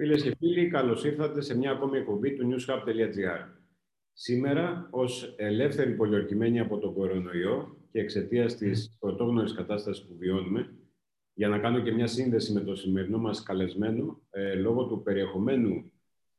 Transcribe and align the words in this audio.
Φίλες 0.00 0.22
και 0.22 0.34
φίλοι, 0.38 0.68
καλώς 0.68 1.04
ήρθατε 1.04 1.40
σε 1.40 1.56
μια 1.56 1.70
ακόμη 1.70 1.98
εκπομπή 1.98 2.34
του 2.34 2.48
newshub.gr. 2.50 3.46
Σήμερα, 4.12 4.88
ως 4.90 5.34
ελεύθερη 5.36 5.94
πολιορκημένη 5.94 6.60
από 6.60 6.78
τον 6.78 6.94
κορονοϊό 6.94 7.76
και 7.92 8.00
εξαιτίας 8.00 8.56
της 8.56 8.96
πρωτόγνωρης 9.00 9.54
κατάστασης 9.54 10.04
που 10.04 10.16
βιώνουμε, 10.18 10.74
για 11.34 11.48
να 11.48 11.58
κάνω 11.58 11.80
και 11.80 11.92
μια 11.92 12.06
σύνδεση 12.06 12.52
με 12.52 12.60
το 12.60 12.74
σημερινό 12.74 13.18
μας 13.18 13.42
καλεσμένο, 13.42 14.20
ε, 14.30 14.54
λόγω 14.54 14.86
του 14.86 15.02
περιεχομένου 15.02 15.92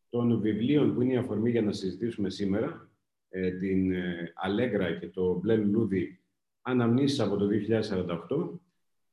των 0.09 0.41
βιβλίων 0.41 0.93
που 0.93 1.01
είναι 1.01 1.13
η 1.13 1.17
αφορμή 1.17 1.49
για 1.49 1.61
να 1.61 1.71
συζητήσουμε 1.71 2.29
σήμερα, 2.29 2.89
ε, 3.29 3.51
την 3.51 3.91
ε, 3.91 4.31
Αλέγκρα 4.35 4.93
και 4.93 5.07
το 5.07 5.39
Μπλε 5.39 5.55
Λουλούδι 5.55 6.19
Αναμνήσεις 6.61 7.19
από 7.19 7.35
το 7.37 7.47
2048, 7.47 8.59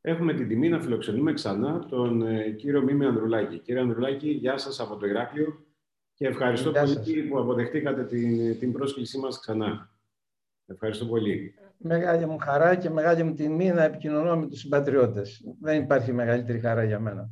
έχουμε 0.00 0.34
την 0.34 0.48
τιμή 0.48 0.68
να 0.68 0.80
φιλοξενούμε 0.80 1.32
ξανά 1.32 1.86
τον 1.88 2.22
ε, 2.22 2.50
κύριο 2.50 2.82
Μίμη 2.82 3.04
Ανδρουλάκη. 3.04 3.58
Κύριε 3.58 3.80
Ανδρουλάκη, 3.80 4.30
γεια 4.30 4.58
σας 4.58 4.80
από 4.80 4.96
το 4.96 5.06
Ηράκλειο 5.06 5.66
και 6.14 6.26
ευχαριστώ 6.26 6.72
πολύ 6.72 7.22
που 7.22 7.38
αποδεχτήκατε 7.38 8.04
την, 8.04 8.58
την 8.58 8.72
πρόσκλησή 8.72 9.18
μας 9.18 9.40
ξανά. 9.40 9.90
Ευχαριστώ 10.66 11.06
πολύ. 11.06 11.54
Μεγάλη 11.78 12.26
μου 12.26 12.38
χαρά 12.38 12.76
και 12.76 12.90
μεγάλη 12.90 13.22
μου 13.22 13.34
τιμή 13.34 13.72
να 13.72 13.82
επικοινωνώ 13.82 14.36
με 14.36 14.46
τους 14.46 14.60
συμπατριώτες. 14.60 15.44
Δεν 15.60 15.82
υπάρχει 15.82 16.12
μεγαλύτερη 16.12 16.58
χαρά 16.58 16.84
για 16.84 17.00
μένα. 17.00 17.30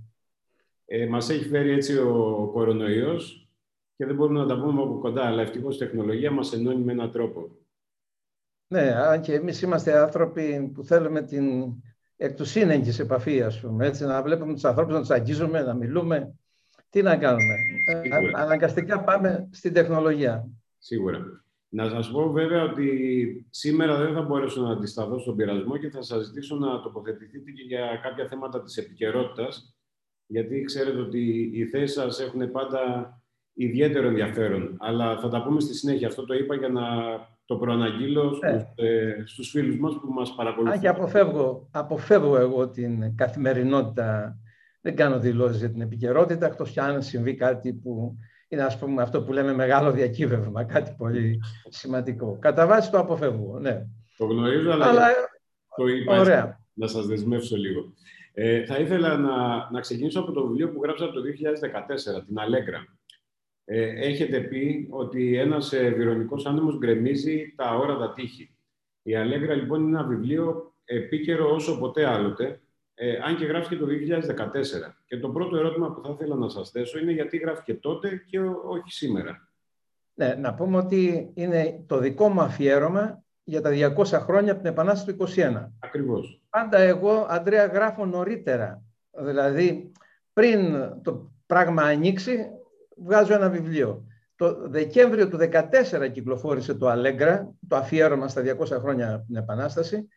Ε, 0.84 1.06
μας 1.06 1.30
έχει 1.30 1.48
φέρει 1.48 1.70
έτσι 1.70 1.98
ο 1.98 2.50
κορονοϊός 2.52 3.50
και 3.96 4.06
δεν 4.06 4.14
μπορούμε 4.14 4.38
να 4.38 4.46
τα 4.46 4.60
πούμε 4.60 4.82
από 4.82 4.98
κοντά, 4.98 5.26
αλλά 5.26 5.42
ευτυχώς 5.42 5.76
η 5.76 5.78
τεχνολογία 5.78 6.30
μας 6.30 6.52
ενώνει 6.52 6.82
με 6.82 6.92
έναν 6.92 7.10
τρόπο. 7.10 7.50
Ναι, 8.68 8.94
αν 8.94 9.20
και 9.20 9.34
εμείς 9.34 9.62
είμαστε 9.62 9.98
άνθρωποι 9.98 10.70
που 10.74 10.84
θέλουμε 10.84 11.22
την 11.22 11.74
εκ 12.16 12.36
του 12.36 12.44
σύνεγγυς 12.44 12.98
επαφή, 12.98 13.42
ας 13.42 13.60
πούμε, 13.60 13.86
έτσι, 13.86 14.04
να 14.04 14.22
βλέπουμε 14.22 14.52
τους 14.52 14.64
ανθρώπους, 14.64 14.92
να 14.92 15.00
τους 15.00 15.10
αγγίζουμε, 15.10 15.62
να 15.62 15.74
μιλούμε. 15.74 16.34
Τι 16.90 17.02
να 17.02 17.16
κάνουμε. 17.16 17.54
Σίγουρα. 18.02 18.42
Αναγκαστικά 18.42 19.00
πάμε 19.00 19.48
στην 19.52 19.72
τεχνολογία. 19.72 20.48
Σίγουρα. 20.78 21.18
Να 21.68 21.88
σας 21.88 22.10
πω 22.10 22.30
βέβαια 22.30 22.62
ότι 22.62 23.46
σήμερα 23.50 23.96
δεν 23.96 24.14
θα 24.14 24.22
μπορέσω 24.22 24.62
να 24.62 24.70
αντισταθώ 24.70 25.18
στον 25.18 25.36
πειρασμό 25.36 25.76
και 25.76 25.90
θα 25.90 26.02
σας 26.02 26.24
ζητήσω 26.24 26.56
να 26.56 26.80
τοποθετηθείτε 26.80 27.50
και 27.50 27.62
για 27.62 28.00
κάποια 28.02 28.28
θέματα 28.28 28.62
της 28.62 28.76
επικαιρότητας, 28.76 29.76
γιατί 30.26 30.62
ξέρετε 30.62 30.98
ότι 30.98 31.50
οι 31.54 31.64
θέσεις 31.66 31.92
σας 31.92 32.20
έχουν 32.20 32.50
πάντα 32.50 33.12
ιδιαίτερο 33.52 34.08
ενδιαφέρον. 34.08 34.76
Αλλά 34.78 35.18
θα 35.18 35.28
τα 35.28 35.42
πούμε 35.42 35.60
στη 35.60 35.74
συνέχεια. 35.74 36.08
Αυτό 36.08 36.24
το 36.24 36.34
είπα 36.34 36.54
για 36.54 36.68
να 36.68 36.82
το 37.46 37.56
προαναγγείλω 37.56 38.24
ναι. 38.24 38.58
στους, 38.58 38.72
ε, 38.74 39.22
στους 39.26 39.50
φίλους 39.50 39.78
μας 39.78 39.94
που 40.00 40.12
μας 40.12 40.34
παρακολουθούν. 40.34 40.74
Αν 40.74 40.80
και 40.80 40.88
αποφεύγω, 40.88 41.68
αποφεύγω 41.70 42.36
εγώ 42.36 42.68
την 42.68 43.16
καθημερινότητα, 43.16 44.38
δεν 44.80 44.96
κάνω 44.96 45.18
δηλώσεις 45.18 45.58
για 45.58 45.70
την 45.70 45.80
επικαιρότητα, 45.80 46.46
εκτός 46.46 46.70
κι 46.70 46.80
αν 46.80 47.02
συμβεί 47.02 47.34
κάτι 47.34 47.72
που 47.72 48.16
είναι 48.48 48.62
ας 48.62 48.78
πούμε 48.78 49.02
αυτό 49.02 49.22
που 49.22 49.32
λέμε 49.32 49.52
μεγάλο 49.52 49.92
διακύβευμα, 49.92 50.64
κάτι 50.64 50.94
πολύ 50.98 51.40
σημαντικό. 51.68 52.38
Κατά 52.38 52.66
βάση 52.66 52.90
το 52.90 52.98
αποφεύγω, 52.98 53.58
ναι. 53.58 53.86
Το 54.16 54.26
γνωρίζω, 54.26 54.70
αλλά, 54.70 54.86
αλλά... 54.86 55.06
το 55.76 55.86
είπα 55.86 56.20
ωραία. 56.20 56.60
να 56.72 56.86
σας 56.86 57.06
δεσμεύσω 57.06 57.56
λίγο. 57.56 57.92
Ε, 58.34 58.64
θα 58.64 58.78
ήθελα 58.78 59.16
να, 59.16 59.68
να 59.70 59.80
ξεκινήσω 59.80 60.20
από 60.20 60.32
το 60.32 60.46
βιβλίο 60.46 60.70
που 60.70 60.80
γράψα 60.82 61.10
το 61.10 61.20
2014, 62.20 62.26
την 62.26 62.38
Αλέγκρα. 62.38 62.84
Ε, 63.68 64.06
έχετε 64.06 64.40
πει 64.40 64.86
ότι 64.90 65.36
ένας 65.36 65.72
ε, 65.72 65.90
βυρονικός 65.90 66.46
άνεμος 66.46 66.78
γκρεμίζει 66.78 67.52
τα 67.56 67.74
όρατα 67.74 68.12
τείχη. 68.12 68.56
Η 69.02 69.14
Αλέγκρα 69.14 69.54
λοιπόν 69.54 69.82
είναι 69.82 69.98
ένα 69.98 70.08
βιβλίο 70.08 70.74
επίκαιρο 70.84 71.54
όσο 71.54 71.78
ποτέ 71.78 72.06
άλλοτε, 72.06 72.60
ε, 72.94 73.16
αν 73.16 73.36
και 73.36 73.44
γράφτηκε 73.44 73.76
το 73.76 73.86
2014. 73.86 74.96
Και 75.06 75.18
το 75.18 75.28
πρώτο 75.28 75.56
ερώτημα 75.56 75.92
που 75.92 76.00
θα 76.04 76.10
ήθελα 76.10 76.34
να 76.34 76.48
σας 76.48 76.70
θέσω 76.70 76.98
είναι 76.98 77.12
γιατί 77.12 77.36
γράφτηκε 77.36 77.74
τότε 77.74 78.22
και 78.26 78.40
όχι 78.40 78.90
σήμερα. 78.92 79.48
Ναι, 80.14 80.34
να 80.34 80.54
πούμε 80.54 80.76
ότι 80.76 81.30
είναι 81.34 81.84
το 81.86 81.98
δικό 81.98 82.28
μου 82.28 82.40
αφιέρωμα 82.40 83.24
για 83.44 83.60
τα 83.60 83.70
200 83.96 84.04
χρόνια 84.04 84.52
από 84.52 84.62
την 84.62 84.70
Επανάσταση 84.70 85.16
του 85.16 85.26
21. 85.36 85.72
Ακριβώς. 85.80 86.40
Πάντα 86.50 86.78
εγώ, 86.78 87.26
Αντρέα, 87.28 87.66
γράφω 87.66 88.06
νωρίτερα. 88.06 88.82
Δηλαδή, 89.10 89.92
πριν 90.32 90.74
το 91.02 91.32
πράγμα 91.46 91.82
ανοίξει, 91.82 92.46
βγάζω 92.96 93.34
ένα 93.34 93.48
βιβλίο. 93.48 94.06
Το 94.36 94.68
Δεκέμβριο 94.68 95.28
του 95.28 95.38
2014 95.40 96.10
κυκλοφόρησε 96.12 96.74
το 96.74 96.88
Αλέγκρα, 96.88 97.54
το 97.68 97.76
αφιέρωμα 97.76 98.28
στα 98.28 98.42
200 98.42 98.66
χρόνια 98.66 99.14
από 99.14 99.26
την 99.26 99.36
Επανάσταση 99.36 100.08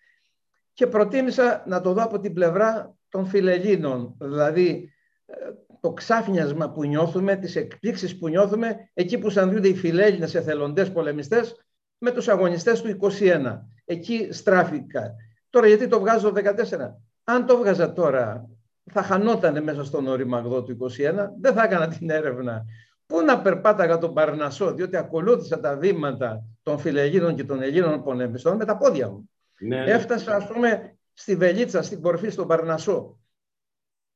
και 0.73 0.88
προτίμησα 0.88 1.63
να 1.67 1.81
το 1.81 1.94
δω 1.94 2.03
από 2.03 2.19
την 2.19 2.34
πλευρά 2.34 2.95
των 3.09 3.25
φιλελλήνων, 3.25 4.16
δηλαδή 4.19 4.94
ε, 5.25 5.35
το 5.79 5.94
ξάφνιασμα 5.94 6.72
που 6.72 6.84
νιώθουμε, 6.84 7.35
τις 7.35 7.56
εκπλήξεις 7.56 8.17
που 8.17 8.28
νιώθουμε 8.28 8.90
εκεί 8.94 9.17
που 9.17 9.29
συναντιούνται 9.29 9.67
οι 9.67 9.75
φιλέλληνες 9.75 10.35
εθελοντές 10.35 10.91
πολεμιστές 10.91 11.56
με 11.97 12.11
τους 12.11 12.28
αγωνιστές 12.28 12.81
του 12.81 12.97
21. 13.19 13.59
Εκεί 13.85 14.28
στράφηκα. 14.31 15.16
Τώρα 15.50 15.67
γιατί 15.67 15.88
το 15.88 16.00
βγάζω 16.00 16.31
το 16.31 16.41
14. 16.41 16.96
Αν 17.23 17.46
το 17.46 17.57
βγάζα 17.57 17.94
τώρα 17.94 18.50
θα 18.92 19.04
χανόταν 19.04 19.64
μέσα 19.64 19.84
στον 19.84 20.08
οριμαγδό 20.08 20.64
του 20.64 20.78
21, 20.82 21.28
δεν 21.42 21.54
θα 21.54 21.64
έκανα 21.64 21.88
την 21.88 22.10
έρευνα. 22.10 22.66
Πού 23.06 23.22
να 23.22 23.42
περπάταγα 23.42 23.98
τον 23.98 24.14
Παρνασό, 24.14 24.74
διότι 24.74 24.98
ακολούθησα 24.98 25.60
τα 25.60 25.78
βήματα 25.78 26.44
των 26.64 26.80
φιλεγίνων 26.80 27.36
και 27.36 27.44
των 27.44 27.62
Ελλήνων 27.62 28.04
πολεμιστών 28.04 28.56
με 28.56 28.66
τα 28.66 28.78
πόδια 28.78 29.10
μου. 29.10 29.30
Ναι, 29.60 29.84
ναι. 29.84 29.92
Έφτασα, 29.92 30.36
ας 30.36 30.48
πούμε, 30.48 30.98
στη 31.14 31.36
Βελίτσα, 31.36 31.82
στην 31.82 32.02
κορφή, 32.02 32.30
στον 32.30 32.48
Παρνασό, 32.48 33.20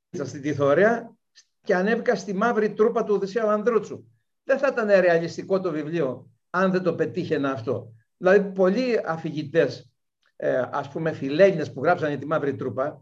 στην 0.10 0.42
Τιθωρέα 0.42 1.16
και 1.64 1.76
ανέβηκα 1.76 2.16
στη 2.16 2.34
μαύρη 2.34 2.74
τρούπα 2.74 3.04
του 3.04 3.14
Οδυσσέου 3.16 3.48
Ανδρούτσου. 3.48 4.04
Δεν 4.44 4.58
θα 4.58 4.68
ήταν 4.72 4.88
ρεαλιστικό 5.00 5.60
το 5.60 5.72
βιβλίο 5.72 6.30
αν 6.50 6.72
δεν 6.72 6.84
το 6.84 6.96
πετύχαινα 6.96 7.52
αυτό. 7.52 7.94
Δηλαδή, 8.18 8.52
πολλοί 8.52 9.02
αφηγητές, 9.06 9.92
ε, 10.36 10.64
ας 10.72 10.90
πούμε, 10.90 11.12
φιλέγινε 11.12 11.66
που 11.66 11.84
γράψαν 11.84 12.20
τη 12.20 12.26
μαύρη 12.26 12.56
τρούπα, 12.56 12.84
ε, 12.84 12.98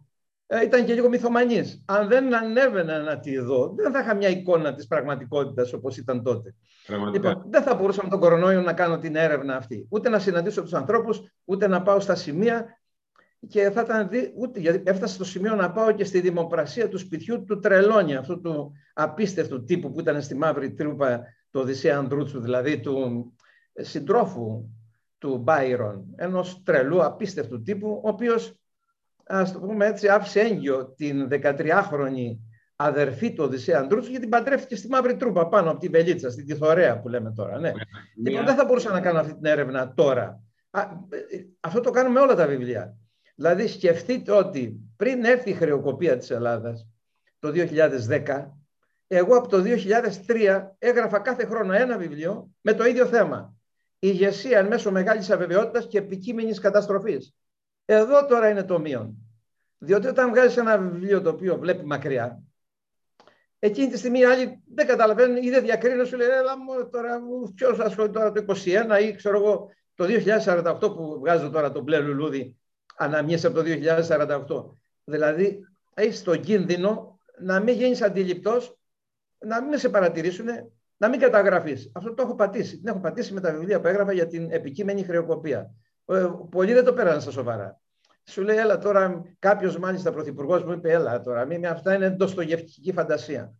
ήταν 0.63 0.85
και 0.85 0.93
λίγο 0.93 1.09
μυθομανής. 1.09 1.83
Αν 1.85 2.07
δεν 2.07 2.35
ανέβαινα 2.35 2.99
να 2.99 3.19
τη 3.19 3.37
δω, 3.37 3.73
δεν 3.77 3.91
θα 3.91 3.99
είχα 3.99 4.15
μια 4.15 4.29
εικόνα 4.29 4.73
της 4.73 4.87
πραγματικότητας 4.87 5.73
όπως 5.73 5.97
ήταν 5.97 6.23
τότε. 6.23 6.55
Λοιπόν, 7.13 7.43
δεν 7.49 7.63
θα 7.63 7.75
μπορούσα 7.75 8.03
με 8.03 8.09
τον 8.09 8.19
κορονοϊό 8.19 8.61
να 8.61 8.73
κάνω 8.73 8.99
την 8.99 9.15
έρευνα 9.15 9.55
αυτή. 9.55 9.87
Ούτε 9.89 10.09
να 10.09 10.19
συναντήσω 10.19 10.61
τους 10.61 10.73
ανθρώπους, 10.73 11.21
ούτε 11.45 11.67
να 11.67 11.81
πάω 11.81 11.99
στα 11.99 12.15
σημεία 12.15 12.65
και 13.47 13.69
θα 13.69 13.81
ήταν 13.81 14.09
δι... 14.09 14.33
ούτε, 14.37 14.59
γιατί 14.59 14.83
έφτασα 14.85 15.13
στο 15.13 15.25
σημείο 15.25 15.55
να 15.55 15.71
πάω 15.71 15.91
και 15.91 16.03
στη 16.03 16.19
δημοπρασία 16.19 16.89
του 16.89 16.97
σπιτιού 16.97 17.43
του 17.45 17.59
Τρελόνια, 17.59 18.19
αυτού 18.19 18.41
του 18.41 18.71
απίστευτου 18.93 19.63
τύπου 19.63 19.91
που 19.91 19.99
ήταν 19.99 20.21
στη 20.21 20.35
μαύρη 20.35 20.73
τρούπα 20.73 21.23
του 21.51 21.59
Οδυσσέα 21.59 21.97
Ανδρούτσου, 21.97 22.39
δηλαδή 22.39 22.79
του 22.79 23.33
συντρόφου 23.73 24.69
του 25.17 25.37
Μπάιρον, 25.37 26.05
ενός 26.15 26.61
τρελού 26.63 27.03
απίστευτου 27.03 27.61
τύπου, 27.61 28.01
ο 28.03 28.09
οποίος 28.09 28.60
ας 29.31 29.51
το 29.51 29.59
πούμε 29.59 29.85
έτσι, 29.85 30.07
άφησε 30.07 30.39
έγκυο 30.39 30.93
την 30.93 31.27
13χρονη 31.31 32.37
αδερφή 32.75 33.33
του 33.33 33.43
Οδυσσέα 33.43 33.79
Αντρούτσου 33.79 34.11
γιατί 34.11 34.27
παντρεύτηκε 34.27 34.75
στη 34.75 34.87
Μαύρη 34.87 35.15
Τρούπα 35.15 35.47
πάνω 35.47 35.71
από 35.71 35.79
τη 35.79 35.87
Βελίτσα, 35.87 36.31
στην 36.31 36.45
Τιθωρέα 36.45 36.99
που 36.99 37.09
λέμε 37.09 37.31
τώρα. 37.31 37.59
Ναι. 37.59 37.71
Λοιπόν, 38.23 38.45
δεν 38.45 38.55
θα 38.55 38.65
μπορούσα 38.65 38.91
να 38.91 39.01
κάνω 39.01 39.19
αυτή 39.19 39.33
την 39.33 39.45
έρευνα 39.45 39.93
τώρα. 39.93 40.41
Α, 40.69 40.83
αυτό 41.59 41.79
το 41.79 41.89
κάνουμε 41.89 42.19
όλα 42.19 42.35
τα 42.35 42.47
βιβλία. 42.47 42.95
Δηλαδή 43.35 43.67
σκεφτείτε 43.67 44.31
ότι 44.31 44.79
πριν 44.95 45.23
έρθει 45.23 45.49
η 45.49 45.53
χρεοκοπία 45.53 46.17
της 46.17 46.29
Ελλάδας 46.29 46.87
το 47.39 47.51
2010, 47.55 48.51
εγώ 49.07 49.35
από 49.35 49.47
το 49.47 49.63
2003 50.27 50.67
έγραφα 50.79 51.19
κάθε 51.19 51.45
χρόνο 51.45 51.73
ένα 51.73 51.97
βιβλίο 51.97 52.49
με 52.61 52.73
το 52.73 52.85
ίδιο 52.85 53.05
θέμα. 53.05 53.53
Η 53.99 54.07
ηγεσία 54.11 54.59
εν 54.59 54.67
μέσω 54.67 54.91
μεγάλης 54.91 55.29
αβεβαιότητας 55.29 55.87
και 55.87 55.97
επικείμενης 55.97 56.59
καταστροφής. 56.59 57.35
Εδώ 57.85 58.25
τώρα 58.25 58.49
είναι 58.49 58.63
το 58.63 58.79
μείον. 58.79 59.15
Διότι 59.83 60.07
όταν 60.07 60.29
βγάζεις 60.29 60.57
ένα 60.57 60.77
βιβλίο 60.77 61.21
το 61.21 61.29
οποίο 61.29 61.57
βλέπει 61.57 61.85
μακριά, 61.85 62.43
εκείνη 63.59 63.87
τη 63.87 63.97
στιγμή 63.97 64.19
οι 64.19 64.25
άλλοι 64.25 64.61
δεν 64.73 64.87
καταλαβαίνουν 64.87 65.43
ή 65.43 65.49
δεν 65.49 65.63
διακρίνουν, 65.63 66.05
σου 66.05 66.17
λέει, 66.17 66.27
Έλα 66.27 66.57
μου 66.57 66.89
τώρα, 66.89 67.21
ποιος 67.55 67.79
ασχολείται 67.79 68.19
τώρα 68.19 68.31
το 68.31 68.45
21 68.47 69.01
ή 69.01 69.15
ξέρω 69.15 69.37
εγώ 69.37 69.69
το 69.95 70.05
2048 70.05 70.79
που 70.79 71.19
βγάζω 71.19 71.49
τώρα 71.49 71.71
το 71.71 71.81
μπλε 71.81 71.99
λουλούδι, 71.99 72.55
αναμνήσει 72.95 73.45
από 73.45 73.55
το 73.55 73.63
2048. 74.67 74.77
Δηλαδή, 75.03 75.59
έχεις 75.93 76.23
τον 76.23 76.41
κίνδυνο 76.41 77.19
να 77.39 77.59
μην 77.59 77.75
γίνεις 77.75 78.01
αντιληπτός, 78.01 78.77
να 79.37 79.61
μην 79.61 79.79
σε 79.79 79.89
παρατηρήσουν, 79.89 80.47
να 80.97 81.09
μην 81.09 81.19
καταγραφείς. 81.19 81.91
Αυτό 81.93 82.13
το 82.13 82.21
έχω 82.23 82.35
πατήσει. 82.35 82.77
Την 82.77 82.87
έχω 82.87 82.99
πατήσει 82.99 83.33
με 83.33 83.41
τα 83.41 83.51
βιβλία 83.51 83.81
που 83.81 83.87
έγραφα 83.87 84.11
για 84.11 84.27
την 84.27 84.51
επικείμενη 84.51 85.03
χρεοκοπία. 85.03 85.71
Ε, 86.05 86.27
πολλοί 86.49 86.73
δεν 86.73 86.83
το 86.83 86.93
πέραν 86.93 87.21
στα 87.21 87.31
σοβαρά. 87.31 87.81
Σου 88.23 88.41
λέει, 88.41 88.57
έλα 88.57 88.77
τώρα, 88.77 89.21
κάποιος 89.39 89.77
μάλιστα 89.77 90.11
πρωθυπουργός 90.11 90.63
μου 90.63 90.71
είπε, 90.71 90.91
έλα 90.91 91.21
τώρα, 91.21 91.45
μην, 91.45 91.67
αυτά 91.67 91.93
είναι 91.95 92.09
ντοστογευτική 92.09 92.93
φαντασία. 92.93 93.53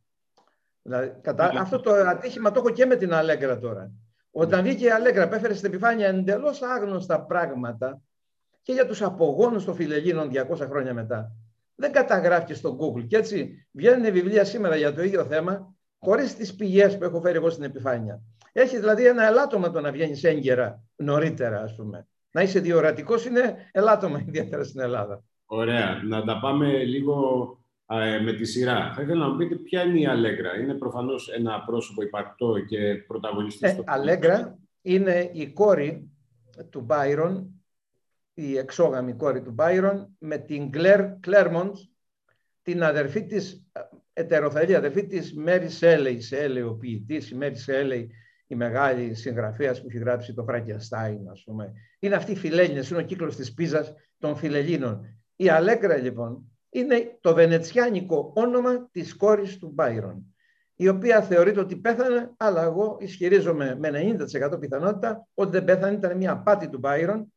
Δηλαδή, 0.82 1.14
κατά, 1.22 1.52
αυτό 1.58 1.80
το 1.80 1.92
ατύχημα 1.92 2.52
το 2.52 2.60
έχω 2.60 2.70
και 2.70 2.86
με 2.86 2.96
την 2.96 3.14
Αλέγκρα 3.14 3.58
τώρα. 3.58 3.92
Όταν 4.32 4.64
βγήκε 4.64 4.86
η 4.86 4.90
Αλέγκρα, 4.90 5.28
πέφερε 5.28 5.54
στην 5.54 5.70
επιφάνεια 5.70 6.08
εντελώς 6.08 6.62
άγνωστα 6.62 7.22
πράγματα 7.26 8.02
και 8.62 8.74
για 8.74 8.86
τους 8.86 9.02
απογόνους 9.02 9.66
των 9.66 9.76
φιλελίνων 9.76 10.30
200 10.34 10.58
χρόνια 10.58 10.94
μετά. 10.94 11.32
Δεν 11.76 11.92
καταγράφηκε 11.92 12.54
στο 12.54 12.78
Google. 12.80 13.08
Και 13.08 13.18
έτσι 13.18 13.68
βγαίνουν 13.72 14.12
βιβλία 14.12 14.46
σήμερα 14.46 14.76
για 14.76 14.94
το 14.94 15.04
ίδιο 15.04 15.26
θέμα 15.26 15.76
χωρίς 16.00 16.36
τις 16.36 16.56
πηγές 16.56 16.98
που 16.98 17.04
έχω 17.04 17.22
φέρει 17.22 17.38
εγώ 17.38 17.50
στην 17.50 17.64
επιφάνεια. 17.64 18.22
Έχει 18.52 18.78
δηλαδή 18.78 19.06
ένα 19.06 19.26
ελάττωμα 19.28 19.72
το 19.72 19.82
να 19.82 19.92
βγαίνεις 19.92 20.24
έγκαιρα 20.24 20.84
νωρίτερα, 20.96 21.62
ας 21.62 21.76
πούμε. 21.76 22.08
Να 22.32 22.42
είσαι 22.42 22.60
διορατικός 22.60 23.26
είναι 23.26 23.70
ελάττωμα, 23.72 24.20
ιδιαίτερα 24.28 24.64
στην 24.64 24.80
Ελλάδα. 24.80 25.24
Ωραία. 25.46 26.02
Να 26.04 26.24
τα 26.24 26.40
πάμε 26.40 26.84
λίγο 26.84 27.56
με 28.24 28.34
τη 28.34 28.46
σειρά. 28.46 28.92
Θα 28.96 29.02
ήθελα 29.02 29.26
να 29.26 29.30
μου 29.32 29.38
πείτε 29.38 29.56
ποια 29.56 29.84
είναι 29.84 30.00
η 30.00 30.06
Αλέγκρα. 30.06 30.58
Είναι 30.60 30.74
προφανώς 30.74 31.30
ένα 31.30 31.64
πρόσωπο 31.66 32.02
υπαρκτό 32.02 32.60
και 32.68 32.96
πρωταγωνιστής. 33.08 33.70
Ε, 33.70 33.84
Αλέγκρα 33.86 34.58
είναι 34.82 35.30
η 35.34 35.48
κόρη 35.52 36.10
του 36.70 36.82
Μπάιρον, 36.82 37.64
η 38.34 38.58
εξόγαμη 38.58 39.14
κόρη 39.14 39.42
του 39.42 39.52
Μπάιρον, 39.52 40.16
με 40.18 40.38
την 40.38 40.72
Κλέρ 40.72 41.20
Κλέρμοντ, 41.20 41.76
την 42.62 42.84
αδερφή 42.84 43.26
της, 43.26 43.66
ετεροθαλή 44.14 44.76
αδερφή 44.76 45.06
της 45.08 45.34
Μέρι 45.34 45.70
Σέλεϊ, 45.70 46.22
Σέλεϊ 46.22 46.64
ο 46.64 46.74
ποιητής, 46.74 47.30
η 47.30 47.36
Μέρι 47.36 47.56
Σέλεϊ, 47.56 48.12
η 48.52 48.56
μεγάλη 48.56 49.14
συγγραφέα 49.14 49.72
που 49.72 49.86
έχει 49.88 49.98
γράψει 49.98 50.34
το 50.34 50.44
Φραγκιαστάιν, 50.44 51.30
ας 51.30 51.44
πούμε. 51.44 51.74
Είναι 52.00 52.16
αυτή 52.16 52.32
η 52.32 52.36
φιλέλληνες, 52.36 52.90
είναι 52.90 53.00
ο 53.00 53.04
κύκλος 53.04 53.36
της 53.36 53.54
Πίζας 53.54 53.94
των 54.18 54.36
φιλελλήνων. 54.36 55.06
Η 55.36 55.50
Αλέγκρα, 55.50 55.98
λοιπόν, 55.98 56.52
είναι 56.70 57.18
το 57.22 57.34
βενετσιάνικο 57.34 58.32
όνομα 58.36 58.90
της 58.92 59.16
κόρης 59.16 59.58
του 59.58 59.72
Μπάιρον, 59.74 60.36
η 60.76 60.88
οποία 60.88 61.22
θεωρείται 61.22 61.60
ότι 61.60 61.76
πέθανε, 61.76 62.32
αλλά 62.38 62.64
εγώ 62.64 62.98
ισχυρίζομαι 63.00 63.78
με 63.80 63.90
90% 63.90 64.60
πιθανότητα 64.60 65.28
ότι 65.34 65.52
δεν 65.52 65.64
πέθανε, 65.64 65.96
ήταν 65.96 66.18
μια 66.18 66.32
απάτη 66.32 66.70
του 66.70 66.78
Μπάιρον 66.78 67.34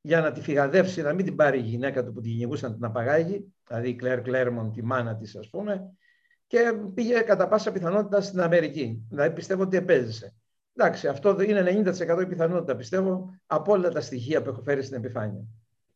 για 0.00 0.20
να 0.20 0.32
τη 0.32 0.40
φυγαδεύσει, 0.40 1.02
να 1.02 1.12
μην 1.12 1.24
την 1.24 1.36
πάρει 1.36 1.58
η 1.58 1.62
γυναίκα 1.62 2.04
του 2.04 2.12
που 2.12 2.20
την 2.20 2.30
κυνηγούσαν 2.30 2.74
την 2.74 2.84
απαγάγει, 2.84 3.54
δηλαδή 3.66 3.88
η 3.88 3.94
Κλέρ 3.94 4.22
Κλέρμον, 4.22 4.72
τη 4.72 4.82
μάνα 4.82 5.16
της 5.16 5.36
ας 5.36 5.50
πούμε, 5.50 5.96
και 6.46 6.72
πήγε 6.94 7.20
κατά 7.20 7.48
πάσα 7.48 7.72
πιθανότητα 7.72 8.20
στην 8.20 8.40
Αμερική. 8.40 9.06
Δηλαδή 9.08 9.34
πιστεύω 9.34 9.62
ότι 9.62 9.76
επέζησε. 9.76 10.34
Εντάξει, 10.76 11.08
αυτό 11.08 11.40
είναι 11.40 11.84
90% 12.18 12.22
η 12.22 12.26
πιθανότητα, 12.26 12.76
πιστεύω, 12.76 13.38
από 13.46 13.72
όλα 13.72 13.88
τα 13.88 14.00
στοιχεία 14.00 14.42
που 14.42 14.48
έχω 14.48 14.62
φέρει 14.62 14.82
στην 14.82 14.96
επιφάνεια. 14.96 15.44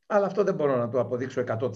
Αλλά 0.07 0.27
αυτό 0.27 0.45
δεν 0.45 0.55
μπορώ 0.55 0.77
να 0.77 0.89
το 0.89 1.01
αποδείξω 1.01 1.45
100%. 1.47 1.71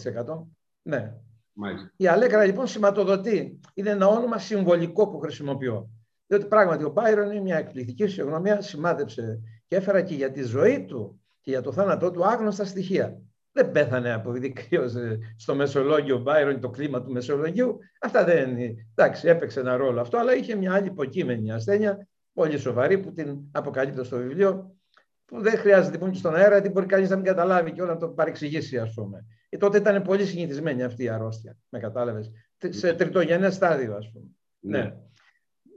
Ναι. 0.82 1.14
Μάλιστα. 1.52 1.92
Η 1.96 2.06
Αλέγκρα 2.06 2.44
λοιπόν 2.44 2.66
σηματοδοτεί. 2.66 3.60
Είναι 3.74 3.90
ένα 3.90 4.06
όνομα 4.06 4.38
συμβολικό 4.38 5.08
που 5.08 5.18
χρησιμοποιώ. 5.18 5.90
Διότι 6.26 6.46
πράγματι 6.46 6.84
ο 6.84 6.90
Μπάιρον 6.90 7.30
είναι 7.30 7.40
μια 7.40 7.56
εκπληκτική 7.56 8.04
φυσιογνωμία, 8.04 8.60
σημάδεψε 8.60 9.40
και 9.66 9.76
έφερα 9.76 10.02
και 10.02 10.14
για 10.14 10.30
τη 10.30 10.42
ζωή 10.42 10.84
του 10.84 11.20
και 11.40 11.50
για 11.50 11.60
το 11.60 11.72
θάνατό 11.72 12.10
του 12.10 12.26
άγνωστα 12.26 12.64
στοιχεία. 12.64 13.20
Δεν 13.52 13.70
πέθανε 13.70 14.12
από 14.12 14.30
επειδή 14.30 14.52
κρύωσε 14.52 15.18
στο 15.36 15.54
Μεσολόγιο 15.54 16.18
Μπάιρον 16.18 16.60
το 16.60 16.70
κλίμα 16.70 17.02
του 17.02 17.12
Μεσολογίου. 17.12 17.78
Αυτά 18.00 18.24
δεν 18.24 18.50
είναι. 18.50 18.86
Εντάξει, 18.94 19.28
έπαιξε 19.28 19.60
ένα 19.60 19.76
ρόλο 19.76 20.00
αυτό, 20.00 20.18
αλλά 20.18 20.34
είχε 20.34 20.54
μια 20.54 20.74
άλλη 20.74 20.86
υποκείμενη 20.86 21.52
ασθένεια, 21.52 22.08
πολύ 22.32 22.58
σοβαρή, 22.58 22.98
που 22.98 23.12
την 23.12 23.38
αποκαλύπτω 23.52 24.04
στο 24.04 24.16
βιβλίο, 24.16 24.76
που 25.24 25.40
δεν 25.40 25.56
χρειάζεται 25.56 25.92
λοιπόν 25.92 26.10
και 26.10 26.18
στον 26.18 26.34
αέρα, 26.34 26.52
γιατί 26.52 26.68
μπορεί 26.68 26.86
κανείς 26.86 27.10
να 27.10 27.16
μην 27.16 27.24
καταλάβει 27.24 27.72
και 27.72 27.82
όλα 27.82 27.92
να 27.92 27.98
το 27.98 28.08
παρεξηγήσει, 28.08 28.78
ας 28.78 28.94
πούμε. 28.94 29.24
Ε, 29.48 29.56
τότε 29.56 29.78
ήταν 29.78 30.02
πολύ 30.02 30.24
συνηθισμένη 30.24 30.82
αυτή 30.82 31.02
η 31.02 31.08
αρρώστια, 31.08 31.56
με 31.68 31.78
κατάλαβες. 31.78 32.30
Σε 32.58 32.92
τριτογενές 32.92 33.54
στάδιο, 33.54 33.96
ας 33.96 34.10
πούμε. 34.12 34.26
Ναι. 34.58 34.78
ναι. 34.78 34.94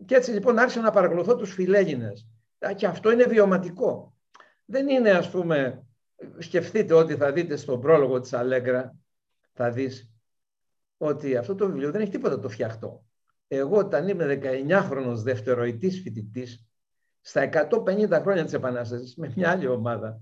Και 0.06 0.16
έτσι 0.16 0.32
λοιπόν 0.32 0.60
άρχισα 0.60 0.82
να 0.82 0.92
παρακολουθώ 0.92 1.36
τους 1.36 1.54
φιλέγινε. 1.54 2.12
Και 2.76 2.86
αυτό 2.86 3.12
είναι 3.12 3.26
βιωματικό. 3.26 4.14
Δεν 4.66 4.90
είναι, 4.90 5.10
ας 5.10 5.30
πούμε, 5.30 5.85
σκεφτείτε 6.38 6.94
ότι 6.94 7.16
θα 7.16 7.32
δείτε 7.32 7.56
στον 7.56 7.82
πρόλογο 7.82 8.20
της 8.20 8.34
Αλέγκρα, 8.34 8.96
θα 9.54 9.72
δεις 9.72 10.10
ότι 10.98 11.36
αυτό 11.38 11.56
το 11.56 11.66
βιβλίο 11.66 11.92
δεν 11.92 12.02
έχει 12.02 12.12
τίποτα 12.12 12.40
το 12.40 12.50
φτιαχτό. 12.50 13.06
Εγώ 13.48 13.78
όταν 13.78 14.08
είμαι 14.08 14.40
19χρονος 14.42 15.16
δευτεροητής 15.16 16.02
φοιτητής, 16.02 16.66
στα 17.22 17.42
150 17.42 18.20
χρόνια 18.22 18.44
της 18.44 18.54
Επανάστασης, 18.54 19.16
με 19.16 19.34
μια 19.36 19.50
άλλη 19.50 19.68
ομάδα, 19.68 20.22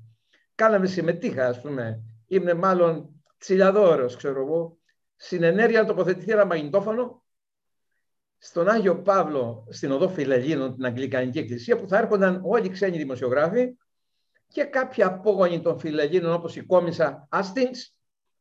κάναμε 0.55 0.87
συμμετείχα, 0.87 1.47
ας 1.47 1.61
πούμε, 1.61 2.03
είμαι 2.27 2.53
μάλλον 2.53 3.23
τσιλιαδόρος, 3.37 4.15
ξέρω 4.15 4.41
εγώ, 4.41 4.77
στην 5.15 5.43
ενέργεια 5.43 5.81
να 5.81 5.87
τοποθετηθεί 5.87 6.31
ένα 6.31 6.45
μαγνητόφωνο 6.45 7.23
στον 8.37 8.69
Άγιο 8.69 9.01
Παύλο, 9.01 9.67
στην 9.69 9.91
οδό 9.91 10.09
Φιλελίνων, 10.09 10.75
την 10.75 10.85
Αγγλικανική 10.85 11.39
Εκκλησία, 11.39 11.77
που 11.77 11.87
θα 11.87 11.97
έρχονταν 11.97 12.41
όλοι 12.45 12.65
οι 12.65 12.69
ξένοι 12.69 12.97
δημοσιογράφοι 12.97 13.75
και 14.53 14.63
κάποιοι 14.63 15.03
απόγονοι 15.03 15.61
των 15.61 15.79
Φιλελίνων, 15.79 16.33
όπως 16.33 16.55
η 16.55 16.61
κόμισα 16.61 17.27
Άστινγκς, 17.29 17.95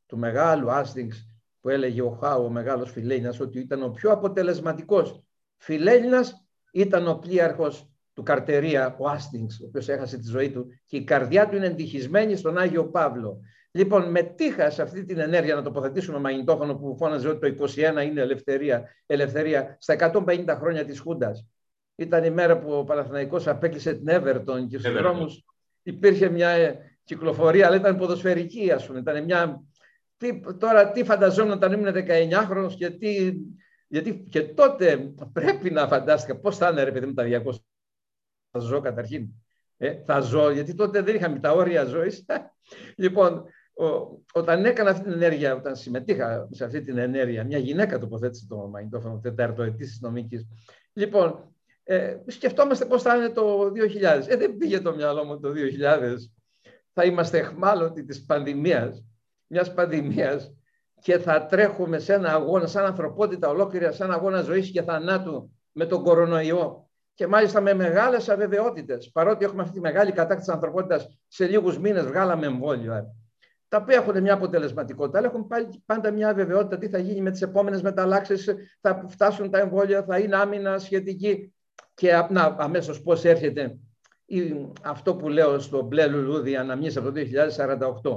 του 0.07 0.19
μεγάλου 0.19 0.71
Άστινγκς, 0.71 1.27
που 1.61 1.69
έλεγε 1.69 2.03
ο 2.03 2.11
Χάου, 2.11 2.45
ο 2.45 2.49
μεγάλος 2.49 2.91
Φιλέλληνας, 2.91 3.41
ότι 3.41 3.59
ήταν 3.59 3.83
ο 3.83 3.89
πιο 3.89 4.11
αποτελεσματικός 4.11 5.23
Φιλέλληνας, 5.57 6.45
ήταν 6.73 7.09
ο 7.09 7.15
πλοίαρχος 7.15 7.91
του 8.13 8.23
Καρτερία, 8.23 8.97
ο 8.99 9.09
Άστινγκς, 9.09 9.61
ο 9.61 9.65
οποίος 9.67 9.89
έχασε 9.89 10.19
τη 10.19 10.29
ζωή 10.29 10.51
του 10.51 10.67
και 10.87 10.97
η 10.97 11.05
καρδιά 11.05 11.49
του 11.49 11.57
είναι 11.57 11.67
εντυχισμένη 11.67 12.37
στον 12.37 12.59
Άγιο 12.59 12.87
Παύλο. 12.87 13.41
Λοιπόν, 13.71 14.11
μετήχα 14.11 14.71
σε 14.71 14.83
αυτή 14.83 15.05
την 15.05 15.19
ενέργεια 15.19 15.55
να 15.55 15.63
τοποθετήσουμε 15.63 16.19
μαγνητόφωνο 16.19 16.75
που 16.75 16.97
φώναζε 16.97 17.29
ότι 17.29 17.55
το 17.55 17.65
21 17.67 18.05
είναι 18.05 18.21
ελευθερία, 18.21 18.89
ελευθερία 19.07 19.77
στα 19.81 20.13
150 20.13 20.57
χρόνια 20.59 20.85
της 20.85 21.01
Χούντας. 21.01 21.47
Ήταν 21.97 22.25
η 22.25 22.31
μέρα 22.31 22.59
που 22.59 22.73
ο 22.73 22.85
Παναθηναϊκός 22.85 23.47
απέκλεισε 23.47 23.93
την 23.93 24.07
Everton 24.09 24.67
και 24.69 24.79
στους 24.79 24.93
δρόμους 24.93 25.45
υπήρχε 25.83 26.29
μια 26.29 26.77
κυκλοφορία, 27.05 27.67
αλλά 27.67 27.77
ήταν 27.77 27.97
ποδοσφαιρική, 27.97 28.71
ας 28.71 28.87
πούμε. 28.87 28.99
Ήταν 28.99 29.25
μια... 29.25 29.63
Τι, 30.17 30.41
τώρα 30.59 30.91
τι 30.91 31.05
φανταζόμουν 31.05 31.53
όταν 31.53 31.73
ήμουν 31.73 31.93
19 31.95 32.45
χρόνος 32.47 32.77
και 32.77 32.91
τι... 32.91 33.33
Γιατί 33.89 34.27
και 34.31 34.43
τότε 34.43 35.13
πρέπει 35.33 35.71
να 35.71 35.87
φαντάστηκα 35.87 36.37
πώς 36.37 36.57
θα 36.57 36.69
είναι 36.69 36.83
ρε 36.83 36.93
παιδί 36.93 37.07
με 37.07 37.13
τα 37.13 37.43
200 37.47 37.55
θα 38.53 38.59
ζω 38.59 38.81
καταρχήν. 38.81 39.29
Ε, 39.77 40.03
θα 40.05 40.21
ζω, 40.21 40.51
γιατί 40.51 40.75
τότε 40.75 41.03
δεν 41.03 41.15
είχαμε 41.15 41.39
τα 41.39 41.53
όρια 41.53 41.85
ζωής. 41.85 42.25
λοιπόν, 43.03 43.45
ο, 43.75 43.85
όταν 44.33 44.65
έκανα 44.65 44.91
αυτή 44.91 45.03
την 45.03 45.13
ενέργεια, 45.13 45.55
όταν 45.55 45.77
συμμετείχα 45.77 46.49
σε 46.51 46.65
αυτή 46.65 46.81
την 46.81 46.99
ενέργεια, 46.99 47.45
μια 47.45 47.59
γυναίκα 47.59 47.99
τοποθέτησε 47.99 48.47
το 48.49 48.57
μαγνητόφωνο 48.57 49.19
τεταρτοετής 49.19 49.99
νομικής. 50.01 50.47
Λοιπόν, 50.93 51.55
ε, 51.85 52.17
σκεφτόμαστε 52.27 52.85
πώς 52.85 53.03
θα 53.03 53.17
είναι 53.17 53.29
το 53.29 53.73
2000. 53.73 54.27
Ε, 54.27 54.37
δεν 54.37 54.57
πήγε 54.57 54.81
το 54.81 54.95
μυαλό 54.95 55.25
μου 55.25 55.41
το 55.41 55.53
2000. 55.53 56.15
Θα 56.93 57.05
είμαστε 57.05 57.39
εχμάλωτοι 57.39 58.05
της 58.05 58.25
πανδημίας, 58.25 59.05
μιας 59.47 59.75
πανδημίας 59.75 60.55
και 61.01 61.19
θα 61.19 61.47
τρέχουμε 61.47 61.99
σε 61.99 62.13
ένα 62.13 62.33
αγώνα, 62.33 62.67
σαν 62.67 62.85
ανθρωπότητα 62.85 63.49
ολόκληρη, 63.49 63.93
σαν 63.95 64.13
αγώνα 64.13 64.43
ζωής 64.43 64.71
και 64.71 64.83
θανάτου 64.83 65.51
με 65.73 65.87
τον 65.87 66.03
κορονοϊό. 66.03 66.91
Και 67.15 67.27
μάλιστα 67.27 67.61
με 67.61 67.75
μεγάλες 67.75 68.29
αβεβαιότητες. 68.29 69.11
Παρότι 69.13 69.45
έχουμε 69.45 69.63
αυτή 69.63 69.75
τη 69.75 69.81
μεγάλη 69.81 70.13
κατάκτηση 70.13 70.47
της 70.47 70.55
ανθρωπότητας, 70.55 71.19
σε 71.29 71.47
λίγους 71.47 71.79
μήνες 71.79 72.07
βγάλαμε 72.07 72.47
εμβόλια 72.47 73.15
τα 73.73 73.79
οποία 73.79 73.97
έχουν 73.97 74.21
μια 74.21 74.35
αποτελεσματικότητα, 74.35 75.19
αλλά 75.19 75.27
έχουν 75.27 75.47
πάντα 75.87 76.11
μια 76.11 76.29
αβεβαιότητα 76.29 76.79
τι 76.79 76.89
θα 76.89 76.99
γίνει 76.99 77.21
με 77.21 77.31
τις 77.31 77.43
επόμενες 77.43 77.83
μεταλλάξεις, 77.83 78.55
θα 78.81 79.05
φτάσουν 79.09 79.51
τα 79.51 79.59
εμβόλια, 79.59 80.05
θα 80.05 80.19
είναι 80.19 80.37
άμυνα 80.37 80.79
σχετική. 80.79 81.55
Και 81.95 82.27
να, 82.31 82.57
αμέσως 82.59 83.03
πώς 83.03 83.25
έρχεται 83.25 83.79
αυτό 84.83 85.17
που 85.17 85.29
λέω 85.29 85.59
στο 85.59 85.83
μπλε 85.83 86.07
λουλούδι 86.07 86.57
αναμνήσεις 86.57 86.97
από 86.97 87.13
το 87.13 87.21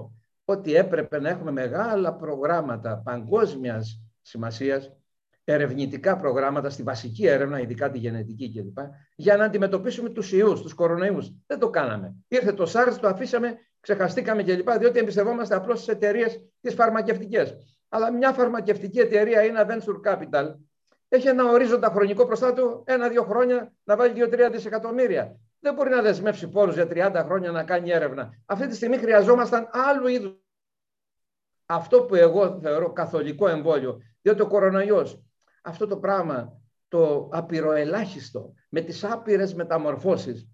2048, 0.06 0.10
ότι 0.46 0.76
έπρεπε 0.76 1.20
να 1.20 1.30
έχουμε 1.30 1.52
μεγάλα 1.52 2.14
προγράμματα 2.14 3.02
παγκόσμιας 3.04 4.02
σημασίας, 4.22 4.92
ερευνητικά 5.44 6.16
προγράμματα 6.16 6.70
στη 6.70 6.84
βασική 6.84 7.28
έρευνα, 7.28 7.60
ειδικά 7.60 7.90
τη 7.90 7.98
γενετική 7.98 8.52
κλπ, 8.52 8.78
για 9.16 9.38
να 9.38 9.46
αντιμετωπίσουμε 9.46 10.10
τους 10.10 10.32
ιούς, 10.32 10.62
τους 10.62 10.74
κορονοϊούς. 10.74 11.32
Δεν 11.48 11.60
το 11.60 11.70
κάναμε. 11.70 12.16
Ήρθε 12.28 12.54
το 12.54 12.72
SARS, 12.74 12.98
το 13.02 13.08
αφήσαμε, 13.08 13.58
ξεχαστήκαμε 13.80 14.44
κλπ, 14.44 14.70
διότι 14.72 15.00
εμπιστευόμαστε 15.00 15.56
απλώς 15.56 15.82
στις 15.82 15.94
εταιρείες 15.94 16.40
τις 16.62 16.74
φαρμακευτικές. 16.74 17.56
Αλλά 17.90 18.12
μια 18.12 18.32
φαρμακευτική 18.32 19.00
εταιρεία 19.00 19.44
ή 19.44 19.48
ένα 19.48 19.66
venture 19.70 20.12
capital 20.12 20.54
έχει 21.16 21.28
ένα 21.28 21.52
ορίζοντα 21.52 21.90
χρονικό 21.90 22.26
μπροστά 22.26 22.54
του 22.54 22.84
ένα-δύο 22.86 23.24
χρόνια 23.24 23.74
να 23.84 23.96
βάλει 23.96 24.14
2-3 24.16 24.50
δισεκατομμύρια. 24.52 25.40
Δεν 25.60 25.74
μπορεί 25.74 25.90
να 25.90 26.02
δεσμεύσει 26.02 26.50
πόρους 26.50 26.74
για 26.74 26.88
30 26.90 27.24
χρόνια 27.26 27.52
να 27.52 27.64
κάνει 27.64 27.90
έρευνα. 27.92 28.30
Αυτή 28.46 28.68
τη 28.68 28.76
στιγμή 28.76 28.98
χρειαζόμασταν 28.98 29.70
άλλου 29.72 30.08
είδους. 30.08 30.34
Αυτό 31.66 32.02
που 32.04 32.16
εγώ 32.16 32.60
θεωρώ 32.62 32.94
καθολικό 32.94 33.48
εμβόλιο, 33.48 34.02
διότι 34.22 34.42
ο 34.42 34.48
κορονοϊός, 34.48 35.22
αυτό 35.62 35.88
το 35.88 35.98
πράγμα, 35.98 36.62
το 36.88 37.30
απειροελάχιστο, 37.32 38.54
με 38.70 38.82
τις 38.82 39.04
άπειρες 39.04 39.54
μεταμορφώσεις, 39.54 40.48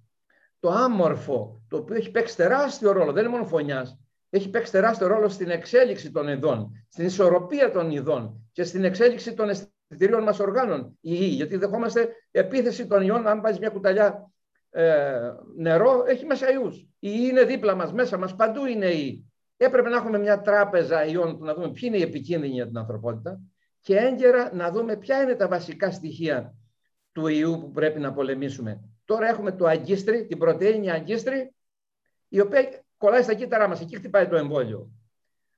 το 0.59 0.69
άμορφο, 0.69 1.61
το 1.67 1.77
οποίο 1.77 1.95
έχει 1.95 2.11
παίξει 2.11 2.35
τεράστιο 2.35 2.91
ρόλο, 2.91 3.11
δεν 3.11 3.23
είναι 3.23 3.31
μόνο 3.31 3.45
φωνιάς, 3.45 3.99
έχει 4.29 4.49
παίξει 4.49 4.71
τεράστιο 4.71 5.07
ρόλο 5.07 5.29
στην 5.29 5.49
εξέλιξη 5.49 6.11
των 6.11 6.27
ειδών, 6.27 6.85
στην 6.89 7.05
ισορροπία 7.05 7.71
των 7.71 7.91
ειδών 7.91 8.49
και 8.51 8.63
στην 8.63 8.83
εξέλιξη 8.83 9.33
των 9.33 9.49
αισθητηρίων 9.91 10.23
μας 10.23 10.39
οργάνων, 10.39 10.97
η 11.01 11.11
ιή, 11.19 11.31
γιατί 11.33 11.57
δεχόμαστε 11.57 12.09
επίθεση 12.31 12.87
των 12.87 13.01
ιών, 13.01 13.27
αν 13.27 13.41
πάει 13.41 13.57
μια 13.59 13.69
κουταλιά 13.69 14.31
ε, 14.69 15.31
νερό, 15.57 16.03
έχει 16.07 16.25
μέσα 16.25 16.51
ιούς. 16.51 16.77
Η 16.77 16.87
ιή 16.99 17.27
είναι 17.29 17.43
δίπλα 17.43 17.75
μας, 17.75 17.93
μέσα 17.93 18.17
μας, 18.17 18.35
παντού 18.35 18.65
είναι 18.65 18.85
η 18.85 19.25
Έπρεπε 19.63 19.89
να 19.89 19.95
έχουμε 19.95 20.17
μια 20.17 20.41
τράπεζα 20.41 21.05
ιών 21.05 21.37
που 21.37 21.45
να 21.45 21.53
δούμε 21.53 21.71
ποιοι 21.71 21.81
είναι 21.83 21.97
οι 21.97 22.01
επικίνδυνοι 22.01 22.53
για 22.53 22.67
την 22.67 22.77
ανθρωπότητα 22.77 23.39
και 23.81 23.95
έγκαιρα 23.95 24.55
να 24.55 24.71
δούμε 24.71 24.95
ποια 24.95 25.21
είναι 25.21 25.35
τα 25.35 25.47
βασικά 25.47 25.91
στοιχεία 25.91 26.53
του 27.11 27.27
ιού 27.27 27.59
που 27.59 27.71
πρέπει 27.71 27.99
να 27.99 28.13
πολεμήσουμε. 28.13 28.81
Τώρα 29.05 29.27
έχουμε 29.27 29.51
το 29.51 29.65
αγκίστρι, 29.65 30.25
την 30.25 30.37
πρωτεΐνη 30.37 30.91
αγκίστρι, 30.91 31.53
η 32.27 32.39
οποία 32.39 32.83
κολλάει 32.97 33.23
στα 33.23 33.33
κύτταρά 33.33 33.67
μας. 33.67 33.81
Εκεί 33.81 33.95
χτυπάει 33.95 34.27
το 34.27 34.35
εμβόλιο. 34.35 34.91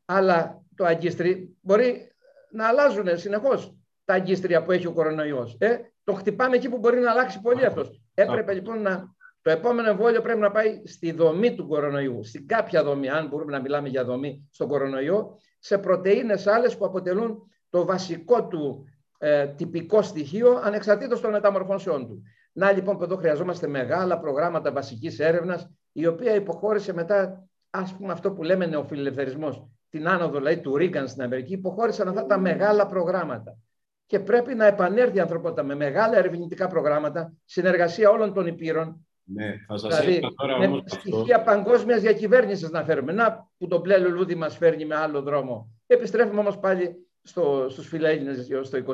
Αλλά 0.06 0.64
το 0.76 0.86
αγκίστρι 0.86 1.58
μπορεί 1.62 2.12
να 2.52 2.68
αλλάζουν 2.68 3.18
συνεχώς 3.18 3.76
τα 4.06 4.14
αγκίστρια 4.14 4.64
που 4.64 4.72
έχει 4.72 4.88
ο 4.88 4.92
κορονοϊός. 4.92 5.56
Ε, 5.60 5.78
το 6.04 6.14
χτυπάμε 6.14 6.56
εκεί 6.56 6.70
που 6.70 6.78
μπορεί 6.78 7.00
να 7.00 7.12
αλλάξει 7.12 7.42
πολύ 7.42 7.66
αυτός. 7.66 8.02
Έπρεπε 8.14 8.54
λοιπόν 8.54 8.82
να... 8.82 9.16
Το 9.42 9.50
επόμενο 9.50 9.90
εμβόλιο 9.90 10.22
πρέπει 10.22 10.40
να 10.40 10.52
πάει 10.52 10.82
στη 10.86 11.12
δομή 11.12 11.56
του 11.56 11.68
κορονοϊού, 11.68 12.24
στην 12.24 12.48
κάποια 12.48 12.84
δομή, 12.84 13.10
αν 13.10 13.28
μπορούμε 13.28 13.52
να 13.52 13.62
μιλάμε 13.62 13.90
για 13.90 14.04
δομή 14.04 14.50
στον 14.52 14.68
κορονοϊό, 14.68 15.38
σε 15.60 15.78
πρωτεΐνες 15.78 16.48
άλλες 16.48 16.78
που 16.78 16.86
αποτελούν 16.86 17.38
το 17.70 17.86
βασικό 17.86 18.48
του 18.48 18.86
ε, 19.18 19.48
τυπικό 19.48 20.02
στοιχείο 20.02 20.62
ανεξαρτήτως 20.64 21.22
των 21.22 21.32
μεταμορφώσεών 21.32 22.08
του. 22.08 22.24
Να 22.54 22.72
λοιπόν 22.72 22.98
που 22.98 23.04
εδώ 23.04 23.16
χρειαζόμαστε 23.16 23.68
μεγάλα 23.68 24.20
προγράμματα 24.20 24.72
βασικής 24.72 25.20
έρευνας 25.20 25.70
η 25.92 26.06
οποία 26.06 26.36
υποχώρησε 26.36 26.94
μετά 26.94 27.48
ας 27.70 27.96
πούμε 27.96 28.12
αυτό 28.12 28.32
που 28.32 28.44
λέμε 28.44 28.66
νεοφιλελευθερισμός 28.66 29.68
την 29.90 30.08
άνοδο 30.08 30.38
δηλαδή 30.38 30.62
του 30.62 30.78
Ρίγκαν 30.78 31.08
στην 31.08 31.22
Αμερική 31.22 31.54
υποχώρησαν 31.54 32.08
αυτά 32.08 32.26
τα 32.26 32.40
μεγάλα 32.40 32.88
προγράμματα 32.88 33.58
και 34.06 34.20
πρέπει 34.20 34.56
να 34.56 34.66
επανέλθει 34.66 35.18
η 35.18 35.20
ανθρωπότητα 35.20 35.64
με 35.64 35.76
μεγάλα 35.76 36.18
ερευνητικά 36.18 36.68
προγράμματα 36.68 37.34
συνεργασία 37.46 38.10
όλων 38.10 38.34
των 38.34 38.48
υπήρων 38.48 39.06
ναι, 39.24 39.56
θα 39.68 39.78
σας 39.78 40.00
δηλαδή, 40.00 40.34
τώρα 40.36 40.70
με 40.70 40.82
στοιχεία 40.86 41.36
αυτό. 41.36 41.52
παγκόσμιας 41.52 42.02
διακυβέρνησης 42.02 42.70
να 42.70 42.84
φέρουμε. 42.84 43.12
Να 43.12 43.50
που 43.58 43.68
το 43.68 43.80
μπλε 43.80 43.98
λουλούδι 43.98 44.36
μας 44.36 44.58
φέρνει 44.58 44.86
με 44.86 44.96
άλλο 44.96 45.22
δρόμο. 45.22 45.72
Επιστρέφουμε 45.88 46.40
όμως 46.40 46.60
πάλι 46.60 47.08
στο, 47.22 47.68
στους 47.70 47.88
φιλέλληνες 47.88 48.50
στο 48.62 48.78
21 48.78 48.92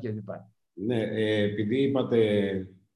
κλπ. 0.00 0.28
Ναι, 0.72 1.02
ε, 1.02 1.42
επειδή 1.42 1.82
είπατε, 1.82 2.18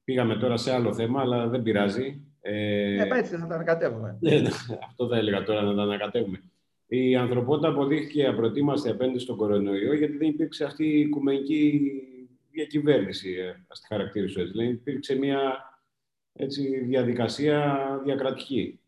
πήγαμε 0.03 0.35
τώρα 0.35 0.57
σε 0.57 0.71
άλλο 0.73 0.93
θέμα, 0.93 1.21
αλλά 1.21 1.47
δεν 1.47 1.61
πειράζει. 1.61 2.21
Ε, 2.41 2.95
ε 2.95 3.17
έτσι 3.17 3.35
θα 3.35 3.47
τα 3.47 3.55
ανακατεύουμε. 3.55 4.17
Ναι, 4.19 4.39
ναι, 4.39 4.49
αυτό 4.87 5.07
θα 5.07 5.17
έλεγα 5.17 5.43
τώρα, 5.43 5.61
να 5.61 5.75
τα 5.75 5.81
ανακατεύουμε. 5.81 6.43
Η 6.95 7.15
ανθρωπότητα 7.15 7.67
αποδείχθηκε 7.67 8.27
απροετοίμαστη 8.27 8.89
απέναντι 8.89 9.19
στον 9.19 9.37
κορονοϊό, 9.37 9.93
γιατί 9.93 10.17
δεν 10.17 10.27
υπήρξε 10.27 10.63
αυτή 10.63 10.85
η 10.85 10.99
οικουμενική 10.99 11.91
διακυβέρνηση, 12.51 13.31
ε, 13.31 13.63
ας 13.67 13.79
τη 13.79 13.87
χαρακτήρισω 13.87 14.39
έτσι. 14.39 14.51
Δηλαδή 14.51 14.71
υπήρξε 14.71 15.15
μια 15.15 15.41
έτσι, 16.33 16.79
διαδικασία 16.79 17.77
διακρατική. 18.03 18.79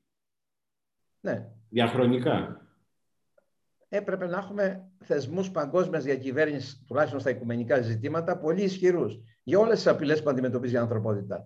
Ναι. 1.20 1.48
Διαχρονικά 1.70 2.66
έπρεπε 3.90 4.28
να 4.28 4.38
έχουμε 4.38 4.90
θεσμούς 5.04 5.52
παγκόσμιας 5.52 6.04
διακυβέρνησης, 6.04 6.84
τουλάχιστον 6.88 7.20
στα 7.20 7.30
οικουμενικά 7.30 7.82
ζητήματα, 7.82 8.38
πολύ 8.38 8.62
ισχυρούς 8.62 9.20
για 9.44 9.60
όλες 9.60 9.76
τις 9.76 9.88
απειλές 9.88 10.24
που 10.24 10.30
αντιμετωπίζει 10.30 10.74
η 10.74 10.78
ανθρωπότητα. 10.78 11.46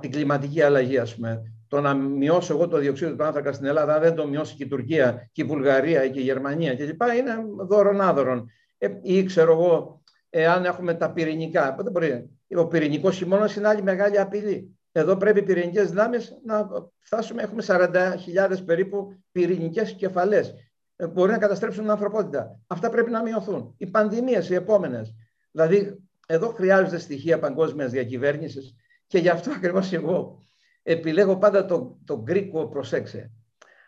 την 0.00 0.10
κλιματική 0.10 0.62
αλλαγή, 0.62 0.98
ας 0.98 1.14
πούμε. 1.14 1.52
Το 1.68 1.80
να 1.80 1.94
μειώσω 1.94 2.54
εγώ 2.54 2.68
το 2.68 2.78
διοξείδιο 2.78 3.16
του 3.16 3.24
άνθρακα 3.24 3.52
στην 3.52 3.66
Ελλάδα, 3.66 3.94
αν 3.94 4.00
δεν 4.00 4.14
το 4.14 4.26
μειώσει 4.26 4.54
και 4.54 4.64
η 4.64 4.68
Τουρκία 4.68 5.28
και 5.32 5.42
η 5.42 5.44
Βουλγαρία 5.44 6.08
και 6.08 6.20
η 6.20 6.22
Γερμανία 6.22 6.76
κλπ. 6.76 7.02
είναι 7.18 7.34
δώρον 7.66 8.00
άδωρον. 8.00 8.50
Ε, 8.78 8.88
ή 9.02 9.24
ξέρω 9.24 9.52
εγώ, 9.52 10.02
εάν 10.30 10.64
έχουμε 10.64 10.94
τα 10.94 11.12
πυρηνικά. 11.12 11.76
Δεν 11.78 11.92
μπορεί. 11.92 12.30
Ο 12.56 12.66
πυρηνικός 12.66 13.16
χειμώνας 13.16 13.56
είναι 13.56 13.68
άλλη 13.68 13.82
μεγάλη 13.82 14.18
απειλή. 14.18 14.78
Εδώ 14.92 15.16
πρέπει 15.16 15.38
οι 15.38 15.42
πυρηνικές 15.42 15.88
δυνάμεις 15.88 16.32
να 16.44 16.68
φτάσουμε. 16.98 17.42
Έχουμε 17.42 17.62
40.000 17.66 18.64
περίπου 18.64 19.22
πυρηνικές 19.32 19.92
κεφαλές 19.92 20.54
ε, 21.00 21.06
μπορεί 21.06 21.30
να 21.30 21.38
καταστρέψουν 21.38 21.82
την 21.82 21.90
ανθρωπότητα. 21.90 22.60
Αυτά 22.66 22.90
πρέπει 22.90 23.10
να 23.10 23.22
μειωθούν. 23.22 23.74
Οι 23.76 23.86
πανδημίες, 23.86 24.50
οι 24.50 24.54
επόμενες. 24.54 25.14
Δηλαδή, 25.50 26.02
εδώ 26.26 26.48
χρειάζονται 26.48 26.98
στοιχεία 26.98 27.38
παγκόσμιας 27.38 27.90
διακυβέρνησης 27.90 28.74
και 29.06 29.18
γι' 29.18 29.28
αυτό 29.28 29.50
ακριβώς 29.50 29.92
εγώ 29.92 30.42
επιλέγω 30.90 31.38
πάντα 31.38 31.64
το, 31.64 31.98
το 32.04 32.22
γκρίκο 32.22 32.68
προσέξε. 32.68 33.30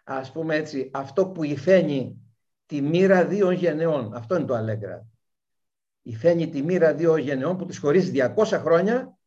Α 0.04 0.30
πούμε 0.32 0.56
έτσι, 0.56 0.90
αυτό 0.92 1.26
που 1.26 1.44
υφαίνει 1.44 2.16
τη 2.66 2.80
μοίρα 2.80 3.26
δύο 3.26 3.50
γενεών. 3.50 4.14
Αυτό 4.14 4.36
είναι 4.36 4.44
το 4.44 4.54
Αλέγκρα. 4.54 5.06
Υφαίνει 6.02 6.48
τη 6.48 6.62
μοίρα 6.62 6.94
δύο 6.94 7.16
γενεών 7.16 7.56
που 7.56 7.66
τις 7.66 7.78
χωρίζει 7.78 8.12
200 8.36 8.44
χρόνια, 8.44 9.18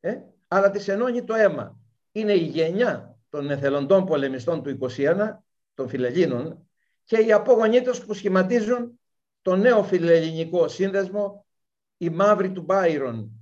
ε, 0.00 0.16
αλλά 0.48 0.70
τις 0.70 0.88
ενώνει 0.88 1.24
το 1.24 1.34
αίμα. 1.34 1.78
Είναι 2.12 2.32
η 2.32 2.44
γενιά 2.44 3.18
των 3.28 3.50
εθελοντών 3.50 4.04
πολεμιστών 4.04 4.62
του 4.62 4.78
21, 4.96 5.44
των 5.74 5.88
φιλελλήνων, 5.88 6.68
και 7.04 7.16
οι 7.16 7.32
απόγονοί 7.32 7.82
τους 7.82 8.04
που 8.04 8.14
σχηματίζουν 8.14 9.00
το 9.42 9.56
νέο 9.56 9.82
φιλελληνικό 9.82 10.68
σύνδεσμο, 10.68 11.46
η 11.96 12.10
Μαύρη 12.10 12.52
του 12.52 12.62
Μπάιρον. 12.62 13.39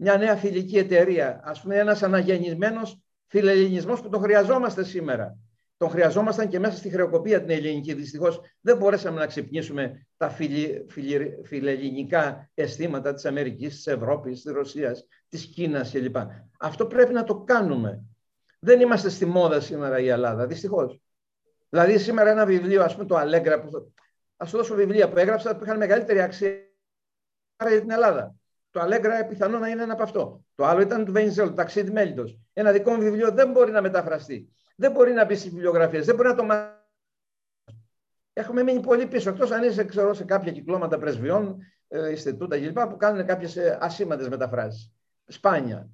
Μια 0.00 0.16
νέα 0.16 0.36
φιλική 0.36 0.78
εταιρεία, 0.78 1.40
ας 1.44 1.60
πούμε 1.60 1.76
ένας 1.76 2.02
αναγεννισμένος 2.02 2.98
φιλελληνισμός 3.26 4.00
που 4.00 4.08
τον 4.08 4.22
χρειαζόμαστε 4.22 4.84
σήμερα. 4.84 5.36
Τον 5.76 5.88
χρειαζόμασταν 5.88 6.48
και 6.48 6.58
μέσα 6.58 6.76
στη 6.76 6.90
χρεοκοπία 6.90 7.40
την 7.40 7.50
ελληνική. 7.50 7.94
Δυστυχώς 7.94 8.40
δεν 8.60 8.76
μπορέσαμε 8.76 9.18
να 9.18 9.26
ξυπνήσουμε 9.26 10.06
τα 10.16 10.28
φιλι, 10.28 10.86
φιλι, 10.88 11.40
φιλελληνικά 11.44 12.50
αισθήματα 12.54 13.14
της 13.14 13.24
Αμερικής, 13.24 13.74
της 13.74 13.86
Ευρώπης, 13.86 14.42
της 14.42 14.52
Ρωσίας, 14.52 15.06
της 15.28 15.44
Κίνας 15.46 15.90
κλπ. 15.90 16.16
Αυτό 16.58 16.86
πρέπει 16.86 17.12
να 17.12 17.24
το 17.24 17.36
κάνουμε. 17.36 18.02
Δεν 18.58 18.80
είμαστε 18.80 19.08
στη 19.08 19.24
μόδα 19.24 19.60
σήμερα 19.60 19.98
η 19.98 20.08
Ελλάδα, 20.08 20.46
δυστυχώς. 20.46 21.00
Δηλαδή, 21.68 21.98
σήμερα 21.98 22.30
ένα 22.30 22.46
βιβλίο, 22.46 22.82
ας 22.82 22.92
πούμε, 22.92 23.06
το 23.06 23.16
Αλέγκρα, 23.16 23.60
που 23.60 23.92
ας 24.36 24.48
σου 24.48 24.56
δώσω 24.56 24.74
βιβλία 24.74 25.08
που 25.08 25.18
έγραψα 25.18 25.56
που 25.56 25.64
είχαν 25.64 25.76
μεγαλύτερη 25.76 26.20
αξία 26.20 26.50
για 27.68 27.80
την 27.80 27.90
Ελλάδα. 27.90 28.34
Το 28.70 28.80
Αλέγκρα 28.80 29.26
πιθανό 29.26 29.58
να 29.58 29.68
είναι 29.68 29.82
ένα 29.82 29.92
από 29.92 30.02
αυτό. 30.02 30.44
Το 30.54 30.64
άλλο 30.64 30.80
ήταν 30.80 31.04
του 31.04 31.12
Βενιζέλ, 31.12 31.46
το 31.46 31.54
ταξίδι 31.54 31.90
μέλητο. 31.90 32.24
Ένα 32.52 32.72
δικό 32.72 32.92
μου 32.92 33.00
βιβλίο 33.02 33.30
δεν 33.30 33.50
μπορεί 33.50 33.70
να 33.70 33.80
μεταφραστεί. 33.80 34.52
Δεν 34.76 34.92
μπορεί 34.92 35.12
να 35.12 35.24
μπει 35.24 35.34
στις 35.34 35.50
βιβλιογραφίες, 35.50 36.06
δεν 36.06 36.14
μπορεί 36.14 36.28
να 36.28 36.34
το 36.34 36.44
μάθει. 36.44 36.76
Έχουμε 38.32 38.62
μείνει 38.62 38.80
πολύ 38.80 39.06
πίσω. 39.06 39.30
Εκτός 39.30 39.50
αν 39.50 39.62
είσαι 39.62 39.84
ξέρω, 39.84 40.14
σε 40.14 40.24
κάποια 40.24 40.52
κυκλώματα 40.52 40.98
πρεσβειών, 40.98 41.58
ε, 41.88 42.10
Ινστιτούτα 42.10 42.58
κλπ. 42.58 42.80
που 42.80 42.96
κάνουν 42.96 43.26
κάποιες 43.26 43.56
ασήμαντες 43.78 44.28
μεταφράσεις. 44.28 44.92
Σπάνια. 45.26 45.88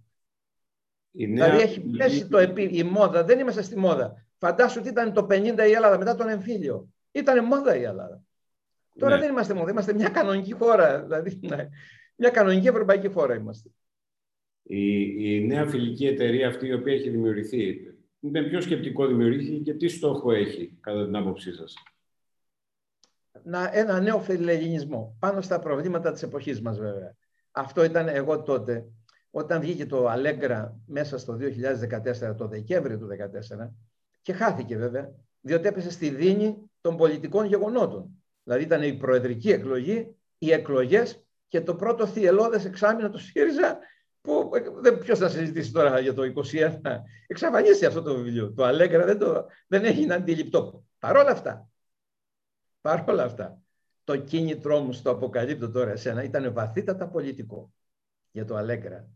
Η 1.11 1.29
νέα... 1.29 1.45
Δηλαδή 1.45 1.63
έχει 1.63 1.81
πέσει 1.81 2.29
το 2.29 2.39
επί... 2.39 2.63
η 2.63 2.83
μόδα. 2.83 3.25
Δεν 3.25 3.39
είμαστε 3.39 3.63
στη 3.63 3.79
μόδα. 3.79 4.27
Φαντάσου 4.39 4.81
ότι 4.81 4.89
ήταν 4.89 5.13
το 5.13 5.27
50 5.31 5.43
η 5.69 5.73
Ελλάδα 5.73 5.99
μετά 5.99 6.15
τον 6.15 6.29
εμφύλιο. 6.29 6.89
Ήταν 7.11 7.45
μόδα 7.45 7.77
η 7.77 7.83
Ελλάδα. 7.83 8.21
Τώρα 8.99 9.15
ναι. 9.15 9.21
δεν 9.21 9.31
είμαστε 9.31 9.55
μόδα, 9.55 9.71
είμαστε 9.71 9.95
μια 9.95 10.09
κανονική 10.09 10.53
χώρα. 10.53 11.03
Δηλαδή, 11.03 11.41
ναι. 11.43 11.69
Μια 12.17 12.31
κανονική 12.31 12.67
ευρωπαϊκή 12.67 13.09
χώρα 13.09 13.35
είμαστε. 13.35 13.71
Η, 14.63 15.07
η 15.37 15.47
νέα 15.47 15.67
φιλική 15.67 16.07
εταιρεία 16.07 16.49
αυτή 16.49 16.67
η 16.67 16.73
οποία 16.73 16.93
έχει 16.93 17.11
δημιουργηθεί, 17.11 17.95
με 18.19 18.43
ποιο 18.43 18.61
σκεπτικό 18.61 19.07
δημιουργήθηκε 19.07 19.59
και 19.59 19.75
τι 19.75 19.89
στόχο 19.89 20.33
έχει 20.33 20.79
κατά 20.81 21.05
την 21.05 21.17
άποψή 21.17 21.53
σας; 21.53 21.75
Να, 23.43 23.71
ένα 23.73 24.01
νέο 24.01 24.21
φιλελληνισμό 24.21 25.17
πάνω 25.19 25.41
στα 25.41 25.59
προβλήματα 25.59 26.13
της 26.13 26.23
εποχής 26.23 26.61
μας 26.61 26.79
βέβαια. 26.79 27.17
Αυτό 27.51 27.85
ήταν 27.85 28.09
εγώ 28.09 28.43
τότε, 28.43 28.87
όταν 29.31 29.61
βγήκε 29.61 29.87
το 29.87 30.09
Αλέγκρα 30.09 30.81
μέσα 30.87 31.19
στο 31.19 31.39
2014, 32.31 32.37
το 32.37 32.49
Δεκέμβριο 32.49 32.99
του 32.99 33.07
2014, 33.07 33.71
και 34.23 34.33
χάθηκε 34.33 34.77
βέβαια, 34.77 35.15
διότι 35.41 35.69
έπεσε 35.69 35.91
στη 35.91 36.09
δίνη 36.09 36.71
των 36.81 36.97
πολιτικών 36.97 37.47
γεγονότων. 37.47 38.25
Δηλαδή 38.45 38.63
ήταν 38.63 38.83
η 38.83 38.97
προεδρική 38.97 39.51
εκλογή, 39.51 40.17
οι 40.39 40.53
εκλογές 40.53 41.24
και 41.55 41.61
το 41.61 41.75
πρώτο 41.75 42.07
θυελώδες 42.07 42.65
εξάμεινο 42.65 43.11
του 43.11 43.19
ΣΥΡΙΖΑ 43.19 43.79
που 44.21 44.51
ποιος 45.01 45.19
θα 45.19 45.29
συζητήσει 45.29 45.73
τώρα 45.73 46.01
για 46.01 46.15
το 46.15 46.23
2021. 46.53 46.81
Εξαφανίστηκε 47.27 47.87
αυτό 47.87 48.03
το 48.03 48.15
βιβλίο. 48.15 48.53
Το 48.53 48.65
Αλέγκρα 48.65 49.05
δεν, 49.05 49.19
το, 49.19 49.47
δεν 49.67 49.85
έγινε 49.85 50.15
αντιληπτό. 50.15 50.85
Παρ' 50.99 51.17
όλα 51.17 51.31
αυτά, 51.31 51.69
παρ' 52.81 53.09
όλα 53.09 53.25
αυτά, 53.25 53.59
το 54.05 54.17
κίνητρό 54.17 54.81
μου 54.81 54.93
στο 54.93 55.11
αποκαλύπτω 55.11 55.71
τώρα 55.71 55.91
εσένα 55.91 56.23
ήταν 56.23 56.53
βαθύτατα 56.53 57.09
πολιτικό 57.09 57.73
για 58.31 58.45
το 58.45 58.57
Αλέγκρα. 58.57 59.09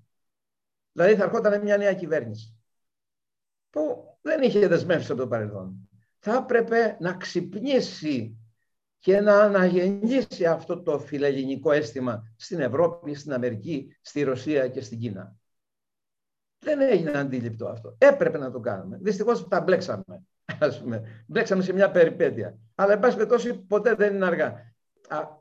Δηλαδή 0.92 1.14
θα 1.14 1.24
ερχόταν 1.24 1.62
μια 1.62 1.76
νέα 1.76 1.94
κυβέρνηση 1.94 2.56
που 3.70 4.04
δεν 4.20 4.42
είχε 4.42 4.68
δεσμεύσει 4.68 5.12
από 5.12 5.20
το 5.20 5.28
παρελθόν. 5.28 5.88
Θα 6.18 6.34
έπρεπε 6.34 6.96
να 7.00 7.12
ξυπνήσει 7.12 8.37
και 8.98 9.20
να 9.20 9.40
αναγεννήσει 9.40 10.46
αυτό 10.46 10.82
το 10.82 10.98
φιλελληνικό 10.98 11.72
αίσθημα 11.72 12.32
στην 12.36 12.60
Ευρώπη, 12.60 13.14
στην 13.14 13.32
Αμερική, 13.32 13.96
στη 14.00 14.22
Ρωσία 14.22 14.68
και 14.68 14.80
στην 14.80 14.98
Κίνα. 14.98 15.36
Δεν 16.58 16.80
έγινε 16.80 17.18
αντίληπτο 17.18 17.66
αυτό. 17.66 17.94
Έπρεπε 17.98 18.38
να 18.38 18.50
το 18.50 18.60
κάνουμε. 18.60 18.98
Δυστυχώς 19.00 19.48
τα 19.48 19.60
μπλέξαμε. 19.60 20.04
Ας 20.58 20.80
πούμε. 20.80 21.24
Μπλέξαμε 21.26 21.62
σε 21.62 21.72
μια 21.72 21.90
περιπέτεια. 21.90 22.58
Αλλά, 22.74 22.92
εν 22.92 22.98
πάση 22.98 23.16
περιπτώσει, 23.16 23.54
ποτέ 23.54 23.94
δεν 23.94 24.14
είναι 24.14 24.26
αργά. 24.26 24.74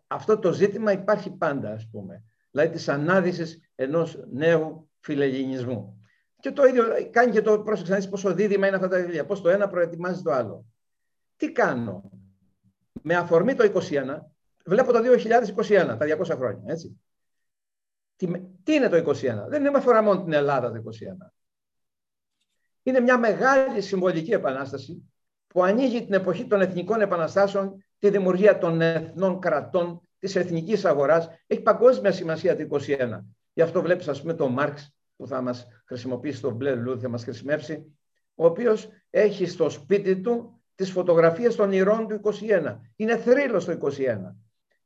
αυτό 0.08 0.40
το 0.40 0.52
ζήτημα 0.52 0.92
υπάρχει 0.92 1.32
πάντα, 1.32 1.72
ας 1.72 1.90
πούμε. 1.92 2.24
Δηλαδή 2.52 2.72
της 2.72 2.88
ανάδυσης 2.90 3.70
ενός 3.76 4.24
νέου 4.32 4.90
φιλελληνισμού. 5.00 6.02
Και 6.40 6.52
το 6.52 6.66
ίδιο 6.66 6.84
κάνει 7.12 7.32
και 7.32 7.42
το 7.42 7.60
πρόσεξε 7.60 7.92
να 7.92 7.98
δεις 7.98 8.10
πόσο 8.10 8.34
δίδυμα 8.34 8.68
είναι 8.68 8.76
αυτά 8.76 8.88
τα 8.88 8.98
βιβλία, 8.98 9.26
πώς 9.26 9.42
το 9.42 9.50
ένα 9.50 9.68
προετοιμάζει 9.68 10.22
το 10.22 10.32
άλλο. 10.32 10.66
Τι 11.36 11.52
κάνω; 11.52 12.12
Με 13.10 13.16
αφορμή 13.16 13.56
το 13.56 13.72
21, 13.74 14.20
βλέπω 14.66 14.92
το 14.92 15.00
2021, 15.00 15.96
τα 16.00 16.18
200 16.20 16.26
χρόνια, 16.26 16.64
έτσι. 16.66 17.00
Τι, 18.16 18.28
τι 18.64 18.74
είναι 18.74 18.90
το 18.90 18.98
21. 18.98 19.14
Δεν 19.48 19.66
είναι 19.66 19.78
αφορά 19.78 20.02
μόνο 20.02 20.24
την 20.24 20.34
Ελλάδα 20.34 20.72
το 20.72 20.78
21. 20.78 21.32
Είναι 22.84 23.00
μια 23.00 23.18
μεγάλη 23.18 23.82
συμβολική 23.82 24.32
επανάσταση 24.32 25.12
που 25.48 25.64
ανοίγει 25.64 26.06
την 26.06 26.14
εποχή 26.14 26.48
των 26.48 26.62
εθνικών 26.62 27.02
επαναστάσεων, 27.02 27.86
τη 28.00 28.10
δημιουργία 28.10 28.58
των 28.58 28.82
εθνών 28.82 29.40
κρατών, 29.40 30.02
της 30.20 30.36
εθνικής 30.36 30.86
αγοράς. 30.86 31.30
Έχει 31.48 31.62
παγκόσμια 31.62 32.12
σημασία 32.12 32.56
το 32.56 32.62
21. 32.62 33.20
Γι' 33.54 33.62
αυτό 33.62 33.82
βλέπεις, 33.82 34.08
ας 34.08 34.22
πούμε, 34.22 34.34
τον 34.34 34.52
Μάρξ 34.52 34.96
που 35.16 35.28
θα 35.28 35.42
μας 35.42 35.68
χρησιμοποιήσει 35.86 36.42
το 36.42 36.52
μπλε 36.52 36.76
λούδι, 36.76 37.02
θα 37.02 37.10
μας 37.10 37.24
χρησιμεύσει, 37.24 37.98
ο 38.36 38.46
οποίος 38.46 38.90
έχει 39.10 39.46
στο 39.46 39.70
σπίτι 39.70 40.22
του 40.22 40.57
τις 40.78 40.92
φωτογραφίες 40.92 41.56
των 41.56 41.72
ηρών 41.72 42.08
του 42.08 42.20
21. 42.24 42.78
Είναι 42.96 43.18
θρύλος 43.18 43.66
το 43.66 43.78
21. 43.82 44.36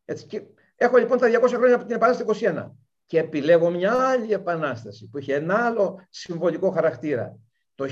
Έτσι, 0.06 0.26
και 0.26 0.42
έχω 0.76 0.98
λοιπόν 0.98 1.18
τα 1.18 1.28
200 1.28 1.48
χρόνια 1.48 1.76
από 1.76 1.86
την 1.86 1.96
Επανάσταση 1.96 2.26
του 2.26 2.56
21 2.56 2.72
και 3.06 3.20
επιλέγω 3.20 3.70
μια 3.70 3.94
άλλη 3.94 4.34
επανάσταση 4.34 5.10
που 5.10 5.18
είχε 5.18 5.36
ένα 5.36 5.66
άλλο 5.66 6.06
συμβολικό 6.10 6.70
χαρακτήρα. 6.70 7.38
Το 7.76 7.86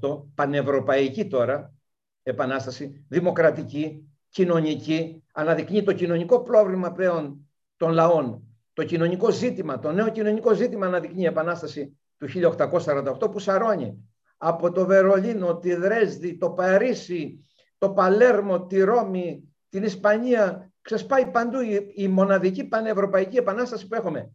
1848, 0.00 0.24
πανευρωπαϊκή 0.34 1.26
τώρα, 1.26 1.74
επανάσταση, 2.22 3.04
δημοκρατική, 3.08 4.08
κοινωνική, 4.28 5.22
αναδεικνύει 5.32 5.82
το 5.82 5.92
κοινωνικό 5.92 6.42
πρόβλημα 6.42 6.92
πλέον 6.92 7.48
των 7.76 7.92
λαών. 7.92 8.42
Το 8.72 8.84
κοινωνικό 8.84 9.30
ζήτημα, 9.30 9.78
το 9.78 9.92
νέο 9.92 10.08
κοινωνικό 10.08 10.54
ζήτημα 10.54 10.86
αναδεικνύει 10.86 11.22
η 11.22 11.26
επανάσταση 11.26 11.98
του 12.16 12.54
1848 12.58 13.30
που 13.30 13.38
σαρώνει 13.38 14.13
από 14.36 14.72
το 14.72 14.86
Βερολίνο, 14.86 15.58
τη 15.58 15.74
Δρέσδη, 15.74 16.38
το 16.38 16.50
Παρίσι, 16.50 17.44
το 17.78 17.90
Παλέρμο, 17.90 18.66
τη 18.66 18.80
Ρώμη, 18.80 19.54
την 19.68 19.82
Ισπανία, 19.82 20.72
ξεσπάει 20.80 21.30
παντού 21.30 21.60
η, 21.60 21.92
η 21.94 22.08
μοναδική 22.08 22.64
πανευρωπαϊκή 22.64 23.36
επανάσταση 23.36 23.86
που 23.86 23.94
έχουμε. 23.94 24.32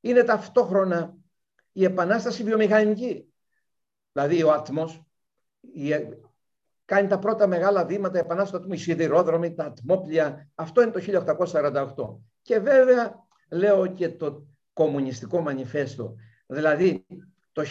Είναι 0.00 0.22
ταυτόχρονα 0.22 1.16
η 1.72 1.84
επανάσταση 1.84 2.42
βιομηχανική. 2.42 3.32
Δηλαδή 4.12 4.42
ο 4.42 4.52
ατμός 4.52 5.02
η, 5.60 5.90
κάνει 6.84 7.08
τα 7.08 7.18
πρώτα 7.18 7.46
μεγάλα 7.46 7.84
βήματα, 7.84 8.18
η 8.18 8.20
επανάσταση 8.20 8.52
του 8.52 8.58
ατμού, 8.58 8.72
οι 8.72 8.76
σιδηρόδρομοι, 8.76 9.54
τα 9.54 9.64
ατμόπλια. 9.64 10.50
Αυτό 10.54 10.82
είναι 10.82 10.90
το 10.90 11.24
1848. 11.52 12.20
Και 12.42 12.58
βέβαια 12.58 13.26
λέω 13.50 13.86
και 13.86 14.08
το 14.08 14.46
κομμουνιστικό 14.72 15.40
μανιφέστο. 15.40 16.14
Δηλαδή 16.46 17.06
το 17.52 17.62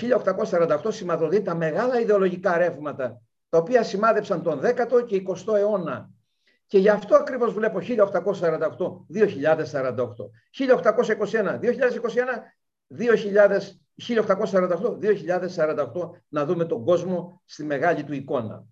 1848 0.81 0.87
σηματοδοτεί 0.87 1.41
τα 1.41 1.55
μεγάλα 1.55 1.99
ιδεολογικά 1.99 2.57
ρεύματα 2.57 3.21
τα 3.49 3.57
οποία 3.57 3.83
σημάδεψαν 3.83 4.43
τον 4.43 4.61
10ο 4.63 5.05
και 5.05 5.23
20ο 5.27 5.55
αιώνα. 5.55 6.09
Και 6.65 6.77
γι' 6.77 6.89
αυτό 6.89 7.15
ακριβώς 7.15 7.53
βλέπω 7.53 7.79
1848-2048, 7.81 7.87
1821, 11.27 11.59
2021, 11.59 11.61
1848-2048 14.07 14.15
να 16.27 16.45
δούμε 16.45 16.65
τον 16.65 16.85
κόσμο 16.85 17.41
στη 17.45 17.63
μεγάλη 17.63 18.03
του 18.03 18.13
εικόνα. 18.13 18.65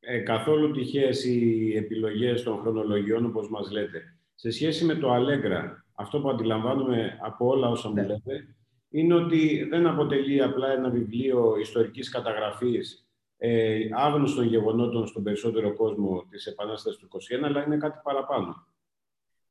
Ε, 0.00 0.18
καθόλου 0.18 0.70
τυχαίες 0.70 1.24
οι 1.24 1.72
επιλογές 1.76 2.42
των 2.42 2.60
χρονολογιών 2.60 3.24
όπως 3.24 3.50
μας 3.50 3.70
λέτε. 3.70 4.02
Σε 4.34 4.50
σχέση 4.50 4.84
με 4.84 4.94
το 4.94 5.12
Αλέγκρα, 5.12 5.84
αυτό 5.94 6.20
που 6.20 6.30
αντιλαμβάνομαι 6.30 7.18
από 7.22 7.46
όλα 7.46 7.68
όσα 7.68 7.92
ναι. 7.92 8.02
μου 8.02 8.08
λέτε, 8.08 8.56
είναι 8.96 9.14
ότι 9.14 9.64
δεν 9.64 9.86
αποτελεί 9.86 10.42
απλά 10.42 10.68
ένα 10.68 10.90
βιβλίο 10.90 11.56
ιστορικής 11.56 12.08
καταγραφής 12.08 13.08
ε, 13.36 13.88
άγνωστων 13.92 14.44
γεγονότων 14.44 15.06
στον 15.06 15.22
περισσότερο 15.22 15.74
κόσμο 15.74 16.26
της 16.30 16.46
Επανάστασης 16.46 16.98
του 16.98 17.08
21, 17.40 17.44
αλλά 17.44 17.64
είναι 17.64 17.76
κάτι 17.76 18.00
παραπάνω. 18.02 18.66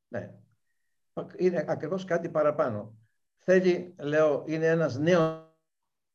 Ναι, 0.07 0.33
είναι 1.37 1.65
ακριβώς 1.67 2.05
κάτι 2.05 2.29
παραπάνω. 2.29 2.97
Θέλει, 3.37 3.95
λέω, 3.99 4.43
είναι 4.47 4.65
ένας 4.65 4.97
νέος 4.97 5.39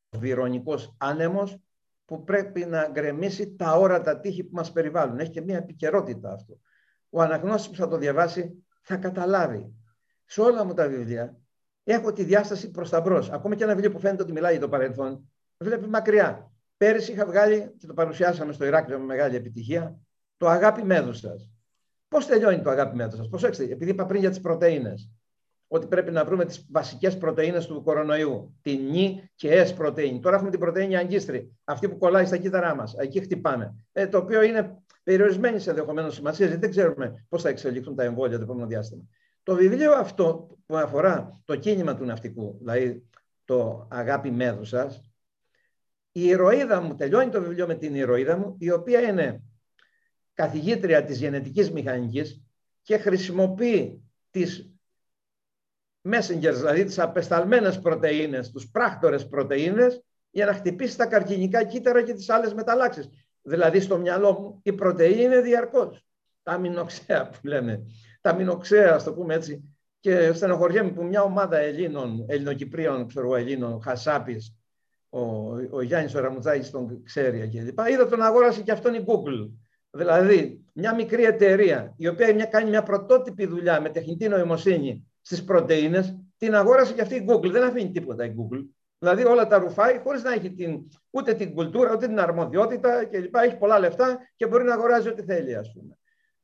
βυρονικός 0.09 0.95
άνεμος 0.97 1.57
που 2.05 2.23
πρέπει 2.23 2.65
να 2.65 2.89
γκρεμίσει 2.91 3.55
τα 3.55 3.73
όρατα 3.77 4.19
τείχη 4.19 4.43
που 4.43 4.55
μας 4.55 4.71
περιβάλλουν. 4.71 5.19
Έχει 5.19 5.31
και 5.31 5.41
μια 5.41 5.57
επικαιρότητα 5.57 6.33
αυτό. 6.33 6.59
Ο 7.09 7.21
αναγνώστης 7.21 7.69
που 7.69 7.75
θα 7.75 7.87
το 7.87 7.97
διαβάσει 7.97 8.65
θα 8.81 8.97
καταλάβει. 8.97 9.73
Σε 10.25 10.41
όλα 10.41 10.63
μου 10.63 10.73
τα 10.73 10.87
βιβλία 10.87 11.40
έχω 11.83 12.13
τη 12.13 12.23
διάσταση 12.23 12.71
προς 12.71 12.89
τα 12.89 13.01
μπρος. 13.01 13.29
Ακόμα 13.29 13.55
και 13.55 13.63
ένα 13.63 13.73
βιβλίο 13.73 13.91
που 13.91 13.99
φαίνεται 13.99 14.23
ότι 14.23 14.31
μιλάει 14.31 14.51
για 14.51 14.61
το 14.61 14.69
παρελθόν, 14.69 15.31
βλέπει 15.57 15.87
μακριά. 15.87 16.51
Πέρυσι 16.77 17.11
είχα 17.11 17.25
βγάλει 17.25 17.73
και 17.77 17.87
το 17.87 17.93
παρουσιάσαμε 17.93 18.53
στο 18.53 18.65
Ηράκλειο 18.65 18.99
με 18.99 19.05
μεγάλη 19.05 19.35
επιτυχία, 19.35 19.99
το 20.37 20.47
αγάπη 20.47 20.83
μέδουσα. 20.83 21.35
Πώς 22.07 22.25
τελειώνει 22.25 22.61
το 22.61 22.69
αγάπη 22.69 22.95
μέδουσα, 22.95 23.27
προσέξτε, 23.29 23.63
επειδή 23.63 23.91
είπα 23.91 24.05
πριν 24.05 24.19
για 24.19 24.29
τις 24.29 24.39
πρωτενε. 24.39 24.93
Ότι 25.67 25.87
πρέπει 25.87 26.11
να 26.11 26.25
βρούμε 26.25 26.45
τις 26.45 26.65
βασικές 26.71 27.17
πρωτενε 27.17 27.59
του 27.59 27.83
κορονοϊού. 27.83 28.57
Την 28.61 28.79
νη 28.79 29.29
και 29.35 29.67
S 29.69 29.75
πρωτενη. 29.75 30.19
Τώρα 30.19 30.35
έχουμε 30.35 30.51
την 30.51 30.59
πρωτενη 30.59 30.97
αγκίστρη, 30.97 31.57
αυτή 31.63 31.89
που 31.89 31.97
κολλάει 31.97 32.25
στα 32.25 32.37
κύτταρά 32.37 32.75
μας. 32.75 32.95
Εκεί 32.97 33.19
χτυπάμε. 33.19 33.85
Ε, 33.91 34.07
το 34.07 34.17
οποίο 34.17 34.41
είναι 34.41 34.83
περιορισμένη 35.03 35.59
σε 35.59 35.69
ενδεχομένως 35.69 36.13
σημασία, 36.13 36.45
γιατί 36.45 36.61
δεν 36.61 36.69
ξέρουμε 36.69 37.25
πώς 37.29 37.41
θα 37.41 37.49
εξελιχθούν 37.49 37.95
τα 37.95 38.03
εμβόλια 38.03 38.37
το 38.37 38.43
επόμενο 38.43 38.67
διάστημα. 38.67 39.03
Το 39.43 39.55
βιβλίο 39.55 39.93
αυτό 39.93 40.57
που 40.65 40.77
αφορά 40.77 41.41
το 41.45 41.55
κίνημα 41.55 41.95
του 41.95 42.05
ναυτικού, 42.05 42.57
δηλαδή 42.59 43.09
το 43.45 43.87
αγάπη 43.89 44.31
μέδουσας, 44.31 45.01
η 46.11 46.25
ηρωίδα 46.25 46.81
μου, 46.81 46.95
τελειώνει 46.95 47.29
το 47.29 47.41
βιβλίο 47.41 47.67
με 47.67 47.75
την 47.75 47.95
ηρωίδα 47.95 48.37
μου, 48.37 48.55
η 48.59 48.71
οποία 48.71 49.01
είναι 49.01 49.43
καθηγήτρια 50.33 51.03
της 51.03 51.19
γενετικής 51.19 51.71
μηχανικής 51.71 52.43
και 52.81 52.97
χρησιμοποιεί 52.97 54.01
τις 54.29 54.71
messengers, 56.09 56.55
δηλαδή 56.55 56.83
τις 56.83 56.99
απεσταλμένες 56.99 57.79
πρωτεΐνες, 57.79 58.51
τους 58.51 58.69
πράκτορες 58.69 59.27
πρωτεΐνες, 59.27 60.03
για 60.29 60.45
να 60.45 60.53
χτυπήσει 60.53 60.97
τα 60.97 61.05
καρκινικά 61.05 61.63
κύτταρα 61.63 62.03
και 62.03 62.13
τις 62.13 62.29
άλλες 62.29 62.53
μεταλλάξεις. 62.53 63.09
Δηλαδή 63.41 63.79
στο 63.79 63.97
μυαλό 63.97 64.39
μου 64.39 64.59
η 64.63 64.73
πρωτεΐνη 64.73 65.23
είναι 65.23 65.41
διαρκώς. 65.41 66.05
Τα 66.43 66.51
αμινοξέα 66.51 67.29
που 67.29 67.47
λέμε 67.47 67.83
τα 68.21 68.33
μηνοξέα, 68.33 68.93
ας 68.93 69.03
το 69.03 69.13
πούμε 69.13 69.33
έτσι. 69.33 69.75
Και 69.99 70.33
στενοχωριέμαι 70.33 70.91
που 70.91 71.03
μια 71.03 71.21
ομάδα 71.21 71.57
Ελλήνων, 71.57 72.25
Ελληνοκυπρίων, 72.27 73.07
ξέρω 73.07 73.25
εγώ, 73.25 73.35
Ελλήνων, 73.35 73.81
Χασάπης, 73.81 74.55
ο, 75.09 75.19
ο 75.71 75.81
Γιάννης 75.81 76.15
ο 76.15 76.21
τον 76.71 77.03
ξέρει 77.03 77.49
κλπ. 77.49 77.79
Είδα 77.89 78.07
τον 78.07 78.21
αγόρασε 78.21 78.61
και 78.61 78.71
αυτόν 78.71 78.93
η 78.93 79.03
Google. 79.07 79.49
Δηλαδή, 79.91 80.65
μια 80.73 80.95
μικρή 80.95 81.23
εταιρεία, 81.23 81.93
η 81.97 82.07
οποία 82.07 82.33
μια, 82.33 82.45
κάνει 82.45 82.69
μια 82.69 82.83
πρωτότυπη 82.83 83.45
δουλειά 83.45 83.81
με 83.81 83.89
τεχνητή 83.89 84.27
νοημοσύνη 84.27 85.07
στις 85.21 85.43
πρωτενε, 85.43 86.25
την 86.37 86.55
αγόρασε 86.55 86.93
και 86.93 87.01
αυτή 87.01 87.15
η 87.15 87.25
Google. 87.29 87.49
Δεν 87.51 87.63
αφήνει 87.63 87.91
τίποτα 87.91 88.25
η 88.25 88.33
Google. 88.37 88.65
Δηλαδή 88.99 89.23
όλα 89.23 89.47
τα 89.47 89.57
ρουφάει 89.57 89.99
χωρίς 90.03 90.23
να 90.23 90.33
έχει 90.33 90.51
την, 90.51 90.79
ούτε 91.09 91.33
την 91.33 91.53
κουλτούρα, 91.53 91.93
ούτε 91.93 92.07
την 92.07 92.19
αρμοδιότητα 92.19 93.05
κλπ. 93.05 93.35
Έχει 93.35 93.57
πολλά 93.57 93.79
λεφτά 93.79 94.19
και 94.35 94.47
μπορεί 94.47 94.63
να 94.63 94.73
αγοράζει 94.73 95.07
ό,τι 95.07 95.23
θέλει, 95.23 95.55
ας 95.55 95.71
πούμε. 95.73 95.97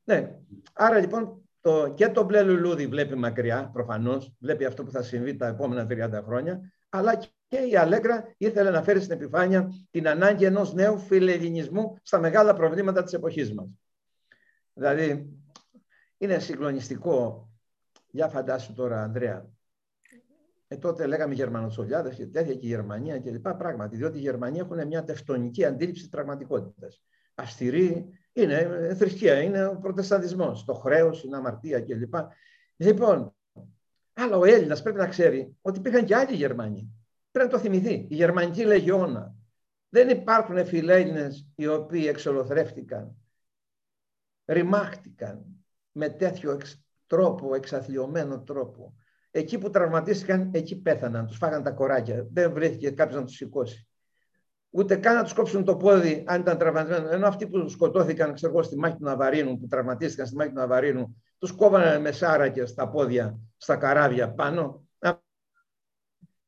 Ναι. 0.04 0.36
Άρα 0.74 1.00
λοιπόν 1.00 1.47
το, 1.68 1.94
και 1.96 2.10
το 2.10 2.24
μπλε 2.24 2.44
λουλούδι 2.44 2.88
βλέπει 2.88 3.16
μακριά, 3.16 3.70
προφανώς, 3.74 4.36
βλέπει 4.40 4.66
αυτό 4.66 4.84
που 4.84 4.92
θα 4.92 5.02
συμβεί 5.02 5.36
τα 5.36 5.48
επόμενα 5.48 5.88
30 5.90 6.24
χρόνια, 6.24 6.74
αλλά 6.90 7.16
και 7.48 7.58
η 7.58 7.76
Αλέγκρα 7.76 8.34
ήθελε 8.38 8.70
να 8.70 8.84
φέρει 8.84 9.00
στην 9.00 9.12
επιφάνεια 9.12 9.70
την 9.92 10.08
ανάγκη 10.08 10.46
ενός 10.46 10.74
νέου 10.74 10.98
φιλελληνισμού 10.98 11.98
στα 12.02 12.20
μεγάλα 12.20 12.54
προβλήματα 12.54 13.04
της 13.04 13.14
εποχής 13.14 13.54
μας. 13.54 13.68
Δηλαδή, 14.74 15.34
είναι 16.18 16.40
συγκλονιστικό. 16.40 17.50
Για 18.12 18.28
φαντάσου 18.28 18.74
τώρα, 18.74 19.04
Ανδρέα, 19.04 19.50
ε, 20.68 20.78
τότε 20.78 21.06
λέγαμε 21.06 21.34
Γερμανοτσολιάδες 21.34 22.16
και 22.16 22.26
τέτοια 22.26 22.54
και 22.54 22.66
η 22.66 22.70
Γερμανία 22.70 23.20
και 23.20 23.32
λοιπά 23.32 23.56
πράγματι, 23.56 23.96
διότι 23.96 24.18
οι 24.18 24.22
Γερμανοί 24.22 24.60
έχουν 24.60 24.88
μια 24.88 25.04
τευτονική 25.04 25.66
αντίληψη 25.66 26.10
πραγματικότητας. 26.10 27.02
Αυστηρή, 27.36 28.10
είναι 28.42 28.94
θρησκεία, 28.98 29.42
είναι 29.42 29.66
ο 29.66 29.78
προτεσταντισμός, 29.78 30.66
το 30.66 30.74
χρέος, 30.74 31.24
είναι 31.24 31.38
αμαρτία 31.38 31.82
κλπ. 31.82 32.14
Λοιπόν, 32.76 33.36
αλλά 34.14 34.38
ο 34.38 34.46
Έλληνας 34.46 34.82
πρέπει 34.82 34.98
να 34.98 35.08
ξέρει 35.08 35.56
ότι 35.62 35.80
υπήρχαν 35.80 36.06
και 36.06 36.16
άλλοι 36.16 36.36
Γερμανοί. 36.36 36.92
Πρέπει 37.32 37.52
να 37.52 37.58
το 37.58 37.64
θυμηθεί. 37.64 37.94
Η 38.10 38.16
Γερμανική 38.16 38.66
Λεγιώνα. 38.66 39.36
Δεν 39.90 40.10
υπάρχουν 40.10 40.66
φιλέλληνες 40.66 41.48
οι 41.56 41.68
οποίοι 41.68 42.06
εξολοθρεύτηκαν, 42.10 43.16
ρημάχτηκαν 44.46 45.46
με 45.92 46.10
τέτοιο 46.10 46.58
τρόπο, 47.08 47.56
εξαθλειωμένο 47.56 48.42
τρόπο. 48.42 48.94
Εκεί 49.32 49.58
που 49.58 49.70
τραυματίστηκαν, 49.70 50.50
εκεί 50.54 50.82
πέθαναν, 50.82 51.28
τους 51.28 51.38
φάγαν 51.38 51.64
τα 51.64 51.72
κοράκια. 51.72 52.28
Δεν 52.32 52.54
βρέθηκε 52.54 52.92
κάποιος 52.92 53.20
να 53.20 53.26
τους 53.26 53.36
σηκώσει 53.36 53.88
ούτε 54.78 54.96
καν 54.96 55.16
να 55.16 55.24
τους 55.24 55.34
κόψουν 55.34 55.64
το 55.64 55.76
πόδι 55.76 56.24
αν 56.28 56.40
ήταν 56.40 56.58
τραυματισμένο. 56.58 57.10
Ενώ 57.10 57.28
αυτοί 57.28 57.48
που 57.48 57.70
σκοτώθηκαν 57.70 58.34
ξέρω, 58.34 58.64
στη 58.64 58.78
μάχη 58.78 58.96
του 58.96 59.04
Ναβαρίνου, 59.04 59.58
που 59.58 59.68
τραυματίστηκαν 59.68 60.26
στη 60.26 60.36
μάχη 60.36 60.50
του 60.50 60.56
Ναβαρίνου, 60.56 61.24
τους 61.38 61.52
κόβανε 61.52 62.00
με 62.00 62.12
σάρακε 62.12 62.66
στα 62.66 62.90
πόδια, 62.90 63.40
στα 63.58 63.76
καράβια 63.76 64.32
πάνω. 64.32 64.88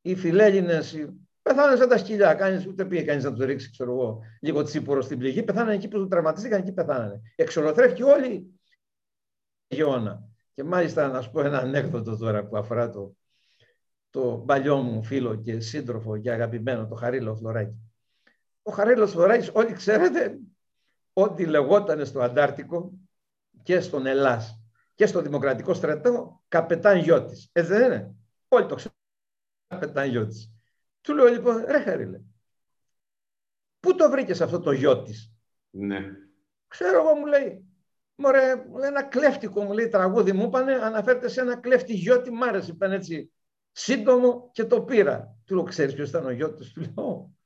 Οι 0.02 0.16
φιλέλληνες 0.16 1.08
πεθάνανε 1.42 1.78
σαν 1.78 1.90
τα 1.90 1.98
σκυλιά. 1.98 2.34
Κάνεις, 2.34 2.68
ούτε 2.68 2.86
πήγε 2.86 3.02
κανείς 3.02 3.24
να 3.24 3.34
τους 3.34 3.46
ρίξει 3.46 3.72
ξέρω 3.72 3.92
εγώ, 3.92 4.20
λίγο 4.42 4.64
τσίπορο 4.64 5.02
στην 5.02 5.18
πληγή. 5.18 5.44
Πεθάνανε 5.44 5.74
εκεί 5.74 5.88
που 5.88 5.98
τους 5.98 6.08
τραυματίστηκαν, 6.08 6.60
εκεί 6.60 6.72
πεθάνανε. 6.72 7.22
Εξολοθρεύτηκε 7.36 8.04
όλη 8.04 8.34
η 9.68 9.76
γεώνα. 9.76 10.24
Και 10.54 10.64
μάλιστα 10.64 11.08
να 11.08 11.22
σου 11.22 11.32
πω 11.32 11.42
ένα 11.42 11.58
ανέκδοτο 11.58 12.18
τώρα 12.18 12.46
που 12.46 12.58
αφορά 12.58 12.90
το, 12.90 13.16
το 14.10 14.44
παλιό 14.48 14.78
μου 14.78 15.04
φίλο 15.04 15.36
και 15.36 15.60
σύντροφο 15.60 16.18
και 16.18 16.32
αγαπημένο, 16.32 16.88
το 16.88 16.96
Χαρίλο 16.96 17.36
Φλωράκη. 17.36 17.89
Ο 18.70 18.72
Χαρίλο 18.72 19.08
Φλωράκης, 19.08 19.50
όλοι 19.54 19.74
ξέρετε, 19.74 20.40
ό,τι 21.14 21.46
λεγόταν 21.46 22.06
στο 22.06 22.22
Αντάρτικο 22.22 22.92
και 23.64 23.80
στον 23.80 24.06
Ελλάς 24.06 24.62
και 24.96 25.06
στο 25.06 25.22
Δημοκρατικό 25.22 25.74
Στρατό, 25.74 26.44
καπετάν 26.48 26.98
Γιώτης. 26.98 27.50
Έτσι 27.52 27.72
δεν 27.72 27.86
είναι. 27.86 28.16
Όλοι 28.48 28.66
το 28.66 28.76
ξέρουν. 28.76 28.98
Καπετάν 29.68 30.10
Γιώτης. 30.10 30.52
Του 31.02 31.14
λέω 31.14 31.26
λοιπόν, 31.26 31.66
ρε 31.66 31.80
Χαρίλε, 31.80 32.22
πού 33.80 33.96
το 33.96 34.10
βρήκες 34.10 34.42
αυτό 34.42 34.60
το 34.60 34.72
Γιώτης; 34.72 35.34
Ναι. 35.70 36.00
Ξέρω 36.68 37.02
εγώ 37.02 37.16
μου 37.16 37.26
λέει, 37.26 37.66
Μωρέ, 38.16 38.66
ένα 38.84 39.04
κλέφτικο 39.04 39.64
μου 39.64 39.74
λέει 39.74 39.88
τραγούδι 39.88 40.32
μου 40.32 40.44
είπανε, 40.44 40.74
αναφέρεται 40.74 41.30
σε 41.30 41.42
ένα 41.42 41.56
κλέφτη 41.56 41.94
Γιώτη, 41.94 42.32
μ' 42.32 42.44
άρεσε, 42.44 42.72
είπαν 42.72 42.92
έτσι 42.92 43.32
σύντομο 43.72 44.50
και 44.54 44.66
το 44.66 44.82
πήρα. 44.82 45.38
Του 45.46 45.56
λέω, 45.56 45.64
ξέρεις 45.64 45.94
ποιος 45.94 46.10
ήταν 46.10 46.26
ο 46.26 46.32
Γιώτης, 46.32 46.72
του 46.72 46.82
λέω. 46.82 47.38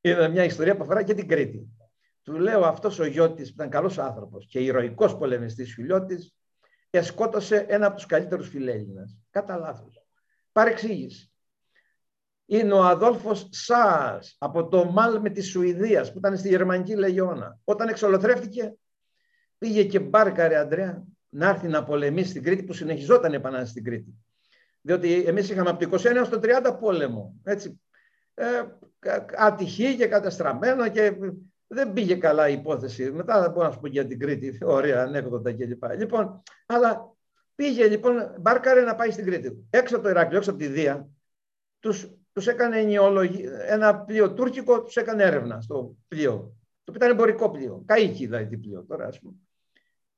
Είναι 0.00 0.28
μια 0.28 0.44
ιστορία 0.44 0.76
που 0.76 0.82
αφορά 0.82 1.02
και 1.02 1.14
την 1.14 1.28
Κρήτη. 1.28 1.68
Του 2.22 2.38
λέω 2.38 2.64
αυτός 2.64 2.98
ο 2.98 3.04
Γιώτης 3.04 3.48
που 3.48 3.54
ήταν 3.54 3.70
καλός 3.70 3.98
άνθρωπος 3.98 4.46
και 4.50 4.58
ηρωικός 4.58 5.16
πολεμιστής 5.16 5.74
Φιλιώτης 5.74 6.34
εσκότωσε 6.90 7.56
ένα 7.68 7.86
από 7.86 7.96
τους 7.96 8.06
καλύτερους 8.06 8.48
φιλέλληνας. 8.48 9.18
Κατά 9.30 9.56
λάθος. 9.56 10.06
Παρεξήγηση. 10.52 11.32
Είναι 12.46 12.72
ο 12.72 12.84
Αδόλφος 12.84 13.48
Σάς 13.50 14.36
από 14.38 14.68
το 14.68 14.84
Μάλμε 14.84 15.30
της 15.30 15.50
Σουηδίας 15.50 16.12
που 16.12 16.18
ήταν 16.18 16.38
στη 16.38 16.48
Γερμανική 16.48 16.94
Λεγιώνα. 16.94 17.58
Όταν 17.64 17.88
εξολοθρεύτηκε 17.88 18.74
πήγε 19.58 19.84
και 19.84 20.00
μπάρκαρε 20.00 20.56
Αντρέα 20.56 21.04
να 21.28 21.48
έρθει 21.48 21.68
να 21.68 21.84
πολεμήσει 21.84 22.30
στην 22.30 22.42
Κρήτη 22.42 22.62
που 22.62 22.72
συνεχιζόταν 22.72 23.32
η 23.32 23.36
επανάσταση 23.36 23.70
στην 23.70 23.84
Κρήτη. 23.84 24.14
Διότι 24.80 25.24
εμείς 25.26 25.50
είχαμε 25.50 25.70
από 25.70 25.88
το 25.88 25.96
29 25.96 26.04
έως 26.04 26.28
το 26.28 26.40
30 26.42 26.76
πόλεμο. 26.80 27.34
Έτσι, 27.44 27.80
ε, 28.34 28.62
ατυχή 29.36 29.96
και 29.96 30.06
καταστραμμένο 30.06 30.88
και 30.88 31.16
δεν 31.66 31.92
πήγε 31.92 32.14
καλά 32.14 32.48
η 32.48 32.52
υπόθεση. 32.52 33.10
Μετά 33.10 33.42
θα 33.42 33.48
μπορώ 33.48 33.66
να 33.66 33.72
σου 33.72 33.80
πω 33.80 33.86
για 33.86 34.06
την 34.06 34.18
Κρήτη, 34.18 34.58
ωραία 34.62 35.02
ανέκδοτα 35.02 35.52
κλπ. 35.52 35.84
Λοιπόν, 35.96 36.42
αλλά 36.66 37.14
πήγε 37.54 37.88
λοιπόν, 37.88 38.34
μπάρκαρε 38.40 38.80
να 38.80 38.94
πάει 38.94 39.10
στην 39.10 39.24
Κρήτη. 39.24 39.66
Έξω 39.70 39.94
από 39.94 40.04
το 40.04 40.10
Ηράκλειο, 40.10 40.38
έξω 40.38 40.50
από 40.50 40.58
τη 40.58 40.66
Δία, 40.66 41.08
τους, 41.80 42.10
τους 42.32 42.46
έκανε 42.46 42.78
ένα 43.66 44.00
πλοίο 44.00 44.32
τουρκικό, 44.32 44.82
τους 44.82 44.96
έκανε 44.96 45.22
έρευνα 45.22 45.60
στο 45.60 45.96
πλοίο. 46.08 46.32
Το 46.84 46.94
οποίο 46.94 47.06
ήταν 47.06 47.10
εμπορικό 47.10 47.50
πλοίο. 47.50 47.82
Καίκη 47.86 48.24
δηλαδή 48.24 48.46
τι 48.46 48.56
πλοίο 48.56 48.84
τώρα, 48.88 49.06
ας 49.06 49.20
πούμε. 49.20 49.34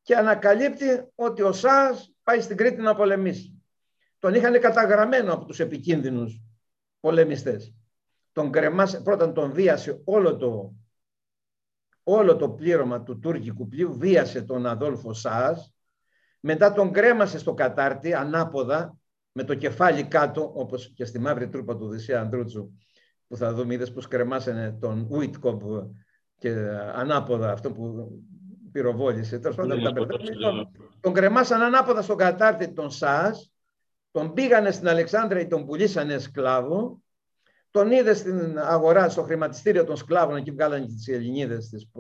Και 0.03 0.17
ανακαλύπτει 0.17 0.85
ότι 1.15 1.43
ο 1.43 1.53
ΣΑΣ 1.53 2.15
πάει 2.23 2.41
στην 2.41 2.57
Κρήτη 2.57 2.81
να 2.81 2.95
πολεμήσει. 2.95 3.63
Τον 4.19 4.35
είχαν 4.35 4.61
καταγραμμένο 4.61 5.33
από 5.33 5.45
τους 5.45 5.61
επικίνδυνους 5.61 6.41
πολεμιστές. 7.01 7.75
Τον 8.33 8.51
κρεμάσε, 8.51 9.01
πρώτα 9.01 9.33
τον 9.33 9.53
βίασε 9.53 10.01
όλο 10.05 10.37
το, 10.37 10.75
όλο 12.03 12.37
το 12.37 12.51
πλήρωμα 12.51 13.03
του 13.03 13.19
τουρκικού 13.19 13.69
πλοίου, 13.69 13.99
βίασε 13.99 14.43
τον 14.43 14.67
Αδόλφο 14.67 15.13
Σάς, 15.13 15.75
μετά 16.41 16.73
τον 16.73 16.93
κρέμασε 16.93 17.39
στο 17.39 17.55
κατάρτι 17.55 18.15
ανάποδα, 18.15 18.97
με 19.33 19.45
το 19.45 19.55
κεφάλι 19.55 20.05
κάτω, 20.05 20.53
όπως 20.55 20.93
και 20.95 21.05
στη 21.05 21.19
μαύρη 21.19 21.49
τρούπα 21.49 21.77
του 21.77 21.87
Οδυσσέα 21.87 22.21
Ανδρούτσου, 22.21 22.71
που 23.29 23.37
θα 23.37 23.55
δούμε, 23.55 23.75
είδες 23.75 23.93
πως 23.93 24.09
κρεμάσανε 24.09 24.73
τον 24.81 25.07
Ουίτκομπ 25.11 25.63
και 26.39 26.51
ανάποδα, 26.95 27.53
αυτό 27.53 27.73
που 27.73 28.09
πυροβόλησε. 28.73 29.39
Τέλος 29.39 29.57
πάντων, 29.57 29.81
ναι, 29.81 29.93
τον, 29.93 30.09
τον 31.01 31.13
κρεμάσαν 31.13 31.63
ανάποδα 31.63 32.03
στο 32.03 32.15
κατάρτι 32.15 32.73
τον 32.73 32.91
ΣΑΣ, 32.91 33.53
τον 34.11 34.33
πήγανε 34.33 34.71
στην 34.71 34.89
Αλεξάνδρεια 34.89 35.43
και 35.43 35.49
τον 35.49 35.67
πουλήσανε 35.67 36.19
σκλάβο. 36.19 37.03
Τον 37.71 37.91
είδε 37.91 38.15
στην 38.15 38.59
αγορά, 38.59 39.09
στο 39.09 39.23
χρηματιστήριο 39.23 39.85
των 39.85 39.97
σκλάβων, 39.97 40.37
εκεί 40.37 40.51
βγάλανε 40.51 40.85
και 40.85 40.93
τις 40.93 41.09
Ελληνίδες, 41.09 41.69
τις, 41.69 41.91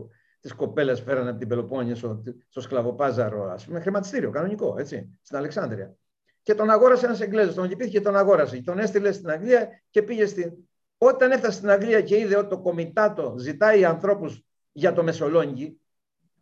τις 0.40 0.54
κοπέλες 0.54 1.00
φέρανε 1.00 1.30
από 1.30 1.38
την 1.38 1.48
Πελοπόννησο, 1.48 2.22
στο 2.48 2.60
σκλαβοπάζαρο, 2.60 3.50
ας 3.50 3.64
πούμε, 3.64 3.80
χρηματιστήριο, 3.80 4.30
κανονικό, 4.30 4.74
έτσι, 4.78 5.18
στην 5.22 5.36
Αλεξάνδρεια. 5.36 5.94
Και 6.42 6.54
τον 6.54 6.70
αγόρασε 6.70 7.06
ένας 7.06 7.20
Εγγλέζος, 7.20 7.54
τον 7.54 7.68
λυπήθηκε 7.68 7.98
και 7.98 8.04
τον 8.04 8.16
αγόρασε. 8.16 8.62
Τον 8.62 8.78
έστειλε 8.78 9.12
στην 9.12 9.30
Αγγλία 9.30 9.68
και 9.90 10.02
πήγε 10.02 10.26
στην. 10.26 10.52
Όταν 10.98 11.30
έφτασε 11.30 11.56
στην 11.56 11.70
Αγγλία 11.70 12.00
και 12.00 12.16
είδε 12.16 12.36
ότι 12.36 12.48
το 12.48 12.58
κομιτάτο 12.58 13.34
ζητάει 13.38 13.84
ανθρώπους 13.84 14.44
για 14.72 14.92
το 14.92 15.02
Μεσολόγγι, 15.02 15.80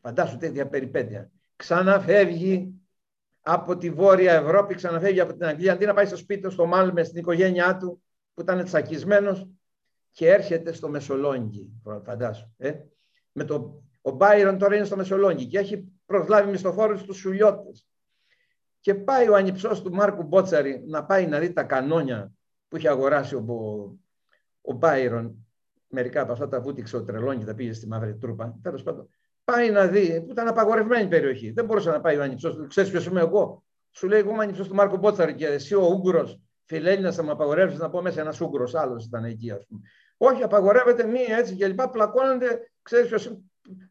φαντάσου 0.01 0.37
τέτοια 0.37 0.69
περιπέτεια. 0.69 1.31
Ξαναφεύγει 1.57 2.75
από 3.41 3.77
τη 3.77 3.91
Βόρεια 3.91 4.33
Ευρώπη, 4.33 4.75
ξαναφεύγει 4.75 5.21
από 5.21 5.33
την 5.33 5.47
Αγγλία, 5.47 5.73
αντί 5.73 5.87
να 5.87 5.95
πάει 5.95 6.07
στο 6.07 6.17
σπίτι 6.17 6.41
του, 6.41 6.51
στο 6.51 6.67
Μάλμε, 6.67 7.05
στην 7.05 7.19
οικογένειά 7.19 7.77
του, 7.77 8.03
που 8.38 8.44
ήταν 8.44 8.64
τσακισμένος, 8.64 9.48
και 10.11 10.29
έρχεται 10.29 10.72
στο 10.72 10.88
Μεσολόγγι. 10.88 11.70
Φαντάσου. 12.05 12.53
Ε; 12.57 12.72
Με 13.33 13.44
το, 13.44 13.83
ο 14.03 14.11
Μπάιρον 14.11 14.59
τώρα 14.59 14.77
είναι 14.77 14.85
στο 14.85 14.96
Μεσολόγγι 14.96 15.46
και 15.46 15.59
έχει 15.59 15.92
προσλάβει 16.07 16.51
μισθοφόρους 16.51 17.03
του 17.03 17.14
Σουλιώτες. 17.14 17.87
Και 18.81 18.94
πάει 18.94 19.29
ο 19.29 19.35
ανυψός 19.35 19.83
του 19.83 19.94
Μάρκου 19.94 20.22
Μπότσαρη 20.22 20.85
να 20.87 21.05
πάει 21.05 21.27
να 21.27 21.38
δει 21.38 21.53
τα 21.53 21.62
κανόνια 21.62 22.33
που 22.68 22.77
είχε 22.77 22.88
αγοράσει 22.88 23.35
ο, 23.35 23.44
ο 24.61 24.72
Μπάιρον. 24.72 25.46
Μερικά 25.88 26.20
από 26.20 26.33
αυτά 26.33 26.48
τα 26.48 26.61
βούτυξε 26.61 26.96
ο 26.96 27.05
Τρελόνι 27.05 27.38
και 27.38 27.44
τα 27.44 27.55
πήγε 27.55 27.72
στη 27.72 27.87
Μαύρη 27.87 28.16
Τρούπα. 28.16 28.59
Τέλος 28.62 28.83
πάντων, 28.83 29.09
πάει 29.44 29.70
να 29.70 29.87
δει, 29.87 30.20
που 30.20 30.31
ήταν 30.31 30.48
απαγορευμένη 30.48 31.09
περιοχή. 31.09 31.51
Δεν 31.51 31.64
μπορούσε 31.64 31.90
να 31.90 32.01
πάει 32.01 32.16
ο 32.16 32.22
ανυψός 32.22 32.55
του. 32.55 32.66
Ξέρεις 32.66 32.90
ποιος 32.90 33.07
είμαι 33.07 33.20
εγώ; 33.20 33.64
Σου 33.90 34.09
λέει, 34.09 34.20
εγώ 34.20 34.31
είμαι 34.31 34.42
ανυψός 34.42 34.68
του 34.68 34.74
Μάρκο 34.74 34.96
Μπότσαρη 34.96 35.35
και 35.35 35.46
εσύ 35.46 35.74
ο 35.74 35.87
Ούγκρο, 35.87 36.40
φιλέλληνας, 36.69 37.15
θα 37.15 37.23
μου 37.23 37.31
απαγορεύσεις 37.31 37.79
να 37.79 37.91
πω 37.91 38.03
μέσα 38.03 38.21
ένας 38.21 38.41
Ούγκρο. 38.41 38.69
Άλλος 38.73 39.05
ήταν 39.05 39.25
εκεί, 39.25 39.51
ας 39.51 39.67
πούμε. 39.67 39.81
Όχι, 40.17 40.43
απαγορεύεται 40.43 41.05
μία 41.05 41.37
έτσι 41.37 41.55
και 41.55 41.67
λοιπά. 41.67 41.91
Πλακώνονται, 41.91 42.71
ξέρεις 42.83 43.09
ποιο. 43.09 43.43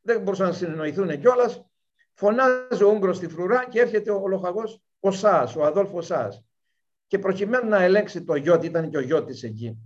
Δεν 0.01 0.21
μπορούσαν 0.21 0.47
να 0.47 0.53
συνεννοηθούν 0.53 1.19
κιόλας. 1.19 1.65
Φωνάζει 2.13 2.83
ο 2.83 2.91
Ούγκρο 2.91 3.13
στη 3.13 3.27
φρουρά 3.27 3.65
και 3.69 3.79
έρχεται 3.79 4.11
ο 4.11 4.27
λοχαγός 4.27 4.81
ο 4.99 5.11
Σάς, 5.11 5.55
ο 5.55 5.65
Αδόλφο 5.65 6.01
Σάς. 6.01 6.43
Και 7.07 7.19
προκειμένου 7.19 7.69
να 7.69 7.83
ελέγξει 7.83 8.23
το 8.23 8.35
γιο, 8.35 8.59
ήταν 8.63 8.89
και 8.89 8.97
ο 8.97 9.01
γιος 9.01 9.25
της 9.25 9.43
εκεί, 9.43 9.77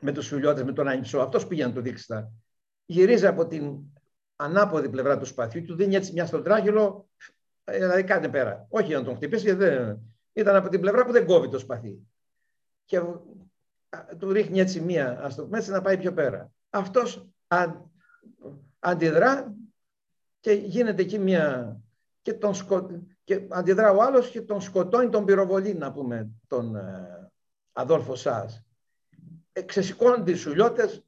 με 0.00 0.12
τους 0.12 0.28
φιλιώτες, 0.28 0.64
με 0.64 0.72
τον 0.72 0.88
Ανιψό, 0.88 1.18
αυτός 1.18 1.46
πήγε 1.46 1.66
να 1.66 1.72
το 1.72 1.80
δείξει 1.80 2.06
τα. 2.06 2.30
Γυρίζει 2.84 3.26
από 3.26 3.46
την 3.46 3.78
ανάποδη 4.36 4.88
πλευρά 4.88 5.18
του 5.18 5.26
σπαθιού, 5.26 5.64
του 5.64 5.74
δίνει 5.74 5.94
έτσι 5.94 6.12
μια 6.12 6.26
στον 6.26 6.42
τράγελο, 6.42 7.08
ε, 7.64 7.78
δηλαδή 7.78 8.04
κάτι 8.04 8.28
πέρα. 8.28 8.66
Όχι 8.68 8.92
να 8.92 9.04
τον 9.04 9.14
χτυπήσει, 9.16 9.44
γιατί 9.44 9.64
δεν... 9.64 9.98
ήταν 10.32 10.56
από 10.56 10.68
την 10.68 10.80
πλευρά 10.80 11.04
που 11.04 11.12
δεν 11.12 11.26
κόβει 11.26 11.48
το 11.48 11.58
σπαθί. 11.58 11.98
Και 12.84 13.00
του 14.18 14.32
ρίχνει 14.32 14.60
έτσι 14.60 14.80
μία, 14.80 15.20
ας 15.22 15.34
το 15.34 15.44
πούμε 15.44 15.58
έτσι, 15.58 15.70
να 15.70 15.80
πάει 15.80 15.98
πιο 15.98 16.12
πέρα. 16.12 16.52
Αυτός 16.70 17.28
αντιδρά 18.78 19.54
και 20.40 20.52
γίνεται 20.52 21.02
εκεί 21.02 21.18
μία. 21.18 21.76
και, 22.22 22.34
τον 22.34 22.54
σκο... 22.54 22.88
και 23.24 23.46
αντιδρά 23.48 23.90
ο 23.90 24.02
άλλος 24.02 24.30
και 24.30 24.42
τον 24.42 24.60
σκοτώνει, 24.60 25.08
τον 25.08 25.24
πυροβολεί, 25.24 25.74
να 25.74 25.92
πούμε, 25.92 26.30
τον 26.46 26.76
ε, 26.76 27.30
Αδόλφο 27.72 28.14
Σάς. 28.14 28.62
Ε, 29.52 29.62
ξεσηκώνονται 29.62 30.30
οι 30.30 30.34
σουλιώτες 30.34 31.04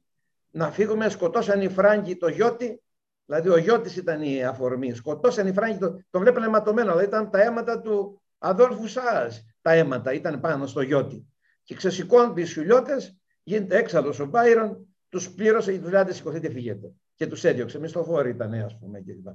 να 0.51 0.71
φύγουμε, 0.71 1.09
σκοτώσαν 1.09 1.61
οι 1.61 1.69
Φράγκοι 1.69 2.15
το 2.15 2.27
γιώτη 2.27 2.79
Δηλαδή 3.25 3.49
ο 3.49 3.57
γιο 3.57 3.81
τη 3.81 3.99
ήταν 3.99 4.21
η 4.21 4.45
αφορμή. 4.45 4.93
Σκοτώσαν 4.93 5.47
οι 5.47 5.53
Φράγκοι, 5.53 5.77
το, 5.77 5.99
το 6.09 6.19
βλέπανε 6.19 6.45
αιματωμένο. 6.45 6.87
Δηλαδή 6.87 7.07
ήταν 7.07 7.29
τα 7.29 7.41
αίματα 7.41 7.81
του 7.81 8.21
Αδόλφου 8.45 8.87
Σά. 8.87 9.29
Τα 9.61 9.71
αίματα 9.71 10.13
ήταν 10.13 10.39
πάνω 10.39 10.65
στο 10.67 10.81
γιώτη. 10.81 11.27
Και 11.63 11.75
ξεσηκώνονται 11.75 12.41
οι 12.41 12.45
σουλιώτε, 12.45 12.95
γίνεται 13.43 13.77
έξαλλος 13.77 14.19
ο 14.19 14.25
Μπάιρον, 14.25 14.87
τους 15.09 15.31
πλήρωσε 15.31 15.73
η 15.73 15.77
δουλειά 15.77 16.05
της, 16.05 16.15
σηκωθείτε, 16.15 16.49
φύγετε. 16.49 16.91
Και 17.15 17.27
τους 17.27 17.43
έδιωξε. 17.43 17.79
Μισθοφόροι 17.79 18.29
ήταν, 18.29 18.53
ας 18.53 18.77
πούμε. 18.79 19.01
Κλπ. 19.01 19.27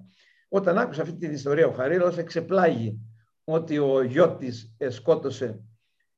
Όταν 0.49 0.79
άκουσε 0.79 1.01
αυτή 1.01 1.16
την 1.16 1.33
ιστορία, 1.33 1.66
ο 1.66 1.73
Χαρίλος 1.73 2.18
εξεπλάγει 2.18 2.99
ότι 3.44 3.79
ο 3.79 4.03
γιο 4.03 4.37
τη 4.37 4.51
σκότωσε. 4.90 5.61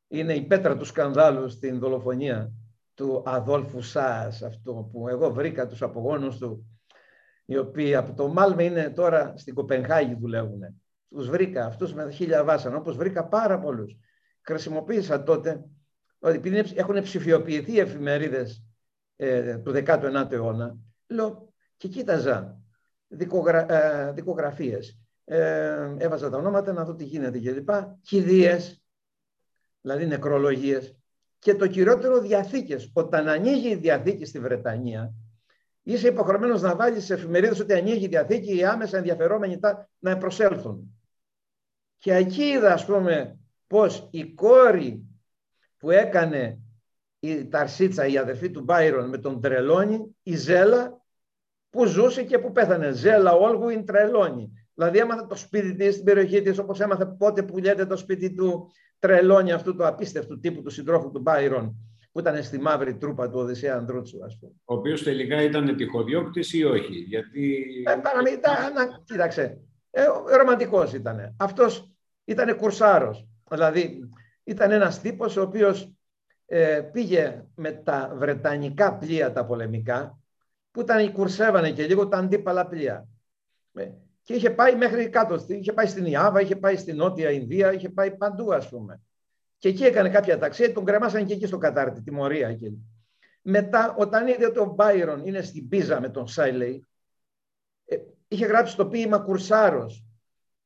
Είναι 0.08 0.34
η 0.34 0.42
πέτρα 0.42 0.76
του 0.76 0.84
σκανδάλου 0.84 1.48
στην 1.48 1.78
δολοφονία 1.78 2.52
του 2.94 3.22
Αδόλφου 3.26 3.82
Σάς, 3.82 4.42
αυτό 4.42 4.88
που 4.92 5.08
εγώ 5.08 5.32
βρήκα 5.32 5.66
τους 5.66 5.82
απογόνους 5.82 6.38
του 6.38 6.66
οι 7.44 7.56
οποίοι 7.56 7.94
από 7.94 8.14
το 8.14 8.28
Μάλμε 8.28 8.64
είναι 8.64 8.90
τώρα 8.90 9.32
στην 9.36 9.54
Κοπενχάγη 9.54 10.14
δουλεύουν. 10.14 10.60
Τους 11.12 11.28
βρήκα 11.28 11.66
αυτούς 11.66 11.94
με 11.94 12.10
χίλια 12.10 12.44
βάσανα, 12.44 12.76
όπως 12.76 12.96
βρήκα 12.96 13.24
πάρα 13.24 13.58
πολλούς. 13.58 13.96
Χρησιμοποίησα 14.40 15.22
τότε, 15.22 15.64
ότι 16.18 16.36
επειδή 16.36 16.72
έχουν 16.74 17.02
ψηφιοποιηθεί 17.02 17.72
οι 17.72 17.80
εφημερίδες 17.80 18.64
ε, 19.16 19.58
του 19.58 19.72
19ου 19.74 20.26
αιώνα, 20.30 20.76
λέω 21.06 21.52
και 21.76 21.88
κοίταζα 21.88 22.60
δικογρα, 23.08 23.72
ε, 23.72 24.12
δικογραφίες. 24.12 24.98
Ε, 25.24 25.94
έβαζα 25.98 26.30
τα 26.30 26.36
ονόματα 26.36 26.72
να 26.72 26.84
δω 26.84 26.94
τι 26.94 27.04
γίνεται 27.04 27.38
κλπ. 27.38 27.68
Κηδείες, 28.02 28.82
δηλαδή 29.80 30.06
νεκρολογίες. 30.06 30.96
Και 31.38 31.54
το 31.54 31.66
κυριότερο 31.66 32.20
διαθήκες. 32.20 32.90
Όταν 32.92 33.28
ανοίγει 33.28 33.68
η 33.68 33.74
διαθήκη 33.74 34.24
στη 34.24 34.38
Βρετανία, 34.38 35.14
είσαι 35.82 36.08
υποχρεωμένος 36.08 36.62
να 36.62 36.76
βάλεις 36.76 37.04
σε 37.04 37.14
εφημερίδες 37.14 37.60
ότι 37.60 37.72
ανοίγει 37.72 38.04
η 38.04 38.08
διαθήκη 38.08 38.56
οι 38.56 38.64
άμεσα 38.64 38.96
ενδιαφερόμενοι 38.96 39.60
να 39.98 40.18
προσέλθουν. 40.18 41.01
Και 42.02 42.14
εκεί 42.14 42.42
είδα, 42.42 42.72
ας 42.72 42.84
πούμε, 42.84 43.38
πως 43.66 44.08
η 44.10 44.24
κόρη 44.24 45.02
που 45.78 45.90
έκανε 45.90 46.58
η 47.20 47.48
Ταρσίτσα, 47.48 48.06
η 48.06 48.18
αδερφή 48.18 48.50
του 48.50 48.60
Μπάιρον 48.60 49.08
με 49.08 49.18
τον 49.18 49.40
Τρελόνι, 49.40 50.16
η 50.22 50.36
Ζέλα, 50.36 51.00
που 51.70 51.84
ζούσε 51.84 52.22
και 52.22 52.38
που 52.38 52.52
πέθανε. 52.52 52.90
Ζέλα 52.90 53.32
Όλγου 53.32 53.68
είναι 53.68 53.82
Τρελόνι. 53.82 54.52
Δηλαδή 54.74 54.98
έμαθε 54.98 55.26
το 55.28 55.34
σπίτι 55.34 55.74
της 55.74 55.92
στην 55.92 56.04
περιοχή 56.04 56.42
της, 56.42 56.58
όπως 56.58 56.80
έμαθε 56.80 57.06
πότε 57.06 57.42
πουλιέται 57.42 57.86
το 57.86 57.96
σπίτι 57.96 58.34
του 58.34 58.70
Τρελόνι, 58.98 59.52
αυτού 59.52 59.76
του 59.76 59.86
απίστευτου 59.86 60.40
τύπου 60.40 60.62
του 60.62 60.70
συντρόφου 60.70 61.10
του 61.10 61.20
Μπάιρον, 61.20 61.76
που 62.12 62.20
ήταν 62.20 62.42
στη 62.42 62.60
μαύρη 62.60 62.96
τρούπα 62.96 63.30
του 63.30 63.38
Οδυσσέα 63.38 63.74
Ανδρούτσου, 63.74 64.24
ας 64.24 64.38
πούμε. 64.40 64.52
Ο 64.64 64.74
οποίος 64.74 65.02
τελικά 65.02 65.42
ήταν 65.42 65.76
τυχοδιώκτης 65.76 66.52
ή 66.52 66.64
όχι, 66.64 66.94
γιατί... 66.94 67.64
Ε, 67.86 67.94
να, 67.94 69.00
κοίταξε, 69.04 69.60
ε, 69.90 70.04
ρομαντικός 70.36 70.92
ήταν. 70.92 71.34
Αυτός 71.36 71.91
ήταν 72.24 72.56
κουρσάρος. 72.56 73.26
Δηλαδή, 73.50 74.10
ήταν 74.44 74.70
ένας 74.70 75.00
τύπος 75.00 75.36
ο 75.36 75.42
οποίος 75.42 75.92
ε, 76.46 76.80
πήγε 76.92 77.44
με 77.54 77.72
τα 77.72 78.12
βρετανικά 78.16 78.96
πλοία 78.96 79.32
τα 79.32 79.44
πολεμικά, 79.44 80.18
που 80.70 80.80
ήταν, 80.80 81.12
κουρσεύανε 81.12 81.70
και 81.70 81.86
λίγο 81.86 82.08
τα 82.08 82.18
αντίπαλα 82.18 82.66
πλοία. 82.66 83.08
Ε, 83.72 83.90
και 84.22 84.34
είχε 84.34 84.50
πάει 84.50 84.76
μέχρι 84.76 85.08
κάτω, 85.08 85.44
είχε 85.46 85.72
πάει 85.72 85.86
στην 85.86 86.06
Ιάβα, 86.06 86.40
είχε 86.40 86.56
πάει 86.56 86.76
στην 86.76 86.96
Νότια 86.96 87.30
Ινδία, 87.30 87.72
είχε 87.72 87.88
πάει 87.88 88.16
παντού 88.16 88.54
ας 88.54 88.68
πούμε. 88.68 89.00
Και 89.58 89.68
εκεί 89.68 89.84
έκανε 89.84 90.08
κάποια 90.08 90.38
ταξίδια, 90.38 90.74
τον 90.74 90.84
κρεμάσαν 90.84 91.26
και 91.26 91.32
εκεί 91.32 91.46
στο 91.46 91.58
Κατάρτι, 91.58 92.02
τιμωρία 92.02 92.48
εκεί. 92.48 92.78
Μετά, 93.42 93.94
όταν 93.98 94.26
είδε 94.26 94.46
ότι 94.46 94.58
ο 94.58 94.64
Μπάιρον 94.64 95.26
είναι 95.26 95.42
στην 95.42 95.68
Πίζα 95.68 96.00
με 96.00 96.08
τον 96.08 96.26
Σάιλεϊ, 96.26 96.86
ε, 97.84 97.96
είχε 98.28 98.46
γράψει 98.46 98.76
το 98.76 98.86
ποίημα 98.86 99.18
Κουρσάρος 99.18 100.04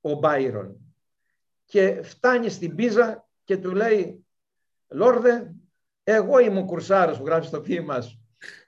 ο 0.00 0.12
Μπάιρον. 0.12 0.85
Και 1.66 2.02
φτάνει 2.02 2.48
στην 2.48 2.74
Πίζα 2.74 3.28
και 3.44 3.56
του 3.56 3.74
λέει, 3.74 4.26
Λόρδε, 4.88 5.54
εγώ 6.04 6.38
είμαι 6.38 6.58
ο 6.58 6.64
Κουρσάρος 6.64 7.18
που 7.18 7.26
γράφεις 7.26 7.50
το 7.50 7.60
ποίημα 7.60 8.00
σου. 8.00 8.20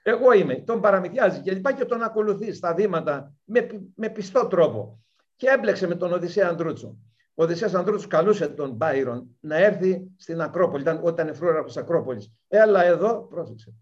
Εγώ 0.03 0.31
είμαι. 0.31 0.55
Τον 0.55 0.81
παραμυθιάζει 0.81 1.39
και 1.39 1.51
λοιπά 1.51 1.73
και 1.73 1.85
τον 1.85 2.03
ακολουθεί 2.03 2.53
στα 2.53 2.73
βήματα 2.73 3.33
με, 3.43 3.67
με 3.95 4.09
πιστό 4.09 4.47
τρόπο. 4.47 5.03
Και 5.35 5.47
έμπλεξε 5.47 5.87
με 5.87 5.95
τον 5.95 6.13
Οδυσσέα 6.13 6.47
Αντρούτσο. 6.47 6.97
Ο 7.39 7.43
Οδυσσέας 7.43 7.73
Ανδρούτσος 7.73 8.07
καλούσε 8.07 8.47
τον 8.47 8.71
Μπάιρον 8.71 9.37
να 9.39 9.55
έρθει 9.55 10.07
στην 10.17 10.41
Ακρόπολη, 10.41 10.81
ήταν, 10.81 10.99
όταν 11.03 11.27
είναι 11.27 11.35
φρούραρχος 11.35 11.77
Ακρόπολης. 11.77 12.31
Έλα 12.47 12.85
εδώ, 12.85 13.27
πρόσεξε. 13.29 13.73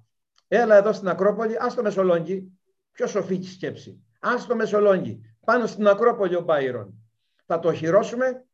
Έλα 0.48 0.76
εδώ 0.76 0.94
στην 0.94 1.08
Ακρόπολη, 1.08 1.58
ας 1.60 1.76
το 1.76 1.82
Μεσολόγγι, 1.82 2.52
πιο 2.92 3.08
σοφή 3.08 3.42
σκέψη. 3.42 4.04
Ας 4.20 4.46
το 4.46 4.56
Μεσολόγγι, 4.56 5.38
πάνω 5.46 5.66
στην 5.66 5.88
Ακρόπολη 5.88 6.36
ο 6.36 6.42
Μπάιρον. 6.42 6.94
Θα 7.46 7.60
το 7.60 7.68
οχυρώσουμε, 7.68 8.46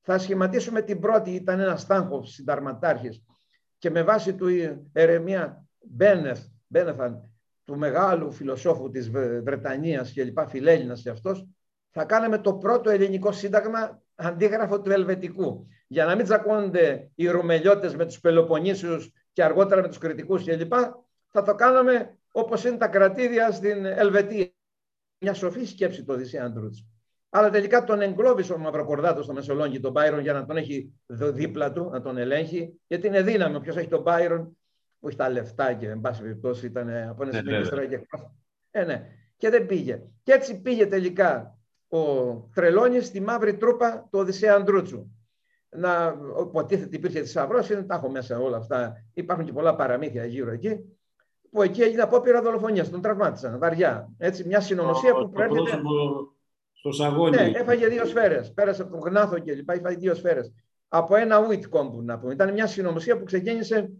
θα 0.00 0.18
σχηματίσουμε 0.18 0.82
την 0.82 1.00
πρώτη, 1.00 1.30
ήταν 1.30 1.60
ένας 1.60 1.86
τάγχο 1.86 2.24
συνταρματάρχης 2.24 3.22
και 3.78 3.90
με 3.90 4.02
βάση 4.02 4.34
του 4.34 4.46
Ερεμία 4.92 5.66
Μπένεθ, 5.80 6.46
Μπένεθαν, 6.66 7.30
του 7.64 7.78
μεγάλου 7.78 8.32
φιλοσόφου 8.32 8.90
της 8.90 9.10
Βρετανίας 9.42 10.10
και 10.10 10.24
λοιπά, 10.24 10.46
φιλέλληνας 10.46 11.02
και 11.02 11.10
αυτός, 11.10 11.48
θα 11.90 12.04
κάναμε 12.04 12.38
το 12.38 12.54
πρώτο 12.54 12.90
ελληνικό 12.90 13.32
σύνταγμα 13.32 14.02
αντίγραφο 14.14 14.80
του 14.80 14.90
Ελβετικού. 14.90 15.66
Για 15.86 16.04
να 16.04 16.14
μην 16.14 16.24
τσακώνονται 16.24 17.10
οι 17.14 17.28
Ρουμελιώτες 17.28 17.96
με 17.96 18.04
τους 18.04 18.20
Πελοποννήσιους 18.20 19.12
και 19.32 19.44
αργότερα 19.44 19.80
με 19.80 19.88
τους 19.88 19.98
Κρητικούς 19.98 20.44
κλπ. 20.44 20.72
Θα 21.26 21.42
το 21.42 21.54
κάναμε 21.54 22.18
όπως 22.32 22.64
είναι 22.64 22.76
τα 22.76 22.88
κρατήδια 22.88 23.50
στην 23.50 23.84
Ελβετία. 23.84 24.48
Μια 25.18 25.34
σοφή 25.34 25.64
σκέψη 25.64 26.04
το 26.04 26.12
Οδυσσέα 26.12 26.44
Αντρούτσο. 26.44 26.84
Αλλά 27.30 27.50
τελικά 27.50 27.84
τον 27.84 28.00
εγκλώβησε 28.00 28.52
ο 28.52 28.58
Μαυροκορδάτος 28.58 29.24
στο 29.24 29.32
Μεσολόγγι 29.32 29.80
τον 29.80 29.92
Μπάιρον 29.92 30.20
για 30.20 30.32
να 30.32 30.46
τον 30.46 30.56
έχει 30.56 30.92
δίπλα 31.06 31.72
του, 31.72 31.88
να 31.92 32.00
τον 32.00 32.16
ελέγχει. 32.16 32.80
Γιατί 32.86 33.06
είναι 33.06 33.22
δύναμη. 33.22 33.56
Όποιος 33.56 33.76
έχει 33.76 33.88
τον 33.88 34.02
Μπάιρον, 34.02 34.56
που 35.00 35.08
έχει 35.08 35.16
τα 35.16 35.28
λεφτά 35.28 35.72
και 35.72 35.88
εν 35.88 36.00
πάση 36.00 36.22
περιπτώσει 36.22 36.66
ήταν 36.66 36.88
από 37.08 37.22
ένα 37.22 37.32
σημείο 37.32 37.86
και 37.86 38.00
ε, 38.70 38.84
ναι. 38.84 39.06
Και 39.36 39.50
δεν 39.50 39.66
πήγε. 39.66 40.02
Και 40.22 40.32
έτσι 40.32 40.60
πήγε 40.60 40.86
τελικά 40.86 41.58
ο 41.88 41.98
Τρελόνης 42.54 43.06
στη 43.06 43.20
μαύρη 43.20 43.56
τρούπα 43.56 44.08
του 44.10 44.18
Οδυσσέα 44.18 44.54
Αντρούτσου. 44.54 45.10
Να, 45.70 46.14
υποτίθεται 46.40 46.96
υπήρχε 46.96 47.20
θησαυρός, 47.20 47.70
είναι 47.70 47.82
τα 47.82 47.94
έχω 47.94 48.10
μέσα 48.10 48.38
όλα 48.38 48.56
αυτά. 48.56 49.04
Υπάρχουν 49.14 49.44
και 49.44 49.52
πολλά 49.52 49.76
παραμύθια 49.76 50.24
γύρω 50.24 50.50
εκεί. 50.50 50.98
Που 51.50 51.62
εκεί 51.62 51.82
έγινε 51.82 52.02
απόπειρα 52.02 52.42
δολοφονίας, 52.42 52.90
τον 52.90 53.00
τραυμάτισαν 53.00 53.58
βαριά. 53.58 54.08
Έτσι, 54.18 54.46
μια 54.46 54.60
συνωμοσία 54.60 55.14
που 55.14 55.30
προέρχεται. 55.30 55.80
Στο 56.78 56.92
σαγόνι. 56.92 57.36
Ναι, 57.36 57.50
έφαγε 57.54 57.86
δύο 57.86 58.04
σφαίρες. 58.04 58.52
Πέρασε 58.52 58.82
από 58.82 58.90
τον 58.90 59.00
γνάθο 59.00 59.38
και 59.38 59.54
λοιπά, 59.54 59.74
έφαγε 59.74 59.96
δύο 59.96 60.14
σφαίρες. 60.14 60.52
Από 60.88 61.16
ένα 61.16 61.46
Whitcomb, 61.48 61.90
να 62.02 62.18
πούμε. 62.18 62.32
Ήταν 62.32 62.52
μια 62.52 62.66
συνωμοσία 62.66 63.18
που 63.18 63.24
ξεκίνησε 63.24 63.90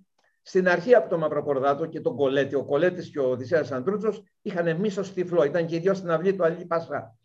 στην 0.42 0.68
αρχή 0.68 0.94
από 0.94 1.08
τον 1.08 1.18
Μαυροκορδάτο 1.18 1.86
και 1.86 2.00
τον 2.00 2.16
Κολέτη. 2.16 2.54
Ο 2.54 2.64
Κολέτης 2.64 3.10
και 3.10 3.18
ο 3.18 3.30
Οδυσσέας 3.30 3.72
Αντρούτσος 3.72 4.22
είχαν 4.42 4.76
μίσο 4.76 5.02
τυφλό. 5.14 5.44
Ήταν 5.44 5.66
και 5.66 5.76
οι 5.76 5.78
δυο 5.78 5.94
στην 5.94 6.10
αυλή 6.10 6.34
του 6.34 6.44
Αλή 6.44 6.64
Πασχά. 6.64 7.16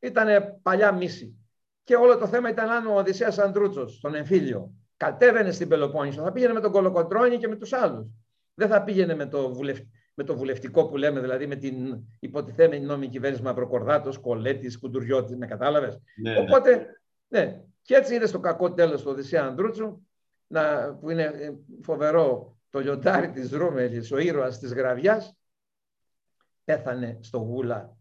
Ήταν 0.00 0.58
παλιά 0.62 0.92
μίση. 0.92 1.34
Και 1.84 1.96
όλο 1.96 2.18
το 2.18 2.26
θέμα 2.26 2.48
ήταν 2.48 2.70
αν 2.70 2.86
ο 2.86 2.94
Οδυσσέας 2.94 3.38
Αντρούτσος, 3.38 3.94
στον 3.94 4.14
εμφύλιο, 4.14 4.72
κατέβαινε 4.96 5.50
στην 5.50 5.68
Πελοπόννησο, 5.68 6.22
θα 6.22 6.32
πήγαινε 6.32 6.52
με 6.52 6.60
τον 6.60 6.72
Κολοκοτρώνη 6.72 7.36
και 7.36 7.48
με 7.48 7.56
τους 7.56 7.72
άλλους. 7.72 8.06
Δεν 8.54 8.68
θα 8.68 8.82
πήγαινε 8.82 9.14
με 9.14 9.26
το, 9.26 9.52
με 10.20 10.26
το 10.26 10.36
βουλευτικό 10.36 10.88
που 10.88 10.96
λέμε, 10.96 11.20
δηλαδή 11.20 11.46
με 11.46 11.56
την 11.56 12.00
υποτιθέμενη 12.18 12.86
νόμιμη 12.86 13.08
κυβέρνηση 13.08 13.42
Μαυροκορδάτος, 13.42 14.18
Κολέτης, 14.18 14.78
Κουντουριώτης, 14.78 15.36
με 15.36 15.46
κατάλαβες. 15.46 16.00
Ναι, 16.22 16.32
ναι. 16.32 16.38
Οπότε, 16.38 16.86
ναι. 17.28 17.62
Και 17.82 17.94
έτσι 17.94 18.14
είδε 18.14 18.26
στο 18.26 18.40
κακό 18.40 18.72
τέλος 18.72 19.02
του 19.02 19.10
Οδυσσέα 19.10 19.44
Αντρούτσου, 19.44 20.06
να, 20.46 20.94
που 20.94 21.10
είναι 21.10 21.58
φοβερό 21.82 22.56
το 22.70 22.80
λιοντάρι 22.80 23.30
της 23.30 23.50
Ρούμελης, 23.50 24.12
ο 24.12 24.18
ήρωας 24.18 24.58
της 24.58 24.72
Γραβιάς, 24.72 25.36
πέθανε 26.64 27.18
στο 27.20 27.38
Γούλα 27.38 27.96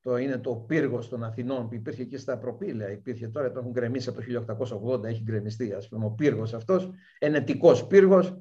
το 0.00 0.16
είναι 0.16 0.38
το 0.38 0.54
πύργος 0.54 1.08
των 1.08 1.24
Αθηνών 1.24 1.68
που 1.68 1.74
υπήρχε 1.74 2.04
και 2.04 2.18
στα 2.18 2.38
προπήλαια. 2.38 2.90
Υπήρχε 2.90 3.28
τώρα, 3.28 3.52
το 3.52 3.58
έχουν 3.58 3.70
γκρεμίσει 3.70 4.08
από 4.08 4.20
το 4.20 4.24
1880, 5.00 5.04
έχει 5.04 5.22
γκρεμιστεί. 5.22 5.72
Ας 5.72 5.88
πούμε, 5.88 6.04
ο 6.04 6.10
πύργος 6.10 6.54
αυτός, 6.54 6.90
ενετικός 7.18 7.86
πύργος, 7.86 8.36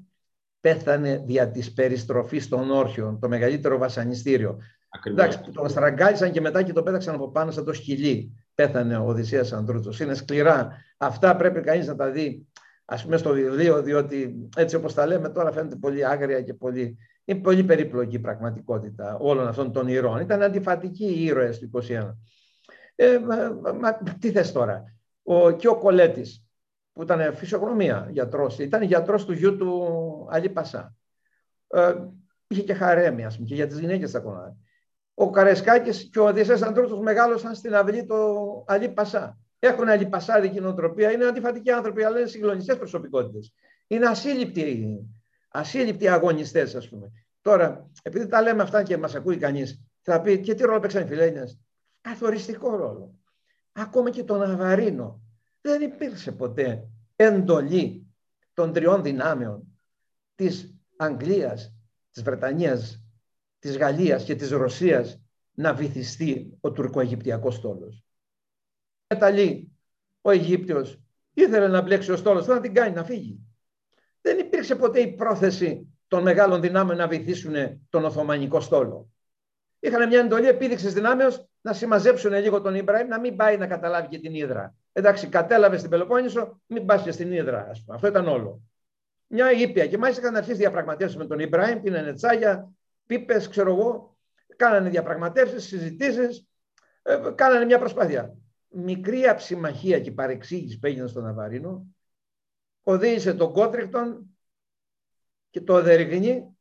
πέθανε 0.67 1.23
δια 1.25 1.51
της 1.51 1.73
περιστροφής 1.73 2.47
των 2.47 2.71
όρχιων, 2.71 3.19
το 3.19 3.27
μεγαλύτερο 3.27 3.77
βασανιστήριο. 3.77 4.59
Ακριβώς. 4.89 5.23
Εντάξει, 5.23 5.51
τον 5.51 5.69
στραγγάλισαν 5.69 6.31
και 6.31 6.41
μετά 6.41 6.63
και 6.63 6.73
το 6.73 6.83
πέταξαν 6.83 7.15
από 7.15 7.31
πάνω 7.31 7.51
σαν 7.51 7.65
το 7.65 7.73
σκυλί. 7.73 8.31
Πέθανε 8.55 8.97
ο 8.97 9.05
Οδυσσέας 9.05 9.53
Ανδρούτσος. 9.53 9.99
Είναι 9.99 10.13
σκληρά. 10.13 10.71
Αυτά 10.97 11.35
πρέπει 11.35 11.61
κανείς 11.61 11.87
να 11.87 11.95
τα 11.95 12.09
δει 12.09 12.47
ας 12.85 13.03
πούμε 13.03 13.17
στο 13.17 13.31
βιβλίο, 13.31 13.81
διότι 13.81 14.49
έτσι 14.55 14.75
όπως 14.75 14.93
τα 14.93 15.05
λέμε 15.05 15.29
τώρα 15.29 15.51
φαίνεται 15.51 15.75
πολύ 15.75 16.05
άγρια 16.05 16.41
και 16.41 16.53
πολύ 16.53 16.97
είναι 17.25 17.39
πολύ 17.39 17.63
περίπλοκη 17.63 18.15
η 18.15 18.19
πραγματικότητα 18.19 19.17
όλων 19.19 19.47
αυτών 19.47 19.71
των 19.71 19.87
ηρώων. 19.87 20.19
Ήταν 20.19 20.43
αντιφατικοί 20.43 21.05
οι 21.05 21.23
ήρωες 21.23 21.59
του 21.59 21.69
21. 21.89 22.15
Ε, 22.95 23.19
μα, 23.79 23.93
τι 24.19 24.31
θες 24.31 24.51
τώρα; 24.51 24.83
Ο, 25.23 25.51
και 25.51 25.67
ο 25.67 25.77
Κολέτης, 25.77 26.46
που 26.97 27.03
ήταν 27.03 27.35
φυσιογνωμία 27.35 28.07
γιατρός, 28.11 28.59
ήταν 28.59 28.81
γιατρός 28.81 29.25
του 29.25 29.33
γιού 29.33 29.57
του 29.57 30.27
Αλή 30.29 30.49
Πασά. 30.49 30.95
Ε, 31.67 31.93
είχε 32.47 32.61
και 32.61 32.73
χαρέμι, 32.73 33.25
ας 33.25 33.35
πούμε, 33.35 33.47
και 33.47 33.55
για 33.55 33.67
τις 33.67 33.79
γυναίκες 33.79 34.15
ακόμα. 34.15 34.57
Ο 35.13 35.29
Καρεσκάκης 35.29 36.09
και 36.11 36.19
ο 36.19 36.25
Οδυσσέας 36.25 36.61
Αντρούτος 36.61 36.99
μεγάλωσαν 36.99 37.55
στην 37.55 37.75
αυλή 37.75 38.05
του 38.05 38.63
Αλή 38.67 38.89
Πασά. 38.89 39.37
Έχουν 39.59 39.89
αλιπασάδικη 39.89 40.59
νοοτροπία, 40.59 41.11
είναι 41.11 41.25
αντιφατικοί 41.25 41.71
άνθρωποι, 41.71 42.03
αλλά 42.03 42.19
είναι 42.19 42.27
συγκλονιστές 42.27 42.77
προσωπικότητες. 42.77 43.53
Είναι 43.87 44.05
ασύλληπτοι 44.05 44.99
ασύλληπτοι 45.49 46.07
αγωνιστές, 46.07 46.75
ας 46.75 46.89
πούμε. 46.89 47.11
Τώρα, 47.41 47.89
επειδή 48.01 48.27
τα 48.27 48.41
λέμε 48.41 48.61
αυτά 48.61 48.83
και 48.83 48.97
μας 48.97 49.15
ακούει 49.15 49.37
κανείς, 49.37 49.81
θα 50.01 50.21
πει 50.21 50.39
και 50.39 50.53
τι 50.53 50.63
ρόλο 50.63 50.79
παίξαν 50.79 51.03
οι 51.03 51.07
φιλένε. 51.07 51.43
Καθοριστικό 52.01 52.75
ρόλο. 52.75 53.13
Ακόμα 53.71 54.09
και 54.09 54.23
τον 54.23 54.41
Αβαρίνο. 54.41 55.21
Δεν 55.67 55.81
υπήρξε 55.81 56.31
ποτέ 56.31 56.87
εντολή 57.15 58.07
των 58.53 58.73
τριών 58.73 59.03
δυνάμεων 59.03 59.79
της 60.35 60.75
Αγγλίας, 60.97 61.73
της 62.11 62.23
Βρετανίας, 62.23 63.03
της 63.59 63.77
Γαλλίας 63.77 64.23
και 64.23 64.35
της 64.35 64.49
Ρωσίας 64.49 65.21
να 65.51 65.73
βυθιστεί 65.73 66.57
ο 66.61 66.71
τουρκο-αιγυπτιακός 66.71 67.55
στόλος. 67.55 68.03
Μεταλλή, 69.07 69.71
ο 70.21 70.31
Αιγύπτιος 70.31 70.99
ήθελε 71.33 71.67
να 71.67 71.81
μπλέξει 71.81 72.11
ο 72.11 72.15
στόλος, 72.15 72.47
να 72.47 72.59
την 72.59 72.73
κάνει 72.73 72.93
να 72.93 73.03
φύγει 73.03 73.47
δεν 74.27 74.39
υπήρξε 74.39 74.75
ποτέ 74.75 74.99
η 74.99 75.07
πρόθεση 75.07 75.87
των 76.07 76.21
μεγάλων 76.21 76.61
δυνάμεων 76.61 76.97
να 76.97 77.07
βοηθήσουν 77.07 77.53
τον 77.89 78.05
Οθωμανικό 78.05 78.59
στόλο. 78.59 79.09
Είχαν 79.79 80.07
μια 80.07 80.19
εντολή 80.19 80.47
επίδειξης 80.47 80.93
δυνάμεως 80.93 81.47
να 81.61 81.73
συμμαζέψουν 81.73 82.33
λίγο 82.33 82.61
τον 82.61 82.75
Ιμπραήμ, 82.75 83.07
να 83.07 83.19
μην 83.19 83.35
πάει 83.35 83.57
να 83.57 83.67
καταλάβει 83.67 84.07
και 84.07 84.19
την 84.19 84.33
Ήδρα. 84.33 84.75
Εντάξει, 84.97 85.27
κατέλαβες 85.27 85.79
στην 85.79 85.91
Πελοπόννησο, 85.91 86.61
μην 86.67 86.85
πας 86.85 87.01
και 87.01 87.11
στην 87.11 87.31
Ήδρα. 87.31 87.67
Ας 87.69 87.83
πούμε. 87.83 87.95
Αυτό 87.95 88.07
ήταν 88.07 88.27
όλο. 88.27 88.61
Μια 89.27 89.51
ήπια. 89.51 89.87
Και 89.87 89.97
μάλιστα 89.97 90.21
είχαν 90.21 90.35
αρχίσει 90.35 90.57
διαπραγματεύσεις 90.57 91.17
με 91.17 91.25
τον 91.25 91.39
Ιμπραήμ, 91.39 91.81
πίνανε 91.81 92.13
τσάγια, 92.13 92.71
πίπες, 93.05 93.47
ξέρω 93.47 93.73
εγώ. 93.73 94.17
Κάνανε 94.55 94.89
διαπραγματεύσεις, 94.89 95.63
συζητήσεις. 95.63 96.47
Ε, 97.01 97.19
κάνανε 97.35 97.65
μια 97.65 97.79
προσπάθεια. 97.79 98.37
μικρή 98.69 99.27
αψημαχία 99.27 99.99
και 99.99 100.11
παρεξήγηση 100.11 100.79
που 100.79 100.87
έγινε 100.87 101.07
στον 101.07 101.23
Ναβαρίνο 101.23 101.85
οδήγησε 102.83 103.33
τον 103.33 103.53
Κότρικτον 103.53 104.37
και 105.49 105.61
το 105.61 105.81
Δεριγνή 105.81 106.57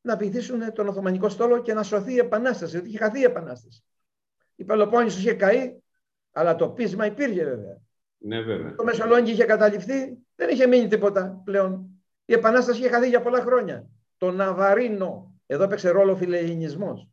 να 0.00 0.16
πηδήσουν 0.16 0.72
τον 0.72 0.88
Οθωμανικό 0.88 1.28
στόλο 1.28 1.62
και 1.62 1.74
να 1.74 1.82
σωθεί 1.82 2.12
η 2.12 2.18
Επανάσταση, 2.18 2.76
ότι 2.76 2.88
είχε 2.88 2.98
χαθεί 2.98 3.20
η 3.20 3.24
Επανάσταση. 3.24 3.84
Η 4.54 4.64
Πελοπόννησος 4.64 5.20
είχε 5.20 5.34
καεί, 5.34 5.81
αλλά 6.32 6.56
το 6.56 6.68
πείσμα 6.68 7.06
υπήρχε 7.06 7.44
βέβαια. 7.44 7.80
Ναι, 8.18 8.40
βέβαια. 8.40 8.74
Το 8.74 8.84
Μεσολόγγι 8.84 9.30
είχε 9.30 9.44
καταληφθεί, 9.44 10.18
δεν 10.34 10.48
είχε 10.48 10.66
μείνει 10.66 10.88
τίποτα 10.88 11.40
πλέον. 11.44 11.86
Η 12.24 12.32
Επανάσταση 12.32 12.78
είχε 12.78 12.88
χαθεί 12.88 13.08
για 13.08 13.22
πολλά 13.22 13.40
χρόνια. 13.40 13.86
Το 14.16 14.30
Ναβαρίνο, 14.30 15.34
εδώ 15.46 15.64
έπαιξε 15.64 15.90
ρόλο 15.90 16.12
ο 16.12 16.16
φιλελληνισμός. 16.16 17.08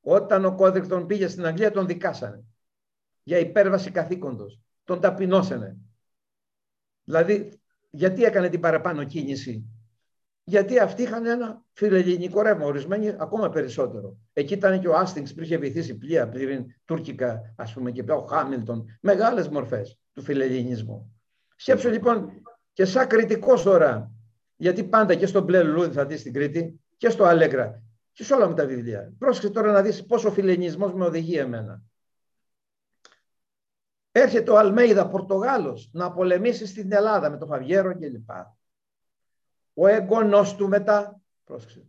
Όταν 0.00 0.44
ο 0.44 0.54
Κόδρικτον 0.54 1.06
πήγε 1.06 1.28
στην 1.28 1.46
Αγγλία 1.46 1.70
τον 1.70 1.86
δικάσανε 1.86 2.44
για 3.22 3.38
υπέρβαση 3.38 3.90
καθήκοντος. 3.90 4.60
Τον 4.84 5.00
ταπεινώσανε. 5.00 5.76
Δηλαδή, 7.04 7.60
γιατί 7.90 8.24
έκανε 8.24 8.48
την 8.48 8.60
παραπάνω 8.60 9.04
κίνηση. 9.04 9.64
Γιατί 10.46 10.78
αυτοί 10.78 11.02
είχαν 11.02 11.26
ένα 11.26 11.64
φιλελληνικό 11.72 12.42
ρεύμα, 12.42 12.64
ορισμένοι 12.64 13.14
ακόμα 13.18 13.48
περισσότερο. 13.48 14.16
Εκεί 14.32 14.54
ήταν 14.54 14.80
και 14.80 14.88
ο 14.88 14.96
Άστινγκ 14.96 15.26
που 15.34 15.42
είχε 15.42 15.56
βυθίσει 15.56 15.94
πλοία 15.94 16.28
πλήρην 16.28 16.64
τουρκικά, 16.84 17.54
ας 17.56 17.72
πούμε, 17.72 17.90
και 17.90 18.04
ο 18.12 18.26
Χάμιλτον. 18.26 18.86
Μεγάλες 19.00 19.48
μορφές 19.48 19.98
του 20.12 20.22
φιλελληνισμού. 20.22 21.14
Σκέψου 21.56 21.88
λοιπόν 21.88 22.30
και 22.72 22.84
σαν 22.84 23.06
κριτικός 23.06 23.62
τώρα, 23.62 24.10
γιατί 24.56 24.84
πάντα 24.84 25.14
και 25.14 25.26
στο 25.26 25.40
μπλε 25.40 25.62
λουλούδι 25.62 25.92
θα 25.92 26.06
δεις 26.06 26.20
στην 26.20 26.32
Κρήτη 26.32 26.80
και 26.96 27.08
στο 27.08 27.24
Αλέγκρα 27.24 27.82
και 28.12 28.24
σε 28.24 28.34
όλα 28.34 28.48
μου 28.48 28.54
τα 28.54 28.66
βιβλία. 28.66 29.12
Πρόσεξε 29.18 29.50
τώρα 29.50 29.72
να 29.72 29.82
δεις 29.82 30.06
πόσο 30.06 30.30
φιλελληνισμός 30.30 30.94
με 30.94 31.04
οδηγεί 31.04 31.36
εμένα. 31.36 31.82
Έρχεται 34.12 34.50
ο 34.50 34.58
Αλμέιδα 34.58 35.08
Πορτογάλος 35.08 35.90
να 35.92 36.12
πολεμήσει 36.12 36.66
στην 36.66 36.92
Ελλάδα 36.92 37.30
με 37.30 37.36
τον 37.36 37.48
Φαβιέρο 37.48 37.98
κλπ. 37.98 38.30
Ο 39.74 39.86
εγγονός 39.86 40.56
του 40.56 40.68
μετά, 40.68 41.20
πρόσεξε, 41.44 41.86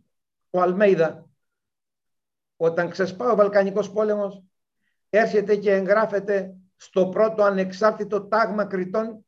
ο 0.50 0.60
Αλμέιδα, 0.60 1.28
όταν 2.56 2.90
ξεσπά 2.90 3.30
ο 3.30 3.36
Βαλκανικός 3.36 3.90
πόλεμος, 3.90 4.42
έρχεται 5.10 5.56
και 5.56 5.72
εγγράφεται 5.72 6.54
στο 6.76 7.08
πρώτο 7.08 7.42
ανεξάρτητο 7.42 8.20
τάγμα 8.22 8.64
κριτών, 8.64 9.24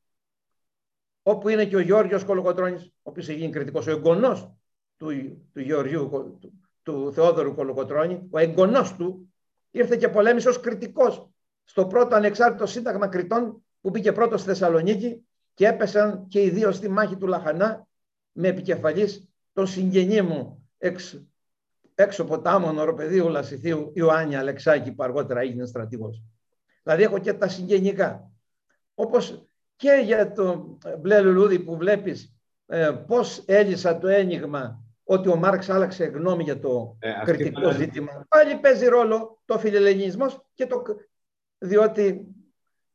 όπου 1.22 1.48
είναι 1.48 1.64
και 1.64 1.76
ο 1.76 1.80
Γιώργος 1.80 2.24
Κολοκοτρώνης, 2.24 2.84
ο 2.84 2.90
οποίος 3.02 3.28
έχει 3.28 3.38
γίνει 3.38 3.52
κριτικός, 3.52 3.86
ο 3.86 3.90
εγγονός 3.90 4.50
του, 4.96 5.08
του 5.52 5.60
Γεωργίου, 5.60 6.08
του, 6.40 6.52
του 6.82 7.12
Θεόδωρου 7.12 7.54
Κολοκοτρώνη, 7.54 8.28
ο 8.30 8.38
εγγονός 8.38 8.96
του, 8.96 9.32
ήρθε 9.70 9.96
και 9.96 10.08
πολέμησε 10.08 10.48
ως 10.48 10.60
κριτικός 10.60 11.28
στο 11.64 11.86
πρώτο 11.86 12.14
ανεξάρτητο 12.14 12.66
σύνταγμα 12.66 13.08
κριτών 13.08 13.62
που 13.80 13.90
μπήκε 13.90 14.12
πρώτος 14.12 14.40
στη 14.40 14.48
Θεσσαλονίκη 14.48 15.26
και 15.54 15.66
έπεσαν 15.66 16.26
και 16.28 16.42
οι 16.42 16.50
δύο 16.50 16.72
στη 16.72 16.88
μάχη 16.88 17.16
του 17.16 17.26
Λαχανά 17.26 17.87
με 18.40 18.48
επικεφαλής 18.48 19.28
τον 19.52 19.66
συγγενή 19.66 20.22
μου 20.22 20.68
εξ, 20.78 21.24
έξω 21.94 22.24
ποτάμων 22.24 22.78
οροπεδίου 22.78 23.28
Λασιθίου 23.28 23.92
Ιωάννη 23.94 24.36
Αλεξάκη 24.36 24.92
που 24.92 25.02
αργότερα 25.02 25.40
έγινε 25.40 25.66
στρατηγός. 25.66 26.22
Δηλαδή 26.82 27.02
έχω 27.02 27.18
και 27.18 27.32
τα 27.32 27.48
συγγενικά. 27.48 28.30
Όπως 28.94 29.48
και 29.76 30.02
για 30.04 30.32
το 30.32 30.76
μπλε 30.98 31.20
λουλούδι 31.20 31.58
που 31.58 31.76
βλέπεις 31.76 32.34
ε, 32.66 32.90
πώς 33.06 33.42
έλυσα 33.46 33.98
το 33.98 34.08
ένιγμα 34.08 34.82
ότι 35.04 35.28
ο 35.28 35.36
Μάρξ 35.36 35.68
άλλαξε 35.68 36.04
γνώμη 36.04 36.42
για 36.42 36.58
το 36.58 36.96
ε, 36.98 37.12
κριτικό 37.24 37.70
ζήτημα. 37.70 38.26
Πάλι 38.28 38.56
παίζει 38.56 38.86
ρόλο 38.86 39.40
το 39.44 39.58
φιλελληνισμός 39.58 40.46
και 40.54 40.66
το 40.66 40.82
διότι 41.58 42.26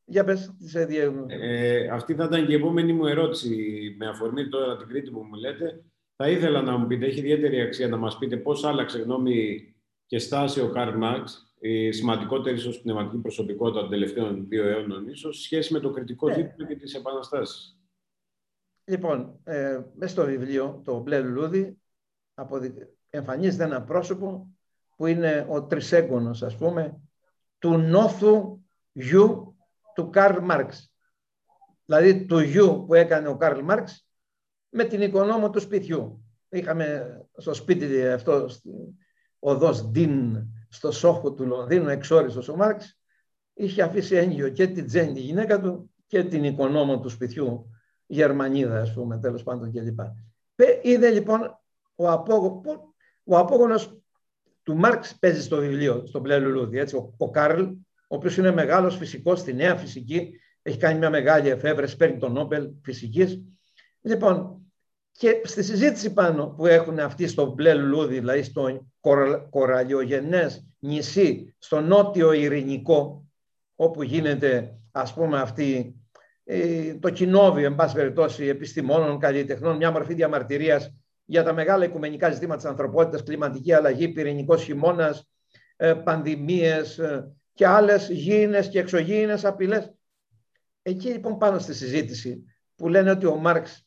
για 0.04 0.24
πες, 0.24 0.54
σε 0.58 0.86
ε, 1.28 1.88
αυτή 1.88 2.14
θα 2.14 2.24
ήταν 2.24 2.46
και 2.46 2.52
η 2.52 2.56
επόμενη 2.56 2.92
μου 2.92 3.06
ερώτηση 3.06 3.94
με 3.98 4.08
αφορμή 4.08 4.48
τώρα 4.48 4.76
την 4.76 4.88
Κρήτη 4.88 5.10
που 5.10 5.22
μου 5.22 5.34
λέτε. 5.34 5.84
Θα 6.16 6.28
ήθελα 6.28 6.62
να 6.62 6.76
μου 6.76 6.86
πείτε, 6.86 7.06
έχει 7.06 7.18
ιδιαίτερη 7.18 7.60
αξία 7.60 7.88
να 7.88 7.96
μας 7.96 8.18
πείτε 8.18 8.36
πώς 8.36 8.64
άλλαξε 8.64 8.98
γνώμη 8.98 9.68
και 10.06 10.18
στάση 10.18 10.60
ο 10.60 10.68
Καρλ 10.68 10.96
Μάρξ, 10.96 11.54
η 11.58 11.92
σημαντικότερη 11.92 12.56
ίσως 12.56 12.80
πνευματική 12.80 13.16
προσωπικότητα 13.16 13.80
των 13.80 13.90
τελευταίων 13.90 14.48
δύο 14.48 14.68
αιώνων 14.68 15.08
ίσως, 15.08 15.42
σχέση 15.42 15.72
με 15.72 15.80
το 15.80 15.90
κριτικό 15.90 16.28
ναι. 16.28 16.34
ζήτημα 16.34 16.68
και 16.68 16.76
τις 16.76 16.94
επαναστάσεις; 16.94 17.78
Λοιπόν, 18.84 19.40
ε, 19.44 19.80
μέσα 19.94 20.12
στο 20.12 20.24
βιβλίο, 20.24 20.80
το 20.84 20.98
μπλε 20.98 21.20
λουλούδι, 21.20 21.78
εμφανίζεται 23.10 23.64
ένα 23.64 23.82
πρόσωπο 23.82 24.48
που 24.96 25.06
είναι 25.06 25.46
ο 25.48 25.64
τρισέγγωνος, 25.64 26.42
ας 26.42 26.56
πούμε, 26.56 27.00
του 27.58 27.76
νόθου 27.78 28.64
γιου 28.92 29.53
του 29.94 30.10
Καρλ 30.10 30.44
Μάρξ. 30.44 30.92
Δηλαδή 31.84 32.24
του 32.24 32.38
γιου 32.38 32.84
που 32.86 32.94
έκανε 32.94 33.28
ο 33.28 33.36
Καρλ 33.36 33.60
Μάρξ 33.60 34.08
με 34.68 34.84
την 34.84 35.02
οικονόμο 35.02 35.50
του 35.50 35.60
σπιτιού. 35.60 36.24
Είχαμε 36.48 37.18
στο 37.36 37.54
σπίτι 37.54 38.06
αυτό, 38.06 38.48
οδός 39.38 39.84
Ντίν, 39.84 40.46
στο 40.68 40.90
Σόχο 40.90 41.32
του 41.32 41.46
Λονδίνου, 41.46 41.88
εξόριστος 41.88 42.48
ο 42.48 42.56
Μάρξ, 42.56 42.98
είχε 43.54 43.82
αφήσει 43.82 44.16
έγκυο 44.16 44.48
και 44.48 44.66
την 44.66 44.86
Τζέννη, 44.86 45.12
τη 45.12 45.20
γυναίκα 45.20 45.60
του, 45.60 45.90
και 46.06 46.24
την 46.24 46.44
οικονόμο 46.44 47.00
του 47.00 47.08
σπιτιού, 47.08 47.70
Γερμανίδα, 48.06 48.80
ας 48.80 48.92
πούμε, 48.92 49.18
τέλος 49.18 49.42
πάντων 49.42 49.72
κλπ. 49.72 50.00
Είδε 50.82 51.10
λοιπόν 51.10 51.60
ο, 51.94 52.10
απόγο, 52.10 52.62
ο 53.24 53.38
απόγονος 53.38 53.98
του 54.62 54.76
Μάρξ 54.76 55.18
παίζει 55.18 55.42
στο 55.42 55.56
βιβλίο, 55.56 56.06
στο 56.06 56.20
μπλε 56.20 56.38
λουλούδι. 56.38 56.78
Έτσι. 56.78 56.96
Ο, 56.96 57.14
ο 57.18 57.30
Κάρλ, 57.30 57.64
ο 58.14 58.16
οποίος 58.16 58.36
είναι 58.36 58.52
μεγάλος 58.52 58.96
φυσικός 58.96 59.40
στη 59.40 59.54
νέα 59.54 59.76
φυσική, 59.76 60.30
έχει 60.62 60.78
κάνει 60.78 60.98
μια 60.98 61.10
μεγάλη 61.10 61.48
εφεύρεση, 61.48 61.96
παίρνει 61.96 62.18
τον 62.18 62.32
Νόμπελ 62.32 62.68
φυσικής. 62.82 63.42
Λοιπόν, 64.00 64.62
και 65.12 65.40
στη 65.44 65.62
συζήτηση 65.62 66.12
πάνω 66.12 66.46
που 66.46 66.66
έχουν 66.66 66.98
αυτοί 66.98 67.26
στο 67.26 67.52
μπλε 67.52 67.74
λουλούδι, 67.74 68.18
δηλαδή 68.18 68.42
στο 68.42 68.86
κοραλιογενές 69.50 70.66
νησί, 70.78 71.54
στο 71.58 71.80
νότιο 71.80 72.32
ειρηνικό, 72.32 73.26
όπου 73.76 74.02
γίνεται 74.02 74.78
ας 74.92 75.14
πούμε 75.14 75.40
αυτή 75.40 75.96
ε, 76.44 76.94
το 76.94 77.10
κοινόβιο, 77.10 77.66
εν 77.66 77.74
πάση 77.74 77.94
περιπτώσει, 77.94 78.44
επιστημόνων, 78.44 79.18
καλλιτεχνών, 79.18 79.76
μια 79.76 79.90
μορφή 79.90 80.14
διαμαρτυρίας 80.14 80.94
για 81.24 81.42
τα 81.42 81.52
μεγάλα 81.52 81.84
οικουμενικά 81.84 82.30
ζητήματα 82.30 82.56
της 82.60 82.70
ανθρωπότητας, 82.70 83.22
κλιματική 83.22 83.72
αλλαγή, 83.72 84.08
πυρηνικός 84.08 84.62
χειμώνας, 84.62 85.28
ε, 85.76 85.94
πανδημίες 85.94 86.98
ε, 86.98 87.34
και 87.54 87.66
άλλες 87.66 88.08
γήινες 88.10 88.68
και 88.68 88.78
εξωγήινες 88.78 89.44
απειλές. 89.44 89.92
Εκεί 90.82 91.08
λοιπόν 91.08 91.38
πάνω 91.38 91.58
στη 91.58 91.74
συζήτηση 91.74 92.44
που 92.76 92.88
λένε 92.88 93.10
ότι 93.10 93.26
ο 93.26 93.36
Μάρξ 93.36 93.86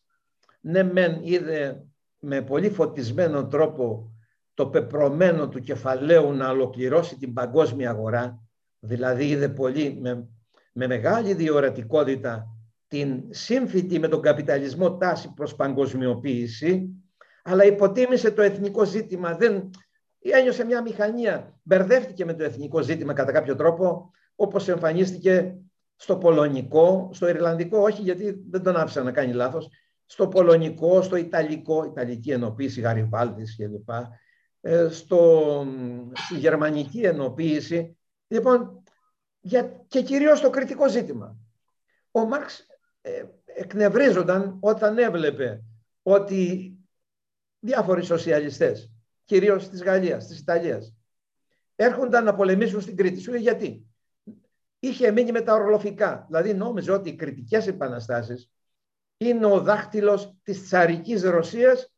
ναι 0.59 0.83
μεν 0.83 1.19
είδε 1.21 1.85
με 2.19 2.41
πολύ 2.41 2.69
φωτισμένο 2.69 3.47
τρόπο 3.47 4.11
το 4.53 4.67
πεπρωμένο 4.67 5.49
του 5.49 5.59
κεφαλαίου 5.59 6.33
να 6.33 6.49
ολοκληρώσει 6.49 7.17
την 7.17 7.33
παγκόσμια 7.33 7.89
αγορά, 7.89 8.41
δηλαδή 8.79 9.27
είδε 9.27 9.49
πολύ 9.49 9.97
με, 10.01 10.27
με 10.73 10.87
μεγάλη 10.87 11.33
διορατικότητα 11.33 12.47
την 12.87 13.23
σύμφυτη 13.29 13.99
με 13.99 14.07
τον 14.07 14.21
καπιταλισμό 14.21 14.97
τάση 14.97 15.33
προς 15.33 15.55
παγκοσμιοποίηση, 15.55 16.89
αλλά 17.43 17.65
υποτίμησε 17.65 18.31
το 18.31 18.41
εθνικό 18.41 18.85
ζήτημα. 18.85 19.35
Δεν... 19.35 19.69
Ένιωσε 20.29 20.65
μια 20.65 20.81
μηχανία. 20.81 21.59
Μπερδεύτηκε 21.63 22.25
με 22.25 22.33
το 22.33 22.43
εθνικό 22.43 22.81
ζήτημα 22.81 23.13
κατά 23.13 23.31
κάποιο 23.31 23.55
τρόπο, 23.55 24.11
όπως 24.35 24.67
εμφανίστηκε 24.67 25.57
στο 25.95 26.17
πολωνικό, 26.17 27.09
στο 27.13 27.27
ιρλανδικό, 27.27 27.79
όχι 27.79 28.01
γιατί 28.01 28.43
δεν 28.49 28.63
τον 28.63 28.75
άφησα 28.75 29.03
να 29.03 29.11
κάνει 29.11 29.33
λάθος, 29.33 29.69
στο 30.05 30.27
πολωνικό, 30.27 31.01
στο 31.01 31.15
ιταλικό, 31.15 31.83
ιταλική 31.83 32.31
ενοποίηση 32.31 32.81
Γαριβάλτης 32.81 33.55
κλπ. 33.55 33.89
Ε, 34.61 34.89
στο, 34.89 35.65
στη 36.13 36.37
γερμανική 36.37 36.99
ενοποίηση. 36.99 37.97
Λοιπόν, 38.27 38.83
για, 39.39 39.85
και 39.87 40.01
κυρίως 40.01 40.41
το 40.41 40.49
κριτικό 40.49 40.89
ζήτημα. 40.89 41.37
Ο 42.11 42.25
Μάρξ 42.25 42.67
ε, 43.01 43.23
εκνευρίζονταν 43.45 44.57
όταν 44.59 44.97
έβλεπε 44.97 45.63
ότι 46.03 46.71
διάφοροι 47.59 48.03
σοσιαλιστές, 48.03 48.91
κυρίως 49.27 49.69
της 49.69 49.83
Γαλλίας, 49.83 50.27
της 50.27 50.39
Ιταλίας, 50.39 50.93
έρχονταν 51.75 52.23
να 52.23 52.35
πολεμήσουν 52.35 52.81
στην 52.81 52.95
Κρήτη. 52.95 53.19
Σου 53.19 53.31
λέει 53.31 53.41
γιατί; 53.41 53.87
Είχε 54.79 55.11
μείνει 55.11 55.31
με 55.31 55.41
τα 55.41 55.53
ορλοφικά. 55.53 56.25
Δηλαδή 56.27 56.53
νόμιζε 56.53 56.91
ότι 56.91 57.09
οι 57.09 57.15
κριτικές 57.15 57.67
επαναστάσεις 57.67 58.51
είναι 59.17 59.45
ο 59.45 59.61
δάχτυλος 59.61 60.35
της 60.43 60.63
τσαρικής 60.63 61.23
Ρωσίας 61.23 61.93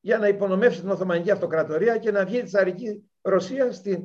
για 0.00 0.18
να 0.18 0.28
υπονομεύσει 0.28 0.80
την 0.80 0.90
Οθωμανική 0.90 1.30
Αυτοκρατορία 1.30 1.98
και 1.98 2.10
να 2.10 2.24
βγει 2.24 2.38
η 2.38 2.42
τσαρική 2.42 3.10
Ρωσία 3.20 3.72
στην... 3.72 4.04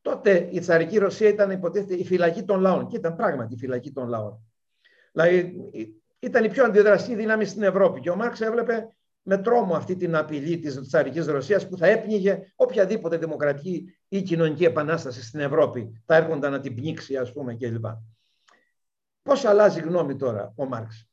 Τότε 0.00 0.48
η 0.52 0.60
τσαρική 0.60 0.98
Ρωσία 0.98 1.28
ήταν 1.28 1.50
υποτίθεται 1.50 1.94
η 1.94 2.04
φυλακή 2.04 2.42
των 2.42 2.60
λαών 2.60 2.86
και 2.86 2.96
ήταν 2.96 3.16
πράγματι 3.16 3.54
η 3.54 3.56
φυλακή 3.56 3.92
των 3.92 4.08
λαών. 4.08 4.40
Δηλαδή 5.12 5.54
ήταν 6.18 6.44
η 6.44 6.48
πιο 6.48 6.64
αντιδραστική 6.64 7.14
δύναμη 7.14 7.44
στην 7.44 7.62
Ευρώπη 7.62 8.00
και 8.00 8.10
ο 8.10 8.16
Μάρξ 8.16 8.40
έβλεπε 8.40 8.95
με 9.28 9.38
τρόμο 9.38 9.74
αυτή 9.74 9.96
την 9.96 10.16
απειλή 10.16 10.58
της 10.58 10.80
τσαρικής 10.80 11.26
Ρωσίας 11.26 11.68
που 11.68 11.76
θα 11.76 11.86
έπνιγε 11.86 12.52
οποιαδήποτε 12.56 13.16
δημοκρατική 13.16 13.96
ή 14.08 14.22
κοινωνική 14.22 14.64
επανάσταση 14.64 15.22
στην 15.22 15.40
Ευρώπη. 15.40 16.02
Θα 16.04 16.16
έρχονταν 16.16 16.52
να 16.52 16.60
την 16.60 16.74
πνίξει 16.74 17.16
ας 17.16 17.32
πούμε 17.32 17.54
κλπ. 17.54 17.84
Πώς 19.22 19.44
αλλάζει 19.44 19.80
γνώμη 19.80 20.16
τώρα 20.16 20.52
ο 20.56 20.66
Μάρξ; 20.66 21.08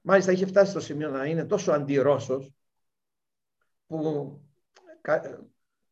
Μάλιστα 0.00 0.32
είχε 0.32 0.46
φτάσει 0.46 0.70
στο 0.70 0.80
σημείο 0.80 1.10
να 1.10 1.24
είναι 1.24 1.44
τόσο 1.44 1.72
αντιρώσος 1.72 2.54
που 3.86 4.40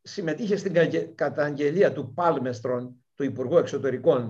συμμετείχε 0.03 0.57
στην 0.57 0.75
καταγγελία 1.15 1.93
του 1.93 2.13
Πάλμεστρον, 2.15 3.05
του 3.15 3.25
Υπουργού 3.25 3.57
Εξωτερικών, 3.57 4.21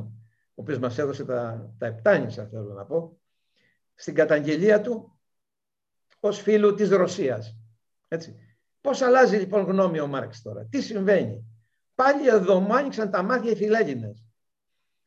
ο 0.54 0.62
οποίος 0.62 0.78
μας 0.78 0.98
έδωσε 0.98 1.24
τα, 1.24 1.72
τα 1.78 1.86
επτάνησα, 1.86 2.46
θέλω 2.46 2.72
να 2.72 2.84
πω, 2.84 3.20
στην 3.94 4.14
καταγγελία 4.14 4.80
του 4.80 5.19
ως 6.20 6.40
φίλου 6.40 6.74
της 6.74 6.88
Ρωσίας. 6.88 7.56
Έτσι. 8.08 8.36
Πώς 8.80 9.02
αλλάζει 9.02 9.36
λοιπόν 9.36 9.62
γνώμη 9.62 10.00
ο 10.00 10.06
Μάρξ 10.06 10.42
τώρα, 10.42 10.64
τι 10.64 10.80
συμβαίνει; 10.82 11.44
Πάλι 11.94 12.28
εδώ 12.28 12.60
μου 12.60 12.74
άνοιξαν 12.74 13.10
τα 13.10 13.22
μάτια 13.22 13.50
οι 13.50 13.56
φιλέλληνες. 13.56 14.24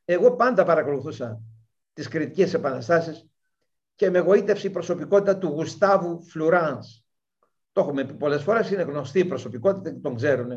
Εγώ 0.05 0.35
πάντα 0.35 0.63
παρακολουθούσα 0.63 1.41
τις 1.93 2.07
κριτικές 2.07 2.53
επαναστάσεις 2.53 3.29
και 3.95 4.09
με 4.09 4.17
εγωίτευσε 4.17 4.67
η 4.67 4.69
προσωπικότητα 4.69 5.37
του 5.37 5.47
Γουστάβου 5.47 6.23
Φλουράνς. 6.23 7.03
Το 7.71 7.81
έχουμε 7.81 8.05
πει 8.05 8.13
πολλές 8.13 8.43
φορές, 8.43 8.71
είναι 8.71 8.81
γνωστή 8.81 9.19
η 9.19 9.25
προσωπικότητα 9.25 9.91
και 9.91 9.99
τον 9.99 10.15
ξέρουν. 10.15 10.51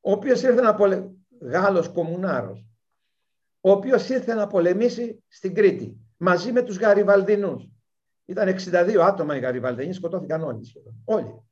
Ο 0.00 0.12
οποίος 0.12 0.42
ήρθε 0.42 0.60
να 0.60 0.74
πολε... 0.74 1.08
Γάλλος 1.40 1.88
κομμουνάρος, 1.88 2.66
ο 3.60 3.70
οποίος 3.70 4.08
ήρθε 4.08 4.34
να 4.34 4.46
πολεμήσει 4.46 5.22
στην 5.28 5.54
Κρήτη 5.54 5.96
μαζί 6.16 6.52
με 6.52 6.62
τους 6.62 6.78
Γαριβαλδινούς. 6.78 7.68
Ήταν 8.28 8.48
62 8.48 8.96
άτομα 9.00 9.36
οι 9.36 9.40
Γαριβαλδινοί, 9.40 9.92
σκοτώθηκαν 9.92 10.42
όλοι 10.42 10.64
σχεδόν. 10.64 10.94
Όλοι. 11.04 11.42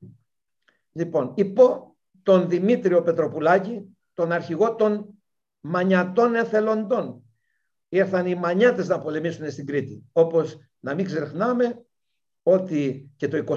Λοιπόν, 0.92 1.32
υπό 1.34 1.96
τον 2.22 2.48
Δημήτριο 2.48 3.02
Πετροπουλάκη, 3.02 3.96
τον 4.14 4.32
αρχηγό 4.32 4.74
των 4.74 5.06
μανιατών 5.60 6.34
εθελοντών. 6.34 7.22
Ήρθαν 7.88 8.26
οι 8.26 8.34
μανιάτες 8.34 8.88
να 8.88 9.00
πολεμήσουν 9.00 9.50
στην 9.50 9.66
Κρήτη. 9.66 10.04
Όπως 10.12 10.58
να 10.80 10.94
μην 10.94 11.04
ξεχνάμε 11.04 11.84
ότι 12.42 13.10
και 13.16 13.28
το 13.28 13.36
21, 13.36 13.54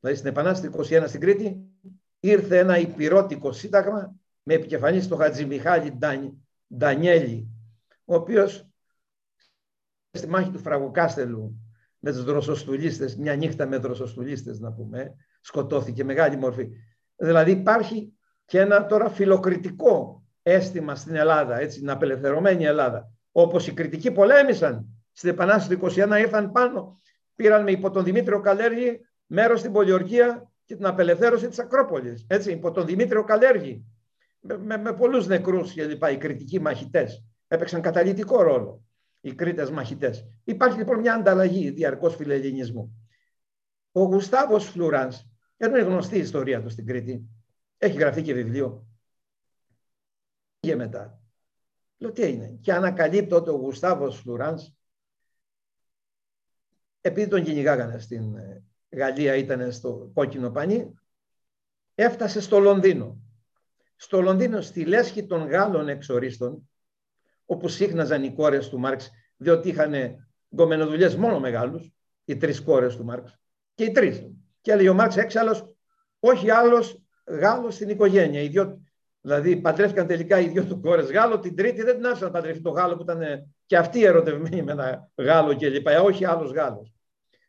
δηλαδή 0.00 0.16
στην 0.16 0.26
Επανάσταση 0.26 0.98
21 0.98 1.04
στην 1.06 1.20
Κρήτη, 1.20 1.60
ήρθε 2.20 2.58
ένα 2.58 2.78
υπηρώτικο 2.78 3.52
σύνταγμα 3.52 4.14
με 4.42 4.54
επικεφαλής 4.54 5.08
τον 5.08 5.18
Χατζη 5.18 5.44
Μιχάλη 5.44 5.98
Ντανιέλη, 6.76 7.48
ο 8.04 8.14
οποίος 8.14 8.68
στη 10.10 10.28
μάχη 10.28 10.50
του 10.50 10.58
Φραγοκάστελου 10.58 11.69
με 12.00 12.12
τους 12.12 12.24
δροσοστουλίστες, 12.24 13.16
μια 13.16 13.34
νύχτα 13.34 13.66
με 13.66 13.76
δροσοστουλίστες 13.76 14.60
να 14.60 14.72
πούμε, 14.72 15.14
σκοτώθηκε 15.40 16.04
μεγάλη 16.04 16.36
μορφή. 16.36 16.68
Δηλαδή 17.16 17.50
υπάρχει 17.50 18.12
και 18.44 18.60
ένα 18.60 18.86
τώρα 18.86 19.08
φιλοκριτικό 19.08 20.24
αίσθημα 20.42 20.94
στην 20.94 21.14
Ελλάδα, 21.14 21.58
έτσι, 21.58 21.78
την 21.78 21.90
απελευθερωμένη 21.90 22.64
Ελλάδα. 22.64 23.12
Όπως 23.32 23.66
οι 23.66 23.72
κριτικοί 23.72 24.10
πολέμησαν 24.10 24.86
στην 25.12 25.30
Επανάσταση 25.30 25.76
του 25.76 25.86
21, 25.86 26.18
ήρθαν 26.18 26.52
πάνω, 26.52 27.00
πήραν 27.34 27.62
με 27.62 27.70
υπό 27.70 27.90
τον 27.90 28.04
Δημήτριο 28.04 28.40
Καλέργη 28.40 29.00
μέρος 29.26 29.60
στην 29.60 29.72
πολιορκία 29.72 30.50
και 30.64 30.76
την 30.76 30.86
απελευθέρωση 30.86 31.48
της 31.48 31.58
Ακρόπολης. 31.58 32.26
Έτσι, 32.28 32.50
υπό 32.52 32.70
τον 32.70 32.86
Δημήτριο 32.86 33.24
Καλέργη, 33.24 33.84
με, 34.40 34.58
με, 34.58 34.76
με 34.76 34.92
πολλούς 34.92 35.26
νεκρούς 35.26 35.72
και 35.72 35.84
λοιπά, 35.84 36.10
οι 36.10 36.16
κριτικοί 36.16 36.60
μαχητές. 36.60 37.24
Έπαιξαν 37.48 37.80
καταλητικό 37.80 38.42
ρόλο 38.42 38.84
οι 39.20 39.34
Κρήτες 39.34 39.70
μαχητές. 39.70 40.26
Υπάρχει 40.44 40.78
λοιπόν 40.78 40.98
μια 40.98 41.14
ανταλλαγή 41.14 41.70
διαρκώς 41.70 42.16
φιλελληνισμού. 42.16 43.08
Ο 43.92 44.02
Γουστάβος 44.02 44.68
Φλουράνς, 44.68 45.24
ενώ 45.56 45.76
είναι 45.76 45.86
γνωστή 45.86 46.16
η 46.16 46.20
ιστορία 46.20 46.62
του 46.62 46.68
στην 46.68 46.86
Κρήτη, 46.86 47.28
έχει 47.78 47.98
γραφτεί 47.98 48.22
και 48.22 48.34
βιβλίο. 48.34 48.86
Και 50.60 50.76
μετά. 50.76 51.22
Λέω 51.96 52.12
τι 52.12 52.22
έγινε. 52.22 52.58
Και 52.60 52.72
ανακαλύπτω 52.72 53.36
ότι 53.36 53.50
ο 53.50 53.54
Γουστάβος 53.56 54.20
Φλουράνς, 54.20 54.70
επειδή 57.00 57.30
τον 57.30 57.44
κυνηγάγανε 57.44 57.98
στην 57.98 58.36
ε, 58.36 58.64
Γαλλία, 58.90 59.34
ήταν 59.34 59.72
στο 59.72 60.10
κόκκινο 60.14 60.50
πανί, 60.50 60.94
έφτασε 61.94 62.40
στο 62.40 62.58
Λονδίνο. 62.58 63.20
Στο 63.96 64.20
Λονδίνο, 64.20 64.60
στη 64.60 64.84
λέσχη 64.84 65.26
των 65.26 65.48
Γάλλων 65.48 65.88
εξορίστων, 65.88 66.70
όπου 67.50 67.68
σύχναζαν 67.68 68.22
οι 68.22 68.32
κόρες 68.32 68.68
του 68.68 68.78
Μάρξ, 68.78 69.10
διότι 69.36 69.68
είχαν 69.68 69.94
γκομενοδουλειές 70.54 71.16
μόνο 71.16 71.40
μεγάλους, 71.40 71.92
οι 72.24 72.36
τρεις 72.36 72.60
κόρες 72.60 72.96
του 72.96 73.04
Μάρξ, 73.04 73.38
και 73.74 73.84
οι 73.84 73.90
τρεις. 73.90 74.26
Και 74.60 74.72
έλεγε 74.72 74.88
ο 74.88 74.94
Μάρξ 74.94 75.16
έξαλλος, 75.16 75.74
όχι 76.18 76.50
άλλος 76.50 77.02
Γάλλος 77.24 77.74
στην 77.74 77.88
οικογένεια. 77.88 78.42
Οι 78.42 78.48
δυο, 78.48 78.80
δηλαδή 79.20 79.56
παντρεύτηκαν 79.56 80.06
τελικά 80.06 80.40
οι 80.40 80.48
δυο 80.48 80.64
του 80.64 80.80
κόρες 80.84 81.10
Γάλλο, 81.10 81.38
την 81.38 81.56
τρίτη 81.56 81.82
δεν 81.82 81.96
την 81.96 82.06
άφησαν 82.06 82.26
να 82.26 82.32
παντρευτεί 82.32 82.62
το 82.62 82.70
Γάλλο 82.70 82.96
που 82.96 83.02
ήταν 83.02 83.22
και 83.66 83.76
αυτή 83.76 84.04
ερωτευμένη 84.04 84.62
με 84.62 84.72
ένα 84.72 85.10
Γάλλο 85.14 85.54
και 85.54 85.68
λοιπά, 85.68 86.00
όχι 86.00 86.24
άλλος 86.24 86.52
Γάλλος. 86.52 86.92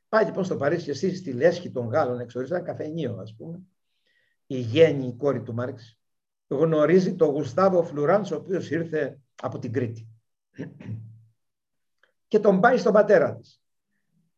Πάει 0.10 0.26
λοιπόν 0.26 0.43
στο 0.43 0.56
Παρίσι 0.56 0.84
και 0.84 0.91
εσύ 0.91 1.16
στη 1.16 1.32
λέσχη 1.32 1.72
των 1.72 1.88
Γάλλων 1.88 2.20
εξορίζει 2.20 2.54
ένα 2.54 2.64
καφενείο 2.64 3.18
ας 3.22 3.36
πούμε. 3.38 3.60
Η 4.47 4.58
γέννη 4.58 5.08
η 5.08 5.16
κόρη 5.16 5.41
του 5.41 5.54
Μάρξ 5.54 5.97
γνωρίζει 6.47 7.16
τον 7.16 7.30
Γουστάβο 7.30 7.84
Φλουράνς 7.84 8.32
ο 8.32 8.36
οποίος 8.36 8.72
ήρθε 8.72 9.20
από 9.41 9.59
την 9.59 9.73
Κρήτη. 9.73 10.07
Και 12.27 12.39
τον 12.39 12.59
πάει 12.59 12.77
στον 12.77 12.93
πατέρα 12.93 13.35
της. 13.35 13.61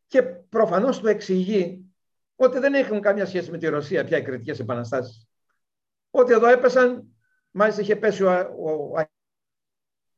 Και 0.08 0.24
προφανώς 0.24 1.00
του 1.00 1.08
εξηγεί 1.08 1.86
ότι 2.36 2.60
δεν 2.60 2.74
έχουν 2.74 3.02
καμία 3.02 3.26
σχέση 3.26 3.52
με 3.52 3.58
τη 3.58 3.68
Ρωσία 3.68 4.04
πια 4.04 4.18
οι 4.18 4.22
κριτικές 4.22 4.60
επαναστάσεις. 4.60 5.28
Ότι 6.12 6.34
εδώ 6.34 6.48
έπεσαν, 6.48 7.08
μάλιστα 7.52 7.82
είχε 7.82 7.96
πέσει 7.96 8.24
ο, 8.24 8.32
ο, 8.32 8.72
ο 8.72 9.04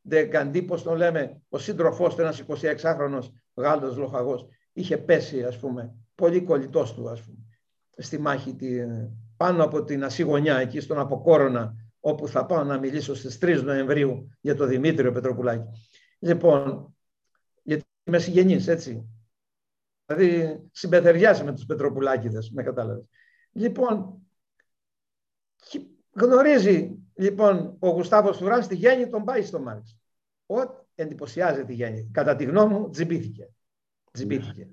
Ντεγκαντή, 0.07 0.61
πώς 0.61 0.83
τον 0.83 0.97
λέμε, 0.97 1.41
ο 1.49 1.57
σύντροφός 1.57 2.15
του, 2.15 2.21
ένας 2.21 2.43
26χρονος 2.47 3.29
Γάλλος 3.55 3.97
λοχαγός, 3.97 4.47
είχε 4.73 4.97
πέσει, 4.97 5.43
ας 5.43 5.59
πούμε, 5.59 5.95
πολύ 6.15 6.41
κολλητός 6.41 6.93
του, 6.93 7.09
ας 7.09 7.21
πούμε, 7.21 7.37
στη 7.97 8.17
μάχη 8.17 8.55
τη, 8.55 8.79
πάνω 9.37 9.63
από 9.63 9.83
την 9.83 10.03
Ασίγωνιά, 10.03 10.57
εκεί 10.57 10.79
στον 10.79 10.99
Αποκόρονα, 10.99 11.75
όπου 12.05 12.27
θα 12.27 12.45
πάω 12.45 12.63
να 12.63 12.79
μιλήσω 12.79 13.15
στις 13.15 13.37
3 13.41 13.61
Νοεμβρίου 13.63 14.29
για 14.41 14.55
τον 14.55 14.67
Δημήτριο 14.67 15.11
Πετροπουλάκη. 15.11 15.67
Λοιπόν, 16.19 16.95
γιατί 17.63 17.83
είμαι 18.03 18.19
συγγενής, 18.19 18.67
έτσι. 18.67 19.09
Δηλαδή, 20.05 20.59
συμπεθεριάζει 20.71 21.43
με 21.43 21.53
τους 21.53 21.65
Πετροπουλάκηδες, 21.65 22.49
με 22.49 22.63
κατάλαβες. 22.63 23.05
Λοιπόν, 23.51 24.21
γνωρίζει 26.11 26.95
λοιπόν 27.13 27.75
ο 27.79 27.89
Γουστάβος 27.89 28.37
Φουράς 28.37 28.67
τη 28.67 28.75
γέννη, 28.75 29.09
τον 29.09 29.23
πάει 29.23 29.43
στο 29.43 29.59
Μάρξ. 29.59 29.97
Ό, 30.45 30.55
εντυπωσιάζεται 30.95 31.71
η 31.71 31.75
γέννη. 31.75 32.09
Κατά 32.11 32.35
τη 32.35 32.43
γνώμη 32.43 32.73
μου, 32.73 32.89
τζιμπήθηκε. 32.89 33.49
Τζιμπήθηκε. 34.11 34.69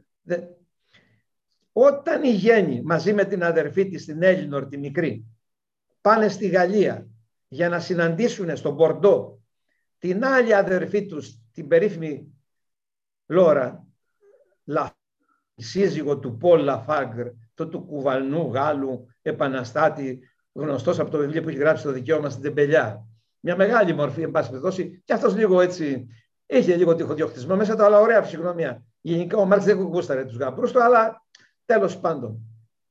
Όταν 1.73 2.23
η 2.25 2.33
γέννη 2.33 2.83
μαζί 2.83 3.13
με 3.13 3.25
την 3.25 3.45
αδερφή 3.45 3.89
της, 3.89 4.05
την 4.05 4.23
Έλληνορ, 4.23 4.67
τη 4.67 4.77
μικρή, 4.77 5.27
πάνε 6.01 6.29
στη 6.29 6.47
Γαλλία 6.47 7.07
για 7.53 7.69
να 7.69 7.81
συναντήσουν 7.81 8.57
στον 8.57 8.75
Μπορντό 8.75 9.41
την 9.99 10.25
άλλη 10.25 10.55
αδερφή 10.55 11.07
τους, 11.07 11.41
την 11.53 11.69
περίφημη 11.69 12.33
Λόρα, 13.27 13.87
Λα, 14.65 14.97
σύζυγο 15.55 16.19
του 16.19 16.37
Πολ 16.37 16.63
Λαφάγκρ, 16.63 17.27
το 17.55 17.69
του 17.69 17.81
κουβαλνού 17.85 18.51
Γάλλου 18.53 19.07
επαναστάτη, 19.23 20.21
γνωστός 20.53 20.99
από 20.99 21.11
το 21.11 21.19
βιβλίο 21.19 21.43
που 21.43 21.49
έχει 21.49 21.59
γράψει 21.59 21.83
το 21.83 21.93
δικαίωμα 21.93 22.31
στην 22.31 22.43
Τεμπελιά. 22.43 23.07
Μια 23.41 23.57
μεγάλη 23.57 23.95
μορφή, 23.95 24.23
εν 24.23 24.31
πάση 24.31 24.49
περιπτώσει, 24.49 25.03
και 25.05 25.13
αυτός 25.13 25.37
λίγο 25.37 25.61
έτσι, 25.61 26.07
είχε 26.47 26.77
λίγο 26.77 26.95
τυχοδιοκτισμό 26.95 27.57
μέσα 27.57 27.77
του, 27.77 27.85
αλλά 27.85 28.01
ωραία 28.01 28.23
φυσικονομία. 28.23 28.83
Γενικά 29.01 29.37
ο 29.37 29.45
Μάρξ 29.45 29.65
δεν 29.65 29.81
γούσταρε 29.81 30.25
τους 30.25 30.37
γαμπρούς 30.37 30.73
του, 30.73 30.83
αλλά 30.83 31.25
τέλος 31.65 31.99
πάντων. 31.99 32.41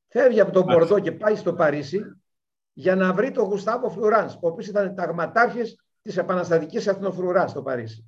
Φεύγει 0.08 0.40
από 0.40 0.52
τον 0.52 0.64
Μπορντό 0.64 0.98
και 0.98 1.12
πάει 1.12 1.36
στο 1.36 1.54
Παρίσι 1.54 2.21
για 2.72 2.96
να 2.96 3.12
βρει 3.12 3.30
τον 3.30 3.44
Γουστάβο 3.44 3.90
Φλουράνς, 3.90 4.34
ο 4.34 4.46
οποίο 4.48 4.66
ήταν 4.68 4.94
ταγματάρχης 4.94 5.84
της 6.02 6.16
επαναστατικής 6.16 6.86
εθνοφρουράς 6.86 7.50
στο 7.50 7.62
Παρίσι. 7.62 8.06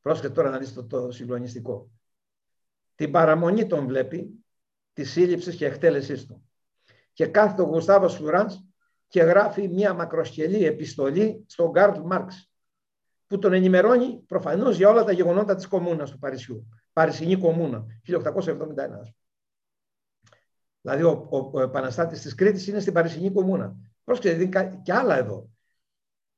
Πρόσεχε 0.00 0.30
τώρα 0.30 0.50
να 0.50 0.58
δεις 0.58 0.72
το, 0.74 0.84
το 0.84 1.10
συγκλονιστικό. 1.10 1.90
Την 2.94 3.10
παραμονή 3.10 3.66
τον 3.66 3.86
βλέπει, 3.86 4.44
τη 4.92 5.04
σύλληψης 5.04 5.56
και 5.56 5.66
εκτέλεσής 5.66 6.26
του. 6.26 6.44
Και 7.12 7.26
κάθεται 7.26 7.62
ο 7.62 7.64
Γουστάβος 7.64 8.14
Φλουράνς 8.14 8.60
και 9.08 9.22
γράφει 9.22 9.68
μια 9.68 9.94
μακροσκελή 9.94 10.64
επιστολή 10.64 11.44
στον 11.48 11.70
Γκάρλ 11.70 12.00
Μάρξ, 12.04 12.50
που 13.26 13.38
τον 13.38 13.52
ενημερώνει 13.52 14.22
προφανώς 14.26 14.76
για 14.76 14.88
όλα 14.88 15.04
τα 15.04 15.12
γεγονότα 15.12 15.54
της 15.54 15.66
κομμούνας 15.66 16.10
του 16.10 16.18
Παρισιού. 16.18 16.68
Παρισινή 16.92 17.36
κομμούνα, 17.36 17.86
1871. 18.02 19.14
Δηλαδή, 20.80 21.02
ο, 21.02 21.26
ο, 21.30 21.50
ο 21.52 21.60
επαναστάτης 21.60 22.20
της 22.20 22.34
Κρήτης 22.34 22.66
είναι 22.66 22.80
στην 22.80 22.92
Παρισινή 22.92 23.32
κομμούνα. 23.32 23.76
Πρόσεχε, 24.04 24.44
και 24.82 24.92
άλλα 24.92 25.16
εδώ. 25.16 25.48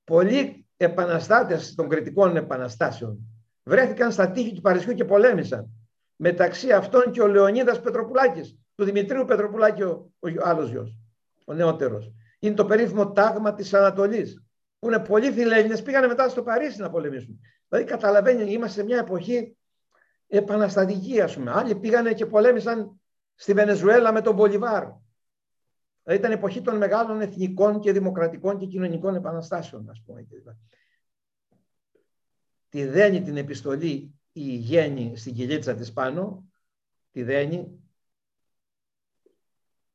Πολλοί 0.04 0.66
επαναστάτες 0.76 1.74
των 1.74 1.88
κριτικών 1.88 2.36
επαναστάσεων 2.36 3.18
βρέθηκαν 3.62 4.12
στα 4.12 4.30
τείχη 4.30 4.54
του 4.54 4.60
Παρισιού 4.60 4.94
και 4.94 5.04
πολέμησαν. 5.04 5.68
Μεταξύ 6.16 6.72
αυτών 6.72 7.10
και 7.10 7.22
ο 7.22 7.26
Λεωνίδας 7.26 7.80
Πετροπουλάκης, 7.80 8.58
του 8.74 8.84
Δημητρίου 8.84 9.24
Πετροπουλάκη 9.24 9.82
ο, 9.82 10.12
ο 10.18 10.28
άλλος 10.42 10.70
γιος, 10.70 10.98
ο 11.44 11.52
νεότερος. 11.52 12.12
Είναι 12.38 12.54
το 12.54 12.64
περίφημο 12.64 13.12
τάγμα 13.12 13.54
της 13.54 13.74
Ανατολής, 13.74 14.44
που 14.78 14.88
είναι 14.88 14.98
πολλοί 14.98 15.32
φιλέλληνες, 15.32 15.82
πήγανε 15.82 16.06
μετά 16.06 16.28
στο 16.28 16.42
Παρίσι 16.42 16.80
να 16.80 16.90
πολεμήσουν. 16.90 17.40
Δηλαδή 17.68 17.90
καταλαβαίνει, 17.90 18.52
είμαστε 18.52 18.80
σε 18.80 18.86
μια 18.86 18.98
εποχή 18.98 19.56
επαναστατική 20.26 21.20
ας 21.20 21.34
πούμε. 21.34 21.50
Άλλοι 21.54 21.74
πήγανε 21.74 22.12
και 22.12 22.26
πολέμησαν 22.26 23.00
στη 23.34 23.52
Βενεζουέλα 23.52 24.12
με 24.12 24.20
τον 24.20 24.34
Μπολιβάρ. 24.34 24.84
Δηλαδή 26.02 26.20
ήταν 26.20 26.32
εποχή 26.32 26.62
των 26.62 26.76
μεγάλων 26.76 27.20
εθνικών 27.20 27.80
και 27.80 27.92
δημοκρατικών 27.92 28.58
και 28.58 28.66
κοινωνικών 28.66 29.14
επαναστάσεων 29.14 29.90
ας 29.90 30.02
πούμε. 30.06 30.26
Τη 32.68 32.84
δένει 32.86 33.22
την 33.22 33.36
επιστολή 33.36 34.14
η 34.32 34.54
γέννη 34.54 35.16
στην 35.16 35.34
κυλίτσα 35.34 35.74
της 35.74 35.92
πάνω, 35.92 36.44
τη 37.10 37.22
δένει 37.22 37.82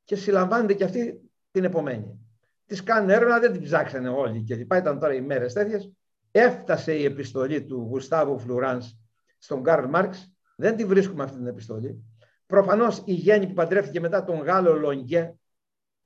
και 0.03 0.15
συλλαμβάνεται 0.15 0.73
και 0.73 0.83
αυτή 0.83 1.31
την 1.51 1.63
επομένη. 1.63 2.19
Της 2.65 2.83
κάνουν 2.83 3.09
έρευνα, 3.09 3.39
δεν 3.39 3.51
την 3.51 3.61
ψάξανε 3.61 4.09
όλοι 4.09 4.43
και 4.43 4.55
λοιπά. 4.55 4.77
Ήταν 4.77 4.99
τώρα 4.99 5.13
οι 5.13 5.21
μέρες 5.21 5.53
τέτοιες. 5.53 5.91
Έφτασε 6.31 6.95
η 6.95 7.03
επιστολή 7.03 7.65
του 7.65 7.87
Γουστάβου 7.89 8.39
Φλουράνς 8.39 8.97
στον 9.37 9.63
Καρλ 9.63 9.89
Μάρξ. 9.89 10.33
Δεν 10.55 10.75
τη 10.75 10.85
βρίσκουμε 10.85 11.23
αυτή 11.23 11.37
την 11.37 11.47
επιστολή. 11.47 12.03
Προφανώς 12.47 13.01
η 13.05 13.13
γέννη 13.13 13.47
που 13.47 13.53
παντρεύτηκε 13.53 13.99
μετά 13.99 14.23
τον 14.23 14.39
Γάλλο 14.39 14.73
Λονγκέ, 14.73 15.35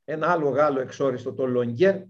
ένα 0.06 0.32
άλλο 0.32 0.50
Γάλλο 0.50 0.80
εξόριστο, 0.80 1.34
το 1.34 1.46
Λονγκέ, 1.46 2.08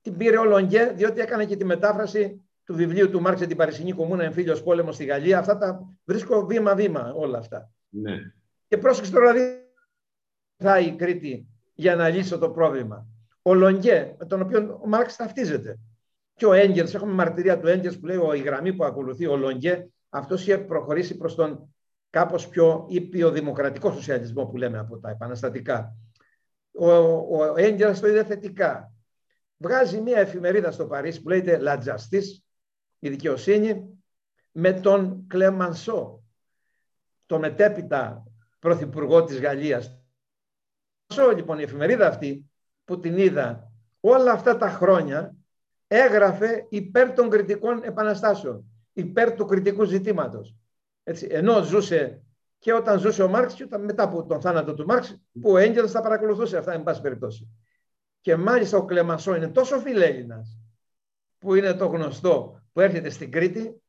την 0.00 0.16
πήρε 0.16 0.38
ο 0.38 0.44
Λονγκέ 0.44 0.92
διότι 0.96 1.20
έκανε 1.20 1.44
και 1.44 1.56
τη 1.56 1.64
μετάφραση 1.64 2.40
του 2.64 2.74
βιβλίου 2.74 3.10
του 3.10 3.20
Μάρξ 3.20 3.40
την 3.40 3.56
Παρισινή 3.56 3.92
Κομμούνα 3.92 4.24
Εμφύλιο 4.24 4.62
Πόλεμος 4.62 4.94
στη 4.94 5.04
Γαλλία. 5.04 5.38
Αυτά 5.38 5.58
τα 5.58 5.96
βρίσκω 6.04 6.46
βήμα-βήμα 6.46 7.12
όλα 7.14 7.38
αυτά. 7.38 7.70
Ναι. 7.88 8.16
Και 8.68 8.78
πρόσεξε 8.78 9.12
τώρα, 9.12 9.32
δηλαδή, 9.32 9.60
θα 10.56 10.78
η 10.80 10.96
Κρήτη 10.96 11.46
για 11.74 11.96
να 11.96 12.08
λύσω 12.08 12.38
το 12.38 12.50
πρόβλημα. 12.50 13.06
Ο 13.42 13.54
Λονγκέ, 13.54 14.14
με 14.18 14.26
τον 14.26 14.40
οποίο 14.40 14.78
ο 14.82 14.88
Μάρξ 14.88 15.16
ταυτίζεται. 15.16 15.78
Και 16.34 16.46
ο 16.46 16.52
Έγκερς, 16.52 16.94
έχουμε 16.94 17.12
μαρτυρία 17.12 17.60
του 17.60 17.66
Έγκερς 17.66 17.98
που 17.98 18.06
λέει 18.06 18.18
η 18.34 18.38
γραμμή 18.38 18.72
που 18.72 18.84
ακολουθεί 18.84 19.26
ο 19.26 19.36
Λονγκέ, 19.36 19.88
αυτός 20.08 20.40
είχε 20.40 20.58
προχωρήσει 20.58 21.16
προς 21.16 21.34
τον 21.34 21.74
κάπως 22.16 22.48
πιο 22.48 22.86
ήπιο 22.88 23.30
δημοκρατικό 23.30 23.92
σοσιαλισμό 23.92 24.46
που 24.46 24.56
λέμε 24.56 24.78
από 24.78 24.98
τα 24.98 25.10
επαναστατικά. 25.10 25.96
Ο, 26.72 26.90
ο 27.36 27.54
Έγκερ 27.56 28.00
το 28.00 28.06
είδε 28.06 28.24
θετικά. 28.24 28.92
Βγάζει 29.56 30.00
μια 30.00 30.18
εφημερίδα 30.18 30.70
στο 30.70 30.86
Παρίσι 30.86 31.22
που 31.22 31.28
λέγεται 31.28 31.60
La 31.62 31.78
Justice, 31.84 32.42
η 32.98 33.08
δικαιοσύνη, 33.08 34.00
με 34.52 34.72
τον 34.72 35.24
Κλεμανσό, 35.26 36.22
το 37.26 37.38
μετέπειτα 37.38 38.24
πρωθυπουργό 38.58 39.24
της 39.24 39.40
Γαλλίας. 39.40 39.98
Λοιπόν, 41.36 41.58
η 41.58 41.62
εφημερίδα 41.62 42.06
αυτή 42.06 42.50
που 42.84 43.00
την 43.00 43.16
είδα 43.16 43.72
όλα 44.00 44.32
αυτά 44.32 44.56
τα 44.56 44.68
χρόνια 44.68 45.36
έγραφε 45.86 46.66
υπέρ 46.68 47.12
των 47.12 47.30
κριτικών 47.30 47.82
επαναστάσεων, 47.82 48.64
υπέρ 48.92 49.34
του 49.34 49.44
κριτικού 49.44 49.84
ζητήματος. 49.84 50.54
Έτσι, 51.08 51.26
ενώ 51.30 51.62
ζούσε 51.62 52.22
και 52.58 52.72
όταν 52.72 52.98
ζούσε 52.98 53.22
ο 53.22 53.28
Μάρξ 53.28 53.54
και 53.54 53.64
όταν 53.64 53.84
μετά 53.84 54.02
από 54.02 54.26
τον 54.26 54.40
θάνατο 54.40 54.74
του 54.74 54.84
Μάρξ, 54.84 55.22
που 55.40 55.50
ο 55.50 55.56
Έγγελος 55.56 55.92
τα 55.92 56.00
παρακολουθούσε 56.00 56.56
αυτά, 56.56 56.72
εν 56.72 56.82
πάση 56.82 57.00
περιπτώσει. 57.00 57.48
Και 58.20 58.36
μάλιστα 58.36 58.76
ο 58.76 58.84
Κλεμασό 58.84 59.34
είναι 59.34 59.48
τόσο 59.48 59.78
φιλέλληνας, 59.78 60.58
που 61.38 61.54
είναι 61.54 61.74
το 61.74 61.86
γνωστό, 61.86 62.62
που 62.72 62.80
έρχεται 62.80 63.10
στην 63.10 63.30
Κρήτη, 63.30 63.82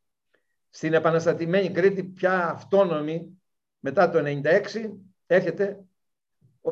στην 0.70 0.94
επαναστατημένη 0.94 1.72
Κρήτη, 1.72 2.04
πια 2.04 2.50
αυτόνομη, 2.50 3.42
μετά 3.80 4.10
το 4.10 4.20
1996, 4.20 5.00
έρχεται 5.26 5.86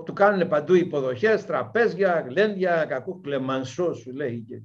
του 0.03 0.13
κάνουν 0.13 0.47
παντού 0.47 0.73
υποδοχές, 0.73 1.45
τραπέζια, 1.45 2.25
γλέντια, 2.27 2.85
κακού 2.85 3.21
κλεμανσό 3.21 3.93
σου 3.93 4.11
λέει 4.11 4.45
και 4.47 4.61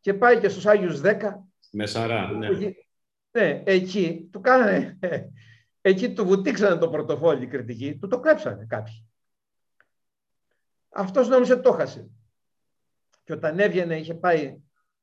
Και 0.00 0.14
πάει 0.14 0.38
και 0.38 0.48
στους 0.48 0.66
Άγιους 0.66 1.00
10. 1.00 1.46
Μεσαρά, 1.72 2.30
ναι. 2.30 2.48
Ναι, 3.36 3.62
εκεί 3.64 4.28
του 4.32 4.40
κάνανε, 4.40 4.98
εκεί 5.80 6.12
του 6.12 6.26
βουτήξανε 6.26 6.76
το 6.76 6.88
πορτοφόλι 6.88 7.46
κριτική, 7.46 7.96
του 7.96 8.08
το 8.08 8.20
κλέψανε 8.20 8.66
κάποιοι. 8.68 9.08
Αυτός 10.88 11.28
νόμιζε 11.28 11.56
το 11.56 11.72
χάσε. 11.72 12.10
Και 13.24 13.32
όταν 13.32 13.58
έβγαινε 13.58 13.98
είχε 13.98 14.14
πάει 14.14 14.60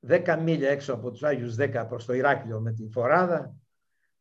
10 0.08 0.38
μίλια 0.42 0.70
έξω 0.70 0.94
από 0.94 1.12
τους 1.12 1.24
Άγιους 1.24 1.56
10 1.60 1.86
προς 1.88 2.06
το 2.06 2.14
Ηράκλειο 2.14 2.60
με 2.60 2.74
τη 2.74 2.90
φοράδα, 2.92 3.56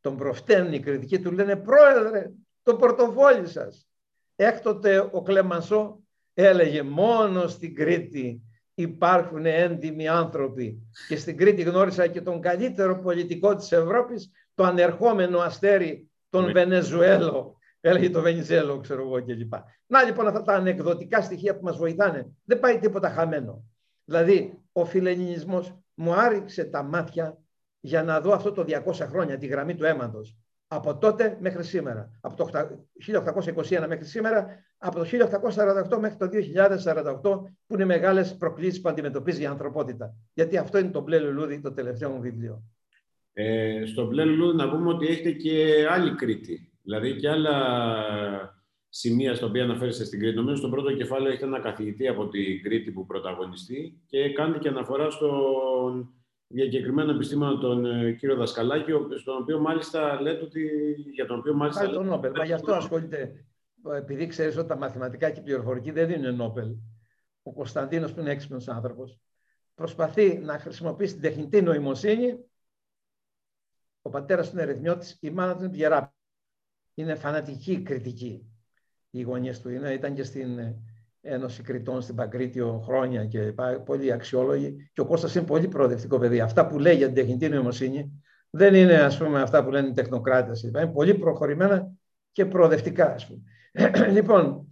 τον 0.01 0.17
προφταίνουν 0.17 0.73
οι 0.73 0.81
κριτικοί, 0.81 1.21
του 1.21 1.33
λένε 1.33 1.57
«Πρόεδρε, 1.57 2.31
το 2.63 2.77
πορτοφόλι 2.77 3.49
σας». 3.49 3.89
Έκτοτε 4.37 4.99
ο 5.13 5.23
Κλεμανσό 5.23 6.01
έλεγε 6.35 6.83
μόνος 6.83 7.53
στην 7.53 7.75
Κρήτη 7.75 8.43
υπάρχουν 8.75 9.47
έντιμοι 9.47 10.09
άνθρωποι 10.09 10.83
και 11.09 11.17
στην 11.17 11.37
Κρήτη 11.37 11.63
γνώρισα 11.63 12.07
και 12.07 12.21
τον 12.21 12.41
καλύτερο 12.41 12.99
πολιτικό 12.99 13.57
της 13.57 13.73
Ευρώπης, 13.73 14.31
το 14.55 14.65
ανερχόμενο 14.65 15.39
αστέρι, 15.39 16.11
τον 16.31 16.45
ναι. 16.45 16.53
Βενεζουέλο, 16.53 17.57
έλεγε 17.81 18.11
το 18.11 18.21
Βενιζέλο, 18.21 18.81
ξέρω 18.81 19.03
εγώ 19.03 19.25
κλπ. 19.25 19.53
Να 19.87 20.03
λοιπόν 20.03 20.27
αυτά 20.27 20.43
τα 20.43 20.55
ανεκδοτικά 20.55 21.23
στοιχεία 21.23 21.57
που 21.57 21.65
μας 21.65 21.77
βοηθάνε, 21.77 22.31
δεν 22.45 22.61
πάει 22.61 22.79
τίποτα 22.79 23.11
χαμένο. 23.11 23.65
Δηλαδή, 24.05 24.59
ο 24.73 24.85
φιλελληνισμός 24.85 25.79
μου 25.95 26.15
άριξε 26.15 26.65
τα 26.65 26.83
μάτια 26.83 27.39
για 27.81 28.03
να 28.03 28.21
δω 28.21 28.33
αυτό 28.33 28.53
το 28.53 28.65
200 28.67 28.93
χρόνια, 28.93 29.39
τη 29.39 29.47
γραμμή 29.47 29.75
του 29.75 29.85
αίματος 29.85 30.37
από 30.75 30.99
τότε 30.99 31.39
μέχρι 31.41 31.65
σήμερα. 31.65 32.19
Από 32.21 32.37
το 32.37 32.51
1821 33.69 33.87
μέχρι 33.89 34.05
σήμερα, 34.05 34.47
από 34.79 34.99
το 34.99 35.05
1848 35.93 35.99
μέχρι 36.01 36.17
το 36.17 36.29
2048, 37.23 37.41
που 37.67 37.75
είναι 37.75 37.85
μεγάλες 37.85 38.37
προκλήσεις 38.37 38.81
που 38.81 38.89
αντιμετωπίζει 38.89 39.43
η 39.43 39.47
ανθρωπότητα. 39.47 40.15
Γιατί 40.35 40.57
αυτό 40.57 40.79
είναι 40.79 40.91
το 40.91 41.01
μπλε 41.01 41.19
λουλούδι, 41.19 41.61
το 41.61 41.73
τελευταίο 41.73 42.11
μου 42.11 42.21
βιβλίο. 42.21 42.63
Ε, 43.33 43.83
στο 43.87 44.07
μπλε 44.07 44.25
λουλούδι 44.25 44.57
να 44.57 44.71
πούμε 44.71 44.89
ότι 44.89 45.07
έχετε 45.07 45.31
και 45.31 45.87
άλλη 45.91 46.15
Κρήτη. 46.15 46.73
Δηλαδή 46.83 47.17
και 47.17 47.29
άλλα 47.29 47.57
σημεία 48.89 49.35
στα 49.35 49.47
οποία 49.47 49.63
αναφέρεστε 49.65 50.05
στην 50.05 50.19
Κρήτη. 50.19 50.37
Νομίζω 50.37 50.57
στο 50.57 50.69
πρώτο 50.69 50.93
κεφάλαιο 50.93 51.29
έχετε 51.29 51.47
ένα 51.47 51.61
καθηγητή 51.61 52.09
από 52.09 52.29
την 52.29 52.63
Κρήτη 52.63 52.91
που 52.91 53.07
πρωταγωνιστεί 53.07 54.01
και 54.07 54.33
κάνετε 54.33 54.59
και 54.59 54.69
αναφορά 54.69 55.11
στον 55.11 56.15
διακεκριμένο 56.53 57.11
επιστήμονα 57.11 57.59
τον 57.59 57.87
ε, 57.87 58.13
κύριο 58.13 58.37
Δασκαλάκη, 58.37 58.93
στον 59.21 59.37
οποίος 59.43 59.61
μάλιστα 59.61 60.21
λέτε 60.21 60.45
ότι. 60.45 60.69
Για 61.13 61.27
τον 61.27 61.39
οποίο 61.39 61.55
μάλιστα. 61.55 61.81
Πάλι 61.81 61.95
τον 61.95 62.07
Νόμπελ. 62.07 62.33
Μα 62.37 62.45
γι' 62.45 62.53
αυτό 62.53 62.75
ασχολείται. 62.75 63.45
Επειδή 63.95 64.27
ξέρεις 64.27 64.57
ότι 64.57 64.69
τα 64.69 64.77
μαθηματικά 64.77 65.31
και 65.31 65.41
η 65.41 65.43
πληροφορική 65.43 65.91
δεν 65.91 66.07
δίνουν 66.07 66.37
Νόμπελ. 66.37 66.75
Ο 67.43 67.53
Κωνσταντίνος, 67.53 68.13
που 68.13 68.21
είναι 68.21 68.31
έξυπνος 68.31 68.69
άνθρωπος, 68.69 69.19
προσπαθεί 69.75 70.39
να 70.39 70.59
χρησιμοποιήσει 70.59 71.13
την 71.13 71.23
τεχνητή 71.23 71.63
νοημοσύνη. 71.63 72.39
Ο 74.03 74.11
πατέρας 74.11 74.47
του 74.47 74.55
είναι 74.55 74.63
ερευνιώτης, 74.63 75.19
η 75.21 75.31
μάνα 75.31 75.57
του 75.57 75.63
είναι 75.63 75.73
πιερά. 75.73 76.15
Είναι 76.95 77.15
φανατική 77.15 77.83
κριτική. 77.83 78.47
Οι 79.11 79.23
γονείς 79.23 79.61
του 79.61 79.69
είναι, 79.69 79.93
ήταν 79.93 80.15
και 80.15 80.23
στην 80.23 80.59
Ένωση 81.23 81.63
Κρητών 81.63 82.01
στην 82.01 82.15
Παγκρίτιο 82.15 82.83
χρόνια 82.85 83.27
και 83.27 83.55
πολύ 83.85 84.13
αξιόλογοι. 84.13 84.91
Και 84.93 85.01
ο 85.01 85.07
Κώστας 85.07 85.35
είναι 85.35 85.45
πολύ 85.45 85.69
προοδευτικό 85.69 86.19
παιδί. 86.19 86.41
Αυτά 86.41 86.67
που 86.67 86.79
λέει 86.79 86.97
για 86.97 87.07
την 87.07 87.15
τεχνητή 87.15 87.49
νοημοσύνη 87.49 88.23
δεν 88.51 88.75
είναι 88.75 88.95
ας 88.95 89.19
πούμε, 89.19 89.43
αυτά 89.43 89.65
που 89.65 89.71
λένε 89.71 89.89
οι 89.89 89.93
τεχνοκράτες. 89.93 90.63
Είναι 90.63 90.87
πολύ 90.87 91.15
προχωρημένα 91.15 91.93
και 92.33 92.47
προοδευτικά. 92.47 93.13
Ας 93.13 93.27
πούμε. 93.27 93.41
λοιπόν, 94.17 94.67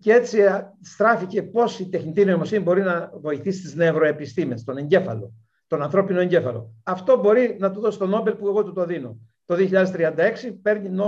και 0.00 0.12
έτσι 0.12 0.38
στράφηκε 0.80 1.42
πώς 1.42 1.78
η 1.78 1.88
τεχνητή 1.88 2.24
νοημοσύνη 2.24 2.62
μπορεί 2.62 2.82
να 2.82 3.10
βοηθήσει 3.14 3.62
τις 3.62 3.74
νευροεπιστήμες, 3.74 4.64
τον 4.64 4.76
εγκέφαλο, 4.76 5.32
τον 5.66 5.82
ανθρώπινο 5.82 6.20
εγκέφαλο. 6.20 6.74
Αυτό 6.82 7.20
μπορεί 7.20 7.56
να 7.60 7.70
του 7.70 7.80
δώσει 7.80 7.98
το 7.98 8.06
Νόμπελ 8.06 8.34
που 8.34 8.48
εγώ 8.48 8.64
του 8.64 8.72
το 8.72 8.84
δίνω. 8.84 9.18
Το 9.44 9.54
2036 9.58 10.58
παίρνει 10.62 11.00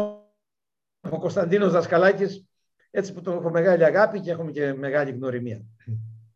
ο 1.10 1.18
Κωνσταντίνος 1.18 1.72
Δασκαλάκης 1.72 2.49
έτσι 2.90 3.12
που 3.12 3.20
τον 3.20 3.36
έχω 3.36 3.50
μεγάλη 3.50 3.84
αγάπη 3.84 4.20
και 4.20 4.30
έχουμε 4.30 4.50
και 4.50 4.74
μεγάλη 4.74 5.10
γνωριμία. 5.10 5.62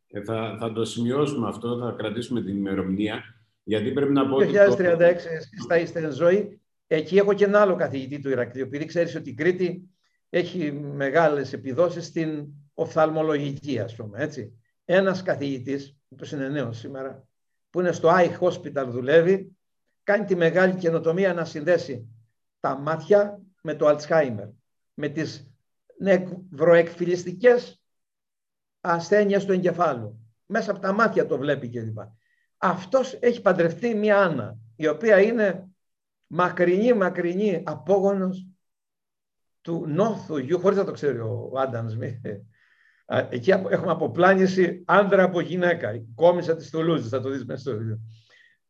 Ε, 0.07 0.23
θα, 0.23 0.57
θα 0.61 0.73
το 0.73 0.85
σημειώσουμε 0.85 1.49
αυτό, 1.49 1.79
θα 1.79 1.95
κρατήσουμε 1.99 2.43
την 2.43 2.57
ημερομηνία, 2.57 3.23
γιατί 3.63 3.93
πρέπει 3.93 4.13
να 4.13 4.29
πω... 4.29 4.39
Το 4.39 4.47
2036 4.47 5.01
εσείς 5.01 5.65
θα 5.69 5.79
είστε 5.79 6.11
ζωή. 6.11 6.61
Εκεί 6.87 7.17
έχω 7.17 7.35
και 7.35 7.45
ένα 7.45 7.61
άλλο 7.61 7.77
καθηγητή 7.77 8.19
του 8.21 8.31
Ηρακλείου, 8.31 8.65
επειδή 8.65 8.85
ξέρεις 8.85 9.15
ότι 9.15 9.31
η 9.31 9.35
Κρήτη 9.35 9.89
έχει 10.31 10.73
μεγάλες 10.73 11.53
επιδόσεις 11.53 12.07
στην 12.07 12.47
οφθαλμολογική, 12.75 13.79
ας 13.79 13.95
πούμε, 13.95 14.23
έτσι. 14.23 14.59
Ένας 14.85 15.23
καθηγητής, 15.23 15.97
που 16.09 16.29
είναι 16.33 16.49
νέος 16.49 16.79
σήμερα, 16.79 17.27
που 17.71 17.81
είναι 17.81 17.93
στο 17.93 18.11
Eye 18.13 18.39
Hospital 18.39 18.87
δουλεύει, 18.89 19.57
κάνει 20.03 20.25
τη 20.25 20.37
μεγάλη 20.37 20.75
καινοτομία 20.75 21.35
να 21.35 21.45
συνδέσει 21.45 22.09
τα 22.61 22.79
μάτια 22.79 23.41
με 23.63 23.75
το 23.75 23.89
Alzheimer, 23.89 24.49
με 24.95 25.09
τις 25.09 25.54
νευροεκφυλιστικές 25.99 27.83
ασθένειες 28.81 29.45
του 29.45 29.53
εγκεφάλου. 29.53 30.19
Μέσα 30.47 30.71
από 30.71 30.81
τα 30.81 30.93
μάτια 30.93 31.27
το 31.27 31.39
βλέπει 31.39 31.69
κλπ. 31.69 31.99
Αυτός 32.59 33.19
έχει 33.21 33.41
παντρευτεί 33.41 33.95
μία 33.95 34.19
Άννα, 34.19 34.57
η 34.77 34.87
οποία 34.87 35.21
είναι 35.21 35.69
μακρινή, 36.27 36.93
μακρινή 36.93 37.63
απόγονος 37.67 38.49
του 39.61 39.85
νόθου 39.87 40.37
γιου, 40.37 40.61
χωρίς 40.61 40.79
να 40.79 40.85
το 40.85 40.93
ξέρει 40.93 41.19
ο 41.19 41.53
Άνταμ 41.57 41.87
Εκεί 43.07 43.51
έχουμε 43.51 43.91
αποπλάνηση 43.91 44.83
άντρα 44.87 45.23
από 45.23 45.41
γυναίκα. 45.41 45.95
Η 45.95 46.05
κόμισα 46.15 46.57
τη 46.57 46.71
Τουλούζη, 46.71 47.09
θα 47.09 47.21
το 47.21 47.29
δεις 47.29 47.45
μέσα 47.45 47.61
στο 47.61 47.77
βίντεο. 47.77 47.99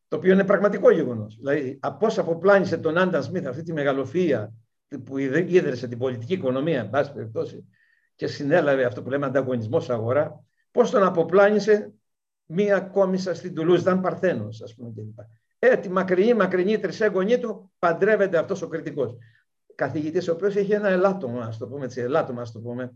Το 0.07 0.17
οποίο 0.17 0.33
είναι 0.33 0.43
πραγματικό 0.43 0.91
γεγονός. 0.91 1.35
Δηλαδή, 1.35 1.79
πώ 1.99 2.07
αποπλάνησε 2.17 2.77
τον 2.77 2.97
Άνταμ 2.97 3.21
Σμιθ 3.21 3.47
αυτή 3.47 3.63
τη 3.63 3.73
μεγαλοφία 3.73 4.53
που 5.05 5.17
ίδρυσε 5.17 5.87
την 5.87 5.97
πολιτική 5.97 6.33
οικονομία, 6.33 6.79
εν 6.79 6.89
πάση 6.89 7.13
περιπτώσει, 7.13 7.65
και 8.15 8.27
συνέλαβε 8.27 8.85
αυτό 8.85 9.03
που 9.03 9.09
λέμε 9.09 9.25
ανταγωνισμό 9.25 9.81
αγορά, 9.87 10.43
πώς 10.71 10.89
τον 10.89 11.03
αποπλάνησε 11.03 11.93
μία 12.45 12.79
κόμισα 12.79 13.35
στην 13.35 13.55
Τουλούζη, 13.55 13.81
ήταν 13.81 14.01
Παρθένος, 14.01 14.61
ας 14.61 14.75
πούμε 14.75 14.91
κλπ. 14.95 15.19
Ε, 15.59 15.77
τη 15.77 15.89
μακρινή, 15.89 16.33
μακρινή 16.33 16.79
τρισέγγονή 16.79 17.37
του 17.37 17.71
παντρεύεται 17.79 18.37
αυτός 18.37 18.61
ο 18.61 18.67
κριτικός. 18.67 19.17
Καθηγητής, 19.75 20.27
ο 20.27 20.31
οποίος 20.31 20.55
έχει 20.55 20.71
ένα 20.71 20.89
ελάττωμα, 20.89 21.45
ας 21.45 21.57
το 21.57 21.67
πούμε 21.67 21.85
έτσι, 21.85 22.01
ελάττωμα, 22.01 22.41
ας 22.41 22.51
το 22.51 22.59
πούμε. 22.59 22.93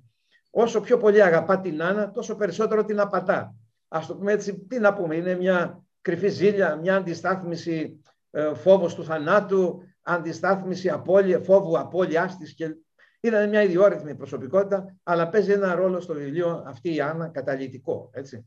Όσο 0.49 0.81
πιο 0.81 0.97
πολύ 0.97 1.23
αγαπά 1.23 1.59
την 1.59 1.83
Άννα, 1.83 2.11
τόσο 2.11 2.35
περισσότερο 2.35 2.85
την 2.85 2.99
απατά. 2.99 3.55
Α 3.87 3.99
το 4.07 4.15
πούμε 4.15 4.31
έτσι, 4.31 4.59
τι 4.59 4.79
να 4.79 4.93
πούμε, 4.93 5.15
είναι 5.15 5.35
μια 5.35 5.83
κρυφή 6.01 6.27
ζήλια, 6.27 6.75
μια 6.75 6.95
αντιστάθμιση 6.95 8.01
ε, 8.31 8.53
φόβος 8.53 8.95
του 8.95 9.03
θανάτου, 9.03 9.83
αντιστάθμιση 10.09 10.89
απώλεια, 10.89 11.39
φόβου 11.39 11.79
απώλειάς 11.79 12.37
της 12.37 12.53
και 12.53 12.75
είναι 13.19 13.47
μια 13.47 13.63
ιδιόρυθμη 13.63 14.15
προσωπικότητα, 14.15 14.97
αλλά 15.03 15.29
παίζει 15.29 15.51
ένα 15.51 15.75
ρόλο 15.75 15.99
στο 15.99 16.13
βιβλίο 16.13 16.63
αυτή 16.65 16.95
η 16.95 17.01
Άννα 17.01 17.27
καταλητικό. 17.27 18.09
Έτσι. 18.13 18.45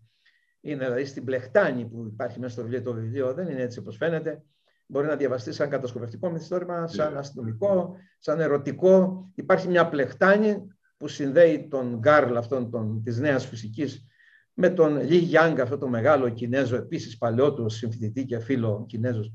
Είναι 0.61 0.85
δηλαδή 0.85 1.05
στην 1.05 1.25
πλεχτάνη 1.25 1.87
που 1.87 2.05
υπάρχει 2.13 2.39
μέσα 2.41 2.53
στο 2.53 2.63
βιβλίο 2.63 2.83
το 2.83 2.93
βιβλίο, 2.93 3.35
δεν 3.35 3.49
είναι 3.49 3.63
έτσι 3.63 3.79
όπως 3.79 3.97
φαίνεται. 3.97 4.43
Μπορεί 4.87 5.07
να 5.07 5.17
διαβαστεί 5.17 5.53
σαν 5.53 5.71
κατασκοπευτικό 5.71 6.31
μυθιστόρημα, 6.31 6.87
σαν 6.87 7.13
ναι. 7.13 7.19
αστυνομικό, 7.19 7.97
σαν 8.19 8.41
ερωτικό. 8.41 9.25
Υπάρχει 9.35 9.69
μια 9.69 9.89
πλεχτάνη 9.89 10.67
που 10.97 11.09
συνδέει 11.09 11.69
τον 11.69 11.99
Γκάρλ 11.99 12.37
αυτόν 12.37 12.71
τον, 12.71 13.03
της 13.03 13.19
νέας 13.19 13.47
φυσικής 13.47 14.07
με 14.55 14.71
τον 14.71 15.01
Λι 15.01 15.17
Γιάνγκ, 15.17 15.61
αυτό 15.61 15.79
το 15.79 15.89
μεγάλο 15.89 16.29
Κινέζο, 16.29 16.77
επίσης 16.77 17.19
παλαιότερο 17.19 17.69
συμφιλητή 17.69 18.25
και 18.25 18.39
φίλο 18.39 18.85
Κινέζος, 18.89 19.33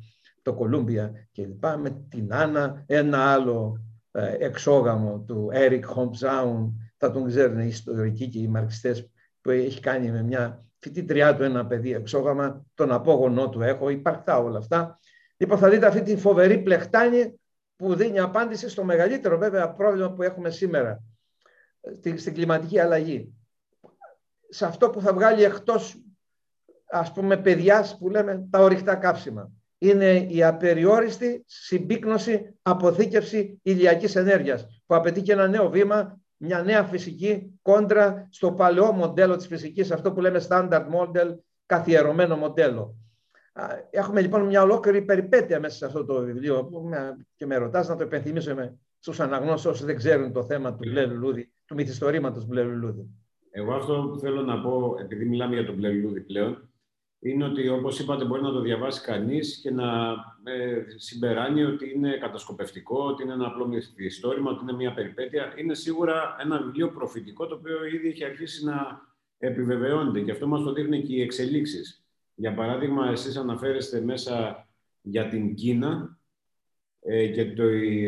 το 0.47 0.53
Κολούμπια 0.53 1.27
κλπ. 1.33 1.65
Με 1.77 2.05
την 2.09 2.33
Άννα, 2.33 2.83
ένα 2.87 3.31
άλλο 3.31 3.77
ε, 4.11 4.35
εξόγαμο 4.39 5.23
του 5.27 5.49
Έρικ 5.51 5.85
Χομπζάουν, 5.85 6.91
θα 6.97 7.11
τον 7.11 7.27
ξέρουν 7.27 7.59
οι 7.59 7.67
ιστορικοί 7.67 8.27
και 8.27 8.39
οι 8.39 8.47
μαρξιστές, 8.47 9.09
που 9.41 9.49
έχει 9.49 9.79
κάνει 9.79 10.11
με 10.11 10.23
μια 10.23 10.65
φοιτήτριά 10.79 11.35
του 11.35 11.43
ένα 11.43 11.65
παιδί 11.65 11.93
εξόγαμα, 11.93 12.65
τον 12.73 12.91
απόγονό 12.91 13.49
του 13.49 13.61
έχω, 13.61 13.89
υπαρκτά 13.89 14.39
όλα 14.39 14.57
αυτά. 14.57 14.99
Λοιπόν, 15.37 15.57
θα 15.57 15.69
δείτε 15.69 15.85
αυτή 15.85 16.01
τη 16.01 16.17
φοβερή 16.17 16.57
πλεχτάνη 16.57 17.39
που 17.75 17.95
δίνει 17.95 18.19
απάντηση 18.19 18.69
στο 18.69 18.83
μεγαλύτερο 18.83 19.37
βέβαια 19.37 19.73
πρόβλημα 19.73 20.11
που 20.11 20.23
έχουμε 20.23 20.49
σήμερα, 20.49 21.03
στην 22.17 22.33
κλιματική 22.33 22.79
αλλαγή. 22.79 23.33
Σε 24.49 24.65
αυτό 24.65 24.89
που 24.89 25.01
θα 25.01 25.13
βγάλει 25.13 25.43
εκτός, 25.43 26.01
ας 26.85 27.11
πούμε, 27.11 27.37
παιδιάς 27.37 27.97
που 27.97 28.09
λέμε 28.09 28.47
τα 28.49 28.59
ορυκτά 28.59 28.95
καύσιμα 28.95 29.51
είναι 29.77 30.25
η 30.29 30.43
απεριόριστη 30.43 31.43
συμπίκνωση 31.47 32.55
αποθήκευση 32.61 33.59
ηλιακής 33.63 34.15
ενέργειας 34.15 34.81
που 34.85 34.95
απαιτεί 34.95 35.21
και 35.21 35.31
ένα 35.31 35.47
νέο 35.47 35.69
βήμα, 35.69 36.19
μια 36.37 36.63
νέα 36.63 36.83
φυσική 36.83 37.59
κόντρα 37.61 38.27
στο 38.31 38.51
παλαιό 38.51 38.91
μοντέλο 38.91 39.35
της 39.35 39.47
φυσικής, 39.47 39.91
αυτό 39.91 40.11
που 40.11 40.21
λέμε 40.21 40.41
standard 40.49 40.85
model, 40.87 41.35
καθιερωμένο 41.65 42.35
μοντέλο. 42.37 42.95
Έχουμε 43.89 44.21
λοιπόν 44.21 44.45
μια 44.45 44.61
ολόκληρη 44.61 45.01
περιπέτεια 45.01 45.59
μέσα 45.59 45.75
σε 45.75 45.85
αυτό 45.85 46.05
το 46.05 46.21
βιβλίο 46.21 46.65
που 46.65 46.89
και 47.35 47.45
με 47.45 47.55
ρωτάς 47.55 47.87
να 47.87 47.95
το 47.95 48.03
επενθυμίσω 48.03 48.77
στους 48.99 49.19
αναγνώστες 49.19 49.71
όσοι 49.71 49.85
δεν 49.85 49.95
ξέρουν 49.95 50.31
το 50.33 50.43
θέμα 50.43 50.71
του 50.75 50.89
μπλε 50.89 51.05
λουλούδι, 51.05 51.51
του 51.65 51.75
μυθιστορήματος 51.75 52.45
μπλε 52.45 52.63
λουλούδι. 52.63 53.07
Εγώ 53.51 53.73
αυτό 53.73 54.09
που 54.11 54.19
θέλω 54.19 54.41
να 54.41 54.61
πω, 54.61 54.95
επειδή 54.99 55.25
μιλάμε 55.25 55.55
για 55.55 55.65
τον 55.65 55.75
μπλε 55.75 55.89
λουλούδι 55.89 56.21
πλέον, 56.21 56.66
είναι 57.19 57.45
ότι 57.45 57.67
όπως 57.69 57.99
είπατε 57.99 58.25
μπορεί 58.25 58.41
να 58.41 58.51
το 58.51 58.61
διαβάσει 58.61 59.01
κανείς 59.01 59.59
και 59.61 59.71
να 59.71 60.15
ε, 60.43 60.83
συμπεράνει 60.95 61.63
ότι 61.63 61.91
είναι 61.95 62.17
κατασκοπευτικό, 62.17 63.03
ότι 63.03 63.23
είναι 63.23 63.33
ένα 63.33 63.47
απλό 63.47 63.67
μυθιστόρημα, 63.67 64.51
ότι 64.51 64.63
είναι 64.63 64.73
μια 64.73 64.93
περιπέτεια. 64.93 65.53
Είναι 65.57 65.73
σίγουρα 65.73 66.35
ένα 66.39 66.61
βιβλίο 66.61 66.89
προφητικό 66.89 67.47
το 67.47 67.55
οποίο 67.55 67.85
ήδη 67.85 68.07
έχει 68.07 68.23
αρχίσει 68.23 68.65
να 68.65 69.01
επιβεβαιώνεται 69.37 70.21
και 70.21 70.31
αυτό 70.31 70.47
μας 70.47 70.63
το 70.63 70.73
δείχνει 70.73 71.01
και 71.01 71.13
οι 71.13 71.21
εξελίξεις. 71.21 72.05
Για 72.35 72.53
παράδειγμα, 72.53 73.09
εσείς 73.09 73.37
αναφέρεστε 73.37 74.01
μέσα 74.01 74.67
για 75.01 75.27
την 75.27 75.55
Κίνα 75.55 76.16
ε, 76.16 76.16
και 77.33 77.45
το, 77.45 77.63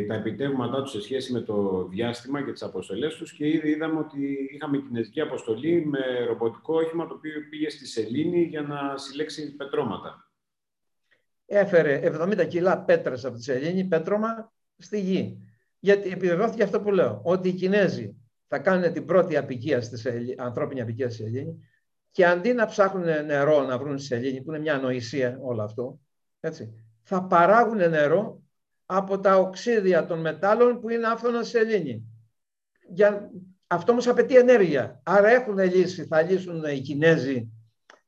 τα 0.08 0.14
επιτεύγματά 0.14 0.82
τους 0.82 0.91
σε 0.91 1.02
σχέση 1.02 1.32
με 1.34 1.41
το 1.41 1.88
διάστημα 1.88 2.43
και 2.43 2.52
τις 2.52 2.62
αποστολές 2.62 3.16
τους 3.16 3.34
και 3.34 3.47
ήδη 3.47 3.70
είδαμε 3.70 4.00
ότι 4.00 4.50
είχαμε 4.52 4.78
κινέζικη 4.78 5.22
αποστολή 5.22 5.86
με 5.86 6.00
ρομποτικό 6.28 6.76
όχημα 6.76 7.08
το 7.08 7.14
οποίο 7.14 7.32
πήγε 7.50 7.70
στη 7.70 7.88
Σελήνη 7.88 8.41
για 8.41 8.62
να 8.62 8.97
συλλέξει 8.97 9.56
πετρώματα. 9.56 10.32
Έφερε 11.45 12.02
70 12.04 12.47
κιλά 12.47 12.84
πέτρες 12.84 13.26
από 13.26 13.36
τη 13.36 13.43
Σελήνη, 13.43 13.84
πέτρωμα 13.84 14.54
στη 14.78 15.00
γη. 15.00 15.38
Γιατί 15.80 16.10
επιβεβαιώθηκε 16.10 16.64
αυτό 16.64 16.82
που 16.82 16.91
λέω, 16.91 17.22
ότι 17.24 17.50
οι 17.50 17.54
Κινέζοι 17.54 18.16
θα 18.47 18.60
κάνουν 18.60 18.93
την 18.93 19.06
πρώτη 19.06 19.38
απικία 19.38 19.82
στη 19.82 19.97
Σελήνη, 19.97 20.36
ανθρώπινη 20.38 20.82
απικία 20.82 21.10
στη 21.10 21.24
Σελήνη 21.24 21.60
και 22.12 22.26
αντί 22.26 22.54
να 22.54 22.66
ψάχνουν 22.66 23.26
νερό 23.26 23.64
να 23.64 23.78
βρουν 23.78 23.97
στη 23.97 24.08
Σελήνη, 24.08 24.41
που 24.41 24.50
είναι 24.52 24.60
μια 24.60 24.76
ανοησία 24.76 25.38
όλο 25.41 25.64
αυτό, 25.64 26.00
έτσι, 26.39 26.74
θα 27.04 27.24
παράγουν 27.24 27.89
νερό 27.89 28.43
από 28.92 29.20
τα 29.20 29.38
οξύδια 29.38 30.06
των 30.06 30.20
μετάλλων 30.20 30.80
που 30.80 30.90
είναι 30.90 31.08
άφθονα 31.08 31.44
σε 31.44 31.50
σελήνη. 31.50 32.04
Για... 32.90 33.32
Αυτό 33.68 33.92
όμως 33.92 34.08
απαιτεί 34.08 34.36
ενέργεια. 34.36 35.02
Άρα 35.04 35.30
έχουν 35.30 35.58
λύσει, 35.58 36.06
θα 36.06 36.22
λύσουν 36.22 36.64
οι 36.64 36.80
Κινέζοι 36.80 37.50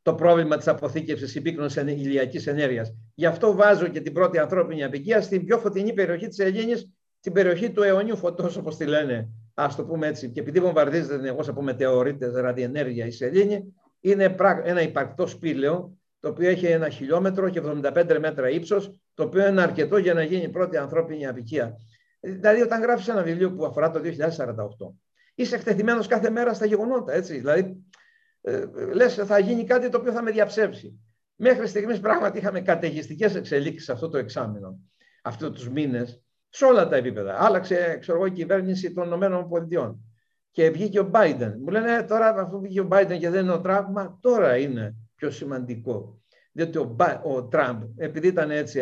το 0.01 0.15
πρόβλημα 0.15 0.57
της 0.57 0.67
αποθήκευσης 0.67 1.35
υπήκνωσης 1.35 1.81
ηλιακής 1.81 2.47
ενέργειας. 2.47 2.95
Γι' 3.13 3.25
αυτό 3.25 3.53
βάζω 3.53 3.87
και 3.87 4.01
την 4.01 4.13
πρώτη 4.13 4.37
ανθρώπινη 4.37 4.83
απικία 4.83 5.21
στην 5.21 5.45
πιο 5.45 5.57
φωτεινή 5.57 5.93
περιοχή 5.93 6.27
της 6.27 6.39
Ελλήνης, 6.39 6.89
την 7.19 7.33
περιοχή 7.33 7.71
του 7.71 7.83
αιωνίου 7.83 8.17
φωτός, 8.17 8.57
όπως 8.57 8.77
τη 8.77 8.85
λένε, 8.85 9.29
ας 9.53 9.75
το 9.75 9.85
πούμε 9.85 10.07
έτσι. 10.07 10.29
Και 10.29 10.39
επειδή 10.39 10.59
βομβαρδίζεται 10.59 11.15
συνεχώς 11.15 11.47
από 11.47 11.61
μετεωρίτες 11.61 12.33
ραδιενέργεια 12.33 13.05
η 13.05 13.11
Σελήνη, 13.11 13.73
είναι 13.99 14.35
ένα 14.63 14.81
υπαρκτό 14.81 15.27
σπήλαιο, 15.27 15.97
το 16.19 16.29
οποίο 16.29 16.49
έχει 16.49 16.65
ένα 16.65 16.89
χιλιόμετρο 16.89 17.49
και 17.49 17.61
75 17.63 18.17
μέτρα 18.19 18.49
ύψος 18.49 18.95
το 19.13 19.23
οποίο 19.23 19.47
είναι 19.47 19.61
αρκετό 19.61 19.97
για 19.97 20.13
να 20.13 20.23
γίνει 20.23 20.43
η 20.43 20.49
πρώτη 20.49 20.77
ανθρώπινη 20.77 21.27
απικία. 21.27 21.77
Δηλαδή, 22.19 22.61
όταν 22.61 22.81
γράφεις 22.81 23.07
ένα 23.07 23.23
βιβλίο 23.23 23.53
που 23.53 23.65
αφορά 23.65 23.91
το 23.91 23.99
2048, 23.99 24.93
είσαι 25.35 25.55
εκτεθειμένος 25.55 26.07
κάθε 26.07 26.29
μέρα 26.29 26.53
στα 26.53 26.65
γεγονότα. 26.65 27.13
Έτσι. 27.13 27.37
Δηλαδή, 27.37 27.85
ε, 28.41 28.65
λες, 28.93 29.15
θα 29.15 29.39
γίνει 29.39 29.63
κάτι 29.63 29.89
το 29.89 29.97
οποίο 29.97 30.11
θα 30.11 30.21
με 30.21 30.31
διαψεύσει. 30.31 30.99
Μέχρι 31.35 31.67
στιγμής 31.67 31.99
πράγματι 31.99 32.37
είχαμε 32.37 32.61
καταιγιστικές 32.61 33.35
εξελίξεις 33.35 33.83
σε 33.83 33.91
αυτό 33.91 34.09
το 34.09 34.17
εξάμεινο, 34.17 34.79
αυτού 35.23 35.51
τους 35.51 35.69
μήνες, 35.69 36.21
σε 36.49 36.65
όλα 36.65 36.87
τα 36.87 36.95
επίπεδα. 36.95 37.35
Άλλαξε, 37.39 37.97
ξέρω 37.99 38.17
εγώ, 38.17 38.25
η 38.25 38.31
κυβέρνηση 38.31 38.93
των 38.93 39.21
ΗΠΑ. 39.21 39.95
Και 40.51 40.69
βγήκε 40.69 40.99
ο 40.99 41.09
Biden. 41.13 41.53
Μου 41.59 41.69
λένε 41.69 41.93
«Ε, 41.95 42.03
τώρα, 42.03 42.27
αφού 42.27 42.59
βγήκε 42.59 42.81
ο 42.81 42.87
Biden 42.91 43.17
και 43.19 43.29
δεν 43.29 43.43
είναι 43.43 43.51
ο 43.51 43.61
Τραύμα, 43.61 44.17
τώρα 44.21 44.57
είναι 44.57 44.95
πιο 45.15 45.31
σημαντικό 45.31 46.20
διότι 46.51 46.77
ο, 46.77 46.95
ο 47.23 47.47
Τραμπ, 47.47 47.83
επειδή 47.97 48.27
ήταν 48.27 48.51
έτσι 48.51 48.81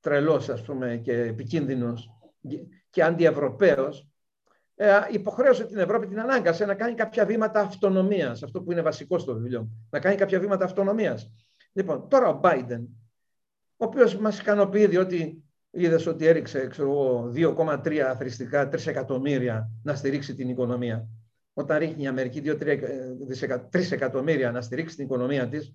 τρελός 0.00 0.48
ας 0.48 0.62
πούμε 0.62 0.96
και 0.96 1.12
επικίνδυνος 1.12 2.10
και 2.90 3.02
αντιευρωπαίος, 3.02 4.08
ε, 4.74 5.00
υποχρέωσε 5.10 5.64
την 5.64 5.78
Ευρώπη, 5.78 6.06
την 6.06 6.20
ανάγκασε 6.20 6.64
να 6.64 6.74
κάνει 6.74 6.94
κάποια 6.94 7.26
βήματα 7.26 7.60
αυτονομίας, 7.60 8.42
αυτό 8.42 8.62
που 8.62 8.72
είναι 8.72 8.82
βασικό 8.82 9.18
στο 9.18 9.34
βιβλίο, 9.34 9.68
να 9.90 10.00
κάνει 10.00 10.16
κάποια 10.16 10.40
βήματα 10.40 10.64
αυτονομίας. 10.64 11.32
Λοιπόν, 11.72 12.08
τώρα 12.08 12.28
ο 12.28 12.40
Biden, 12.42 12.80
ο 13.76 13.84
οποίος 13.84 14.16
μας 14.16 14.40
ικανοποιεί 14.40 14.86
διότι 14.86 15.44
είδες 15.70 16.06
ότι 16.06 16.26
έριξε 16.26 16.70
2,3 17.34 17.98
αθρηστικά, 17.98 18.68
3 18.68 18.86
εκατομμύρια 18.86 19.70
να 19.82 19.94
στηρίξει 19.94 20.34
την 20.34 20.48
οικονομία. 20.48 21.08
Όταν 21.52 21.78
ρίχνει 21.78 22.02
η 22.02 22.06
Αμερική 22.06 22.40
2-3 22.44 23.92
εκατομμύρια 23.92 24.50
να 24.50 24.60
στηρίξει 24.60 24.96
την 24.96 25.04
οικονομία 25.04 25.48
της, 25.48 25.74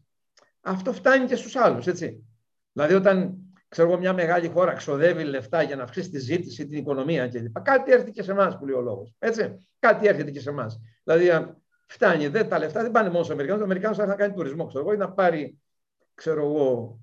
αυτό 0.62 0.94
φτάνει 0.94 1.26
και 1.26 1.36
στους 1.36 1.56
άλλους, 1.56 1.88
έτσι. 1.88 2.24
Δηλαδή 2.72 2.94
όταν 2.94 3.38
ξέρω 3.68 3.98
μια 3.98 4.14
μεγάλη 4.14 4.48
χώρα 4.48 4.74
ξοδεύει 4.74 5.24
λεφτά 5.24 5.62
για 5.62 5.76
να 5.76 5.84
αυξήσει 5.84 6.10
τη 6.10 6.20
ζήτηση, 6.20 6.68
την 6.68 6.78
οικονομία 6.78 7.28
κλπ. 7.28 7.62
Κάτι 7.62 7.92
έρχεται 7.92 8.12
και 8.12 8.24
σε 8.24 8.32
εμάς 8.32 8.58
που 8.58 8.66
λέει 8.66 8.76
ο 8.76 8.82
λόγος. 8.82 9.16
Έτσι. 9.20 9.68
Κάτι 9.80 10.08
έρχεται 10.08 10.32
και 10.32 10.40
σε 10.40 10.50
εμάς. 10.50 10.80
Δηλαδή, 11.04 11.56
φτάνει. 11.86 12.28
Δεν, 12.28 12.50
τα 12.50 12.60
λεφτά 12.60 12.82
δεν 12.82 12.92
πάνε 12.92 13.10
μόνο 13.10 13.24
στους 13.24 13.34
Αμερικανού. 13.34 13.62
Ο 13.62 13.64
Αμερικανό 13.64 13.96
θα 13.96 14.16
κάνει 14.16 14.34
τουρισμό, 14.34 14.66
ξέρω 14.66 14.84
εγώ, 14.84 14.94
ή 14.94 14.98
να 14.98 15.12
πάρει, 15.12 15.58
ξέρω 16.14 16.46
εγώ, 16.46 17.00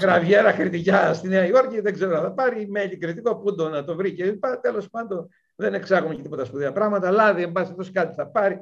Γραβιέρα 0.00 0.52
κριτικά 0.52 1.14
στη 1.14 1.28
Νέα 1.28 1.46
Υόρκη, 1.46 1.80
δεν 1.80 1.92
ξέρω, 1.92 2.20
θα 2.20 2.32
πάρει 2.32 2.68
μέλη 2.70 2.96
κριτικό, 2.96 3.36
πού 3.36 3.54
το 3.54 3.68
να 3.68 3.84
το 3.84 3.94
βρει 3.94 4.14
και 4.14 4.38
Τέλος 4.60 4.90
πάντων, 4.90 5.28
δεν 5.56 5.74
εξάγουμε 5.74 6.14
και 6.14 6.22
τίποτα 6.22 6.44
σπουδαία 6.44 6.72
πράγματα. 6.72 7.10
Λάδι, 7.10 7.42
εν 7.42 7.52
πάση 7.52 7.92
κάτι 7.92 8.14
θα 8.14 8.26
πάρει. 8.26 8.60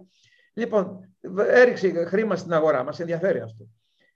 Λοιπόν, 0.56 1.14
έριξε 1.36 2.04
χρήμα 2.04 2.36
στην 2.36 2.52
αγορά, 2.52 2.84
μας 2.84 3.00
ενδιαφέρει 3.00 3.40
αυτό. 3.40 3.68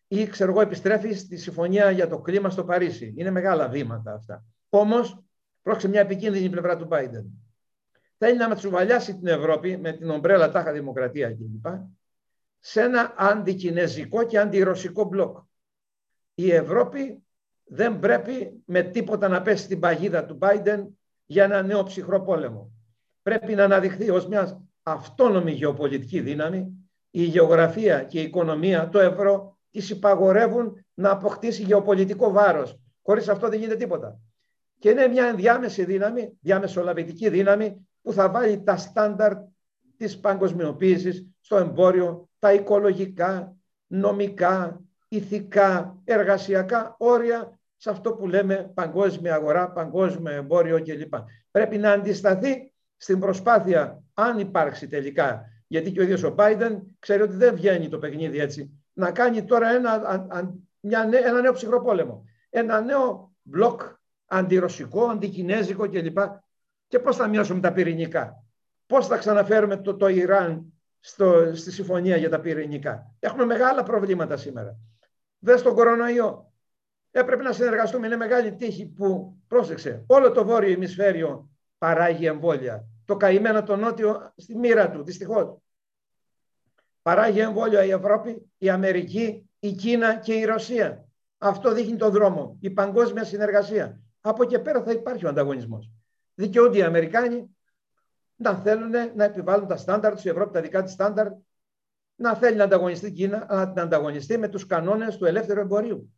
Ή, 0.06 0.26
ξέρω 0.26 0.50
εγώ, 0.50 0.60
επιστρέφει 0.60 1.12
στη 1.12 1.36
συμφωνία 1.36 1.90
για 1.90 2.08
το 2.08 2.20
κλίμα 2.20 2.50
στο 2.50 2.64
Παρίσι. 2.64 3.14
Είναι 3.16 3.30
μεγάλα 3.30 3.68
βήματα 3.68 4.12
αυτά. 4.12 4.44
Όμως, 4.68 5.24
Πρόκειται 5.62 5.88
μια 5.88 6.00
επικίνδυνη 6.00 6.50
πλευρά 6.50 6.76
του 6.76 6.88
Biden. 6.90 7.24
Θέλει 8.18 8.38
να 8.38 8.54
τσουβαλιάσει 8.54 9.16
την 9.16 9.26
Ευρώπη 9.26 9.76
με 9.76 9.92
την 9.92 10.10
ομπρέλα 10.10 10.50
τάχα 10.50 10.72
δημοκρατία 10.72 11.32
κλπ. 11.32 11.66
σε 12.58 12.80
ένα 12.80 13.14
αντικινέζικο 13.16 14.22
και 14.22 14.38
αντιρωσικό 14.38 15.04
μπλοκ. 15.04 15.38
Η 16.34 16.52
Ευρώπη 16.52 17.22
δεν 17.64 17.98
πρέπει 17.98 18.62
με 18.64 18.82
τίποτα 18.82 19.28
να 19.28 19.42
πέσει 19.42 19.64
στην 19.64 19.80
παγίδα 19.80 20.24
του 20.24 20.38
Biden 20.40 20.86
για 21.26 21.44
ένα 21.44 21.62
νέο 21.62 21.82
ψυχρό 21.82 22.20
πόλεμο. 22.20 22.72
Πρέπει 23.22 23.54
να 23.54 23.64
αναδειχθεί 23.64 24.10
ως 24.10 24.26
μιας 24.26 24.60
αυτόνομη 24.90 25.52
γεωπολιτική 25.52 26.20
δύναμη. 26.20 26.88
Η 27.10 27.22
γεωγραφία 27.22 28.02
και 28.02 28.20
η 28.20 28.22
οικονομία, 28.22 28.88
το 28.88 28.98
ευρώ, 28.98 29.58
τις 29.70 29.90
υπαγορεύουν 29.90 30.84
να 30.94 31.10
αποκτήσει 31.10 31.62
γεωπολιτικό 31.62 32.30
βάρος. 32.30 32.80
Χωρίς 33.02 33.28
αυτό 33.28 33.48
δεν 33.48 33.58
γίνεται 33.58 33.76
τίποτα. 33.76 34.18
Και 34.78 34.90
είναι 34.90 35.06
μια 35.06 35.24
ενδιάμεση 35.24 35.84
δύναμη, 35.84 36.32
διαμεσολαβητική 36.40 37.28
δύναμη 37.28 37.88
που 38.02 38.12
θα 38.12 38.30
βάλει 38.30 38.62
τα 38.62 38.76
στάνταρ 38.76 39.32
της 39.96 40.18
παγκοσμιοποίησης 40.20 41.26
στο 41.40 41.56
εμπόριο, 41.56 42.28
τα 42.38 42.52
οικολογικά, 42.52 43.56
νομικά, 43.86 44.80
ηθικά, 45.08 45.98
εργασιακά 46.04 46.94
όρια 46.98 47.58
σε 47.76 47.90
αυτό 47.90 48.12
που 48.12 48.28
λέμε 48.28 48.70
παγκόσμια 48.74 49.34
αγορά, 49.34 49.70
παγκόσμιο 49.70 50.32
εμπόριο 50.32 50.82
κλπ. 50.82 51.14
Πρέπει 51.50 51.78
να 51.78 51.92
αντισταθεί 51.92 52.72
στην 52.96 53.18
προσπάθεια, 53.18 54.02
αν 54.20 54.38
υπάρξει 54.38 54.86
τελικά, 54.86 55.44
γιατί 55.66 55.92
και 55.92 56.00
ο 56.00 56.02
ίδιος 56.02 56.22
ο 56.22 56.34
Biden 56.38 56.78
ξέρει 56.98 57.22
ότι 57.22 57.34
δεν 57.34 57.54
βγαίνει 57.54 57.88
το 57.88 57.98
παιχνίδι 57.98 58.38
έτσι, 58.38 58.80
να 58.92 59.10
κάνει 59.10 59.44
τώρα 59.44 59.70
ένα, 59.70 60.00
μια, 60.80 61.08
ένα 61.12 61.40
νέο 61.40 61.52
ψυχρό 61.52 61.82
πόλεμο. 61.82 62.24
Ένα 62.50 62.80
νέο 62.80 63.34
μπλοκ 63.42 63.80
αντιρωσικό, 64.26 65.04
αντικινέζικο 65.04 65.88
κλπ. 65.88 66.18
Και 66.88 66.98
πώς 66.98 67.16
θα 67.16 67.28
μειώσουμε 67.28 67.60
τα 67.60 67.72
πυρηνικά; 67.72 68.44
Πώς 68.86 69.06
θα 69.06 69.16
ξαναφέρουμε 69.16 69.76
το, 69.76 69.96
το 69.96 70.08
Ιράν 70.08 70.72
στο, 71.00 71.54
στη 71.54 71.72
συμφωνία 71.72 72.16
για 72.16 72.30
τα 72.30 72.40
πυρηνικά; 72.40 73.14
Έχουμε 73.18 73.44
μεγάλα 73.44 73.82
προβλήματα 73.82 74.36
σήμερα. 74.36 74.76
Δες 75.38 75.62
τον 75.62 75.74
κορονοϊό. 75.74 76.52
Έπρεπε 77.10 77.42
να 77.42 77.52
συνεργαστούμε. 77.52 78.06
Είναι 78.06 78.16
μεγάλη 78.16 78.54
τύχη 78.54 78.86
που, 78.86 79.36
πρόσεξε, 79.46 80.04
όλο 80.06 80.32
το 80.32 80.44
βόρειο 80.44 80.70
ημισφαίριο 80.70 81.50
παράγει 81.78 82.26
εμβόλια. 82.26 82.84
Το 83.10 83.16
καημένο 83.16 83.62
το 83.62 83.76
νότιο 83.76 84.32
στη 84.36 84.58
μοίρα 84.58 84.90
του, 84.90 85.02
δυστυχώς. 85.02 85.56
Παράγει 87.02 87.40
εμβόλια 87.40 87.84
η 87.84 87.90
Ευρώπη, 87.90 88.50
η 88.58 88.68
Αμερική, 88.70 89.50
η 89.58 89.72
Κίνα 89.72 90.14
και 90.16 90.34
η 90.34 90.44
Ρωσία. 90.44 91.04
Αυτό 91.38 91.72
δείχνει 91.72 91.96
τον 91.96 92.10
δρόμο. 92.10 92.56
Η 92.60 92.70
παγκόσμια 92.70 93.24
συνεργασία. 93.24 94.00
Από 94.20 94.42
εκεί 94.42 94.58
πέρα 94.58 94.82
θα 94.82 94.92
υπάρχει 94.92 95.26
ο 95.26 95.28
ανταγωνισμός. 95.28 95.90
Δικαιούνται 96.34 96.78
οι 96.78 96.82
Αμερικάνοι 96.82 97.56
να 98.36 98.54
θέλουν 98.54 98.90
να 99.14 99.24
επιβάλλουν 99.24 99.66
τα 99.66 99.76
στάνταρ 99.76 100.14
τους, 100.14 100.24
η 100.24 100.28
Ευρώπη 100.28 100.52
τα 100.52 100.60
δικά 100.60 100.82
της 100.82 100.92
στάνταρ, 100.92 101.28
να 102.14 102.34
θέλει 102.34 102.56
να 102.56 102.64
ανταγωνιστεί 102.64 103.06
η 103.06 103.12
Κίνα, 103.12 103.46
να 103.74 103.82
ανταγωνιστεί 103.82 104.38
με 104.38 104.48
τους 104.48 104.66
κανόνες 104.66 105.16
του 105.16 105.24
ελεύθερου 105.24 105.60
εμπορίου. 105.60 106.14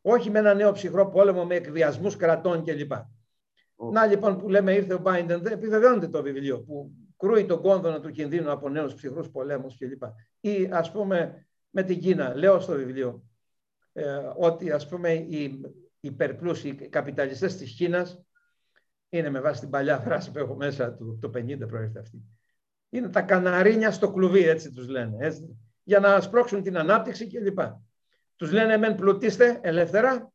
Όχι 0.00 0.30
με 0.30 0.38
ένα 0.38 0.54
νέο 0.54 0.72
ψυχρό 0.72 1.08
πόλεμο 1.08 1.44
με 1.44 1.54
εκβιασμούς 1.54 2.16
κρατών 2.16 2.64
κλπ. 2.64 2.92
Να 3.92 4.06
λοιπόν 4.06 4.38
που 4.38 4.48
λέμε 4.48 4.72
ήρθε 4.74 4.94
ο 4.94 5.02
Biden, 5.04 5.44
επιβεβαιώνεται 5.50 6.08
το 6.08 6.22
βιβλίο 6.22 6.60
που 6.60 6.90
κρούει 7.16 7.46
τον 7.46 7.62
κόνδωνα 7.62 8.00
του 8.00 8.10
κινδύνου 8.10 8.50
από 8.50 8.68
νέους 8.68 8.94
ψυχρούς 8.94 9.30
πολέμους 9.30 9.76
κλπ. 9.78 10.02
Ή 10.40 10.68
ας 10.72 10.92
πούμε 10.92 11.46
με 11.70 11.82
την 11.82 12.00
Κίνα, 12.00 12.34
λέω 12.34 12.60
στο 12.60 12.72
βιβλίο, 12.72 13.22
ε, 13.92 14.20
ότι 14.36 14.70
ας 14.70 14.88
πούμε 14.88 15.12
οι 15.12 15.60
υπερπλούσιοι 16.00 16.74
καπιταλιστές 16.74 17.56
της 17.56 17.72
Κίνας 17.72 18.22
είναι 19.08 19.30
με 19.30 19.40
βάση 19.40 19.60
την 19.60 19.70
παλιά 19.70 19.98
φράση 19.98 20.30
που 20.30 20.38
έχω 20.38 20.54
μέσα 20.54 20.92
του, 20.92 21.18
το 21.20 21.30
50 21.34 21.66
προέρχεται 21.66 21.98
αυτή. 21.98 22.22
Είναι 22.88 23.08
τα 23.08 23.22
καναρίνια 23.22 23.90
στο 23.90 24.12
κλουβί, 24.12 24.48
έτσι 24.48 24.70
τους 24.70 24.88
λένε, 24.88 25.16
έτσι, 25.26 25.58
για 25.82 26.00
να 26.00 26.20
σπρώξουν 26.20 26.62
την 26.62 26.78
ανάπτυξη 26.78 27.26
κλπ. 27.26 27.58
Τους 28.36 28.52
λένε 28.52 28.76
μεν 28.76 28.94
πλουτίστε 28.94 29.58
ελεύθερα, 29.62 30.32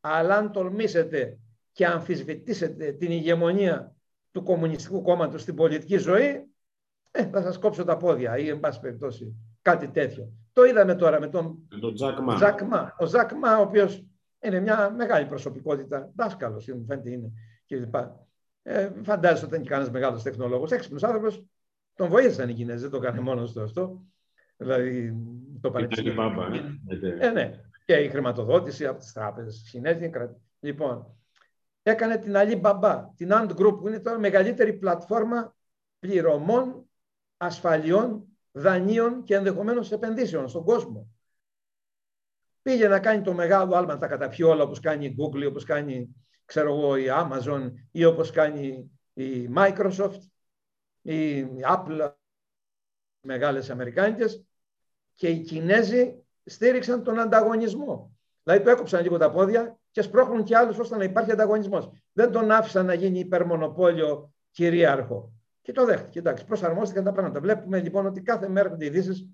αλλά 0.00 0.36
αν 0.36 0.52
τολμήσετε 0.52 1.38
και 1.72 1.86
αμφισβητήσετε 1.86 2.92
την 2.92 3.10
ηγεμονία 3.10 3.94
του 4.30 4.42
Κομμουνιστικού 4.42 5.02
Κόμματος 5.02 5.42
στην 5.42 5.54
πολιτική 5.54 5.96
ζωή, 5.96 6.48
ε, 7.10 7.26
θα 7.26 7.42
σας 7.42 7.58
κόψω 7.58 7.84
τα 7.84 7.96
πόδια 7.96 8.38
ή, 8.38 8.48
εν 8.48 8.60
πάση 8.60 8.80
περιπτώσει, 8.80 9.34
κάτι 9.62 9.88
τέτοιο. 9.88 10.32
Το 10.52 10.64
είδαμε 10.64 10.94
τώρα 10.94 11.20
με 11.20 11.28
τον, 11.28 11.58
τον 11.80 11.94
Τζακ 11.94 12.16
Ζακ 12.38 12.62
Μα. 12.62 12.94
Ο 12.98 13.06
Ζακ 13.06 13.32
Μα, 13.32 13.58
ο 13.58 13.62
οποίος 13.62 14.04
είναι 14.40 14.60
μια 14.60 14.90
μεγάλη 14.90 15.26
προσωπικότητα, 15.26 16.10
δάσκαλος, 16.14 16.66
μου 16.66 16.84
φαίνεται 16.88 17.10
είναι 17.10 17.32
κλπ. 17.66 17.94
Ε, 18.62 18.90
φαντάζεσαι 19.02 19.44
ότι 19.44 19.52
ήταν 19.52 19.64
και 19.64 19.70
κανένας 19.70 19.92
μεγάλος 19.92 20.22
τεχνολόγος. 20.22 20.70
Έξυπνος 20.70 21.02
άνθρωπος, 21.02 21.44
τον 21.94 22.08
βοήθησαν 22.08 22.48
οι 22.48 22.54
Κινέζοι, 22.54 22.80
δεν 22.80 22.90
το 22.90 22.96
έκανε 22.96 23.20
μόνος 23.20 23.52
του 23.52 23.62
αυτό. 23.62 24.02
Δηλαδή 24.56 25.16
το 25.60 25.70
πανεπιστήμιο. 25.70 26.22
Ε. 27.02 27.26
ε, 27.26 27.30
ναι. 27.30 27.60
Και 27.84 27.94
η 27.94 28.08
χρηματοδότηση 28.08 28.86
από 28.86 28.98
τις 28.98 29.12
τράπεζες 29.12 29.68
Κινέζοι. 29.70 30.10
Λοιπόν, 30.60 31.19
έκανε 31.82 32.16
την 32.16 32.32
Alibaba, 32.36 33.04
την 33.16 33.28
Ant 33.32 33.50
Group, 33.56 33.78
που 33.80 33.88
είναι 33.88 34.00
τώρα 34.00 34.18
μεγαλύτερη 34.18 34.72
πλατφόρμα 34.72 35.56
πληρωμών 35.98 36.90
ασφαλιών 37.36 38.24
δανείων 38.52 39.24
και 39.24 39.34
ενδεχομένως 39.34 39.92
επενδύσεων 39.92 40.48
στον 40.48 40.64
κόσμο. 40.64 41.08
Πήγε 42.62 42.88
να 42.88 43.00
κάνει 43.00 43.22
το 43.22 43.32
μεγάλο 43.32 43.74
άλμα, 43.76 43.98
τα 43.98 44.06
καταπιεί 44.06 44.46
όλα 44.48 44.62
όπως 44.62 44.80
κάνει 44.80 45.04
η 45.04 45.16
Google, 45.18 45.46
όπως 45.48 45.64
κάνει 45.64 46.14
ξέρω 46.44 46.74
εγώ, 46.74 46.96
η 46.96 47.06
Amazon 47.08 47.72
ή 47.90 48.04
όπως 48.04 48.30
κάνει 48.30 48.90
η 49.12 49.48
Microsoft 49.56 50.20
ή 51.02 51.36
η 51.36 51.46
Apple, 51.62 52.12
μεγάλες 53.20 53.70
αμερικάνικες 53.70 54.44
και 55.14 55.28
οι 55.28 55.40
Κινέζοι 55.40 56.24
στήριξαν 56.44 57.02
τον 57.02 57.18
ανταγωνισμό. 57.18 58.09
Δηλαδή 58.42 58.64
το 58.64 58.70
έκοψαν 58.70 59.02
λίγο 59.02 59.18
τα 59.18 59.30
πόδια 59.30 59.78
και 59.90 60.02
σπρώχνουν 60.02 60.44
και 60.44 60.56
άλλους 60.56 60.78
ώστε 60.78 60.96
να 60.96 61.04
υπάρχει 61.04 61.32
ανταγωνισμός. 61.32 61.90
Δεν 62.12 62.32
τον 62.32 62.50
άφησαν 62.50 62.86
να 62.86 62.94
γίνει 62.94 63.18
υπερμονοπόλιο 63.18 64.32
κυρίαρχο. 64.50 65.32
Και 65.62 65.72
το 65.72 65.84
δέχτηκε. 65.84 66.18
Εντάξει, 66.18 66.44
προσαρμόστηκαν 66.44 67.04
τα 67.04 67.12
πράγματα. 67.12 67.40
Βλέπουμε 67.40 67.80
λοιπόν 67.80 68.06
ότι 68.06 68.20
κάθε 68.20 68.48
μέρα 68.48 68.68
έχουν 68.68 68.80
ειδήσεις 68.80 69.28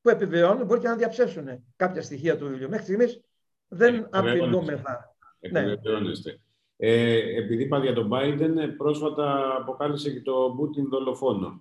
που 0.00 0.08
επιβεβαιώνουν, 0.08 0.66
μπορεί 0.66 0.80
και 0.80 0.88
να 0.88 0.96
διαψεύσουν 0.96 1.46
κάποια 1.76 2.02
στοιχεία 2.02 2.36
του 2.36 2.48
βιβλίου. 2.48 2.68
Μέχρι 2.68 2.84
στιγμής 2.84 3.20
δεν 3.68 3.94
ε, 3.94 4.08
απειλούμεθα. 4.10 5.16
Επιβεβαιώνεστε. 5.40 6.40
Ε, 6.76 7.38
επειδή 7.38 7.62
είπα 7.62 7.78
για 7.78 7.94
τον 7.94 8.10
Biden, 8.12 8.56
ε, 8.56 8.66
πρόσφατα 8.66 9.56
αποκάλυψε 9.60 10.10
και 10.10 10.20
το 10.20 10.54
Πούτιν 10.56 10.88
δολοφόνο. 10.88 11.60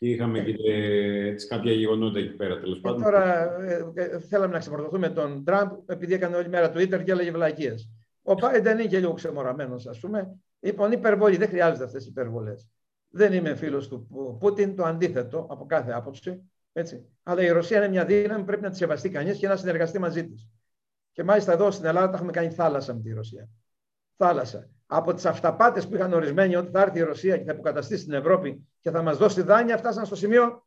Και 0.00 0.08
είχαμε 0.08 0.38
ε. 0.38 0.42
και 0.42 0.72
έτσι, 1.26 1.46
κάποια 1.46 1.72
γεγονότα 1.72 2.18
εκεί 2.18 2.34
πέρα, 2.36 2.60
τέλος 2.60 2.80
πάντων. 2.80 3.02
Τώρα 3.02 3.56
ε, 3.94 4.18
θέλαμε 4.18 4.52
να 4.52 4.58
ξεμορφωθούμε 4.58 5.08
τον 5.08 5.44
Τραμπ, 5.44 5.70
επειδή 5.86 6.14
έκανε 6.14 6.36
όλη 6.36 6.48
μέρα 6.48 6.72
Twitter 6.72 7.02
και 7.04 7.10
έλεγε 7.10 7.30
βλακίες. 7.30 7.90
Ο 8.22 8.32
Biden 8.32 8.70
είναι 8.72 8.86
και 8.86 8.98
λίγο 8.98 9.12
ξεμοραμένος, 9.12 9.86
ας 9.86 10.00
πούμε. 10.00 10.40
Λοιπόν, 10.60 10.92
υπερβολή, 10.92 11.36
δεν 11.36 11.48
χρειάζονται 11.48 11.84
αυτές 11.84 12.04
οι 12.04 12.08
υπερβολές. 12.10 12.68
Δεν 13.10 13.32
είμαι 13.32 13.54
φίλος 13.54 13.88
του 13.88 14.06
Πούτιν, 14.40 14.76
το 14.76 14.84
αντίθετο 14.84 15.46
από 15.50 15.66
κάθε 15.66 15.92
άποψη. 15.92 16.50
Έτσι. 16.72 17.06
Αλλά 17.22 17.42
η 17.42 17.48
Ρωσία 17.48 17.76
είναι 17.76 17.88
μια 17.88 18.04
δύναμη, 18.04 18.44
πρέπει 18.44 18.62
να 18.62 18.70
τη 18.70 18.76
σεβαστεί 18.76 19.10
κανείς 19.10 19.38
και 19.38 19.48
να 19.48 19.56
συνεργαστεί 19.56 19.98
μαζί 19.98 20.28
της. 20.28 20.48
Και 21.12 21.24
μάλιστα 21.24 21.52
εδώ 21.52 21.70
στην 21.70 21.86
Ελλάδα 21.86 22.10
τα 22.10 22.16
έχουμε 22.16 22.32
κάνει 22.32 22.50
θάλασσα 22.50 22.94
με 22.94 23.00
τη 23.00 23.12
Ρωσία. 23.12 23.48
Θάλασσα. 24.22 24.68
Από 24.86 25.14
τις 25.14 25.26
αυταπάτες 25.26 25.88
που 25.88 25.94
είχαν 25.94 26.12
ορισμένοι 26.12 26.56
ότι 26.56 26.70
θα 26.70 26.80
έρθει 26.80 26.98
η 26.98 27.02
Ρωσία 27.02 27.38
και 27.38 27.44
θα 27.44 27.52
υποκαταστήσει 27.52 28.04
την 28.04 28.12
Ευρώπη 28.12 28.68
και 28.80 28.90
θα 28.90 29.02
μας 29.02 29.16
δώσει 29.16 29.42
δάνεια, 29.42 29.76
φτάσαν 29.76 30.06
στο 30.06 30.16
σημείο 30.16 30.66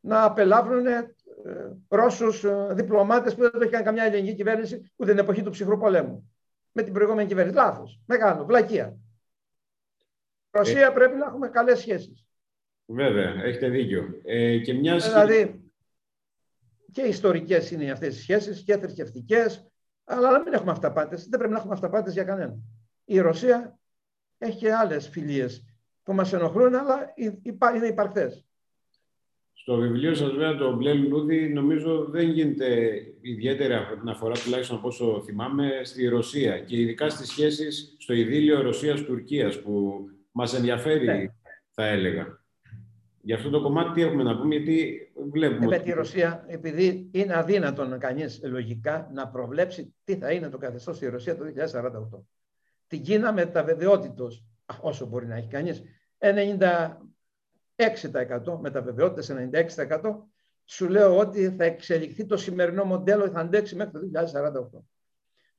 να 0.00 0.24
απελάβουν 0.24 0.86
ε, 0.86 1.14
Ρώσους 1.88 2.44
ε, 2.44 2.66
διπλωμάτες 2.70 3.34
που 3.34 3.40
δεν 3.40 3.50
το 3.50 3.60
είχαν 3.60 3.84
καμιά 3.84 4.04
ελληνική 4.04 4.34
κυβέρνηση 4.34 4.92
ούτε 4.96 5.10
την 5.10 5.20
εποχή 5.20 5.42
του 5.42 5.50
ψυχρού 5.50 5.78
πολέμου. 5.78 6.32
Με 6.72 6.82
την 6.82 6.92
προηγούμενη 6.92 7.28
κυβέρνηση. 7.28 7.56
Λάθος. 7.56 8.00
Μεγάλο. 8.06 8.44
Βλακεία. 8.44 8.96
Ρωσία 10.50 10.86
ε, 10.86 10.90
πρέπει 10.90 11.16
να 11.16 11.26
έχουμε 11.26 11.48
καλές 11.48 11.78
σχέσεις. 11.78 12.24
Βέβαια, 12.86 13.42
έχετε 13.42 13.68
δίκιο. 13.68 14.20
Ε, 14.24 14.58
και 14.58 14.72
μιας... 14.72 15.08
Δηλαδή, 15.08 15.72
και 16.92 17.02
ιστορικές 17.02 17.70
είναι 17.70 17.90
αυτές 17.90 18.16
οι 18.16 18.20
σχέσεις 18.20 18.62
και 18.62 18.76
θρησκευτικές, 18.76 19.69
αλλά 20.10 20.30
να 20.30 20.42
μην 20.42 20.52
έχουμε 20.52 20.70
αυταπάτες. 20.70 21.28
Δεν 21.28 21.38
πρέπει 21.38 21.52
να 21.52 21.58
έχουμε 21.58 21.74
αυταπάτες 21.74 22.12
για 22.12 22.24
κανέναν. 22.24 22.62
Η 23.04 23.18
Ρωσία 23.18 23.78
έχει 24.38 24.58
και 24.58 24.72
άλλες 24.72 25.08
φιλίες 25.08 25.64
που 26.02 26.12
μας 26.12 26.32
ενοχλούν, 26.32 26.74
αλλά 26.74 27.14
είναι 27.74 27.86
υπαρκτές. 27.86 28.44
Στο 29.52 29.76
βιβλίο 29.76 30.14
σας, 30.14 30.30
βέβαια, 30.30 30.56
το 30.56 30.76
μπλε 30.76 30.94
λουλούδι, 30.94 31.48
νομίζω 31.48 32.04
δεν 32.04 32.28
γίνεται 32.28 33.00
ιδιαίτερη 33.20 33.74
αναφορά, 33.74 34.34
τουλάχιστον 34.34 34.76
από 34.76 34.88
όσο 34.88 35.22
θυμάμαι, 35.24 35.80
στη 35.82 36.06
Ρωσία 36.06 36.58
και 36.58 36.80
ειδικά 36.80 37.08
στις 37.08 37.28
σχέσεις 37.28 37.96
στο 37.98 38.14
ειδήλιο 38.14 38.62
Ρωσίας-Τουρκίας, 38.62 39.60
που 39.62 40.04
μας 40.32 40.54
ενδιαφέρει, 40.54 41.06
ναι. 41.06 41.24
θα 41.70 41.86
έλεγα. 41.86 42.39
Για 43.22 43.36
αυτό 43.36 43.50
το 43.50 43.62
κομμάτι 43.62 43.92
τι 43.92 44.02
έχουμε 44.02 44.22
να 44.22 44.38
πούμε, 44.38 44.54
γιατί 44.54 45.08
βλέπουμε... 45.30 45.76
Ε, 45.76 45.80
τη 45.80 45.92
Ρωσία, 45.92 46.44
επειδή 46.46 47.08
είναι 47.12 47.34
αδύνατον 47.34 47.98
κανείς 47.98 48.40
λογικά 48.44 49.10
να 49.12 49.28
προβλέψει 49.28 49.94
τι 50.04 50.16
θα 50.16 50.32
είναι 50.32 50.48
το 50.48 50.58
καθεστώς 50.58 50.96
στη 50.96 51.06
Ρωσία 51.06 51.36
το 51.36 51.44
2048. 51.44 51.48
την 52.86 53.02
Κίνα 53.02 53.32
με 53.32 53.46
τα 53.46 53.64
βεβαιότητος, 53.64 54.44
όσο 54.80 55.06
μπορεί 55.06 55.26
να 55.26 55.36
έχει 55.36 55.48
κανείς, 55.48 55.82
96% 56.18 58.58
με 58.60 58.70
τα 58.70 58.82
βεβαιότητες, 58.82 59.50
96% 59.90 60.00
σου 60.64 60.88
λέω 60.88 61.18
ότι 61.18 61.50
θα 61.50 61.64
εξελιχθεί 61.64 62.26
το 62.26 62.36
σημερινό 62.36 62.84
μοντέλο, 62.84 63.28
θα 63.28 63.40
αντέξει 63.40 63.76
μέχρι 63.76 63.92
το 63.92 64.00
2048 64.78 64.82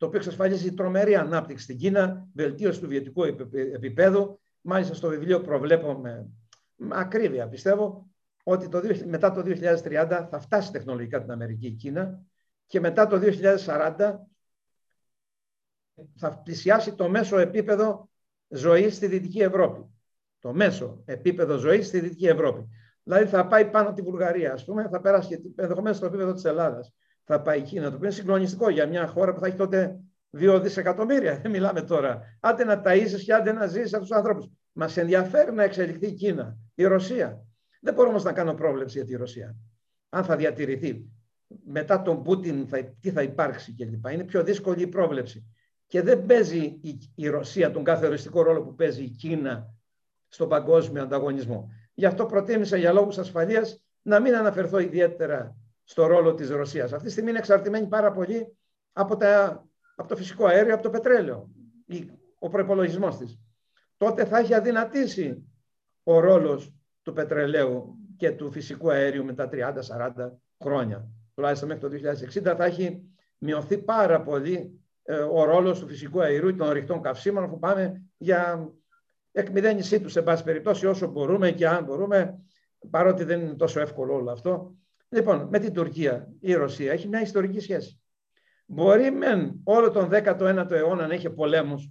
το 0.01 0.07
οποίο 0.07 0.19
εξασφαλίζει 0.19 0.73
τρομερή 0.73 1.15
ανάπτυξη 1.15 1.63
στην 1.63 1.77
Κίνα, 1.77 2.27
βελτίωση 2.33 2.79
του 2.79 2.87
βιωτικού 2.87 3.23
επίπεδου. 3.73 4.39
Μάλιστα 4.61 4.93
στο 4.93 5.07
βιβλίο 5.07 5.41
προβλέπω 5.41 5.93
με, 5.93 6.29
ακρίβεια, 6.89 7.47
πιστεύω, 7.47 8.09
ότι 8.43 8.69
το, 8.69 8.81
μετά 9.05 9.31
το 9.31 9.43
2030 9.45 10.27
θα 10.29 10.39
φτάσει 10.39 10.71
τεχνολογικά 10.71 11.21
την 11.21 11.31
Αμερική 11.31 11.67
η 11.67 11.71
Κίνα 11.71 12.21
και 12.65 12.79
μετά 12.79 13.07
το 13.07 13.19
2040 13.65 14.15
θα 16.15 16.41
πλησιάσει 16.43 16.93
το 16.95 17.09
μέσο 17.09 17.37
επίπεδο 17.37 18.09
ζωής 18.47 18.95
στη 18.95 19.07
Δυτική 19.07 19.39
Ευρώπη. 19.39 19.85
Το 20.39 20.53
μέσο 20.53 21.01
επίπεδο 21.05 21.57
ζωής 21.57 21.87
στη 21.87 21.99
Δυτική 21.99 22.25
Ευρώπη. 22.25 22.67
Δηλαδή 23.03 23.25
θα 23.25 23.47
πάει 23.47 23.69
πάνω 23.69 23.87
από 23.87 23.95
τη 23.95 24.01
Βουλγαρία, 24.01 24.53
ας 24.53 24.65
πούμε, 24.65 24.87
θα 24.91 25.01
περάσει 25.01 25.27
και 25.27 25.41
ενδεχομένως 25.55 25.97
στο 25.97 26.05
επίπεδο 26.05 26.33
της 26.33 26.43
Ελλάδας 26.43 26.93
θα 27.23 27.41
πάει 27.41 27.59
η 27.59 27.61
Κίνα. 27.61 27.89
Το 27.89 27.95
οποίο 27.95 28.07
είναι 28.07 28.15
συγκλονιστικό 28.15 28.69
για 28.69 28.87
μια 28.87 29.07
χώρα 29.07 29.33
που 29.33 29.39
θα 29.39 29.47
έχει 29.47 29.55
τότε 29.55 29.99
δύο 30.29 30.59
δισεκατομμύρια. 30.59 31.37
Δεν 31.41 31.51
μιλάμε 31.51 31.81
τώρα. 31.81 32.21
Άντε 32.39 32.63
να 32.63 32.81
ταΐσεις 32.85 33.21
και 33.25 33.33
άντε 33.33 33.51
να 33.51 33.65
ζήσεις 33.65 33.93
από 33.93 34.03
τους 34.03 34.11
ανθρώπους. 34.11 34.49
Μας 34.71 34.97
ενδιαφέρει 34.97 35.53
να 35.53 35.63
εξελιχθεί 35.63 36.07
η 36.07 36.13
Κίνα, 36.13 36.57
η 36.75 36.83
Ρωσία. 36.83 37.45
Δεν 37.81 37.93
μπορώ 37.93 38.09
όμως 38.09 38.23
να 38.23 38.33
κάνω 38.33 38.53
πρόβλεψη 38.53 38.97
για 38.97 39.07
τη 39.07 39.15
Ρωσία. 39.15 39.55
Αν 40.09 40.23
θα 40.23 40.35
διατηρηθεί. 40.35 41.05
Μετά 41.63 42.01
τον 42.01 42.23
Πούτιν 42.23 42.67
θα, 42.67 42.83
τι 42.99 43.11
θα 43.11 43.21
υπάρξει 43.21 43.75
κλπ. 43.75 44.07
Είναι 44.11 44.23
πιο 44.23 44.43
δύσκολη 44.43 44.81
η 44.81 44.87
πρόβλεψη. 44.87 45.45
Και 45.87 46.01
δεν 46.01 46.25
παίζει 46.25 46.79
η, 46.81 47.11
η 47.15 47.27
Ρωσία 47.27 47.71
τον 47.71 47.83
καθοριστικό 47.83 48.41
ρόλο 48.41 48.61
που 48.61 48.75
παίζει 48.75 49.03
η 49.03 49.09
Κίνα 49.09 49.73
στον 50.27 50.49
παγκόσμιο 50.49 51.01
ανταγωνισμό. 51.01 51.69
Γι' 51.93 52.05
αυτό 52.05 52.25
προτίμησα 52.25 52.77
για 52.77 52.91
λόγους 52.91 53.17
ασφαλείας 53.17 53.83
να 54.01 54.19
μην 54.19 54.35
αναφερθώ 54.35 54.79
ιδιαίτερα 54.79 55.55
στο 55.83 56.05
ρόλο 56.05 56.33
της 56.33 56.49
Ρωσίας. 56.49 56.93
Αυτή 56.93 57.05
τη 57.05 57.11
στιγμή 57.11 57.29
είναι 57.29 57.39
εξαρτημένη 57.39 57.87
πάρα 57.87 58.11
πολύ 58.11 58.57
από, 58.93 59.17
τα, 59.17 59.65
από 59.95 60.07
το 60.07 60.15
φυσικό 60.15 60.45
αέριο, 60.45 60.73
από 60.73 60.83
το 60.83 60.89
πετρέλαιο, 60.89 61.49
ο 62.39 62.49
προπολογισμό 62.49 63.17
της. 63.17 63.39
Τότε 64.01 64.25
θα 64.25 64.37
έχει 64.37 64.53
αδυνατήσει 64.53 65.51
ο 66.03 66.19
ρόλος 66.19 66.73
του 67.01 67.13
πετρελαίου 67.13 67.95
και 68.17 68.31
του 68.31 68.51
φυσικού 68.51 68.91
αέριου 68.91 69.25
μετά 69.25 69.49
30-40 69.51 70.31
χρόνια. 70.63 71.07
Τουλάχιστον 71.33 71.69
μέχρι 71.69 72.01
το 72.01 72.09
2060 72.51 72.55
θα 72.57 72.65
έχει 72.65 73.01
μειωθεί 73.37 73.77
πάρα 73.77 74.21
πολύ 74.21 74.81
ε, 75.03 75.15
ο 75.15 75.43
ρόλος 75.43 75.79
του 75.79 75.87
φυσικού 75.87 76.21
αερίου 76.21 76.55
των 76.55 76.69
ρηχτών 76.69 77.01
καυσίμων 77.01 77.49
που 77.49 77.59
πάμε 77.59 78.03
για 78.17 78.69
εκμυδένισή 79.31 80.01
τους 80.01 80.11
σε 80.11 80.21
πάση 80.21 80.43
περιπτώσει 80.43 80.85
όσο 80.85 81.07
μπορούμε 81.07 81.51
και 81.51 81.67
αν 81.67 81.83
μπορούμε 81.83 82.39
παρότι 82.89 83.23
δεν 83.23 83.41
είναι 83.41 83.55
τόσο 83.55 83.79
εύκολο 83.79 84.13
όλο 84.13 84.31
αυτό 84.31 84.75
Λοιπόν, 85.09 85.47
με 85.51 85.59
την 85.59 85.73
Τουρκία 85.73 86.31
η 86.39 86.53
Ρωσία 86.53 86.91
έχει 86.91 87.07
μια 87.07 87.21
ιστορική 87.21 87.59
σχέση. 87.59 88.01
Μπορεί 88.65 89.11
μεν 89.11 89.61
όλο 89.63 89.91
τον 89.91 90.09
19ο 90.11 90.71
αιώνα 90.71 91.07
να 91.07 91.13
είχε 91.13 91.29
πολέμους 91.29 91.89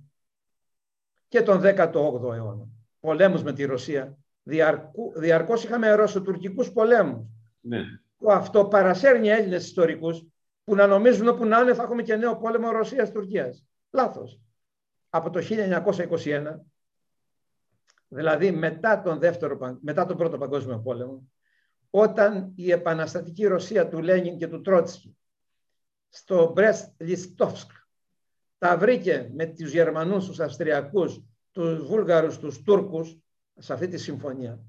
και 1.31 1.43
τον 1.43 1.61
18ο 1.63 2.35
αιώνα. 2.35 2.69
Πολέμους 3.01 3.43
με 3.43 3.53
τη 3.53 3.65
Ρωσία. 3.65 4.19
Διαρκού, 4.43 5.13
διαρκώς 5.17 5.65
είχαμε 5.65 5.91
ρωσοτουρκικούς 5.91 6.73
πολέμους. 6.73 7.27
Ναι. 7.61 7.81
Αυτό 8.29 8.65
παρασέρνει 8.65 9.29
Έλληνες 9.29 9.67
ιστορικούς 9.67 10.27
που 10.65 10.75
να 10.75 10.87
νομίζουν 10.87 11.29
όπου 11.29 11.45
να 11.45 11.61
είναι 11.61 11.75
θα 11.75 11.83
έχουμε 11.83 12.03
και 12.03 12.17
νέο 12.17 12.37
πόλεμο 12.37 12.71
Ρωσίας-Τουρκίας. 12.71 13.65
Λάθος. 13.91 14.41
Από 15.09 15.31
το 15.31 15.41
1921, 15.41 16.61
δηλαδή 18.09 18.51
μετά 18.51 19.03
τον, 19.03 19.19
δεύτερο, 19.19 19.79
μετά 19.83 20.07
τον 20.07 20.17
Πρώτο 20.17 20.39
Παγκόσμιο 20.39 20.79
Πόλεμο, 20.79 21.31
όταν 21.91 22.53
η 22.57 22.71
επαναστατική 22.71 23.47
Ρωσία 23.47 23.89
του 23.89 24.03
Λένιν 24.03 24.37
και 24.37 24.47
του 24.47 24.61
Τρότσκι 24.61 25.17
στο 26.09 26.53
Μπρέστ 26.53 26.93
Λιστόφσκ 26.97 27.71
τα 28.61 28.77
βρήκε 28.79 29.31
με 29.35 29.47
τους 29.47 29.73
Γερμανούς, 29.73 30.27
τους 30.27 30.41
Αυστριακούς, 30.41 31.21
τους 31.51 31.87
Βούλγαρους, 31.87 32.39
τους 32.39 32.63
Τούρκους 32.63 33.19
σε 33.59 33.73
αυτή 33.73 33.89
τη 33.89 33.99
συμφωνία. 33.99 34.61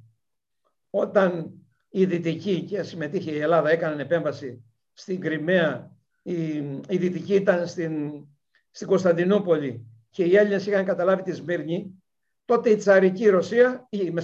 Όταν 0.89 1.51
η 1.89 2.05
Δυτική 2.05 2.63
και 2.63 2.83
συμμετείχε 2.83 3.31
η 3.31 3.39
Ελλάδα 3.39 3.69
έκαναν 3.69 3.99
επέμβαση 3.99 4.63
στην 4.93 5.21
Κρυμαία, 5.21 5.95
η, 6.21 6.55
η 6.87 6.97
Δυτική 6.97 7.33
ήταν 7.33 7.67
στην, 7.67 8.25
στην 8.71 8.87
Κωνσταντινούπολη 8.87 9.85
και 10.09 10.23
οι 10.23 10.35
Έλληνες 10.35 10.65
είχαν 10.65 10.85
καταλάβει 10.85 11.21
τη 11.21 11.31
Σμύρνη, 11.31 12.03
τότε 12.45 12.69
η 12.69 12.75
τσαρική 12.75 13.29
Ρωσία, 13.29 13.87
η, 13.89 14.11
με 14.11 14.23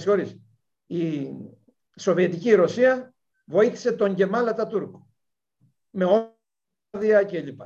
η 0.86 1.30
Σοβιετική 1.96 2.54
Ρωσία 2.54 3.14
βοήθησε 3.44 3.92
τον 3.92 4.12
Γκεμάλα 4.12 4.66
Τούρκο 4.66 5.08
με 5.90 6.30
όδια 6.90 7.24
κλπ. 7.24 7.60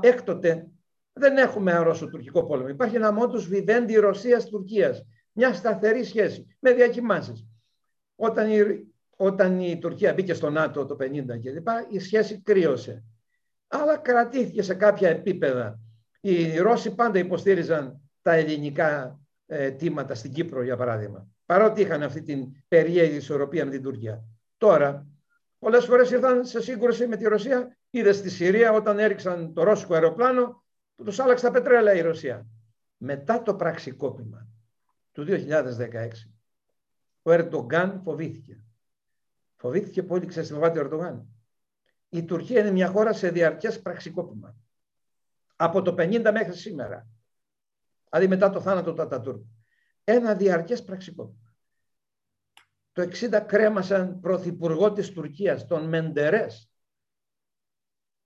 Έκτοτε 0.00 0.70
δεν 1.18 1.36
έχουμε 1.36 1.70
ένα 1.70 1.82
Ρώσο-Τουρκικό 1.82 2.44
πόλεμο. 2.44 2.68
Υπάρχει 2.68 2.96
ένα 2.96 3.12
μόντους 3.12 3.48
βιβέντη 3.48 3.94
Ρωσίας-Τουρκίας. 3.94 5.06
Μια 5.32 5.54
σταθερή 5.54 6.04
σχέση 6.04 6.56
με 6.58 6.72
διακοιμάνσεις. 6.72 7.46
Όταν 8.16 8.50
η, 8.50 8.60
όταν 9.16 9.60
η 9.60 9.78
Τουρκία 9.78 10.12
μπήκε 10.12 10.34
στο 10.34 10.50
ΝΑΤΟ 10.50 10.86
το 10.86 10.96
50 11.00 11.24
κλπ. 11.42 11.68
η 11.90 11.98
σχέση 11.98 12.42
κρύωσε. 12.42 13.04
Αλλά 13.66 13.96
κρατήθηκε 13.96 14.62
σε 14.62 14.74
κάποια 14.74 15.08
επίπεδα. 15.08 15.78
Οι 16.20 16.58
Ρώσοι 16.58 16.94
πάντα 16.94 17.18
υποστήριζαν 17.18 18.00
τα 18.22 18.32
ελληνικά 18.32 19.20
ε, 19.46 19.70
τίματα 19.70 20.14
στην 20.14 20.32
Κύπρο 20.32 20.62
για 20.62 20.76
παράδειγμα 20.76 21.28
παρότι 21.46 21.80
είχαν 21.80 22.02
αυτή 22.02 22.22
την 22.22 22.46
περίεργη 22.68 23.16
ισορροπία 23.16 23.64
με 23.64 23.70
την 23.70 23.82
Τουρκία. 23.82 24.24
Τώρα, 24.56 25.06
πολλές 25.58 25.84
φορές 25.84 26.10
ήρθαν 26.10 26.44
σε 26.44 26.60
σύγκρουση 26.60 27.06
με 27.06 27.16
τη 27.16 27.24
Ρωσία. 27.24 27.76
Είδες 27.90 28.16
στη 28.16 28.30
Συρία 28.30 28.72
όταν 28.72 28.98
έριξαν 28.98 29.52
το 29.54 29.62
ρώσικο 29.62 29.94
αεροπλάνο 29.94 30.64
που 30.96 31.04
τους 31.04 31.18
άλλαξε 31.18 31.44
τα 31.44 31.50
πετρέλαια 31.50 31.94
η 31.94 32.00
Ρωσία. 32.00 32.46
Μετά 32.96 33.42
το 33.42 33.54
πραξικόπημα 33.54 34.48
του 35.12 35.24
2016, 35.28 36.08
ο 37.22 37.30
Ερντογκάν 37.30 38.00
φοβήθηκε. 38.04 38.60
Φοβήθηκε 39.56 40.02
πολύ, 40.02 40.26
ξέρεις 40.26 40.48
τι 40.48 40.54
φοβάται 40.54 40.78
ο 40.78 40.82
Ερντογκάν. 40.82 41.26
Η 42.08 42.24
Τουρκία 42.24 42.60
είναι 42.60 42.70
μια 42.70 42.88
χώρα 42.88 43.12
σε 43.12 43.30
διαρκές 43.30 43.82
πραξικόπημα. 43.82 44.56
Από 45.56 45.82
το 45.82 45.94
50 45.98 46.30
μέχρι 46.32 46.54
σήμερα. 46.54 47.06
Δηλαδή 48.10 48.28
μετά 48.28 48.50
το 48.50 48.60
θάνατο 48.60 48.92
του 48.94 49.02
Ατατούρκου 49.02 49.56
ένα 50.08 50.34
διαρκές 50.34 50.84
πραξικό. 50.84 51.34
Το 52.92 53.02
60 53.02 53.44
κρέμασαν 53.46 54.20
πρωθυπουργό 54.20 54.92
της 54.92 55.10
Τουρκίας, 55.12 55.66
τον 55.66 55.88
Μεντερές, 55.88 56.70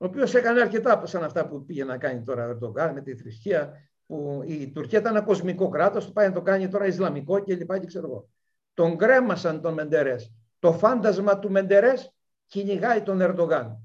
ο 0.02 0.06
οποίος 0.06 0.34
έκανε 0.34 0.60
αρκετά 0.60 1.06
σαν 1.06 1.24
αυτά 1.24 1.48
που 1.48 1.64
πήγε 1.64 1.84
να 1.84 1.98
κάνει 1.98 2.22
τώρα 2.22 2.46
ο 2.46 2.50
Ερντογκάν 2.50 2.92
με 2.92 3.00
τη 3.00 3.16
θρησκεία, 3.16 3.72
που 4.06 4.42
η 4.46 4.70
Τουρκία 4.70 4.98
ήταν 4.98 5.16
ένα 5.16 5.24
κοσμικό 5.24 5.68
κράτος, 5.68 6.06
το 6.06 6.12
πάει 6.12 6.28
να 6.28 6.34
το 6.34 6.42
κάνει 6.42 6.68
τώρα 6.68 6.86
Ισλαμικό 6.86 7.38
και 7.38 7.54
λοιπά 7.54 7.78
και 7.78 7.86
ξέρω 7.86 8.06
εγώ. 8.06 8.28
Τον 8.74 8.96
κρέμασαν 8.96 9.60
τον 9.60 9.74
Μεντερές. 9.74 10.32
Το 10.58 10.72
φάντασμα 10.72 11.38
του 11.38 11.50
Μεντερές 11.50 12.14
κυνηγάει 12.46 13.02
τον 13.02 13.20
Ερντογάν 13.20 13.78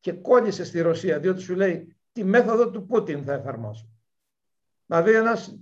και 0.00 0.12
κόλλησε 0.12 0.64
στη 0.64 0.80
Ρωσία, 0.80 1.18
διότι 1.18 1.40
σου 1.40 1.54
λέει 1.54 1.96
τη 2.12 2.24
μέθοδο 2.24 2.70
του 2.70 2.86
Πούτιν 2.86 3.24
θα 3.24 3.32
εφαρμόσω. 3.32 3.88
Δηλαδή 4.86 5.14
ένας 5.14 5.58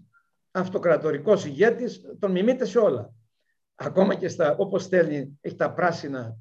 αυτοκρατορικός 0.50 1.44
ηγέτης, 1.44 2.00
τον 2.18 2.30
μιμείται 2.30 2.64
σε 2.64 2.78
όλα. 2.78 3.12
Ακόμα 3.74 4.14
και 4.14 4.28
στα, 4.28 4.56
όπως 4.56 4.82
στέλνει, 4.82 5.38
έχει 5.40 5.56
τα 5.56 5.72
πράσινα, 5.72 6.36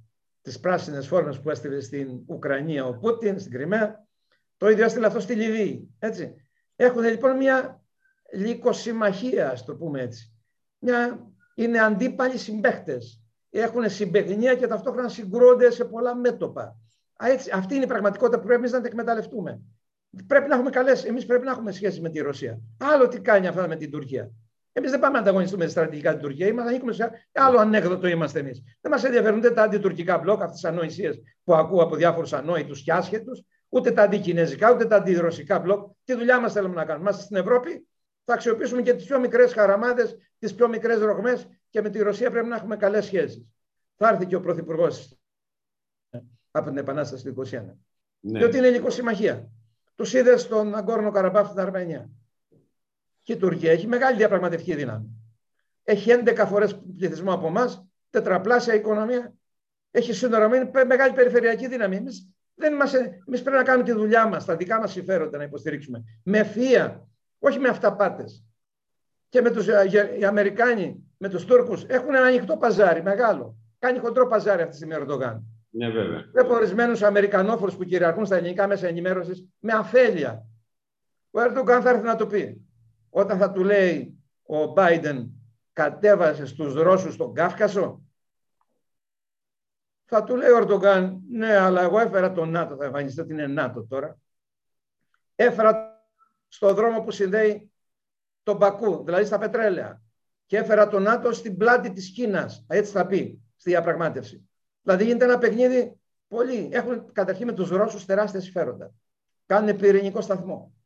τις 0.47 0.59
πράσινες 0.59 1.07
φόρμες 1.07 1.39
που 1.39 1.49
έστειλε 1.49 1.79
στην 1.79 2.23
Ουκρανία 2.25 2.85
ο 2.85 2.93
Πούτιν, 2.93 3.39
στην 3.39 3.51
Κρυμαία, 3.51 4.07
το 4.57 4.69
ίδιο 4.69 4.85
έστειλε 4.85 5.05
αυτό 5.05 5.19
στη 5.19 5.33
Λιβύη. 5.33 5.95
Έτσι. 5.99 6.35
Έχουν 6.75 7.03
λοιπόν 7.03 7.37
μια 7.37 7.83
λυκοσυμμαχία, 8.33 9.49
ας 9.49 9.65
το 9.65 9.75
πούμε 9.75 10.01
έτσι. 10.01 10.33
Μια, 10.79 11.27
είναι 11.55 11.79
αντίπαλοι 11.79 12.37
συμπαίχτες. 12.37 13.21
Έχουν 13.49 13.89
συμπεγνία 13.89 14.55
και 14.55 14.67
ταυτόχρονα 14.67 15.09
συγκρούνται 15.09 15.69
σε 15.69 15.85
πολλά 15.85 16.15
μέτωπα. 16.15 16.77
Έτσι, 17.19 17.51
αυτή 17.53 17.75
είναι 17.75 17.83
η 17.83 17.87
πραγματικότητα 17.87 18.39
που 18.39 18.45
πρέπει 18.47 18.69
να 18.69 18.77
την 18.77 18.85
εκμεταλλευτούμε 18.85 19.61
πρέπει 20.27 20.47
να 20.47 20.55
έχουμε 20.55 20.69
καλές, 20.69 21.05
εμείς 21.05 21.25
πρέπει 21.25 21.45
να 21.45 21.51
έχουμε 21.51 21.71
σχέση 21.71 22.01
με 22.01 22.09
τη 22.09 22.19
Ρωσία. 22.19 22.59
Άλλο 22.77 23.07
τι 23.07 23.19
κάνει 23.19 23.47
αυτά 23.47 23.67
με 23.67 23.75
την 23.75 23.91
Τουρκία. 23.91 24.31
Εμείς 24.77 24.91
δεν 24.91 24.99
πάμε 24.99 25.13
να 25.13 25.19
ανταγωνιστούμε 25.19 25.67
στρατηγικά 25.67 26.11
την 26.11 26.21
Τουρκία. 26.21 26.47
Είμαστε, 26.47 26.69
ανήκουμε 26.69 26.93
σε 26.93 27.11
άλλο 27.33 27.59
ανέκδοτο 27.59 28.07
είμαστε 28.07 28.39
εμείς. 28.39 28.63
Δεν 28.81 28.91
μας 28.91 29.03
ενδιαφέρουν 29.03 29.37
ούτε 29.37 29.51
τα 29.51 29.63
αντιτουρκικά 29.63 30.17
μπλοκ, 30.17 30.41
αυτές 30.41 30.61
τις 30.61 30.69
ανοησίες 30.69 31.21
που 31.43 31.55
ακούω 31.55 31.83
από 31.83 31.95
διάφορους 31.95 32.33
ανόητους 32.33 32.83
και 32.83 32.91
άσχετους, 32.93 33.43
ούτε 33.69 33.91
τα 33.91 34.01
αντικινέζικα, 34.03 34.73
ούτε 34.73 34.85
τα 34.85 34.95
αντιρωσικά 34.95 35.59
μπλοκ. 35.59 35.91
Τι 36.03 36.13
δουλειά 36.13 36.39
μας 36.39 36.53
θέλουμε 36.53 36.75
να 36.75 36.85
κάνουμε; 36.85 37.03
Είμαστε 37.03 37.23
στην 37.23 37.35
Ευρώπη, 37.35 37.87
θα 38.23 38.33
αξιοποιήσουμε 38.33 38.81
και 38.81 38.93
τις 38.93 39.05
πιο 39.05 39.19
μικρές 39.19 39.53
χαραμάδες, 39.53 40.17
τις 40.39 40.55
πιο 40.55 40.67
μικρές 40.67 40.99
ρογμές 40.99 41.47
και 41.69 41.81
με 41.81 41.89
τη 41.89 41.99
Ρωσία 41.99 42.31
πρέπει 42.31 42.47
να 42.47 42.55
έχουμε 42.55 42.75
καλές 42.75 43.05
σχέσεις. 43.05 43.45
Θα 43.95 44.09
έρθει 44.09 44.25
και 44.25 44.35
ο 44.35 44.39
Πρωθυπουργός 44.39 45.17
από 46.51 46.69
την 46.69 46.77
Επανάσταση 46.77 47.23
του 47.23 47.45
1921. 47.45 47.77
Ναι. 48.19 48.39
Διότι 48.39 48.57
είναι 48.57 48.67
η 48.67 48.83
συμμαχία. 48.87 49.49
Τους 49.95 50.13
είδες 50.13 50.41
στον 50.41 50.75
Αγκόρνο 50.75 51.11
Καραμπάφ 51.11 51.47
στην 51.47 51.59
Αρμενία. 51.59 52.09
Και 53.27 53.33
η 53.33 53.37
Τουρκία 53.37 53.71
έχει 53.71 53.87
μεγάλη 53.87 54.17
διαπραγματευτική 54.17 54.75
δύναμη. 54.75 55.09
Έχει 55.83 56.11
11 56.25 56.45
φορές 56.47 56.79
πληθυσμό 56.97 57.33
από 57.33 57.47
εμάς, 57.47 57.87
τετραπλάσια 58.09 58.73
οικονομία. 58.73 59.33
Έχει 59.91 60.13
σύνορα 60.13 60.49
με 60.49 60.71
μεγάλη 60.85 61.13
περιφερειακή 61.13 61.67
δύναμη. 61.67 61.95
Εμείς 61.95 62.29
δεν 62.55 62.73
είμαστε, 62.73 63.19
εμείς 63.27 63.41
πρέπει 63.41 63.57
να 63.57 63.63
κάνουμε 63.63 63.83
τη 63.83 63.91
δουλειά 63.91 64.27
μας, 64.27 64.45
τα 64.45 64.55
δικά 64.55 64.79
μας 64.79 64.91
συμφέροντα 64.91 65.37
να 65.37 65.43
υποστηρίξουμε. 65.43 66.03
Με 66.23 66.37
ευθεία, 66.37 67.07
όχι 67.39 67.59
με 67.59 67.67
αυταπάτες. 67.67 68.45
Και 69.29 69.41
με 69.41 69.51
τους, 69.51 69.67
ε, 69.67 70.15
οι 70.19 70.25
Αμερικάνοι, 70.25 71.03
με 71.17 71.29
τους 71.29 71.45
Τούρκους, 71.45 71.83
έχουν 71.83 72.15
ένα 72.15 72.25
ανοιχτό 72.25 72.57
παζάρι 72.57 73.03
μεγάλο. 73.03 73.57
Κάνει 73.79 73.99
χοντρό 73.99 74.27
παζάρι 74.27 74.59
αυτή 74.61 74.71
τη 74.71 74.75
στιγμή 74.75 74.93
ο 74.93 74.97
Ερντογάν. 74.97 75.43
Ναι, 75.69 75.89
βέβαια. 75.89 76.25
Βλέπω 76.31 76.53
ορισμένους 76.53 77.01
Αμερικανόφωρου 77.01 77.71
που 77.71 77.83
κυριαρχούν 77.83 78.25
στα 78.25 78.35
ελληνικά 78.35 78.67
μέσα 78.67 78.87
ενημέρωσης 78.87 79.47
με 79.59 79.73
αφέλεια. 79.73 80.45
Ο 81.31 81.41
Ερντογάν 81.41 81.81
θα 81.81 81.89
έρθει 81.89 82.03
να 82.03 82.15
το 82.15 82.27
πει. 82.27 82.66
Όταν 83.17 83.37
θα 83.37 83.51
του 83.51 83.63
λέει 83.63 84.23
ο 84.43 84.73
Biden 84.75 85.27
κατέβασες 85.73 86.49
στους 86.49 86.73
Ρώσους 86.73 87.17
τον 87.17 87.33
Κάφκασο, 87.33 88.01
θα 90.05 90.23
του 90.23 90.35
λέει 90.35 90.49
ο 90.49 90.57
Ερντογάν, 90.57 91.21
ναι, 91.29 91.57
αλλά 91.57 91.81
εγώ 91.81 91.99
έφερα 91.99 92.31
τον 92.31 92.49
ΝΑΤΟ, 92.49 92.75
θα 92.75 92.85
εμφανιστεί 92.85 93.21
ότι 93.21 93.33
είναι 93.33 93.47
ΝΑΤΟ 93.47 93.85
τώρα. 93.85 94.17
Έφερα 95.35 96.01
στο 96.47 96.73
δρόμο 96.73 97.01
που 97.01 97.11
συνδέει 97.11 97.71
τον 98.43 98.57
Πακού, 98.57 99.03
δηλαδή 99.03 99.25
στα 99.25 99.37
πετρέλαια. 99.37 100.01
Και 100.45 100.57
έφερα 100.57 100.87
τον 100.87 101.01
ΝΑΤΟ 101.01 101.31
στην 101.31 101.57
πλάτη 101.57 101.91
της 101.91 102.11
Κίνας, 102.11 102.65
έτσι 102.67 102.91
θα 102.91 103.07
πει, 103.07 103.41
στη 103.55 103.69
διαπραγμάτευση. 103.69 104.49
Δηλαδή 104.81 105.03
γίνεται 105.03 105.25
ένα 105.25 105.37
παιχνίδι 105.37 105.99
πολύ. 106.27 106.69
Έχουν 106.71 107.11
καταρχήν 107.11 107.45
με 107.45 107.53
τους 107.53 107.69
Ρώσους 107.69 108.05
τεράστια 108.05 108.39
συμφέροντα. 108.39 108.91
Κάνουν 109.45 109.77
πυρηνικό 109.77 110.21
σταθμό. 110.21 110.76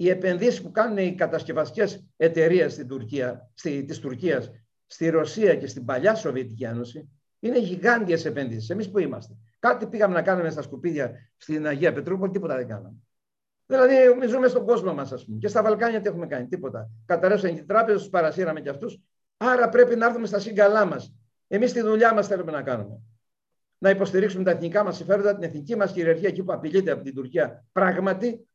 Οι 0.00 0.08
επενδύσεις 0.08 0.62
που 0.62 0.70
κάνουν 0.70 0.98
οι 0.98 1.14
κατασκευαστικές 1.14 2.04
εταιρείες 2.16 2.72
στην 2.72 2.88
Τουρκία, 2.88 3.50
στη, 3.54 3.84
της 3.84 3.98
Τουρκίας, 3.98 4.50
στη 4.86 5.08
Ρωσία 5.08 5.54
και 5.54 5.66
στην 5.66 5.84
παλιά 5.84 6.14
Σοβιετική 6.14 6.64
Ένωση, 6.64 7.08
είναι 7.40 7.58
γιγάντιες 7.58 8.24
επενδύσεις. 8.24 8.70
Εμείς 8.70 8.90
που 8.90 8.98
είμαστε. 8.98 9.34
Κάτι 9.58 9.86
πήγαμε 9.86 10.14
να 10.14 10.22
κάνουμε 10.22 10.50
στα 10.50 10.62
σκουπίδια 10.62 11.12
στην 11.36 11.66
Αγία 11.66 11.92
Πετρούπολη, 11.92 12.32
τίποτα 12.32 12.56
δεν 12.56 12.66
κάναμε. 12.68 12.96
Δηλαδή, 13.66 14.26
ζούμε 14.28 14.48
στον 14.48 14.66
κόσμο 14.66 14.94
μας, 14.94 15.12
ας 15.12 15.24
πούμε. 15.24 15.38
Και 15.38 15.48
στα 15.48 15.62
Βαλκάνια 15.62 16.00
τι 16.00 16.08
έχουμε 16.08 16.26
κάνει, 16.26 16.46
τίποτα. 16.46 16.90
Καταρρεύσαν 17.06 17.56
οι 17.56 17.64
τράπεζες, 17.64 18.00
τους 18.00 18.10
παρασύραμε 18.10 18.60
κι 18.60 18.68
αυτούς. 18.68 19.00
Άρα 19.36 19.68
πρέπει 19.68 19.96
να 19.96 20.06
έρθουμε 20.06 20.26
στα 20.26 20.38
σύγκαλά 20.38 20.84
μας. 20.84 21.14
Εμείς 21.48 21.72
τη 21.72 21.80
δουλειά 21.80 22.14
μας 22.14 22.26
θέλουμε 22.26 22.52
να 22.52 22.62
κάνουμε. 22.62 23.00
Να 23.78 23.90
υποστηρίξουμε 23.90 24.44
τα 24.44 24.50
εθνικά 24.50 24.84
μας 24.84 24.96
συμφέροντα, 24.96 25.34
την 25.34 25.42
εθνική 25.42 25.76
μας 25.76 25.92
κυριαρχία 25.92 26.28
εκεί 26.28 26.42
που 26.42 26.52
απειλείται 26.52 26.90
από 26.90 27.02
την 27.02 27.14
Τουρκία 27.14 27.64
πράγματι 27.72 28.48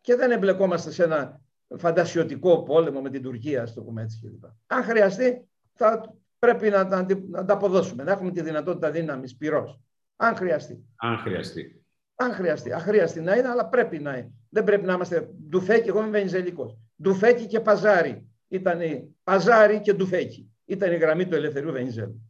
και 0.00 0.14
δεν 0.16 0.30
εμπλεκόμαστε 0.30 0.90
σε 0.90 1.04
ένα 1.04 1.40
φαντασιωτικό 1.76 2.62
πόλεμο 2.62 3.00
με 3.00 3.10
την 3.10 3.22
Τουρκία, 3.22 3.62
ας 3.62 3.74
το 3.74 3.82
πούμε 3.82 4.02
έτσι 4.02 4.18
κλπ. 4.20 4.44
Αν 4.66 4.82
χρειαστεί, 4.82 5.48
θα 5.72 6.14
πρέπει 6.38 6.68
να, 6.68 6.84
να, 6.84 7.06
να 7.28 7.44
τα 7.44 7.54
αποδώσουμε, 7.54 8.02
να 8.02 8.12
έχουμε 8.12 8.30
τη 8.30 8.42
δυνατότητα 8.42 8.90
δύναμης 8.90 9.36
πυρός. 9.36 9.80
Αν 10.16 10.36
χρειαστεί. 10.36 10.84
Αν 10.96 11.18
χρειαστεί. 11.18 11.82
Αν 12.20 12.32
χρειαστεί. 12.32 12.72
Αχρίαστη 12.72 13.20
να 13.20 13.36
είναι, 13.36 13.48
αλλά 13.48 13.66
πρέπει 13.66 13.98
να 13.98 14.16
είναι. 14.16 14.32
Δεν 14.48 14.64
πρέπει 14.64 14.86
να 14.86 14.92
είμαστε 14.92 15.28
ντουφέκι, 15.48 15.88
εγώ 15.88 16.00
είμαι 16.00 16.10
βενιζελικός. 16.10 16.78
Ντουφέκι 17.02 17.46
και 17.46 17.60
παζάρι. 17.60 18.26
Ήταν 18.48 18.80
παζάρι 19.22 19.80
και 19.80 19.92
ντουφέκι. 19.92 20.50
Ήταν 20.64 20.92
η 20.92 20.96
γραμμή 20.96 21.26
του 21.26 21.34
ελευθερίου 21.34 21.72
Βενιζέλου. 21.72 22.27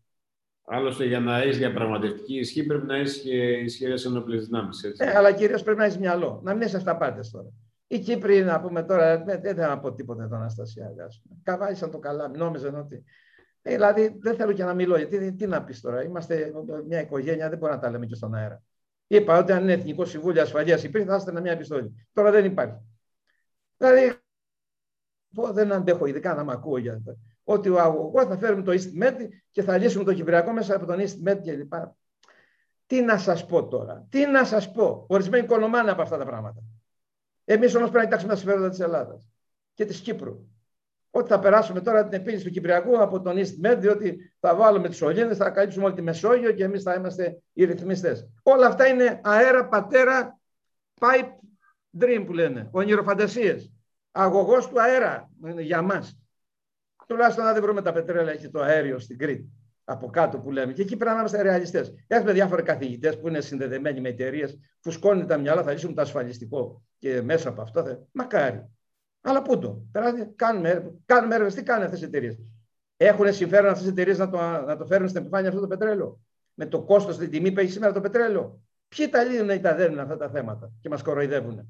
Άλλωστε, 0.70 1.04
για 1.04 1.20
να 1.20 1.38
έχεις 1.38 1.58
διαπραγματευτική 1.58 2.38
ισχύ, 2.38 2.66
πρέπει 2.66 2.86
να 2.86 2.96
έχεις 2.96 3.20
και 3.20 3.36
ισχυρές 3.52 4.04
ενόπλες 4.04 4.46
δυνάμεις. 4.46 4.82
Ε, 4.82 5.16
αλλά 5.16 5.32
κυρίως 5.32 5.62
πρέπει 5.62 5.78
να 5.78 5.84
έχεις 5.84 5.98
μυαλό. 5.98 6.40
Να 6.44 6.54
μην 6.54 6.66
είσαι 6.66 6.76
αυταπάτε 6.76 7.20
τώρα. 7.32 7.48
Οι 7.86 7.98
Κύπροι, 7.98 8.42
να 8.42 8.60
πούμε 8.60 8.82
τώρα, 8.82 9.24
δεν 9.24 9.40
θέλω 9.40 9.68
να 9.68 9.78
πω 9.78 9.92
τίποτα 9.92 10.22
εδώ, 10.22 10.36
Αναστασία. 10.36 10.92
Καβάλισαν 11.42 11.90
το 11.90 11.98
καλά, 11.98 12.28
νόμιζαν 12.28 12.74
ότι. 12.74 13.04
Ε, 13.62 13.74
δηλαδή, 13.74 14.18
δεν 14.20 14.36
θέλω 14.36 14.52
και 14.52 14.64
να 14.64 14.74
μιλώ, 14.74 14.96
γιατί 14.96 15.32
τι 15.32 15.46
να 15.46 15.64
πεις 15.64 15.80
τώρα. 15.80 16.02
Είμαστε 16.02 16.52
μια 16.86 17.00
οικογένεια, 17.00 17.48
δεν 17.48 17.58
μπορούμε 17.58 17.78
να 17.78 17.84
τα 17.84 17.90
λέμε 17.90 18.06
και 18.06 18.14
στον 18.14 18.34
αέρα. 18.34 18.62
Είπα 19.06 19.38
ότι 19.38 19.52
αν 19.52 19.62
είναι 19.62 19.72
Εθνικό 19.72 20.04
Συμβούλιο 20.04 20.42
Ασφαλείας 20.42 20.84
υπήρχε, 20.84 21.06
θα 21.06 21.14
έστελνα 21.14 21.40
μια 21.40 21.52
επιστολή. 21.52 22.06
Τώρα 22.12 22.30
δεν 22.30 22.44
υπάρχει. 22.44 22.76
Δηλαδή, 23.76 24.18
δεν 25.52 25.72
αντέχω, 25.72 26.06
ειδικά 26.06 26.34
να 26.34 26.44
μ' 26.44 26.50
ακούω 26.50 26.78
για 26.78 26.92
αυτό. 26.92 27.16
Ότι 27.50 27.68
ο 27.68 27.80
αγωγός 27.80 28.24
θα 28.24 28.38
φέρουμε 28.38 28.62
το 28.62 28.72
EastMed 28.72 29.28
και 29.50 29.62
θα 29.62 29.78
λύσουμε 29.78 30.04
το 30.04 30.14
Κυπριακό 30.14 30.52
μέσα 30.52 30.76
από 30.76 30.86
τον 30.86 30.98
EastMed 31.00 31.38
κλπ. 31.42 31.72
Τι 32.86 33.00
να 33.00 33.18
σας 33.18 33.46
πω 33.46 33.68
τώρα, 33.68 34.06
τι 34.10 34.26
να 34.26 34.44
σας 34.44 34.70
πω. 34.70 35.06
Ορισμένοι 35.08 35.46
κονομάνε 35.46 35.90
από 35.90 36.02
αυτά 36.02 36.18
τα 36.18 36.24
πράγματα. 36.24 36.62
Εμείς 37.44 37.74
όμως 37.74 37.90
πρέπει 37.90 38.04
να 38.04 38.04
κοιτάξουμε 38.04 38.32
τα 38.32 38.38
συμφέροντα 38.38 38.68
της 38.68 38.80
Ελλάδας 38.80 39.28
και 39.74 39.84
της 39.84 40.00
Κύπρου 40.00 40.48
ότι 41.10 41.28
θα 41.28 41.38
περάσουμε 41.38 41.80
τώρα 41.80 42.08
την 42.08 42.20
επίλυση 42.20 42.44
του 42.44 42.50
Κυπριακού 42.50 43.02
από 43.02 43.20
τον 43.20 43.36
East 43.36 43.66
Med, 43.66 43.76
διότι 43.78 44.32
θα 44.40 44.54
βάλουμε 44.54 44.88
του 44.88 44.98
Ολύνδε, 45.02 45.34
θα 45.34 45.50
καλύψουμε 45.50 45.84
όλη 45.84 45.94
τη 45.94 46.02
Μεσόγειο 46.02 46.52
και 46.52 46.64
εμείς 46.64 46.82
θα 46.82 46.94
είμαστε 46.94 47.42
οι 47.52 47.64
ρυθμιστές. 47.64 48.28
Όλα 48.42 48.66
αυτά 48.66 48.86
είναι 48.86 49.20
αέρα, 49.24 49.68
πατέρα, 49.68 50.38
pipe 51.00 51.32
dream 52.00 52.22
που 52.26 52.32
λένε, 52.32 52.68
ονειροφαντασίες. 52.70 53.72
Αγωγός 54.10 54.68
του 54.68 54.80
αέρα 54.80 55.30
για 55.58 55.82
μας. 55.82 56.18
Τουλάχιστον 57.08 57.44
να 57.44 57.52
δεν 57.52 57.62
βρούμε 57.62 57.82
τα 57.82 57.92
πετρέλαια 57.92 58.36
και 58.36 58.48
το 58.48 58.60
αέριο 58.60 58.98
στην 58.98 59.18
Κρήτη. 59.18 59.52
Από 59.84 60.10
κάτω 60.10 60.38
που 60.38 60.50
λέμε. 60.50 60.72
Και 60.72 60.82
εκεί 60.82 60.96
πρέπει 60.96 61.12
να 61.14 61.18
είμαστε 61.18 61.42
ρεαλιστές. 61.42 61.94
Έχουμε 62.06 62.32
διάφοροι 62.32 62.62
καθηγητές 62.62 63.18
που 63.18 63.28
είναι 63.28 63.40
συνδεδεμένοι 63.40 64.00
με 64.00 64.08
εταιρείες, 64.08 64.58
φουσκώνουν 64.80 65.26
τα 65.26 65.36
μυαλά, 65.36 65.62
θα 65.62 65.72
λύσουν 65.72 65.94
το 65.94 66.00
ασφαλιστικό 66.00 66.82
και 66.98 67.22
μέσα 67.22 67.48
από 67.48 67.62
αυτό. 67.62 67.82
Θα... 67.82 68.06
Μακάρι. 68.12 68.68
Αλλά 69.20 69.42
πού 69.42 69.58
το; 69.58 69.82
Κάνουμε, 70.36 70.92
κάνουμε 71.06 71.34
έργα. 71.34 71.48
Τι 71.48 71.62
κάνουν 71.62 71.84
αυτές 71.84 72.00
οι 72.00 72.04
εταιρείες; 72.04 72.38
Έχουν 72.96 73.32
συμφέρον 73.32 73.70
αυτές 73.70 73.86
οι 73.86 73.90
εταιρείες 73.90 74.18
να 74.18 74.30
το, 74.30 74.38
να 74.66 74.76
το 74.76 74.86
φέρουν 74.86 75.08
στην 75.08 75.20
επιφάνεια 75.20 75.48
αυτό 75.48 75.60
το 75.60 75.66
πετρέλαιο; 75.66 76.20
Με 76.54 76.66
το 76.66 76.82
κόστος, 76.82 77.18
την 77.18 77.30
τιμή 77.30 77.52
που 77.52 77.60
έχει 77.60 77.70
σήμερα 77.70 77.92
το 77.92 78.00
πετρέλαιο; 78.00 78.60
Ποιοι 78.88 79.08
τα 79.08 79.24
λύνουν 79.24 79.50
ή 79.50 79.60
τα 79.60 79.74
δένουν 79.74 79.98
αυτά 79.98 80.16
τα 80.16 80.28
θέματα 80.28 80.72
και 80.80 80.88
μας 80.88 81.02
κοροϊδεύουν. 81.02 81.68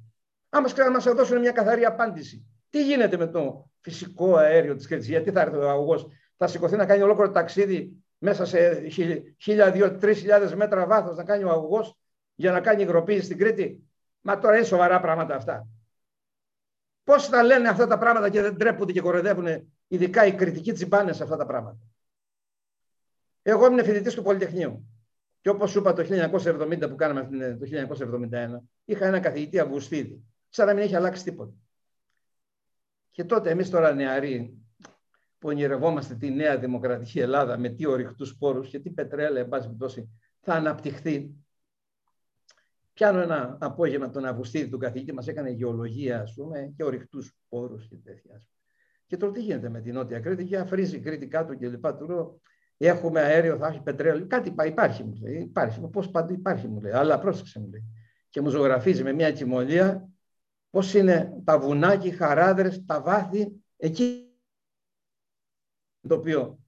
Άμα 0.49 0.69
να 0.77 0.91
μας 0.91 1.05
δώσουν 1.05 1.41
μια 1.41 1.53
καθαρή 1.53 1.85
απάντηση. 1.85 2.47
Τι 2.71 2.85
γίνεται 2.85 3.17
με 3.17 3.27
το 3.27 3.68
φυσικό 3.81 4.37
αέριο 4.37 4.75
της 4.75 4.87
Κρήτη, 4.87 5.07
Γιατί 5.07 5.31
θα 5.31 5.41
έρθει 5.41 5.57
ο 5.57 5.71
αγωγός, 5.71 6.07
θα 6.37 6.47
σηκωθεί 6.47 6.77
να 6.77 6.87
κάνει 6.87 7.03
ολόκληρο 7.03 7.31
ταξίδι 7.31 8.05
μέσα 8.19 8.45
σε 8.45 8.83
1.000-2.000-3.000 9.47 10.53
μέτρα 10.57 10.87
βάθος 10.87 11.17
να 11.17 11.25
κάνει 11.25 11.45
ο 11.45 11.51
αγωγός 11.51 11.97
για 12.35 12.53
να 12.53 12.61
κάνει 12.61 12.83
υγροποίηση 12.83 13.25
στην 13.25 13.39
Κρήτη. 13.39 13.83
Μα 14.21 14.39
τώρα 14.39 14.57
είναι 14.57 14.65
σοβαρά 14.65 15.01
πράγματα 15.01 15.35
αυτά. 15.35 15.67
Πώς 17.05 17.27
θα 17.27 17.43
λένε 17.43 17.69
αυτά 17.69 17.87
τα 17.87 17.99
πράγματα 17.99 18.31
και 18.31 18.43
δεν 18.43 18.57
τρέπονται 18.57 18.93
και 18.93 19.01
κοροϊδεύουν, 19.01 19.71
ειδικά 19.89 20.27
οι 20.27 20.35
κριτικοί 20.35 20.73
τσιμπάνε 20.73 21.13
σε 21.13 21.23
αυτά 21.23 21.37
τα 21.37 21.47
πράγματα. 21.47 21.79
Εγώ 23.43 23.67
ήμουν 23.67 23.85
φοιτητής 23.85 24.15
του 24.15 24.23
Πολυτεχνείου. 24.23 24.87
Και 25.41 25.49
όπως 25.49 25.71
σου 25.71 25.79
είπα 25.79 25.93
το 25.93 26.03
1970 26.03 26.89
που 26.89 26.95
κάναμε 26.95 27.29
το 27.57 27.67
1971, 28.33 28.63
είχα 28.85 29.07
ένα 29.07 29.21
καθηγητή 29.21 29.59
Αυγουστίδη. 29.59 30.25
Σαν 30.49 30.67
να 30.67 30.75
μην 30.75 30.83
έχει 30.83 30.97
αλλάξει 30.97 31.25
τίποτα. 31.25 31.53
Και 33.19 33.25
τότε 33.25 33.51
εμείς 33.51 33.71
τώρα 33.71 33.95
νεαροί 33.95 34.59
που 35.39 35.49
ονειρευόμαστε 35.49 36.15
τη 36.15 36.31
νέα 36.31 36.59
δημοκρατική 36.59 37.21
Ελλάδα 37.21 37.59
με 37.59 37.69
τι 37.69 37.87
ορυκτού 37.87 38.37
πόρους 38.39 38.69
και 38.69 38.79
τι 38.79 38.91
πετρέλαια, 38.91 39.43
εν 39.43 39.49
πάση 39.49 40.11
θα 40.41 40.55
αναπτυχθεί 40.55 41.35
Πιάνω 42.93 43.21
ένα 43.21 43.57
απόγευμα 43.61 44.11
τον 44.11 44.25
Αυγουστίδη, 44.25 44.69
τον 44.71 44.79
καθηγητή, 44.79 45.13
μας 45.13 45.29
έκανε 45.29 45.51
γεωλογία, 45.51 46.21
ας 46.21 46.35
πούμε, 46.35 46.73
και 46.77 46.85
ορυκτού 46.85 47.19
πόρους 47.49 47.89
και 47.89 47.97
τέτοια. 47.97 48.43
Και 49.07 49.17
τώρα 49.17 49.33
τι 49.33 49.41
γίνεται 49.41 49.69
με 49.69 49.81
την 49.81 49.95
Νότια 49.95 50.21
Κρήτη, 50.21 50.45
και 50.45 50.59
αφρίζει 50.59 50.97
η 50.97 51.01
Κρήτη 51.01 51.27
κάτω 51.27 51.55
και 51.55 51.69
λοιπά. 51.69 51.97
Του 51.97 52.07
λέω, 52.07 52.41
έχουμε 52.77 53.21
αέριο, 53.21 53.57
θα 53.57 53.67
έχει 53.67 53.81
πετρέλαιο. 53.81 54.27
Κάτι 54.27 54.55
υπάρχει, 54.67 55.05
μου 55.05 55.19
λέει. 55.23 55.41
Υπάρχει. 55.41 55.81
Πώ 55.81 56.03
παντού 56.13 56.33
υπάρχει, 56.33 56.69
μου 56.69 56.81
λέει. 56.81 56.93
Αλλά 56.93 57.19
πρόσεξε, 57.19 57.61
μου 57.61 57.69
λέει. 57.71 57.85
Και 58.29 58.41
μου 58.41 58.49
ζωγραφίζει 58.49 59.03
με 59.03 59.13
μια 59.13 59.33
κοιμωλία 59.33 60.08
πώς 60.71 60.95
είναι 60.95 61.33
τα 61.45 61.59
βουνάκια, 61.59 62.11
οι 62.11 62.15
χαράδρες, 62.15 62.85
τα 62.85 63.01
βάθη, 63.01 63.53
εκεί 63.77 64.33
το 66.09 66.15
οποίο 66.15 66.59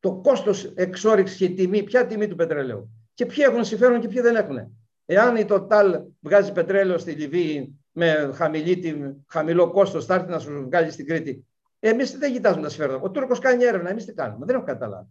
το 0.00 0.14
κόστος 0.14 0.64
εξόριξης 0.64 1.36
και 1.36 1.48
τιμή, 1.48 1.82
ποια 1.82 2.06
τιμή 2.06 2.28
του 2.28 2.36
πετρελαίου. 2.36 2.90
Και 3.14 3.26
ποιοι 3.26 3.44
έχουν 3.48 3.64
συμφέρον 3.64 4.00
και 4.00 4.08
ποιοι 4.08 4.20
δεν 4.20 4.36
έχουν. 4.36 4.76
Εάν 5.04 5.36
η 5.36 5.46
Total 5.48 6.02
βγάζει 6.20 6.52
πετρέλαιο 6.52 6.98
στη 6.98 7.12
Λιβύη 7.12 7.80
με 7.92 8.30
χαμηλή, 8.34 9.22
χαμηλό 9.28 9.70
κόστος, 9.70 10.04
θα 10.04 10.14
έρθει 10.14 10.30
να 10.30 10.38
σου 10.38 10.64
βγάλει 10.64 10.90
στην 10.90 11.06
Κρήτη. 11.06 11.46
Εμείς 11.78 12.18
δεν 12.18 12.32
κοιτάζουμε 12.32 12.62
τα 12.62 12.68
συμφέροντα. 12.68 13.00
Ο 13.02 13.10
Τούρκος 13.10 13.38
κάνει 13.38 13.64
έρευνα, 13.64 13.90
εμείς 13.90 14.04
τι 14.04 14.12
κάνουμε. 14.12 14.46
Δεν 14.46 14.54
έχω 14.54 14.64
καταλάβει. 14.64 15.08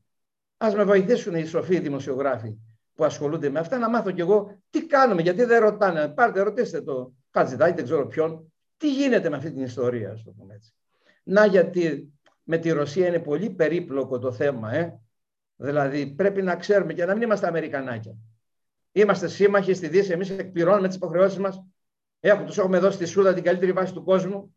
Α 0.58 0.72
με 0.76 0.84
βοηθήσουν 0.84 1.36
οι 1.36 1.46
σοφοί 1.46 1.80
δημοσιογράφοι 1.80 2.56
που 2.94 3.04
ασχολούνται 3.04 3.50
με 3.50 3.60
αυτά 3.60 3.78
να 3.78 3.90
μάθω 3.90 4.12
κι 4.12 4.22
εγώ 4.22 4.58
τι 4.70 4.86
κάνουμε, 4.86 5.22
γιατί 5.22 5.44
δεν 5.44 5.62
ρωτάνε. 5.62 6.08
Πάρτε, 6.08 6.42
ρωτήστε 6.42 6.82
το 6.82 7.14
Χατζηδάκη, 7.38 7.76
δεν 7.76 7.84
ξέρω 7.84 8.08
ποιον. 8.08 8.54
Τι 8.78 8.92
γίνεται 8.94 9.30
με 9.30 9.36
αυτή 9.36 9.52
την 9.52 9.64
ιστορία, 9.64 10.12
ας 10.12 10.24
το 10.24 10.32
πούμε 10.32 10.54
έτσι. 10.54 10.74
Να 11.24 11.46
γιατί 11.46 12.14
με 12.44 12.58
τη 12.58 12.70
Ρωσία 12.72 13.08
είναι 13.08 13.20
πολύ 13.20 13.50
περίπλοκο 13.50 14.20
το 14.20 14.32
θέμα. 14.32 14.74
Ε; 14.74 15.00
Δηλαδή 15.56 16.08
πρέπει 16.08 16.42
να 16.42 16.56
ξέρουμε 16.56 16.94
και 16.94 17.06
να 17.06 17.14
μην 17.14 17.22
είμαστε 17.22 17.48
Αμερικανάκια. 17.48 18.16
Είμαστε 18.92 19.28
σύμμαχοι 19.28 19.74
στη 19.74 19.88
Δύση, 19.88 20.12
εμείς 20.12 20.30
εκπληρώνουμε 20.30 20.88
τις 20.88 20.96
υποχρεώσεις 20.96 21.40
μας. 21.40 21.64
Έχουμε, 22.20 22.46
τους 22.46 22.58
έχουμε 22.58 22.80
δώσει 22.80 22.96
στη 22.96 23.06
Σούδα 23.06 23.34
την 23.34 23.44
καλύτερη 23.44 23.72
βάση 23.72 23.94
του 23.94 24.04
κόσμου. 24.04 24.56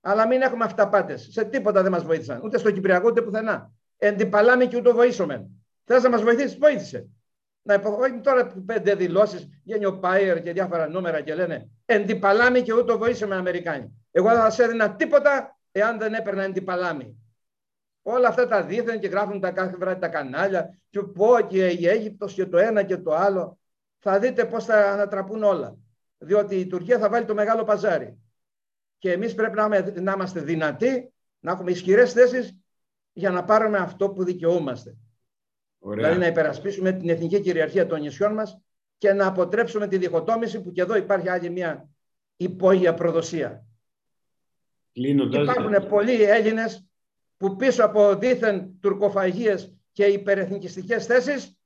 Αλλά 0.00 0.26
μην 0.26 0.40
έχουμε 0.40 0.64
αυταπάτες. 0.64 1.28
Σε 1.30 1.44
τίποτα 1.44 1.82
δεν 1.82 1.92
μας 1.92 2.04
βοήθησαν. 2.04 2.40
Ούτε 2.44 2.58
στο 2.58 2.70
Κυπριακό 2.70 3.08
ούτε 3.08 3.22
πουθενά. 3.22 3.72
Εντυπαλάμε 3.96 4.66
και 4.66 4.76
ούτω 4.76 4.94
βοήσομε. 4.94 5.48
Θες 5.84 6.02
να 6.02 6.08
μας 6.08 6.22
βοηθήσεις, 6.22 6.58
βοήθησε. 6.58 7.08
Να 7.62 7.74
υποχωρήσουμε 7.74 8.20
τώρα 8.20 8.52
πέντε 8.66 8.94
δηλώσεις, 8.94 9.48
βγαίνει 9.64 9.84
ο 9.84 9.98
Πάιερ 9.98 10.42
και 10.42 10.52
διάφορα 10.52 10.88
νούμερα 10.88 11.20
και 11.20 11.34
λένε 11.34 11.70
Εντυπαλάμε 11.84 12.60
και 12.60 12.72
ούτω 12.72 12.98
βοήσαμε 12.98 13.34
Αμερικάνοι. 13.34 14.06
Εγώ 14.10 14.28
δεν 14.28 14.38
θα 14.38 14.50
σε 14.50 14.62
έδινα 14.64 14.94
τίποτα 14.94 15.58
εάν 15.72 15.98
δεν 15.98 16.14
έπαιρνα 16.14 16.42
εντυπαλάμι. 16.42 17.16
Όλα 18.02 18.28
αυτά 18.28 18.48
τα 18.48 18.62
δίθεν 18.62 19.00
και 19.00 19.08
γράφουν 19.08 19.40
τα 19.40 19.50
κάθε 19.50 19.76
βράδυ 19.76 20.00
τα 20.00 20.08
κανάλια 20.08 20.78
και 20.90 21.00
πω 21.00 21.40
και 21.48 21.68
η 21.68 21.88
Αίγυπτος 21.88 22.34
και 22.34 22.46
το 22.46 22.58
ένα 22.58 22.82
και 22.82 22.96
το 22.96 23.14
άλλο. 23.14 23.58
Θα 23.98 24.18
δείτε 24.18 24.44
πώς 24.44 24.64
θα 24.64 24.92
ανατραπούν 24.92 25.42
όλα. 25.42 25.76
Διότι 26.18 26.56
η 26.56 26.66
Τουρκία 26.66 26.98
θα 26.98 27.08
βάλει 27.08 27.24
το 27.24 27.34
μεγάλο 27.34 27.64
παζάρι. 27.64 28.18
Και 28.98 29.12
εμείς 29.12 29.34
πρέπει 29.34 29.56
να, 30.00 30.12
είμαστε 30.12 30.40
δυνατοί, 30.40 31.12
να 31.38 31.52
έχουμε 31.52 31.70
ισχυρές 31.70 32.12
θέσεις 32.12 32.58
για 33.12 33.30
να 33.30 33.44
πάρουμε 33.44 33.78
αυτό 33.78 34.10
που 34.10 34.24
δικαιούμαστε. 34.24 34.96
Ωραία. 35.78 36.04
Δηλαδή 36.04 36.20
να 36.20 36.26
υπερασπίσουμε 36.26 36.92
την 36.92 37.08
εθνική 37.08 37.40
κυριαρχία 37.40 37.86
των 37.86 38.00
νησιών 38.00 38.32
μας 38.32 38.60
και 38.98 39.12
να 39.12 39.26
αποτρέψουμε 39.26 39.88
τη 39.88 39.98
διχοτόμηση 39.98 40.62
που 40.62 40.72
και 40.72 40.80
εδώ 40.80 40.96
υπάρχει 40.96 41.28
άλλη 41.28 41.50
μια 41.50 41.88
υπόγεια 42.36 42.94
προδοσία. 42.94 43.64
Υπάρχουν 44.92 45.88
πολλοί 45.88 46.22
Έλληνες 46.22 46.86
που 47.36 47.56
πίσω 47.56 47.84
από 47.84 48.14
δίθεν 48.14 48.78
τουρκοφαγίες 48.80 49.74
και 49.92 50.04
υπερεθνικιστικές 50.04 51.06
θέσεις 51.06 51.58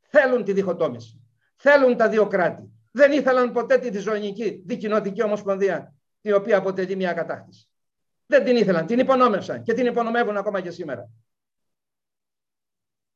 θέλουν 0.00 0.44
τη 0.44 0.52
διχοτόμηση. 0.52 1.20
Θέλουν 1.56 1.96
τα 1.96 2.08
δύο 2.08 2.26
κράτη. 2.26 2.70
Δεν 2.92 3.12
ήθελαν 3.12 3.52
ποτέ 3.52 3.78
τη 3.78 3.90
διζωνική 3.90 4.62
δικοινοτική 4.66 5.22
ομοσπονδία, 5.22 5.94
η 6.20 6.32
οποία 6.32 6.56
αποτελεί 6.56 6.96
μια 6.96 7.12
κατάκτηση. 7.12 7.68
Δεν 8.26 8.44
την 8.44 8.56
ήθελαν, 8.56 8.86
την 8.86 8.98
υπονόμευσαν 8.98 9.62
και 9.62 9.72
την 9.72 9.86
υπονομεύουν 9.86 10.36
ακόμα 10.36 10.60
και 10.60 10.70
σήμερα. 10.70 11.10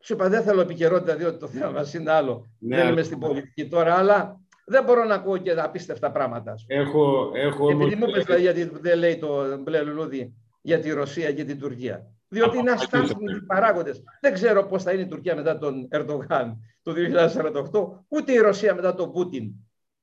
Σου 0.02 0.12
είπα, 0.12 0.28
δεν 0.28 0.42
θέλω 0.42 0.60
επικαιρότητα, 0.60 1.16
διότι 1.16 1.38
το 1.38 1.48
θέμα 1.48 1.70
μας 1.70 1.94
είναι 1.94 2.10
άλλο. 2.10 2.50
Ναι, 2.58 2.76
δεν 2.76 2.88
είμαι 2.88 3.02
στην 3.02 3.18
πολιτική 3.18 3.68
τώρα, 3.68 3.94
αλλά 3.94 4.40
δεν 4.64 4.84
μπορώ 4.84 5.04
να 5.04 5.14
ακούω 5.14 5.36
και 5.36 5.50
απίστευτα 5.50 6.10
πράγματα. 6.10 6.54
Έχω, 6.66 7.30
έχω 7.34 7.70
Επειδή 7.70 7.94
μου 7.94 8.10
πες, 8.10 8.24
δηλαδή, 8.24 8.42
γιατί 8.42 8.64
δεν 8.64 8.98
λέει 8.98 9.18
το 9.18 9.58
μπλε 9.58 9.82
λουλούδι 9.82 10.34
για 10.60 10.80
τη 10.80 10.90
Ρωσία 10.90 11.32
και 11.32 11.44
την 11.44 11.58
Τουρκία. 11.58 12.06
Διότι 12.28 12.58
είναι 12.58 12.70
αστάθμιτοι 12.70 13.42
παράγοντες. 13.46 14.02
Δεν 14.20 14.32
ξέρω 14.32 14.66
πώς 14.66 14.82
θα 14.82 14.92
είναι 14.92 15.02
η 15.02 15.06
Τουρκία 15.06 15.34
μετά 15.34 15.58
τον 15.58 15.88
Ερντογάν 15.90 16.58
το 16.82 16.92
2048, 16.92 18.04
ούτε 18.08 18.32
η 18.32 18.38
Ρωσία 18.38 18.74
μετά 18.74 18.94
τον 18.94 19.12
Πούτιν, 19.12 19.52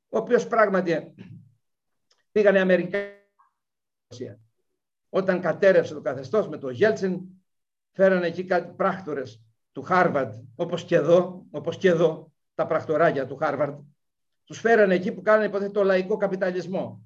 ο 0.09 0.17
οποίος 0.17 0.47
πράγματι 0.47 1.13
πήγανε 2.31 2.59
Αμερικάνοι. 2.59 3.11
Όταν 5.09 5.41
κατέρρευσε 5.41 5.93
το 5.93 6.01
καθεστώς 6.01 6.47
με 6.47 6.57
τον 6.57 6.71
Γέλτσιν, 6.71 7.19
φέρανε 7.91 8.27
εκεί 8.27 8.43
κάτι 8.43 8.73
πράκτορες 8.75 9.41
του 9.77 9.83
Χάρβαρντ, 9.83 10.33
όπως 10.55 10.83
και 10.83 10.95
εδώ, 10.95 11.45
όπως 11.51 11.77
και 11.77 11.89
εδώ, 11.89 12.31
τα 12.55 12.65
πρακτοράκια 12.65 13.27
του 13.27 13.35
Χάρβαρντ, 13.35 13.79
τους 14.43 14.59
φέρανε 14.59 14.95
εκεί 14.95 15.11
που 15.11 15.21
κάνανε 15.21 15.45
υποτίθεται 15.45 15.71
το 15.71 15.83
λαϊκό 15.83 16.17
καπιταλισμό. 16.17 17.01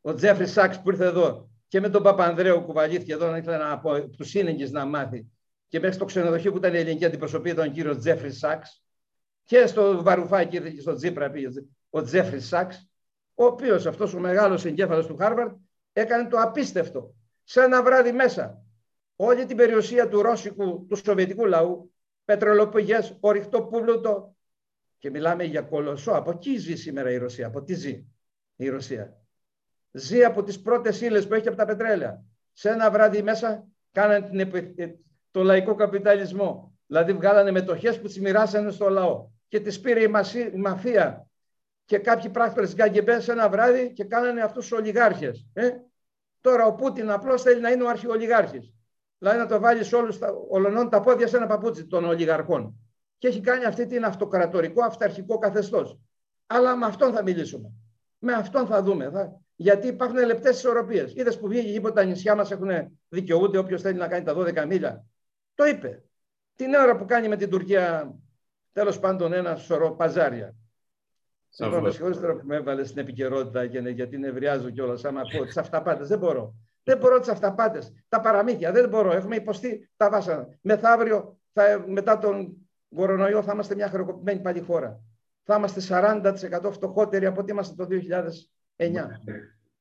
Ο 0.00 0.14
Τζέφρι 0.14 0.46
Σάξ 0.46 0.82
που 0.82 0.90
ήρθε 0.90 1.04
εδώ 1.04 1.48
και 1.68 1.80
με 1.80 1.88
τον 1.88 2.02
Παπανδρέου 2.02 2.62
κουβαλήθηκε 2.62 3.12
εδώ 3.12 3.30
να 3.30 3.36
ήθελε 3.36 3.56
να 3.56 3.72
από 3.72 4.08
του 4.08 4.28
σύνεγγυς 4.28 4.70
να 4.70 4.84
μάθει. 4.84 5.26
Και 5.68 5.78
μέχρι 5.78 5.94
στο 5.94 6.04
ξενοδοχείο 6.04 6.50
που 6.50 6.56
ήταν 6.56 6.74
η 6.74 6.76
ελληνική 6.76 7.04
αντιπροσωπεία 7.04 7.52
ήταν 7.52 7.68
ο 7.68 7.70
κύριος 7.70 7.98
Τζέφρι 7.98 8.32
Σάξ. 8.32 8.82
Και 9.44 9.66
στο 9.66 10.02
Βαρουφάκι 10.02 10.56
ήρθε 10.56 10.70
και 10.70 10.80
στο 10.80 10.94
Τζίπρα 10.94 11.30
πήγε 11.30 11.48
ο 11.90 12.02
Τζέφρι 12.02 12.40
Σάξ, 12.40 12.88
ο 13.34 13.44
οποίος 13.44 13.86
αυτός 13.86 14.14
ο 14.14 14.18
μεγάλος 14.18 14.64
εγκέφαλος 14.64 15.06
του 15.06 15.16
Χάρβαρντ 15.16 15.56
έκανε 15.92 16.28
το 16.28 16.36
απίστευτο. 16.40 17.14
Σε 17.44 17.62
ένα 17.62 17.82
βράδυ 17.82 18.12
μέσα, 18.12 18.63
όλη 19.16 19.44
την 19.44 19.56
περιουσία 19.56 20.08
του 20.08 20.22
ρώσικου, 20.22 20.86
του 20.86 20.96
σοβιετικού 20.96 21.46
λαού, 21.46 21.92
πετρελοπηγές, 22.24 23.16
ορυκτό 23.20 23.62
πουλούτο, 23.62 24.36
και 24.98 25.10
μιλάμε 25.10 25.44
για 25.44 25.62
κολοσσό. 25.62 26.12
Από 26.12 26.30
εκεί 26.30 26.56
ζει 26.56 26.76
σήμερα 26.76 27.10
η 27.10 27.16
Ρωσία. 27.16 27.46
Από 27.46 27.62
τι 27.62 27.74
ζει 27.74 28.06
η 28.56 28.68
Ρωσία 28.68 29.24
ζει 29.94 30.24
από 30.24 30.42
τις 30.42 30.60
πρώτες 30.60 31.00
ύλες 31.00 31.26
που 31.26 31.34
έχει 31.34 31.48
από 31.48 31.56
τα 31.56 31.64
πετρέλαια. 31.64 32.24
Σε 32.52 32.68
ένα 32.68 32.90
βράδυ 32.90 33.22
μέσα 33.22 33.66
κάνανε 33.92 34.28
την, 34.28 34.72
ε, 34.76 34.94
το 35.30 35.42
λαϊκό 35.42 35.74
καπιταλισμό. 35.74 36.78
Δηλαδή 36.86 37.12
βγάλανε 37.12 37.50
μετοχές 37.50 38.00
που 38.00 38.06
τις 38.06 38.20
μοιράσανε 38.20 38.70
στο 38.70 38.88
λαό. 38.88 39.28
Και 39.48 39.60
τις 39.60 39.80
πήρε 39.80 40.00
η, 40.00 40.10
η 40.54 40.58
μαφία 40.58 41.28
και 41.84 41.98
κάποιοι 41.98 42.30
πράκτορες 42.30 42.74
γκάγκεμπές 42.74 43.24
σε 43.24 43.32
ένα 43.32 43.48
βράδυ 43.48 43.92
και 43.92 44.04
κάνανε 44.04 44.42
αυτούς 44.42 44.68
τους 44.68 44.78
ολιγάρχες. 44.78 45.46
Ε; 45.52 45.70
Τώρα 46.40 46.66
ο 46.66 46.74
Πούτιν 46.74 47.10
απλώς 47.10 47.42
θέλει 47.42 47.60
να 47.60 47.70
είναι 47.70 47.82
ο 47.82 47.88
αρχιολιγάρχης. 47.88 48.72
Δηλαδή 49.18 49.38
να 49.38 49.46
το 49.46 49.60
βάλεις 49.60 49.86
σε 49.86 49.96
όλους 49.96 50.18
τα, 50.18 50.32
ολονών 50.48 50.88
τα 50.88 51.00
πόδια 51.00 51.26
σε 51.26 51.36
ένα 51.36 51.46
παπούτσι 51.46 51.86
των 51.86 52.04
ολιγαρχών. 52.04 52.74
Και 53.18 53.28
έχει 53.28 53.40
κάνει 53.40 53.64
αυτή 53.64 53.86
την 53.86 54.04
αυτοκρατορικό, 54.04 54.84
αυταρχικό 54.84 55.38
καθεστώς. 55.38 55.98
Αλλά 56.46 56.76
με 56.76 56.86
αυτόν 56.86 57.12
θα 57.12 57.22
μιλήσουμε. 57.22 57.72
Με 58.18 58.32
αυτόν 58.32 58.66
θα 58.66 58.82
δούμε. 58.82 59.10
Θα, 59.10 59.40
γιατί 59.56 59.86
υπάρχουν 59.86 60.26
λεπτές 60.26 60.56
ισορροπίες. 60.56 61.12
Είδες 61.14 61.38
που 61.38 61.48
βγήκε 61.48 61.66
και 61.66 61.72
είπε 61.72 61.86
ότι 61.86 61.96
τα 61.96 62.04
νησιά 62.04 62.34
μας 62.34 62.50
έχουν 62.50 62.70
δικαιούται 63.08 63.58
όποιος 63.58 63.82
θέλει 63.82 63.98
να 63.98 64.08
κάνει 64.08 64.24
τα 64.24 64.34
12 64.36 64.66
μίλια. 64.66 65.04
Το 65.54 65.64
είπε. 65.64 66.02
Την 66.56 66.74
ώρα 66.74 66.96
που 66.96 67.04
κάνει 67.04 67.28
με 67.28 67.36
την 67.36 67.50
Τουρκία, 67.50 68.14
τέλος 68.72 68.98
πάντων, 68.98 69.32
ένα 69.32 69.56
σωρό 69.56 69.90
παζάρια. 69.90 70.54
Λοιπόν, 71.58 71.82
με 71.82 71.90
συγχωρείτε 71.90 72.20
τώρα 72.20 72.34
που 72.34 72.46
με 72.46 72.56
έβαλες 72.56 72.88
στην 72.88 73.00
επικαιρότητα 73.00 73.66
και, 73.66 73.78
γιατί 73.78 74.18
νευριάζω 74.18 74.70
κιόλας. 74.70 75.04
Άμα 75.04 75.22
πω 75.36 75.44
τις 75.44 75.56
αυταπάτες, 75.56 76.08
δεν 76.08 76.18
μπορώ. 76.18 76.54
Δεν 76.84 76.98
μπορώ 76.98 77.18
τις 77.18 77.28
αυταπάτες. 77.28 77.92
Τα 78.08 78.20
παραμύθια 78.20 78.72
δεν 78.72 78.88
μπορώ. 78.88 79.12
Έχουμε 79.12 79.36
υποστεί 79.36 79.90
τα 79.96 80.10
βάσανα. 80.10 80.48
Μεθαύριο, 80.60 81.38
θα, 81.52 81.84
μετά 81.86 82.18
τον 82.18 82.68
κορονοϊό, 82.94 83.42
θα 83.42 83.52
είμαστε 83.52 83.74
μια 83.74 83.88
χρεοκοπημένη 83.88 84.40
πάλι 84.40 84.60
χώρα. 84.60 85.00
Θα 85.42 85.56
είμαστε 85.56 85.80
40% 85.88 86.70
φτωχότεροι 86.70 87.26
από 87.26 87.40
ό,τι 87.40 87.52
είμαστε 87.52 87.74
το 87.74 87.86
9. 88.76 88.88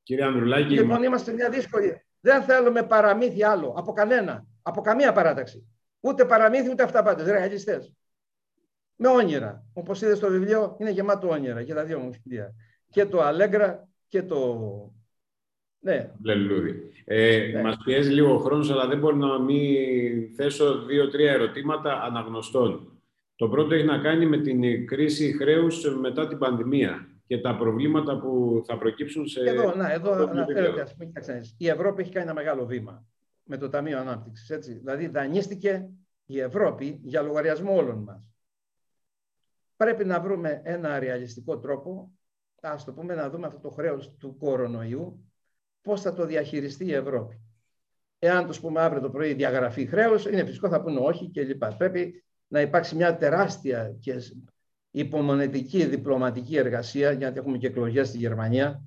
Κύριε 0.04 0.24
Ανδρουλάκη. 0.24 0.74
Λοιπόν, 0.74 1.04
είμαστε 1.04 1.32
μια 1.32 1.50
δύσκολη. 1.50 2.06
Δεν 2.20 2.42
θέλουμε 2.42 2.84
παραμύθι 2.84 3.44
άλλο 3.44 3.74
από 3.78 3.94
κανένα, 3.94 4.46
από 4.62 4.82
καμία 4.82 5.12
παράταξη. 5.12 5.68
Ούτε 6.00 6.26
παραμύθι 6.26 6.70
ούτε 6.70 6.84
αυταπάτες. 6.84 7.28
Ρεαλιστές. 7.28 7.94
Με 8.96 9.08
όνειρα. 9.08 9.64
Όπως 9.74 10.02
είδες 10.02 10.18
στο 10.18 10.28
βιβλίο, 10.28 10.76
είναι 10.80 10.90
γεμάτο 10.90 11.28
όνειρα 11.30 11.64
και 11.64 11.74
τα 11.74 11.84
δύο 11.84 12.00
μου 12.00 12.14
σχεδία. 12.14 12.54
Και 12.90 13.06
το 13.06 13.22
Αλέγκρα 13.22 13.88
και 14.08 14.24
το. 14.24 14.60
Ναι. 15.84 16.12
Λελούδι. 16.24 16.92
Ε, 17.06 17.52
ναι. 17.54 17.62
Μας 17.62 17.78
πιέζει 17.86 18.12
λίγο 18.12 18.34
ο 18.34 18.38
χρόνος, 18.38 18.72
αλλά 18.72 18.88
δεν 18.88 19.00
μπορώ 19.00 19.16
να 19.16 19.40
μην 19.40 20.36
θέσω 20.36 20.86
δύο-τρία 20.86 21.32
ερωτήματα 21.32 22.02
αναγνωστών. 22.02 22.88
Το 23.36 23.50
πρώτο 23.50 23.76
έχει 23.76 23.86
να 23.86 23.98
κάνει 23.98 24.26
με 24.26 24.38
την 24.38 24.88
κρίση 24.88 25.32
χρέους 25.38 25.96
μετά 26.00 26.28
την 26.28 26.38
πανδημία 26.38 27.08
και 27.28 27.38
τα 27.38 27.56
προβλήματα 27.58 28.20
που 28.20 28.62
θα 28.66 28.78
προκύψουν 28.78 29.28
σε... 29.28 29.40
Εδώ, 29.40 29.76
να, 29.76 29.92
εδώ 29.92 30.12
αναφέρεται, 30.12 30.82
ας 30.82 30.96
πούμε, 30.96 31.12
η 31.58 31.68
Ευρώπη 31.68 32.02
έχει 32.02 32.12
κάνει 32.12 32.26
ένα 32.26 32.34
μεγάλο 32.34 32.66
βήμα 32.66 33.06
με 33.44 33.58
το 33.58 33.70
Ταμείο 33.70 34.00
Ανάπτυξης, 34.00 34.50
έτσι. 34.50 34.74
Δηλαδή, 34.74 35.08
δανείστηκε 35.08 35.90
η 36.26 36.40
Ευρώπη 36.40 37.00
για 37.04 37.22
λογαριασμό 37.22 37.76
όλων 37.76 37.98
μας. 37.98 38.32
Πρέπει 39.76 40.06
να 40.06 40.20
βρούμε 40.20 40.62
ένα 40.64 41.00
ρεαλιστικό 41.00 41.60
τρόπο, 41.60 42.12
ας 42.62 42.86
το 42.86 42.94
πούμε, 42.94 43.16
να 43.16 43.30
δούμε 43.30 43.48
αυτό 43.48 43.60
το 43.60 43.70
χρέος 43.70 44.16
του 44.18 44.38
κορονοϊού, 44.38 45.33
πώς 45.84 46.02
θα 46.02 46.14
το 46.14 46.26
διαχειριστεί 46.26 46.86
η 46.86 46.94
Ευρώπη. 46.94 47.40
Εάν 48.20 48.46
τους 48.46 48.60
πούμε 48.60 48.82
αύριο 48.82 49.02
το 49.02 49.10
πρωί 49.10 49.34
διαγραφή 49.34 49.86
χρέους, 49.86 50.26
είναι 50.26 50.46
φυσικό, 50.46 50.70
θα 50.70 50.82
πούνε 50.82 51.00
όχι 51.00 51.32
κλπ. 51.32 51.66
Πρέπει 51.78 52.24
να 52.48 52.62
υπάρξει 52.62 52.96
μια 52.96 53.18
τεράστια 53.18 53.96
και 54.00 54.16
υπομονετική 54.92 55.86
διπλωματική 55.86 56.58
εργασία, 56.58 57.12
γιατί 57.12 57.40
έχουμε 57.40 57.58
και 57.58 57.68
εκλογές 57.68 58.08
στη 58.08 58.18
Γερμανία 58.18 58.84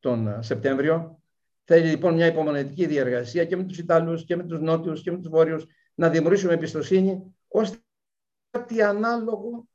τον 0.00 0.28
ε, 0.28 0.42
Σεπτέμβριο. 0.42 1.22
Θέλει 1.64 1.88
λοιπόν 1.88 2.14
μια 2.14 2.26
υπομονετική 2.26 2.86
διεργασία 2.86 3.44
και 3.44 3.56
με 3.56 3.64
τους 3.64 3.78
Ιταλούς 3.78 4.24
και 4.24 4.36
με 4.36 4.44
τους 4.44 4.60
Νότιους 4.60 5.02
και 5.02 5.10
με 5.10 5.18
τους 5.18 5.28
Βόρειους 5.28 5.66
να 5.94 6.08
δημιουργήσουμε 6.08 6.52
εμπιστοσύνη 6.52 7.36
ώστε 7.48 7.76
κάτι 8.50 8.82
ανάλογο, 8.82 9.68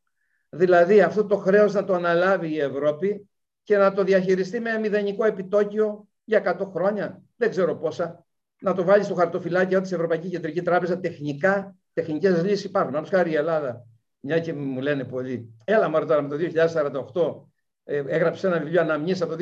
δηλαδή 0.50 1.02
αυτό 1.02 1.26
το 1.26 1.38
χρέος 1.38 1.74
να 1.74 1.84
το 1.84 1.94
αναλάβει 1.94 2.50
η 2.50 2.60
Ευρώπη 2.60 3.30
και 3.64 3.78
να 3.78 3.94
το 3.94 4.04
διαχειριστεί 4.04 4.60
με 4.60 4.78
μηδενικό 4.78 5.26
επιτόκιο 5.26 6.08
για 6.24 6.58
100 6.60 6.72
χρόνια, 6.72 7.22
δεν 7.36 7.50
ξέρω 7.50 7.76
πόσα, 7.76 8.26
να 8.60 8.74
το 8.74 8.84
βάλεις 8.84 9.06
στο 9.06 9.16
χαρτοφυλάκιο 9.16 9.82
της 9.82 9.92
Ευρωπαϊκής 9.92 10.30
Κεντρικής 10.30 10.64
Τράπεζας 10.64 11.00
τεχνικά, 11.00 11.76
τεχνικές 11.94 12.44
λύσεις 12.44 12.64
υπάρχουν. 12.64 12.96
Αν 12.96 13.06
χάρη 13.06 13.32
η 13.32 13.36
Ελλάδα 13.36 13.86
μια 14.20 14.40
και 14.40 14.54
μου 14.54 14.82
λένε 14.82 15.04
πολλοί, 15.04 15.54
έλα 15.64 15.90
μωρέ 15.90 16.06
τώρα 16.06 16.22
με 16.22 16.30
το 16.30 16.36
2048, 16.36 17.48
ε, 17.84 18.04
έγραψες 18.08 18.44
ένα 18.44 18.60
βιβλίο 18.60 18.82
αναμνήσεις 18.82 19.22
από 19.22 19.36
το 19.36 19.38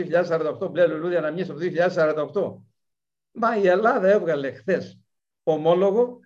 2048, 0.65 0.71
μπλε 0.71 0.87
λουλούδι 0.87 1.15
αναμνήσεις 1.15 1.49
από 1.49 1.59
το 1.59 1.65
2048. 1.65 2.61
Μα 3.31 3.57
η 3.57 3.67
Ελλάδα 3.67 4.07
έβγαλε 4.07 4.51
χθες 4.51 4.99
ομόλογο 5.43 6.19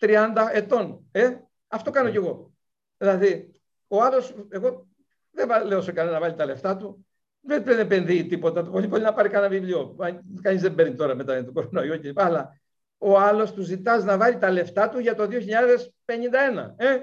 30 0.00 0.48
ετών. 0.52 1.08
Ε, 1.10 1.30
αυτό 1.68 1.90
κάνω 1.90 2.10
κι 2.10 2.16
εγώ. 2.16 2.52
Δηλαδή, 2.96 3.50
ο 3.88 4.02
άλλος, 4.02 4.34
εγώ 4.48 4.86
δεν 5.30 5.66
λέω 5.66 5.80
σε 5.80 5.92
κανένα 5.92 6.14
να 6.14 6.20
βάλει 6.20 6.34
τα 6.34 6.44
λεφτά 6.44 6.76
του. 6.76 7.06
Δεν 7.44 7.62
πρέπει 7.62 7.76
να 7.76 7.84
επενδύει 7.84 8.26
τίποτα. 8.26 8.62
Πολύ 8.62 8.88
πολύ 8.88 9.02
να 9.02 9.12
πάρει 9.12 9.28
κανένα 9.28 9.50
βιβλίο. 9.50 9.96
Κανείς 10.42 10.62
δεν 10.62 10.74
παίρνει 10.74 10.94
τώρα 10.94 11.14
μετά 11.14 11.44
το 11.44 11.52
κορονοϊό 11.52 12.00
κλπ. 12.00 12.20
Αλλά 12.20 12.60
ο 12.98 13.18
άλλος 13.18 13.52
του 13.52 13.62
ζητάς 13.62 14.04
να 14.04 14.16
βάλει 14.16 14.38
τα 14.38 14.50
λεφτά 14.50 14.88
του 14.88 14.98
για 14.98 15.14
το 15.14 15.28
2051. 15.30 16.74
Ε; 16.76 16.96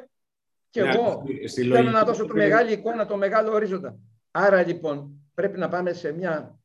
Και 0.70 0.82
ναι, 0.82 0.90
εγώ 0.90 1.24
θέλω 1.66 1.90
να 1.90 2.04
δώσω 2.04 2.26
τη 2.26 2.34
μεγάλη 2.34 2.72
εικόνα, 2.72 3.06
το 3.06 3.18
μεγάλο 3.18 3.52
ορίζοντα. 3.52 3.98
Άρα 4.32 4.66
λοιπόν 4.66 5.12
πρέπει 5.34 5.58
να 5.58 5.68
πάμε 5.68 5.94
σε 5.94 6.12
μια. 6.12 6.60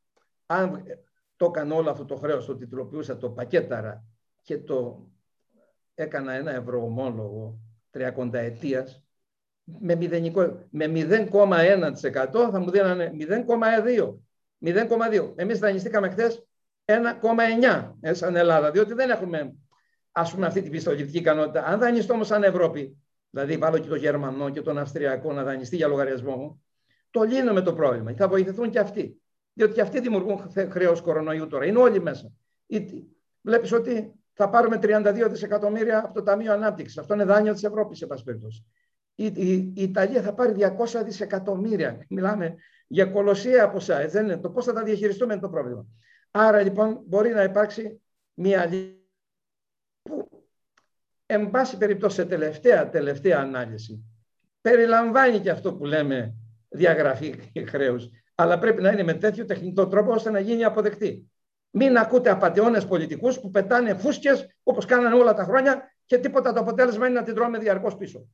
Αν 0.46 0.82
το 1.36 1.46
έκανα 1.46 1.74
όλο 1.74 1.90
αυτό 1.90 2.05
το 2.05 2.16
χρέος, 2.16 2.46
το 2.46 2.56
τιτλοποιούσα, 2.56 3.16
το 3.16 3.30
πακέταρα 3.30 4.05
και 4.42 4.59
το 4.59 5.09
έκανα 5.94 6.32
ένα 6.32 6.51
ευρωομόλογο 6.51 7.59
30 7.92 8.28
ετίας, 8.32 9.03
με, 9.64 9.98
με 10.70 10.86
0,1% 10.94 12.48
θα 12.50 12.60
μου 12.60 12.70
δίνανε 12.70 13.12
0,2. 13.18 14.14
0,2. 14.64 15.32
Εμείς 15.34 15.58
δανειστήκαμε 15.58 16.08
χθες 16.08 16.46
1,9 16.84 17.92
ε, 18.00 18.14
σαν 18.14 18.36
Ελλάδα, 18.36 18.70
διότι 18.70 18.94
δεν 18.94 19.10
έχουμε 19.10 19.54
ας 20.12 20.32
πούμε 20.32 20.46
αυτή 20.46 20.62
την 20.62 20.70
πιστοληπτική 20.70 21.18
ικανότητα. 21.18 21.64
Αν 21.64 21.78
δανειστώ 21.78 22.12
όμως 22.12 22.26
σαν 22.26 22.42
Ευρώπη, 22.42 22.96
δηλαδή 23.30 23.56
βάλω 23.56 23.78
και 23.78 23.88
το 23.88 23.94
Γερμανό 23.94 24.50
και 24.50 24.60
τον 24.60 24.78
Αυστριακό 24.78 25.32
να 25.32 25.44
δανειστεί 25.44 25.76
για 25.76 25.88
λογαριασμό 25.88 26.36
μου, 26.36 26.62
το 27.10 27.22
λύνουμε 27.22 27.60
το 27.60 27.74
πρόβλημα. 27.74 28.14
Θα 28.16 28.28
βοηθηθούν 28.28 28.70
και 28.70 28.78
αυτοί. 28.78 29.22
Διότι 29.52 29.72
και 29.72 29.80
αυτοί 29.80 30.00
δημιουργούν 30.00 30.50
χρέος 30.70 31.00
κορονοϊού 31.00 31.46
τώρα. 31.46 31.66
Είναι 31.66 31.78
όλοι 31.78 32.00
μέσα. 32.00 32.32
Βλέπεις 33.40 33.72
ότι 33.72 34.12
θα 34.32 34.48
πάρουμε 34.48 34.78
32 34.82 35.26
δισεκατομμύρια 35.30 35.98
από 36.04 36.14
το 36.14 36.22
Ταμείο 36.22 36.52
Ανάπτυξης. 36.52 36.98
Αυτό 36.98 37.14
είναι 37.14 37.24
δάνειο 37.24 37.52
της 37.52 37.64
Ευρώπης, 37.64 37.98
σε 37.98 38.06
πάση 38.06 38.24
περιπτώσει. 38.24 38.64
Η, 39.14 39.24
η, 39.24 39.72
η, 39.74 39.82
Ιταλία 39.82 40.22
θα 40.22 40.34
πάρει 40.34 40.54
200 40.58 41.02
δισεκατομμύρια. 41.04 42.06
Μιλάμε 42.08 42.54
για 42.86 43.04
κολοσσία 43.04 43.70
ποσά. 43.70 44.08
Δεν 44.08 44.24
είναι; 44.24 44.36
Το 44.36 44.50
πώς 44.50 44.64
θα 44.64 44.72
τα 44.72 44.82
διαχειριστούμε 44.82 45.32
είναι 45.32 45.42
το 45.42 45.48
πρόβλημα. 45.48 45.86
Άρα 46.30 46.62
λοιπόν 46.62 47.00
μπορεί 47.06 47.30
να 47.30 47.42
υπάρξει 47.42 48.02
μια 48.34 48.66
λύση 48.66 49.02
που, 50.02 50.28
εν 51.26 51.50
πάση 51.50 51.76
περιπτώσει, 51.76 52.14
σε 52.14 52.24
τελευταία, 52.24 52.88
τελευταία 52.88 53.40
ανάλυση, 53.40 54.04
περιλαμβάνει 54.60 55.38
και 55.40 55.50
αυτό 55.50 55.74
που 55.74 55.84
λέμε 55.84 56.34
διαγραφή 56.68 57.34
χρέους. 57.70 58.08
Αλλά 58.34 58.58
πρέπει 58.58 58.82
να 58.82 58.90
είναι 58.90 59.02
με 59.02 59.14
τέτοιο 59.14 59.44
τεχνητό 59.44 59.86
τρόπο 59.86 60.12
ώστε 60.12 60.30
να 60.30 60.38
γίνει 60.38 60.64
αποδεκτή. 60.64 61.30
Μην 61.70 61.96
ακούτε 61.96 62.30
απαταιώνες 62.30 62.86
πολιτικούς 62.86 63.40
που 63.40 63.50
πετάνε 63.50 63.94
φούσκες 63.94 64.46
όπως 64.62 64.84
κάνανε 64.84 65.14
όλα 65.14 65.34
τα 65.34 65.44
χρόνια 65.44 65.94
και 66.04 66.18
τίποτα 66.18 66.52
το 66.52 66.60
αποτέλεσμα 66.60 67.06
είναι 67.06 67.18
να 67.18 67.24
την 67.24 67.34
τρώμε 67.34 67.58
διαρκώς 67.58 67.96
πίσω. 67.96 68.28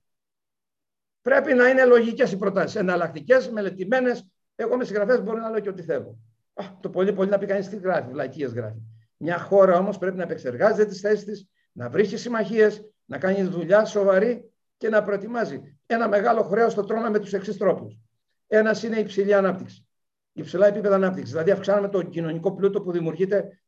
Πρέπει 1.23 1.55
να 1.55 1.69
είναι 1.69 1.85
λογικές 1.85 2.33
οι 2.33 2.37
προτάσεις. 2.37 2.77
Εναλλακτικές, 2.77 3.51
μελετημένες. 3.51 4.27
Εγώ 4.57 4.77
με 4.77 4.85
συγγραφές 4.85 5.23
μπορώ 5.23 5.39
να 5.39 5.51
λέω 5.51 5.61
και 5.61 5.69
ό,τι 5.69 5.83
θέλω. 5.83 6.19
Α, 6.55 6.65
το 6.81 6.91
πολύ 6.91 7.13
πολύ 7.13 7.31
να 7.31 7.39
πει 7.39 7.47
κανείς 7.47 7.69
τι 7.69 7.77
γράφει, 7.77 8.11
βλακίες 8.11 8.53
γράφει. 8.53 8.79
Μια 9.17 9.39
χώρα 9.39 9.79
όμως 9.79 9.99
πρέπει 9.99 10.17
να 10.17 10.23
επεξεργάζεται 10.23 10.85
τις 10.85 11.01
θέσεις 11.01 11.25
της, 11.25 11.49
να 11.73 11.89
βρίσκει 11.89 12.17
συμμαχίες, 12.17 12.83
να 13.05 13.19
κάνει 13.19 13.43
δουλειά 13.43 13.85
σοβαρή 13.85 14.51
και 14.77 14.89
να 14.89 15.03
προετοιμάζει. 15.03 15.79
Ένα 15.87 16.09
μεγάλο 16.09 16.43
χρέος 16.43 16.75
το 16.75 16.85
τρώμε 16.85 17.11
με 17.11 17.19
τους 17.19 17.33
εξής 17.33 17.57
τρόπους. 17.57 17.99
Ένας 18.47 18.83
είναι 18.83 18.97
η 18.97 19.01
υψηλή 19.01 19.35
ανάπτυξη 19.35 19.85
υψηλά 20.33 20.67
επίπεδα 20.67 20.95
ανάπτυξης. 20.95 21.31
Δηλαδή, 21.31 21.51
αυξάνουμε 21.51 21.89
το 21.89 22.03
κοινωνικό 22.03 22.53
πλούτο 22.55 22.83
που 22.83 22.93
δημιουργείται 22.93 23.61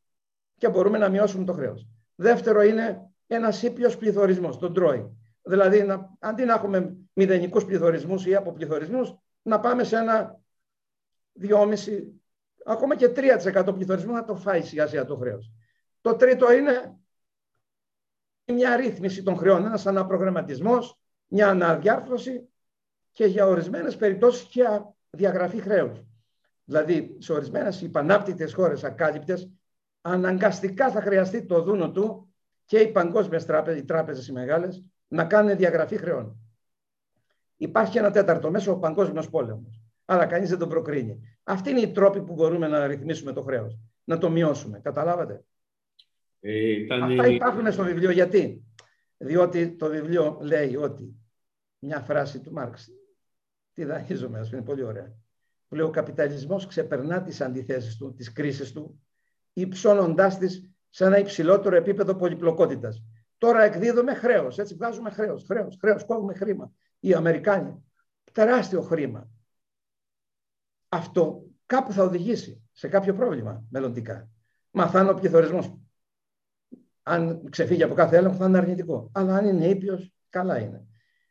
και 0.57 0.69
μπορούμε 0.69 0.99
να 0.99 1.09
μειώσουμε 1.09 1.45
το 1.45 1.53
χρέος. 1.53 1.87
Δεύτερο 2.15 2.63
είναι 2.63 3.11
ένα 3.27 3.53
ήπιος 3.63 3.97
πληθωρισμός, 3.97 4.59
τον 4.59 4.75
τρώει. 4.75 5.17
Δηλαδή, 5.43 5.83
να, 5.83 6.11
αντί 6.19 6.45
να 6.45 6.55
έχουμε 6.55 6.97
μηδενικούς 7.13 7.65
πληθωρισμούς 7.65 8.27
ή 8.27 8.35
αποπληθωρισμούς, 8.35 9.15
να 9.43 9.61
πάμε 9.61 9.85
σε 9.85 9.97
ένα 9.97 10.41
2,5, 11.41 11.75
ακόμα 12.65 12.97
και 12.97 13.09
3% 13.09 13.73
πληθωρισμό 13.75 14.13
να 14.13 14.25
το 14.25 14.37
φάει 14.37 14.63
σιγά 14.63 14.87
σιγά 14.87 15.05
το 15.05 15.17
χρέος. 15.17 15.53
Το 16.01 16.17
τρίτο 16.17 16.53
είναι 16.53 16.97
μια 18.45 18.77
ρύθμιση 18.77 19.23
των 19.23 19.37
χρεών, 19.37 19.65
ένας 19.65 19.87
αναπρογραμματισμός, 19.87 20.99
μια 21.27 21.49
αναδιάρθρωση 21.49 22.49
και 23.13 23.25
για 23.25 23.47
ορισμένες 23.47 23.97
περιπτώσεις 23.97 24.43
και 24.43 24.65
διαγραφή 25.11 25.61
χρέους. 25.61 26.03
Δηλαδή, 26.65 27.17
σε 27.19 27.33
ορισμένες 27.33 27.81
υπανάπτυκτε 27.81 28.51
χώρες 28.51 28.85
ακάλυπτες, 28.85 29.51
αναγκαστικά 30.01 30.91
θα 30.91 31.01
χρειαστεί 31.01 31.47
το 31.47 31.63
δούνο 31.63 31.91
του 31.91 32.35
και 32.65 32.79
οι 32.79 32.93
παγκόσμιες 32.93 33.45
τράπεζε, 33.45 33.79
οι 33.79 33.85
τράπεζες 33.85 34.29
οι 34.29 34.33
μεγάλες, 34.33 34.85
να 35.09 35.25
κάνουν 35.25 35.57
διαγραφή 35.57 35.97
χρεών. 35.97 36.37
Υπάρχει 37.63 37.99
ένα 37.99 38.11
τέταρτο 38.11 38.51
μέσο, 38.51 38.73
ο 38.73 38.79
παγκόσμιος 38.79 39.31
πόλεμος. 39.31 39.81
Αλλά 40.05 40.27
κανείς 40.27 40.49
δεν 40.49 40.59
τον 40.59 40.69
προκρίνει. 40.69 41.21
Αυτή 41.43 41.71
είναι 41.71 41.81
η 41.81 41.93
τρόπη 41.93 42.23
που 42.23 42.35
μπορούμε 42.35 42.69
να 42.69 42.87
ρυθμίσουμε 42.87 43.33
το 43.33 43.43
χρέος. 43.43 43.79
Να 44.05 44.19
το 44.19 44.31
μειώσουμε. 44.31 44.81
Καταλάβατε; 44.81 45.45
Ε, 46.41 46.71
ήταν... 46.71 47.03
Αυτά 47.03 47.27
υπάρχουν 47.27 47.73
στο 47.73 47.85
βιβλίο. 47.85 48.11
Γιατί; 48.11 48.63
Διότι 49.17 49.71
το 49.71 49.89
βιβλίο 49.89 50.39
λέει 50.43 50.77
ότι 50.77 51.15
μια 51.79 52.01
φράση 52.01 52.41
του 52.41 52.53
Μάρξ. 52.53 52.89
Τι 53.73 53.85
δανείζομαι, 53.85 54.39
ας 54.39 54.51
πούμε, 54.51 54.63
πολύ 54.63 54.83
ωραία 54.83 55.15
που 55.69 55.79
λέει 55.79 55.87
ο 55.87 55.91
καπιταλισμός 55.91 56.67
ξεπερνά 56.67 57.23
τις 57.23 57.41
αντιθέσεις 57.41 57.97
του, 57.97 58.15
τις 58.15 58.33
κρίσεις 58.33 58.73
του, 58.73 59.03
υψώνοντάς 59.53 60.39
τις 60.39 60.71
σε 60.89 61.05
ένα 61.05 61.19
υψηλότερο 61.19 61.77
επίπεδο 61.77 62.15
πολυπλοκότητας. 62.15 63.03
Τώρα 63.39 63.63
εκδίδουμε 63.63 64.15
χρέος, 64.15 64.59
έτσι 64.59 64.75
βγάζουμε 64.75 65.11
χρέος, 65.11 65.45
χρέος, 65.45 65.77
χρέος, 65.81 66.05
κόβουμε 66.05 66.35
χρήμα. 66.35 66.73
Οι 67.05 67.15
Αμερικάνοι, 67.15 67.85
τεράστιο 68.33 68.81
χρήμα. 68.81 69.29
Αυτό 70.89 71.45
κάπου 71.67 71.93
θα 71.93 72.03
οδηγήσει 72.03 72.63
σε 72.73 72.89
κάποιο 72.89 73.15
πρόβλημα 73.15 73.65
μελλοντικά. 73.71 74.29
Μαθάνω 74.71 75.11
ο 75.11 75.15
πληθωρισμός. 75.15 75.75
Αν 77.03 77.49
ξεφύγει 77.51 77.83
από 77.83 77.95
κάθε 77.95 78.17
έλεγχο 78.17 78.37
θα 78.37 78.47
είναι 78.47 78.59
αρνητικό. 78.59 79.11
Αλλά 79.13 79.37
αν 79.37 79.47
είναι 79.47 79.67
ήπιος, 79.67 80.13
καλά 80.29 80.59
είναι. 80.59 80.87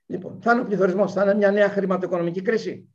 Λοιπόν, 0.06 0.42
θα 0.42 0.52
είναι 0.52 0.62
ο 0.62 0.66
πληθωρισμός, 0.66 1.14
θα 1.14 1.24
είναι 1.24 1.34
μια 1.34 1.52
νέα 1.52 1.70
χρηματοοικονομική 1.70 2.42
κρίση 2.42 2.90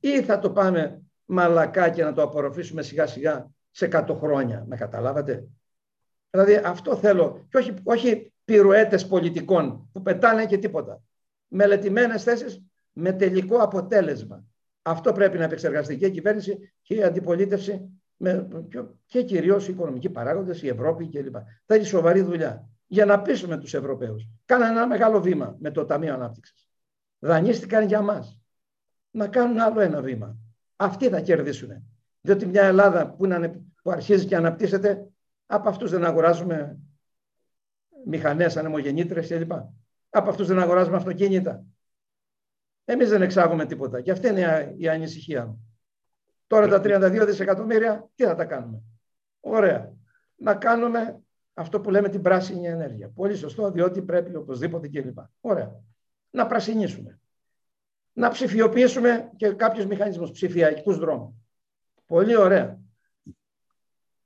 ή 0.00 0.22
θα 0.22 0.38
το 0.38 0.50
πάμε 0.50 1.02
μαλακά 1.24 1.90
και 1.90 2.04
να 2.04 2.12
το 2.12 2.22
απορροφήσουμε 2.22 2.82
σιγά 2.82 3.06
σιγά 3.06 3.50
σε 3.70 3.88
100 3.92 4.16
χρόνια. 4.18 4.64
Με 4.68 4.76
καταλάβατε; 4.76 5.48
Δηλαδή 6.30 6.54
αυτό 6.54 6.96
θέλω. 6.96 7.46
Και 7.50 7.56
όχι, 7.56 7.74
όχι 7.82 8.32
πυρουέτες 8.44 9.06
πολιτικών 9.06 9.88
που 9.92 10.02
πετάνε 10.02 10.46
και 10.46 10.58
τίποτα. 10.58 11.02
Μελετημένες 11.52 12.22
θέσεις 12.22 12.64
με 12.92 13.12
τελικό 13.12 13.56
αποτέλεσμα. 13.56 14.44
Αυτό 14.82 15.12
πρέπει 15.12 15.38
να 15.38 15.44
επεξεργαστεί 15.44 15.96
και 15.96 16.06
η 16.06 16.10
κυβέρνηση 16.10 16.72
και 16.82 16.94
η 16.94 17.02
αντιπολίτευση 17.02 18.02
με, 18.16 18.48
και 19.06 19.22
κυρίως 19.22 19.68
οι 19.68 19.72
οικονομικοί 19.72 20.10
παράγοντες, 20.10 20.62
η 20.62 20.68
Ευρώπη 20.68 21.08
κλπ. 21.08 21.36
Θα 21.66 21.74
έχει 21.74 21.84
σοβαρή 21.84 22.20
δουλειά 22.20 22.68
για 22.86 23.04
να 23.04 23.22
πείσουμε 23.22 23.58
τους 23.58 23.74
Ευρωπαίους. 23.74 24.28
Κάνανε 24.44 24.70
ένα 24.70 24.86
μεγάλο 24.86 25.20
βήμα 25.20 25.56
με 25.58 25.70
το 25.70 25.84
Ταμείο 25.84 26.14
Ανάπτυξης. 26.14 26.68
Δανείστηκαν 27.18 27.86
για 27.86 28.00
μας 28.00 28.40
να 29.10 29.28
κάνουν 29.28 29.60
άλλο 29.60 29.80
ένα 29.80 30.00
βήμα. 30.00 30.36
Αυτοί 30.76 31.08
θα 31.08 31.20
κερδίσουν. 31.20 31.84
Διότι 32.20 32.46
μια 32.46 32.62
Ελλάδα 32.62 33.10
που, 33.10 33.24
είναι, 33.24 33.48
που 33.82 33.90
αρχίζει 33.90 34.26
και 34.26 34.36
αναπτύσσεται, 34.36 35.08
από 35.46 35.68
αυτούς 35.68 35.90
δεν 35.90 36.04
αγοράζουμε 36.04 36.78
μηχανές, 38.06 38.56
ανεμογεννήτρες 38.56 39.28
κλπ. 39.28 39.52
Από 40.10 40.30
αυτούς 40.30 40.46
δεν 40.46 40.58
αγοράζουμε 40.58 40.96
αυτοκίνητα. 40.96 41.64
Εμείς 42.84 43.08
δεν 43.08 43.22
εξάγουμε 43.22 43.66
τίποτα. 43.66 44.00
Και 44.00 44.10
αυτή 44.10 44.28
είναι 44.28 44.74
η 44.76 44.88
ανησυχία 44.88 45.46
μου. 45.46 45.78
Τώρα 46.46 46.68
τα 46.68 46.80
32 46.84 47.26
δισεκατομμύρια, 47.26 48.10
τι 48.14 48.24
θα 48.24 48.34
τα 48.34 48.44
κάνουμε; 48.44 48.82
Ωραία. 49.40 49.92
Να 50.36 50.54
κάνουμε 50.54 51.20
αυτό 51.54 51.80
που 51.80 51.90
λέμε 51.90 52.08
την 52.08 52.22
πράσινη 52.22 52.66
ενέργεια. 52.66 53.08
Πολύ 53.08 53.36
σωστό, 53.36 53.70
διότι 53.70 54.02
πρέπει 54.02 54.36
οπωσδήποτε 54.36 54.88
κλπ. 54.88 55.18
Ωραία. 55.40 55.82
Να 56.30 56.46
πρασινίσουμε 56.46 57.20
να 58.12 58.30
ψηφιοποιήσουμε 58.30 59.30
και 59.36 59.52
κάποιους 59.52 59.86
μηχανισμούς, 59.86 60.30
ψηφιακούς 60.30 60.98
δρόμους. 60.98 61.34
Πολύ 62.06 62.36
ωραία. 62.36 62.78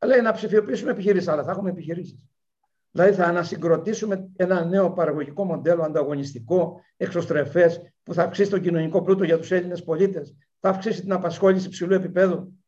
Λέει 0.05 0.21
να 0.21 0.33
ψηφιοποιήσουμε 0.33 0.91
επιχειρήσεις, 0.91 1.29
αλλά 1.29 1.45
θα 1.45 1.51
έχουμε 1.51 1.71
επιχειρήσεις. 1.71 2.19
Δηλαδή 2.95 3.13
θα 3.13 3.25
ανασυγκροτήσουμε 3.25 4.29
ένα 4.37 4.65
νέο 4.65 4.93
παραγωγικό 4.93 5.45
μοντέλο 5.45 5.83
ανταγωνιστικό, 5.83 6.81
εξωστρεφές, 6.97 7.93
που 8.03 8.15
θα 8.15 8.23
αυξήσει 8.23 8.51
τον 8.51 8.61
κοινωνικό 8.61 9.03
πλούτο 9.03 9.25
για 9.25 9.39
τους 9.39 9.51
Έλληνες 9.51 9.85
πολίτες, 9.85 10.37
θα 10.61 10.69
αυξήσει 10.69 11.01
την 11.01 11.13
απασχόληση 11.13 11.69
ψηλού 11.69 11.95
επίπεδου. 11.95 12.59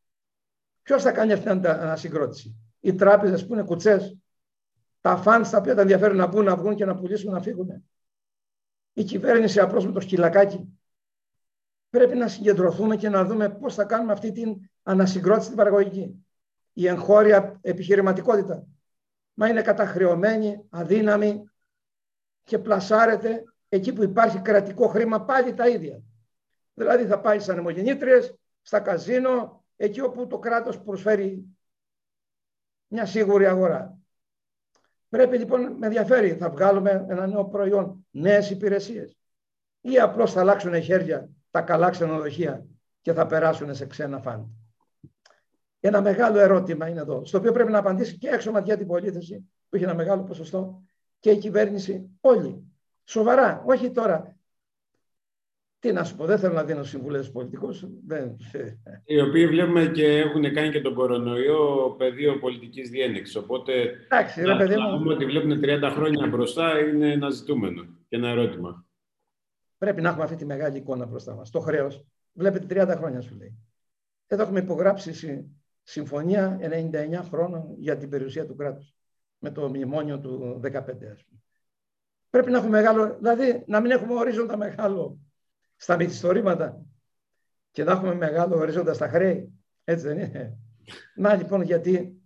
Ποιος 0.82 1.02
θα 1.02 1.12
κάνει 1.12 1.32
αυτή 1.32 1.48
την 1.48 1.66
ανασυγκρότηση; 1.66 2.56
Οι 2.80 2.94
τράπεζες 2.94 3.46
που 3.46 3.52
είναι 3.52 3.62
κουτσές, 3.62 4.16
τα 5.00 5.16
φαν 5.16 5.50
τα 5.50 5.58
οποία 5.58 5.74
τα 5.74 5.80
ενδιαφέρουν 5.80 6.16
να 6.16 6.26
μπουν, 6.26 6.44
να 6.44 6.56
βγουν 6.56 6.74
και 6.74 6.84
να 6.84 6.96
πουλήσουν, 6.96 7.32
να 7.32 7.40
φύγουν. 7.40 7.84
Η 8.92 9.04
κυβέρνηση 9.04 9.60
απλώς 9.60 9.86
με 9.86 9.92
το 9.92 10.00
σκυλακάκι 10.00 10.78
πρέπει 11.90 12.16
να 12.16 12.28
συγκεντρωθούμε 12.28 12.96
και 12.96 13.08
να 13.08 13.24
δούμε 13.24 13.48
πώς 13.48 13.74
θα 13.74 13.84
κάνουμε 13.84 14.12
αυτή 14.12 14.32
την 14.32 14.56
ανασυγκρότηση 14.82 15.48
την 15.48 15.56
παραγωγική. 15.56 16.26
Η 16.72 16.86
εγχώρια 16.86 17.58
επιχειρηματικότητα. 17.60 18.66
Μα 19.38 19.48
είναι 19.48 19.62
καταχρεωμένη, 19.62 20.66
αδύναμη 20.70 21.50
και 22.44 22.58
πλασάρεται 22.58 23.44
εκεί 23.68 23.92
που 23.92 24.02
υπάρχει 24.02 24.40
κρατικό 24.40 24.86
χρήμα 24.88 25.24
πάλι 25.24 25.54
τα 25.54 25.68
ίδια. 25.68 26.02
Δηλαδή 26.74 27.06
θα 27.06 27.20
πάει 27.20 27.40
σαν 27.40 27.58
αιμογεννήτριες, 27.58 28.34
στα 28.62 28.80
καζίνο, 28.80 29.64
εκεί 29.76 30.00
όπου 30.00 30.26
το 30.26 30.38
κράτος 30.38 30.82
προσφέρει 30.82 31.44
μια 32.86 33.06
σίγουρη 33.06 33.46
αγορά. 33.46 33.98
Πρέπει 35.08 35.38
λοιπόν, 35.38 35.72
με 35.72 35.86
ενδιαφέρει, 35.86 36.34
θα 36.34 36.50
βγάλουμε 36.50 37.06
ένα 37.08 37.26
νέο 37.26 37.44
προϊόν, 37.44 38.06
νέες 38.10 38.50
υπηρεσίες 38.50 39.16
ή 39.80 39.98
απλώς 39.98 40.32
θα 40.32 40.40
αλλάξουν 40.40 40.82
χέρια 40.82 41.28
τα 41.50 41.60
καλά 41.60 41.90
ξενοδοχεία 41.90 42.66
και 43.00 43.12
θα 43.12 43.26
περάσουν 43.26 43.74
σε 43.74 43.86
ξένα 43.86 44.20
φάντα. 44.20 44.48
Ένα 45.86 46.00
μεγάλο 46.02 46.38
ερώτημα 46.38 46.88
είναι 46.88 47.00
εδώ, 47.00 47.24
στο 47.24 47.38
οποίο 47.38 47.52
πρέπει 47.52 47.70
να 47.70 47.78
απαντήσει 47.78 48.18
και 48.18 48.28
έξω 48.28 48.50
ματιά 48.50 48.76
την 48.76 48.86
πολίτευση, 48.86 49.50
που 49.68 49.76
έχει 49.76 49.84
ένα 49.84 49.94
μεγάλο 49.94 50.22
ποσοστό, 50.22 50.82
και 51.20 51.30
η 51.30 51.38
κυβέρνηση 51.38 52.10
όλοι. 52.20 52.62
Σοβαρά, 53.04 53.62
όχι 53.66 53.90
τώρα. 53.90 54.36
Τι 55.78 55.92
να 55.92 56.04
σου 56.04 56.16
πω, 56.16 56.24
δεν 56.24 56.38
θέλω 56.38 56.54
να 56.54 56.64
δίνω 56.64 56.82
συμβουλές 56.82 57.20
στους 57.20 57.32
πολιτικούς. 57.32 57.84
Δεν... 58.06 58.36
Οι 59.04 59.20
οποίοι 59.20 59.46
βλέπουμε 59.46 59.86
και 59.86 60.18
έχουν 60.18 60.52
κάνει 60.52 60.70
και 60.70 60.80
τον 60.80 60.94
κορονοϊό 60.94 61.94
πεδίο 61.98 62.38
πολιτικής 62.38 62.90
διένεξης. 62.90 63.36
Οπότε. 63.36 63.72
Εντάξει, 64.04 64.42
ρε 64.44 64.56
παιδί 64.56 64.76
μου. 64.76 64.98
πούμε 64.98 65.12
ότι 65.12 65.24
βλέπουν 65.24 65.60
30 65.62 65.90
χρόνια 65.94 66.26
μπροστά 66.26 66.78
είναι 66.78 67.12
ένα 67.12 67.30
ζητούμενο 67.30 67.82
και 68.08 68.16
ένα 68.16 68.28
ερώτημα. 68.28 68.86
Πρέπει 69.78 70.00
να 70.00 70.08
έχουμε 70.08 70.24
αυτή 70.24 70.36
τη 70.36 70.44
μεγάλη 70.44 70.76
εικόνα 70.76 71.06
μπροστά 71.06 71.34
μας. 71.34 71.50
Το 71.50 71.60
χρέος. 71.60 72.04
Βλέπετε 72.32 72.84
30 72.84 72.94
χρόνια 72.96 73.20
σου 73.20 73.36
λέει. 73.36 73.58
Εδώ 74.26 74.42
έχουμε 74.42 74.60
υπογράψει 74.60 75.12
συμφωνία 75.86 76.58
99 76.60 77.20
χρόνων 77.22 77.74
για 77.78 77.96
την 77.96 78.08
περιουσία 78.08 78.46
του 78.46 78.56
κράτους. 78.56 78.94
Με 79.38 79.50
το 79.50 79.68
μνημόνιο 79.68 80.20
του 80.20 80.60
15, 80.62 80.68
ας 81.12 81.24
πούμε. 81.24 81.40
Πρέπει 82.30 82.50
να 82.50 82.58
έχουμε 82.58 82.76
μεγάλο, 82.76 83.16
δηλαδή 83.16 83.64
να 83.66 83.80
μην 83.80 83.90
έχουμε 83.90 84.14
ορίζοντα 84.14 84.56
μεγάλο 84.56 85.18
στα 85.76 85.96
μυθιστορήματα 85.96 86.84
και 87.70 87.84
να 87.84 87.92
έχουμε 87.92 88.14
μεγάλο 88.14 88.56
ορίζοντα 88.56 88.94
στα 88.94 89.08
χρέη. 89.08 89.52
Έτσι 89.84 90.06
δεν 90.06 90.18
είναι; 90.18 90.58
Να 91.14 91.34
λοιπόν 91.34 91.62
γιατί 91.62 92.22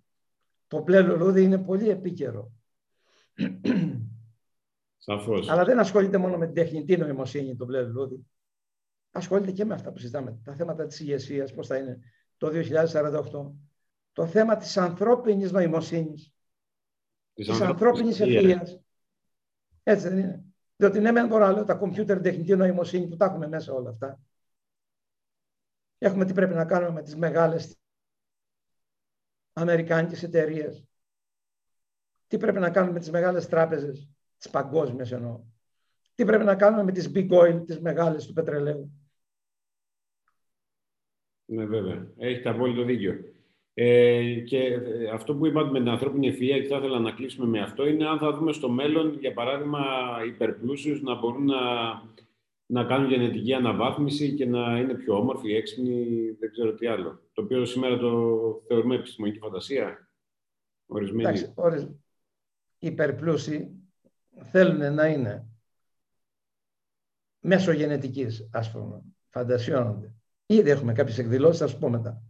το 0.66 0.82
μπλε 0.82 1.00
λουλούδι 1.00 1.42
είναι 1.42 1.58
πολύ 1.58 1.88
επίκαιρο. 1.88 2.52
Σαφώς. 4.96 5.48
Αλλά 5.48 5.64
δεν 5.64 5.78
ασχολείται 5.78 6.18
μόνο 6.18 6.36
με 6.36 6.46
την 6.46 6.54
τεχνητή 6.54 6.96
νοημοσύνη 6.96 7.56
το 7.56 7.64
μπλε 7.64 7.82
λουλούδι. 7.82 8.26
Ασχολείται 9.10 9.52
και 9.52 9.64
με 9.64 9.74
αυτά 9.74 9.92
που 9.92 9.98
συζητάμε. 9.98 10.40
Τα 10.44 10.54
θέματα 10.54 10.86
της 10.86 11.00
ηγεσίας, 11.00 11.52
πώς 11.54 11.66
θα 11.66 11.76
είναι 11.76 11.98
το 12.40 12.48
2048. 12.48 13.52
Το 14.12 14.26
θέμα 14.26 14.56
της 14.56 14.76
ανθρώπινης 14.76 15.52
νοημοσύνης. 15.52 16.32
Της, 17.34 17.46
της 17.46 17.60
ανθρώπινης 17.60 18.20
ευθείας. 18.20 18.80
Έτσι 19.82 20.08
δεν 20.08 20.18
είναι. 20.18 20.44
Διότι 20.76 21.00
ναι, 21.00 21.12
δεν 21.12 21.26
μπορώ 21.26 21.46
να 21.46 21.52
λέω 21.52 21.64
τα 21.64 21.74
κομπιούτερ 21.74 22.20
τεχνητή 22.20 22.56
νοημοσύνη 22.56 23.08
που 23.08 23.16
τα 23.16 23.24
έχουμε 23.24 23.48
μέσα 23.48 23.72
όλα 23.72 23.90
αυτά. 23.90 24.20
Έχουμε 25.98 26.24
τι 26.24 26.32
πρέπει 26.32 26.54
να 26.54 26.64
κάνουμε 26.64 26.92
με 26.92 27.02
τις 27.02 27.16
μεγάλες 27.16 27.78
αμερικάνικες 29.52 30.22
εταιρείες. 30.22 30.84
Τι 32.26 32.36
πρέπει 32.36 32.58
να 32.58 32.70
κάνουμε 32.70 32.92
με 32.92 32.98
τις 32.98 33.10
μεγάλες 33.10 33.48
τράπεζες, 33.48 34.10
τις 34.38 34.50
παγκόσμιες 34.50 35.12
εννοώ. 35.12 35.40
Τι 36.14 36.24
πρέπει 36.24 36.44
να 36.44 36.56
κάνουμε 36.56 36.82
με 36.82 36.92
τις 36.92 37.10
big 37.14 37.30
oil, 37.30 37.62
τις 37.66 37.80
μεγάλες 37.80 38.26
του 38.26 38.32
πετρελαίου. 38.32 38.99
Ναι, 41.50 41.64
βέβαια. 41.64 42.06
Έχετε 42.16 42.48
απόλυτο 42.48 42.82
δίκιο. 42.82 43.24
Ε, 43.74 44.34
και 44.34 44.58
ε, 44.58 45.10
αυτό 45.12 45.34
που 45.34 45.46
είπατε 45.46 45.70
με 45.70 45.78
την 45.78 45.88
ανθρώπινη 45.88 46.30
ευφυΐα 46.30 46.60
και 46.60 46.66
θα 46.68 46.76
ήθελα 46.76 46.98
να 46.98 47.12
κλείσουμε 47.12 47.46
με 47.46 47.60
αυτό 47.60 47.86
είναι 47.86 48.08
αν 48.08 48.18
θα 48.18 48.32
δούμε 48.32 48.52
στο 48.52 48.68
μέλλον, 48.68 49.18
για 49.20 49.32
παράδειγμα, 49.32 49.80
υπερπλούσιους 50.26 51.02
να 51.02 51.14
μπορούν 51.14 51.44
να, 51.44 51.58
να 52.66 52.84
κάνουν 52.84 53.10
γενετική 53.10 53.52
αναβάθμιση 53.52 54.34
και 54.34 54.46
να 54.46 54.78
είναι 54.78 54.94
πιο 54.94 55.16
όμορφοι, 55.16 55.54
έξυπνοι, 55.54 56.30
δεν 56.38 56.50
ξέρω 56.50 56.74
τι 56.74 56.86
άλλο. 56.86 57.22
Το 57.32 57.42
οποίο 57.42 57.64
σήμερα 57.64 57.98
το 57.98 58.62
θεωρούμε 58.66 58.94
επιστημονική 58.94 59.38
φαντασία. 59.38 60.08
Ορισμένοι. 60.86 61.28
Εντάξει, 61.28 61.52
ορις... 61.54 61.90
υπερπλούσιοι 62.78 63.70
θέλουν 64.50 64.94
να 64.94 65.06
είναι 65.06 65.46
μέσω 67.40 67.72
γενετικής, 67.72 68.48
ας 68.52 68.72
πούμε, 68.72 69.02
φαντασιώνονται. 69.28 70.14
Ήδη 70.50 70.70
έχουμε 70.70 70.92
κάποιες 70.92 71.18
εκδηλώσεις, 71.18 71.58
θα 71.58 71.66
σου 71.66 71.78
πω 71.78 71.88
μετά. 71.88 72.22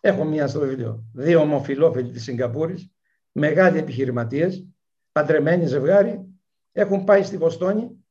Έχω 0.00 0.24
μία 0.24 0.46
στο 0.46 0.60
βιβλίο. 0.60 1.04
Δύο 1.12 1.40
ομοφιλόφιλοι 1.40 2.10
της 2.10 2.22
Σιγκαπούρης, 2.22 2.90
μεγάλοι 3.32 3.78
επιχειρηματίες, 3.78 4.66
παντρεμένοι 5.12 5.66
ζευγάρι, 5.66 6.24
έχουν 6.72 7.04
πάει 7.04 7.22
στη 7.22 7.36
Βοστόνη 7.36 8.04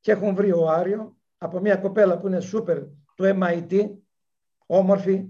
και 0.00 0.12
έχουν 0.12 0.34
βρει 0.34 0.52
ο 0.52 0.68
Άριο 0.68 1.16
από 1.38 1.60
μια 1.60 1.76
κοπέλα 1.76 2.18
που 2.18 2.26
είναι 2.26 2.40
σούπερ 2.40 2.78
του 3.14 3.38
MIT, 3.40 3.90
όμορφη, 4.66 5.28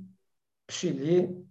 ψηλή, 0.64 1.46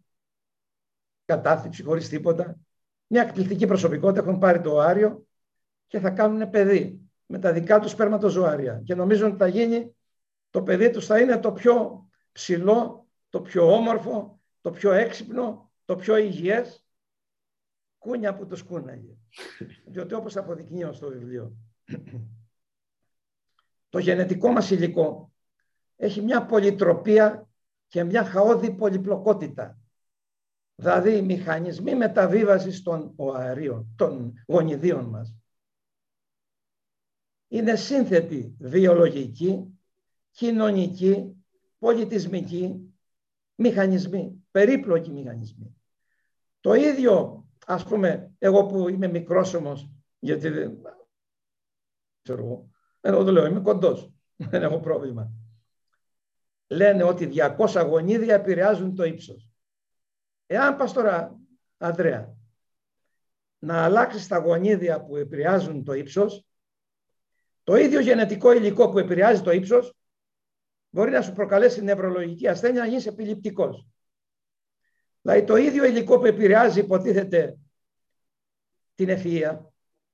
κατάθλιψη 1.25 1.83
χωρίς 1.83 2.09
τίποτα. 2.09 2.59
Μια 3.07 3.21
εκπληκτική 3.21 3.67
προσωπικότητα 3.67 4.21
έχουν 4.21 4.39
πάρει 4.39 4.61
το 4.61 4.79
Άριο 4.79 5.25
και 5.87 5.99
θα 5.99 6.09
κάνουν 6.09 6.49
παιδί 6.49 6.99
με 7.25 7.39
τα 7.39 7.53
δικά 7.53 7.79
τους 7.79 7.91
σπερματοζωάρια 7.91 8.81
και 8.83 8.95
νομίζουν 8.95 9.27
ότι 9.27 9.37
θα 9.37 9.47
γίνει 9.47 9.93
το 10.49 10.63
παιδί 10.63 10.89
τους 10.89 11.05
θα 11.05 11.19
είναι 11.19 11.39
το 11.39 11.51
πιο 11.51 12.07
ψηλό 12.31 13.09
το 13.29 13.41
πιο 13.41 13.73
όμορφο, 13.73 14.41
το 14.61 14.71
πιο 14.71 14.91
έξυπνο, 14.91 15.71
το 15.85 15.95
πιο 15.95 16.17
υγιές, 16.17 16.85
κούνια 17.97 18.35
που 18.35 18.45
το 18.45 18.55
σκούναγε. 18.55 19.17
Διότι 19.91 20.13
όπως 20.13 20.37
αποδεικνύω 20.37 20.93
στο 20.93 21.07
βιβλίο, 21.07 21.53
το 23.89 23.99
γενετικό 23.99 24.51
μας 24.51 24.69
υλικό 24.69 25.33
έχει 25.95 26.21
μια 26.21 26.45
πολυτροπία 26.45 27.49
και 27.87 28.03
μια 28.03 28.23
χαόδη 28.23 28.75
πολυπλοκότητα. 28.75 29.77
Δηλαδή 30.75 31.17
οι 31.17 31.21
μηχανισμοί 31.21 31.95
μεταβίβασης 31.95 32.81
των 32.81 33.13
οαρίων, 33.15 33.93
των 33.95 34.43
γονιδίων 34.47 35.05
μας, 35.05 35.33
είναι 37.47 37.75
σύνθετη 37.75 38.55
βιολογική, 38.59 39.78
κοινωνική, 40.39 41.43
πολιτισμική, 41.79 42.93
μηχανισμοί, 43.55 44.43
περίπλοκοι 44.51 45.11
μηχανισμοί. 45.11 45.75
Το 46.59 46.73
ίδιο, 46.73 47.45
ας 47.65 47.83
πούμε, 47.83 48.31
εγώ 48.37 48.65
που 48.65 48.89
είμαι 48.89 49.07
μικρός 49.07 49.53
όμως, 49.53 49.89
γιατί 50.19 50.49
δεν 50.49 50.81
ξέρω 52.21 52.43
εγώ, 52.43 52.69
εγώ 53.01 53.23
το 53.23 53.31
λέω, 53.31 53.45
είμαι 53.45 53.59
κοντός, 53.59 54.11
δεν 54.51 54.63
έχω 54.63 54.79
πρόβλημα. 54.79 55.31
Λένε 56.67 57.03
ότι 57.03 57.29
200 57.57 57.85
γονίδια 57.87 58.35
επηρεάζουν 58.35 58.95
το 58.95 59.03
ύψος. 59.03 59.49
Εάν 60.45 60.75
πας 60.75 60.93
τώρα, 60.93 61.39
Ανδρέα, 61.77 62.35
να 63.59 63.83
αλλάξεις 63.83 64.27
τα 64.27 64.37
γονίδια 64.37 65.03
που 65.03 65.15
επηρεάζουν 65.15 65.83
το 65.83 65.93
ύψος, 65.93 66.45
το 67.63 67.75
ίδιο 67.75 67.99
γενετικό 67.99 68.51
υλικό 68.51 68.89
που 68.89 68.99
επηρεάζει 68.99 69.41
το 69.41 69.51
ύψος 69.51 69.93
μπορεί 70.89 71.11
να 71.11 71.21
σου 71.21 71.33
προκαλέσει 71.33 71.83
νευρολογική 71.83 72.47
ασθένεια 72.47 72.81
να 72.81 72.87
γίνεις 72.87 73.05
επιληπτικός. 73.05 73.87
Δηλαδή 75.21 75.43
το 75.43 75.55
ίδιο 75.55 75.85
υλικό 75.85 76.19
που 76.19 76.25
επηρεάζει 76.25 76.79
υποτίθεται 76.79 77.57
την 78.95 79.09
ευφυΐα, 79.09 79.57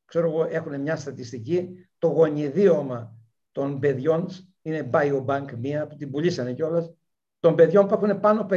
ξέρω 0.05 0.29
εγώ 0.29 0.43
έχουν 0.43 0.81
μια 0.81 0.95
στατιστική, 0.95 1.87
το 1.97 2.07
γονιδίωμα 2.07 3.17
των 3.51 3.79
παιδιών 3.79 4.29
είναι 4.61 4.89
biobank 4.93 5.51
μία 5.57 5.87
που 5.87 5.95
την 5.95 6.11
πουλήσανε 6.11 6.53
κιόλας, 6.53 6.93
των 7.39 7.55
παιδιών 7.55 7.87
που 7.87 7.93
έχουν 7.93 8.19
πάνω 8.19 8.41
από 8.41 8.55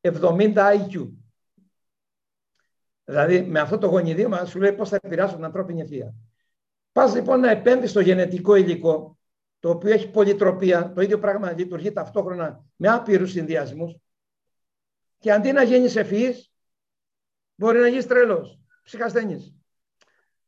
170 0.00 0.54
IQ. 0.54 1.10
Δηλαδή 3.04 3.42
με 3.42 3.60
αυτό 3.60 3.78
το 3.78 3.86
γονιδίωμα 3.86 4.44
σου 4.44 4.60
λέει 4.60 4.72
πώς 4.72 4.88
θα 4.88 4.98
επηρεάσουν 5.02 5.36
την 5.36 5.44
ανθρώπινη 5.44 5.84
ευφυΐα. 5.88 6.12
Πας 6.92 7.14
λοιπόν 7.14 7.40
να 7.40 7.50
επέμβεις 7.50 7.90
στο 7.90 8.00
γενετικό 8.00 8.54
υλικό 8.54 9.15
το 9.60 9.70
οποίο 9.70 9.92
έχει 9.92 10.10
πολυτροπία, 10.10 10.92
το 10.92 11.00
ίδιο 11.00 11.18
πράγμα 11.18 11.52
λειτουργεί 11.52 11.92
ταυτόχρονα 11.92 12.64
με 12.76 12.88
άπειρους 12.88 13.30
συνδυασμούς 13.30 13.96
και 15.18 15.32
αντί 15.32 15.52
να 15.52 15.62
γίνεις 15.62 15.96
ευφυής, 15.96 16.52
μπορεί 17.54 17.78
να 17.78 17.88
γίνεις 17.88 18.06
τρελός, 18.06 18.60
ψυχασθενής. 18.82 19.54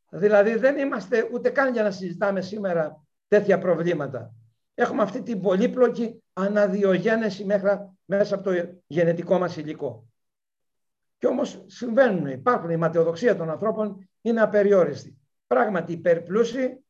Δηλαδή 0.09 0.55
δεν 0.55 0.79
είμαστε 0.79 1.29
ούτε 1.33 1.51
καν 1.51 1.73
για 1.73 1.83
να 1.83 1.91
συζητάμε 1.91 2.41
σήμερα 2.41 3.05
τέτοια 3.29 3.59
προβλήματα. 3.59 4.35
Έχουμε 4.75 5.03
αυτή 5.03 5.23
την 5.23 5.41
πολύπλοκη 5.41 6.23
αναδιογένεση 6.33 7.45
μέσα 8.05 8.35
από 8.35 8.45
το 8.45 8.79
γενετικό 8.87 9.39
μας 9.39 9.57
υλικό. 9.57 10.09
Και 11.19 11.27
όμως 11.27 11.65
συμβαίνουν, 11.67 12.27
υπάρχουν, 12.27 12.71
η 12.71 12.77
ματαιοδοξία 12.77 13.37
των 13.37 13.51
ανθρώπων 13.51 14.09
είναι 14.21 14.41
απεριόριστη. 14.41 15.19
Πράγματι 15.47 15.93
υπερπλούσιοι 15.93 16.85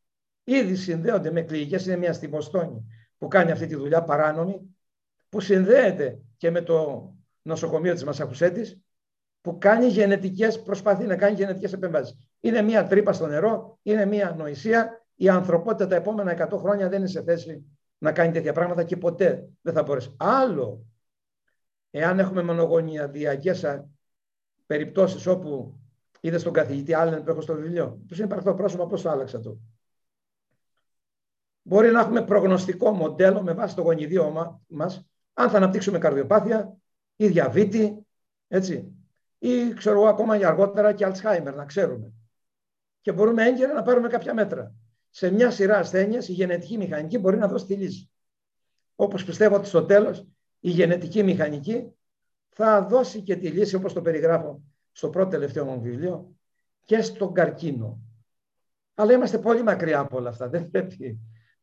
ήδη 0.49 0.75
συνδέονται 0.75 1.31
με 1.31 1.43
κλινικές, 1.43 1.87
είναι 1.87 1.97
μια 1.97 2.13
στη 2.13 2.27
Βοστόνη 2.27 2.85
που 3.19 3.29
κάνει 3.29 3.51
αυτή 3.51 3.67
τη 3.67 3.75
δουλειά 3.75 4.03
παράνομη, 4.03 4.77
που 5.29 5.41
συνδέεται 5.41 6.21
και 6.37 6.51
με 6.51 6.61
το 6.63 7.11
νοσοκομείο 7.43 7.93
της 7.93 8.05
Μασαχουσέτης, 8.05 8.81
που 9.41 9.59
κάνει 9.59 9.87
γενετικές, 9.87 10.63
προσπαθεί 10.63 11.07
να 11.07 11.17
κάνει 11.17 11.35
γενετικές 11.35 11.73
επεμβάσεις. 11.73 12.17
Είναι 12.41 12.63
μια 12.63 12.87
τρύπα 12.87 13.13
στο 13.13 13.27
νερό, 13.27 13.79
είναι 13.83 14.05
μια 14.05 14.35
νοησία. 14.39 15.07
Η 15.15 15.29
ανθρωπότητα 15.29 15.87
τα 15.87 15.97
επόμενα 15.97 16.49
100 16.51 16.59
χρόνια 16.59 16.89
δεν 16.89 16.99
είναι 16.99 17.09
σε 17.09 17.23
θέση 17.23 17.65
να 17.99 18.13
κάνει 18.13 18.33
τέτοια 18.33 18.53
πράγματα 18.53 18.85
και 18.85 18.97
ποτέ 18.97 19.49
δεν 19.61 19.75
θα 19.75 19.83
μπορέσει. 19.83 20.15
Άλλο, 20.19 20.87
εάν 21.91 22.19
έχουμε 22.19 22.43
μονογονιαδιακές 22.43 23.83
περιπτώσεις 24.67 25.27
όπου 25.27 25.79
είδε 26.21 26.39
στον 26.39 26.53
καθηγητή 26.53 26.95
Άλεν 26.95 27.23
που 27.23 27.31
έχω 27.31 27.41
στο 27.41 27.55
βιβλίο, 27.55 28.01
ποιο 28.07 28.17
είναι 28.17 28.25
υπαρκτό 28.25 28.55
πρόσωπο, 28.55 28.87
πώς 28.87 29.03
το 29.03 29.11
άλλαξα 29.11 29.41
το; 29.41 29.59
Μπορεί 31.69 31.91
να 31.91 32.01
έχουμε 32.01 32.23
προγνωστικό 32.23 32.91
μοντέλο 32.91 33.43
με 33.43 33.53
βάση 33.53 33.75
το 33.75 33.83
γονιδίο 33.83 34.31
μα, 34.69 35.05
αν 35.33 35.51
θα 35.51 35.57
αναπτύξουμε 35.57 35.99
καρδιοπάθεια 35.99 36.77
ή 37.17 37.27
διαβήτη, 37.27 38.07
έτσι, 38.49 38.93
ή 39.39 39.75
ξέρω 39.75 39.99
εγώ 39.99 40.09
ακόμα 40.09 40.37
για 40.37 40.49
αργότερα 40.49 40.93
και 40.93 41.05
Αλτσχάιμερ, 41.05 41.55
να 41.55 41.65
ξέρουμε. 41.65 42.13
Και 43.01 43.13
μπορούμε 43.13 43.45
έγκαιρα 43.47 43.73
να 43.73 43.83
πάρουμε 43.83 44.09
κάποια 44.09 44.35
μέτρα. 44.35 44.75
Σε 45.11 45.31
μια 45.31 45.51
σειρά 45.51 45.79
ασθένειες 45.79 46.29
η 46.29 46.33
γενετική 46.33 46.77
μηχανική 46.77 47.19
μπορεί 47.19 47.37
να 47.37 47.49
δώσει 47.49 47.67
τη 47.67 47.75
λύση. 47.75 48.11
Όπως 48.95 49.25
πιστεύω 49.25 49.57
ότι 49.57 49.69
στο 49.69 49.85
τέλος 49.85 50.27
η 50.61 50.71
γενετική 50.71 51.23
μηχανική 51.23 51.93
θα 52.49 52.83
δώσει 52.83 53.23
και 53.23 53.37
τη 53.37 53.49
λύση 53.49 53.75
όπως 53.75 53.93
το 53.93 54.03
περιγράφω 54.03 54.63
στο 54.93 55.11
πρώτο 55.11 55.31
τελευταίο 55.31 55.65
μου 55.65 55.81
βιβλίο 55.81 56.35
και 56.85 57.03
στον 57.03 57.33
καρκίνο. 57.33 57.99
Αλλά 58.95 59.13
είμαστε 59.13 59.39
πολύ 59.39 59.63
μακριά 59.63 59.99
από 59.99 60.17
όλα 60.17 60.29
αυτά. 60.29 60.49
Δεν 60.49 60.71
πρέπει 60.71 61.19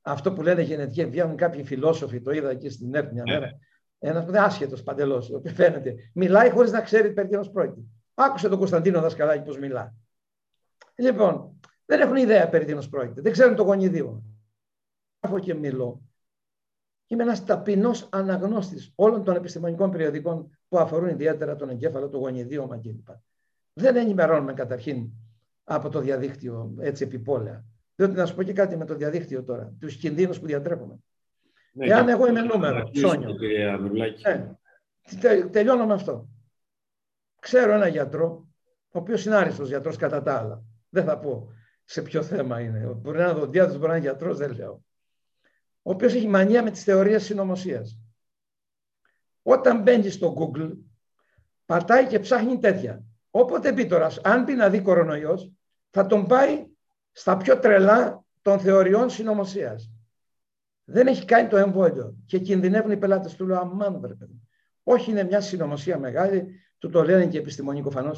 αυτό 0.06 0.34
που 0.34 0.42
λένε 0.42 0.62
γενετική. 0.62 1.06
Βγαίνουν 1.06 1.36
κάποιοι 1.36 1.64
φιλόσοφοι, 1.64 2.22
το 2.22 2.32
είδα 2.32 2.50
εκεί 2.50 2.70
στην 2.70 2.96
ΕΡΤ 2.96 3.12
μια 3.12 3.24
ναι. 3.26 3.34
μέρα. 3.34 3.58
Ένας 4.00 4.24
που 4.24 4.30
είναι 4.30 4.40
άσχετος 4.40 4.84
παντελώς, 4.84 5.32
φαίνεται. 5.56 5.96
Μιλάει 6.14 6.50
χωρίς 6.50 6.72
να 6.72 6.82
ξέρει 6.82 7.14
περί 7.14 7.28
τίνος 7.28 7.50
πρόκειται. 7.50 7.82
Άκουσε 8.14 8.50
τον 8.50 8.58
Κωνσταντίνο 8.58 9.02
Δασκαλάκη 9.02 9.44
πώς 9.44 9.58
μιλά. 9.58 9.96
Λοιπόν, 10.96 11.60
δεν 11.86 12.02
έχουν 12.02 12.16
ιδέα 12.16 12.50
περί 12.50 12.66
τίνος 12.66 12.90
πρόκειται. 12.90 13.22
Δεν 13.22 13.32
ξέρουν 13.32 13.56
το 13.56 13.64
γονιδίο. 13.64 14.24
Γράφω 15.22 15.40
και 15.40 15.54
μιλώ. 15.54 16.02
Είμαι 17.08 17.24
ένας 17.24 17.46
ταπεινός 17.46 18.10
αναγνώστης 18.12 18.92
όλων 18.96 19.24
των 19.24 19.36
επιστημονικών 19.36 19.92
περιοδικών 19.92 20.58
που 20.68 20.80
αφορούν 20.80 21.10
ιδιαίτερα 21.10 21.56
τον 21.56 21.70
εγκέφαλο, 21.70 22.10
το 22.10 22.18
γονιδίωμα 22.18 22.78
κλπ. 22.78 23.08
Δεν 23.74 23.96
ενημερώνουμε 23.96 24.54
καταρχήν 24.54 25.10
από 25.64 25.90
το 25.90 26.00
διαδίκτυο 26.00 26.76
έτσι 26.80 27.04
επιπόλαια. 27.04 27.66
Διότι 27.96 28.14
να 28.14 28.26
σου 28.26 28.36
πω 28.36 28.44
και 28.44 28.54
κάτι 28.54 28.78
με 28.78 28.86
το 28.86 28.96
διαδίκτυο 28.96 29.44
τώρα, 29.44 29.74
τους 29.80 29.96
κινδύνους 29.96 30.40
που 30.40 30.46
διατρέχουμε. 30.46 31.00
Ναι, 31.72 31.86
Εάν 31.86 32.10
εγώ 32.10 32.28
είμαι 32.28 32.42
νούμερο, 32.42 32.90
Σόνιο. 32.96 33.30
Ναι, 33.92 34.56
τε, 35.20 35.46
τελειώνω 35.46 35.86
με 35.86 35.94
αυτό. 35.94 36.30
Ξέρω 37.40 37.74
ένα 37.74 37.88
γιατρό, 37.88 38.48
ο 38.92 39.00
οποίος 39.00 39.26
είναι 39.26 39.36
άριστος 39.36 39.68
γιατρός 39.68 39.98
κατά 39.98 40.22
τα 40.22 40.38
άλλα. 40.38 40.64
Δεν 40.90 41.04
θα 41.04 41.20
πω 41.20 41.52
σε 41.84 42.02
ποιο 42.02 42.24
θέμα 42.24 42.60
είναι. 42.60 42.80
Μπορεί 42.80 43.18
να 43.18 43.24
είναι 43.24 43.40
δοντιάτο, 43.40 43.74
μπορεί 43.74 43.88
να 43.88 43.96
είναι 43.96 44.06
γιατρός, 44.06 44.38
δεν 44.38 44.54
λέω. 44.54 44.84
Ο 45.82 45.92
οποίος 45.92 46.14
έχει 46.14 46.28
μανία 46.28 46.64
με 46.64 46.72
τις 46.72 46.84
θεωρίες 46.84 47.24
συνωμοσίας. 47.24 48.00
Όταν 49.42 49.82
μπαίνει 49.82 50.10
στο 50.10 50.36
Google, 50.38 50.72
πατάει 51.66 52.08
και 52.08 52.20
ψάχνει 52.20 52.60
τέτοια. 52.60 53.04
Όποτε 53.30 53.74
πει 53.74 53.86
τώρα, 53.86 54.12
αν 54.24 54.46
πει 54.46 54.54
να 54.54 54.70
δει 54.70 54.82
κορονοϊός, 54.82 55.52
θα 55.90 56.06
τον 56.06 56.28
πάει 56.28 56.66
στα 57.18 57.38
πιο 57.38 57.60
τρελά 57.60 58.26
των 58.42 58.60
θεωριών 58.60 59.10
συνωμοσίας. 59.10 59.92
Δεν 60.84 61.08
έχει 61.08 61.26
κάνει 61.26 61.48
το 61.48 61.58
εμβόλιο 61.58 62.16
και 62.26 62.40
κινδυνεύουν 62.40 62.92
οι 62.92 62.98
πελάτες 62.98 63.36
του. 63.36 63.46
Λέω, 63.46 63.60
αμάν, 63.60 64.00
βρε 64.00 64.14
Όχι, 64.84 65.12
είναι 65.12 65.24
μια 65.24 65.42
συνωμοσία 65.42 66.00
μεγάλη, 66.00 66.60
του 66.78 66.90
το 66.90 67.04
λένε 67.04 67.28
και 67.28 67.38
επιστημονικό 67.38 67.90
φανώ. 67.90 68.12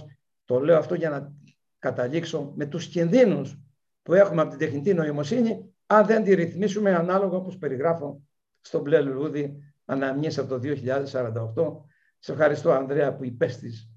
Το 0.45 0.59
λέω 0.59 0.77
αυτό 0.77 0.95
για 0.95 1.09
να 1.09 1.31
καταλήξω 1.79 2.53
με 2.55 2.65
τους 2.65 2.87
κινδύνους 2.87 3.59
που 4.03 4.13
έχουμε 4.13 4.41
από 4.41 4.49
την 4.49 4.59
τεχνητή 4.59 4.93
νοημοσύνη, 4.93 5.73
αν 5.85 6.05
δεν 6.05 6.23
τη 6.23 6.33
ρυθμίσουμε 6.33 6.95
ανάλογα 6.95 7.37
όπως 7.37 7.57
περιγράφω 7.57 8.21
στο 8.61 8.79
μπλε 8.79 9.01
λουλούδι 9.01 9.73
αναμνήσεις 9.85 10.37
από 10.37 10.49
το 10.49 10.59
2048. 10.59 11.85
Σε 12.19 12.31
ευχαριστώ, 12.31 12.71
Ανδρέα, 12.71 13.15
που 13.15 13.23
υπέστης. 13.23 13.89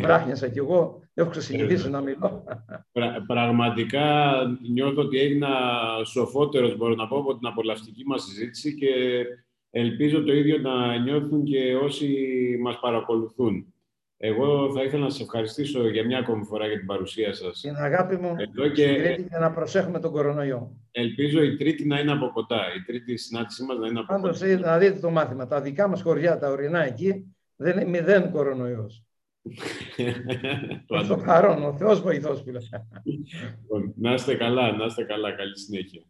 Βράχνιασα 0.00 0.48
κι 0.48 0.58
εγώ. 0.58 1.02
Έχω 1.14 1.30
ξεσυνηθίσει 1.30 1.90
να 1.90 2.00
μιλώ. 2.00 2.44
πραγματικά 3.26 4.34
νιώθω 4.72 5.02
ότι 5.02 5.18
έγινα 5.18 5.48
σοφότερος, 6.04 6.76
μπορώ 6.76 6.94
να 6.94 7.08
πω, 7.08 7.18
από 7.18 7.38
την 7.38 7.46
απολαυστική 7.46 8.02
μας 8.06 8.22
συζήτηση 8.22 8.74
και 8.74 8.90
ελπίζω 9.70 10.22
το 10.22 10.32
ίδιο 10.32 10.58
να 10.58 10.96
νιώθουν 10.98 11.44
και 11.44 11.74
όσοι 11.74 12.16
μας 12.62 12.78
παρακολουθούν. 12.80 13.74
Εγώ 14.16 14.72
θα 14.72 14.82
ήθελα 14.82 15.02
να 15.02 15.10
σας 15.10 15.20
ευχαριστήσω 15.20 15.88
για 15.88 16.04
μια 16.04 16.18
ακόμη 16.18 16.44
φορά 16.44 16.66
για 16.66 16.76
την 16.76 16.86
παρουσία 16.86 17.34
σας. 17.34 17.60
Την 17.60 17.76
αγάπη 17.76 18.16
μου 18.16 18.34
Εδώ 18.38 18.68
και... 18.68 18.84
για 19.28 19.38
να 19.38 19.50
προσέχουμε 19.50 20.00
τον 20.00 20.12
κορονοϊό. 20.12 20.76
Ελπίζω 20.90 21.42
η 21.42 21.56
τρίτη 21.56 21.86
να 21.86 21.98
είναι 21.98 22.12
από 22.12 22.30
κοντά, 22.32 22.60
η 22.76 22.82
τρίτη 22.82 23.16
συνάντησή 23.16 23.64
μας 23.64 23.78
να 23.78 23.86
είναι 23.86 23.98
από 23.98 24.14
Πάντως, 24.14 24.38
κοντά. 24.38 24.50
Πάντως, 24.52 24.66
να 24.66 24.78
δείτε 24.78 24.98
το 24.98 25.10
μάθημα. 25.10 25.46
Τα 25.46 25.60
δικά 25.60 25.88
μας 25.88 26.02
χωριά, 26.02 26.38
τα 26.38 26.50
ορεινά 26.50 26.84
εκεί, 26.84 27.34
δεν 27.56 27.78
είναι 27.78 27.90
μηδέν 27.90 28.30
κορονοϊός. 28.30 29.04
Το 31.08 31.16
παρόν, 31.16 31.62
ο 31.62 31.76
Θεός 31.76 32.00
βοηθός 32.00 32.42
που 32.42 32.50
λοιπόν, 33.60 33.94
Να 33.96 34.14
είστε 34.14 34.34
καλά, 34.34 34.72
να 34.76 34.84
είστε 34.84 35.04
καλά. 35.04 35.32
Καλή 35.32 35.58
συνέχεια. 35.58 36.02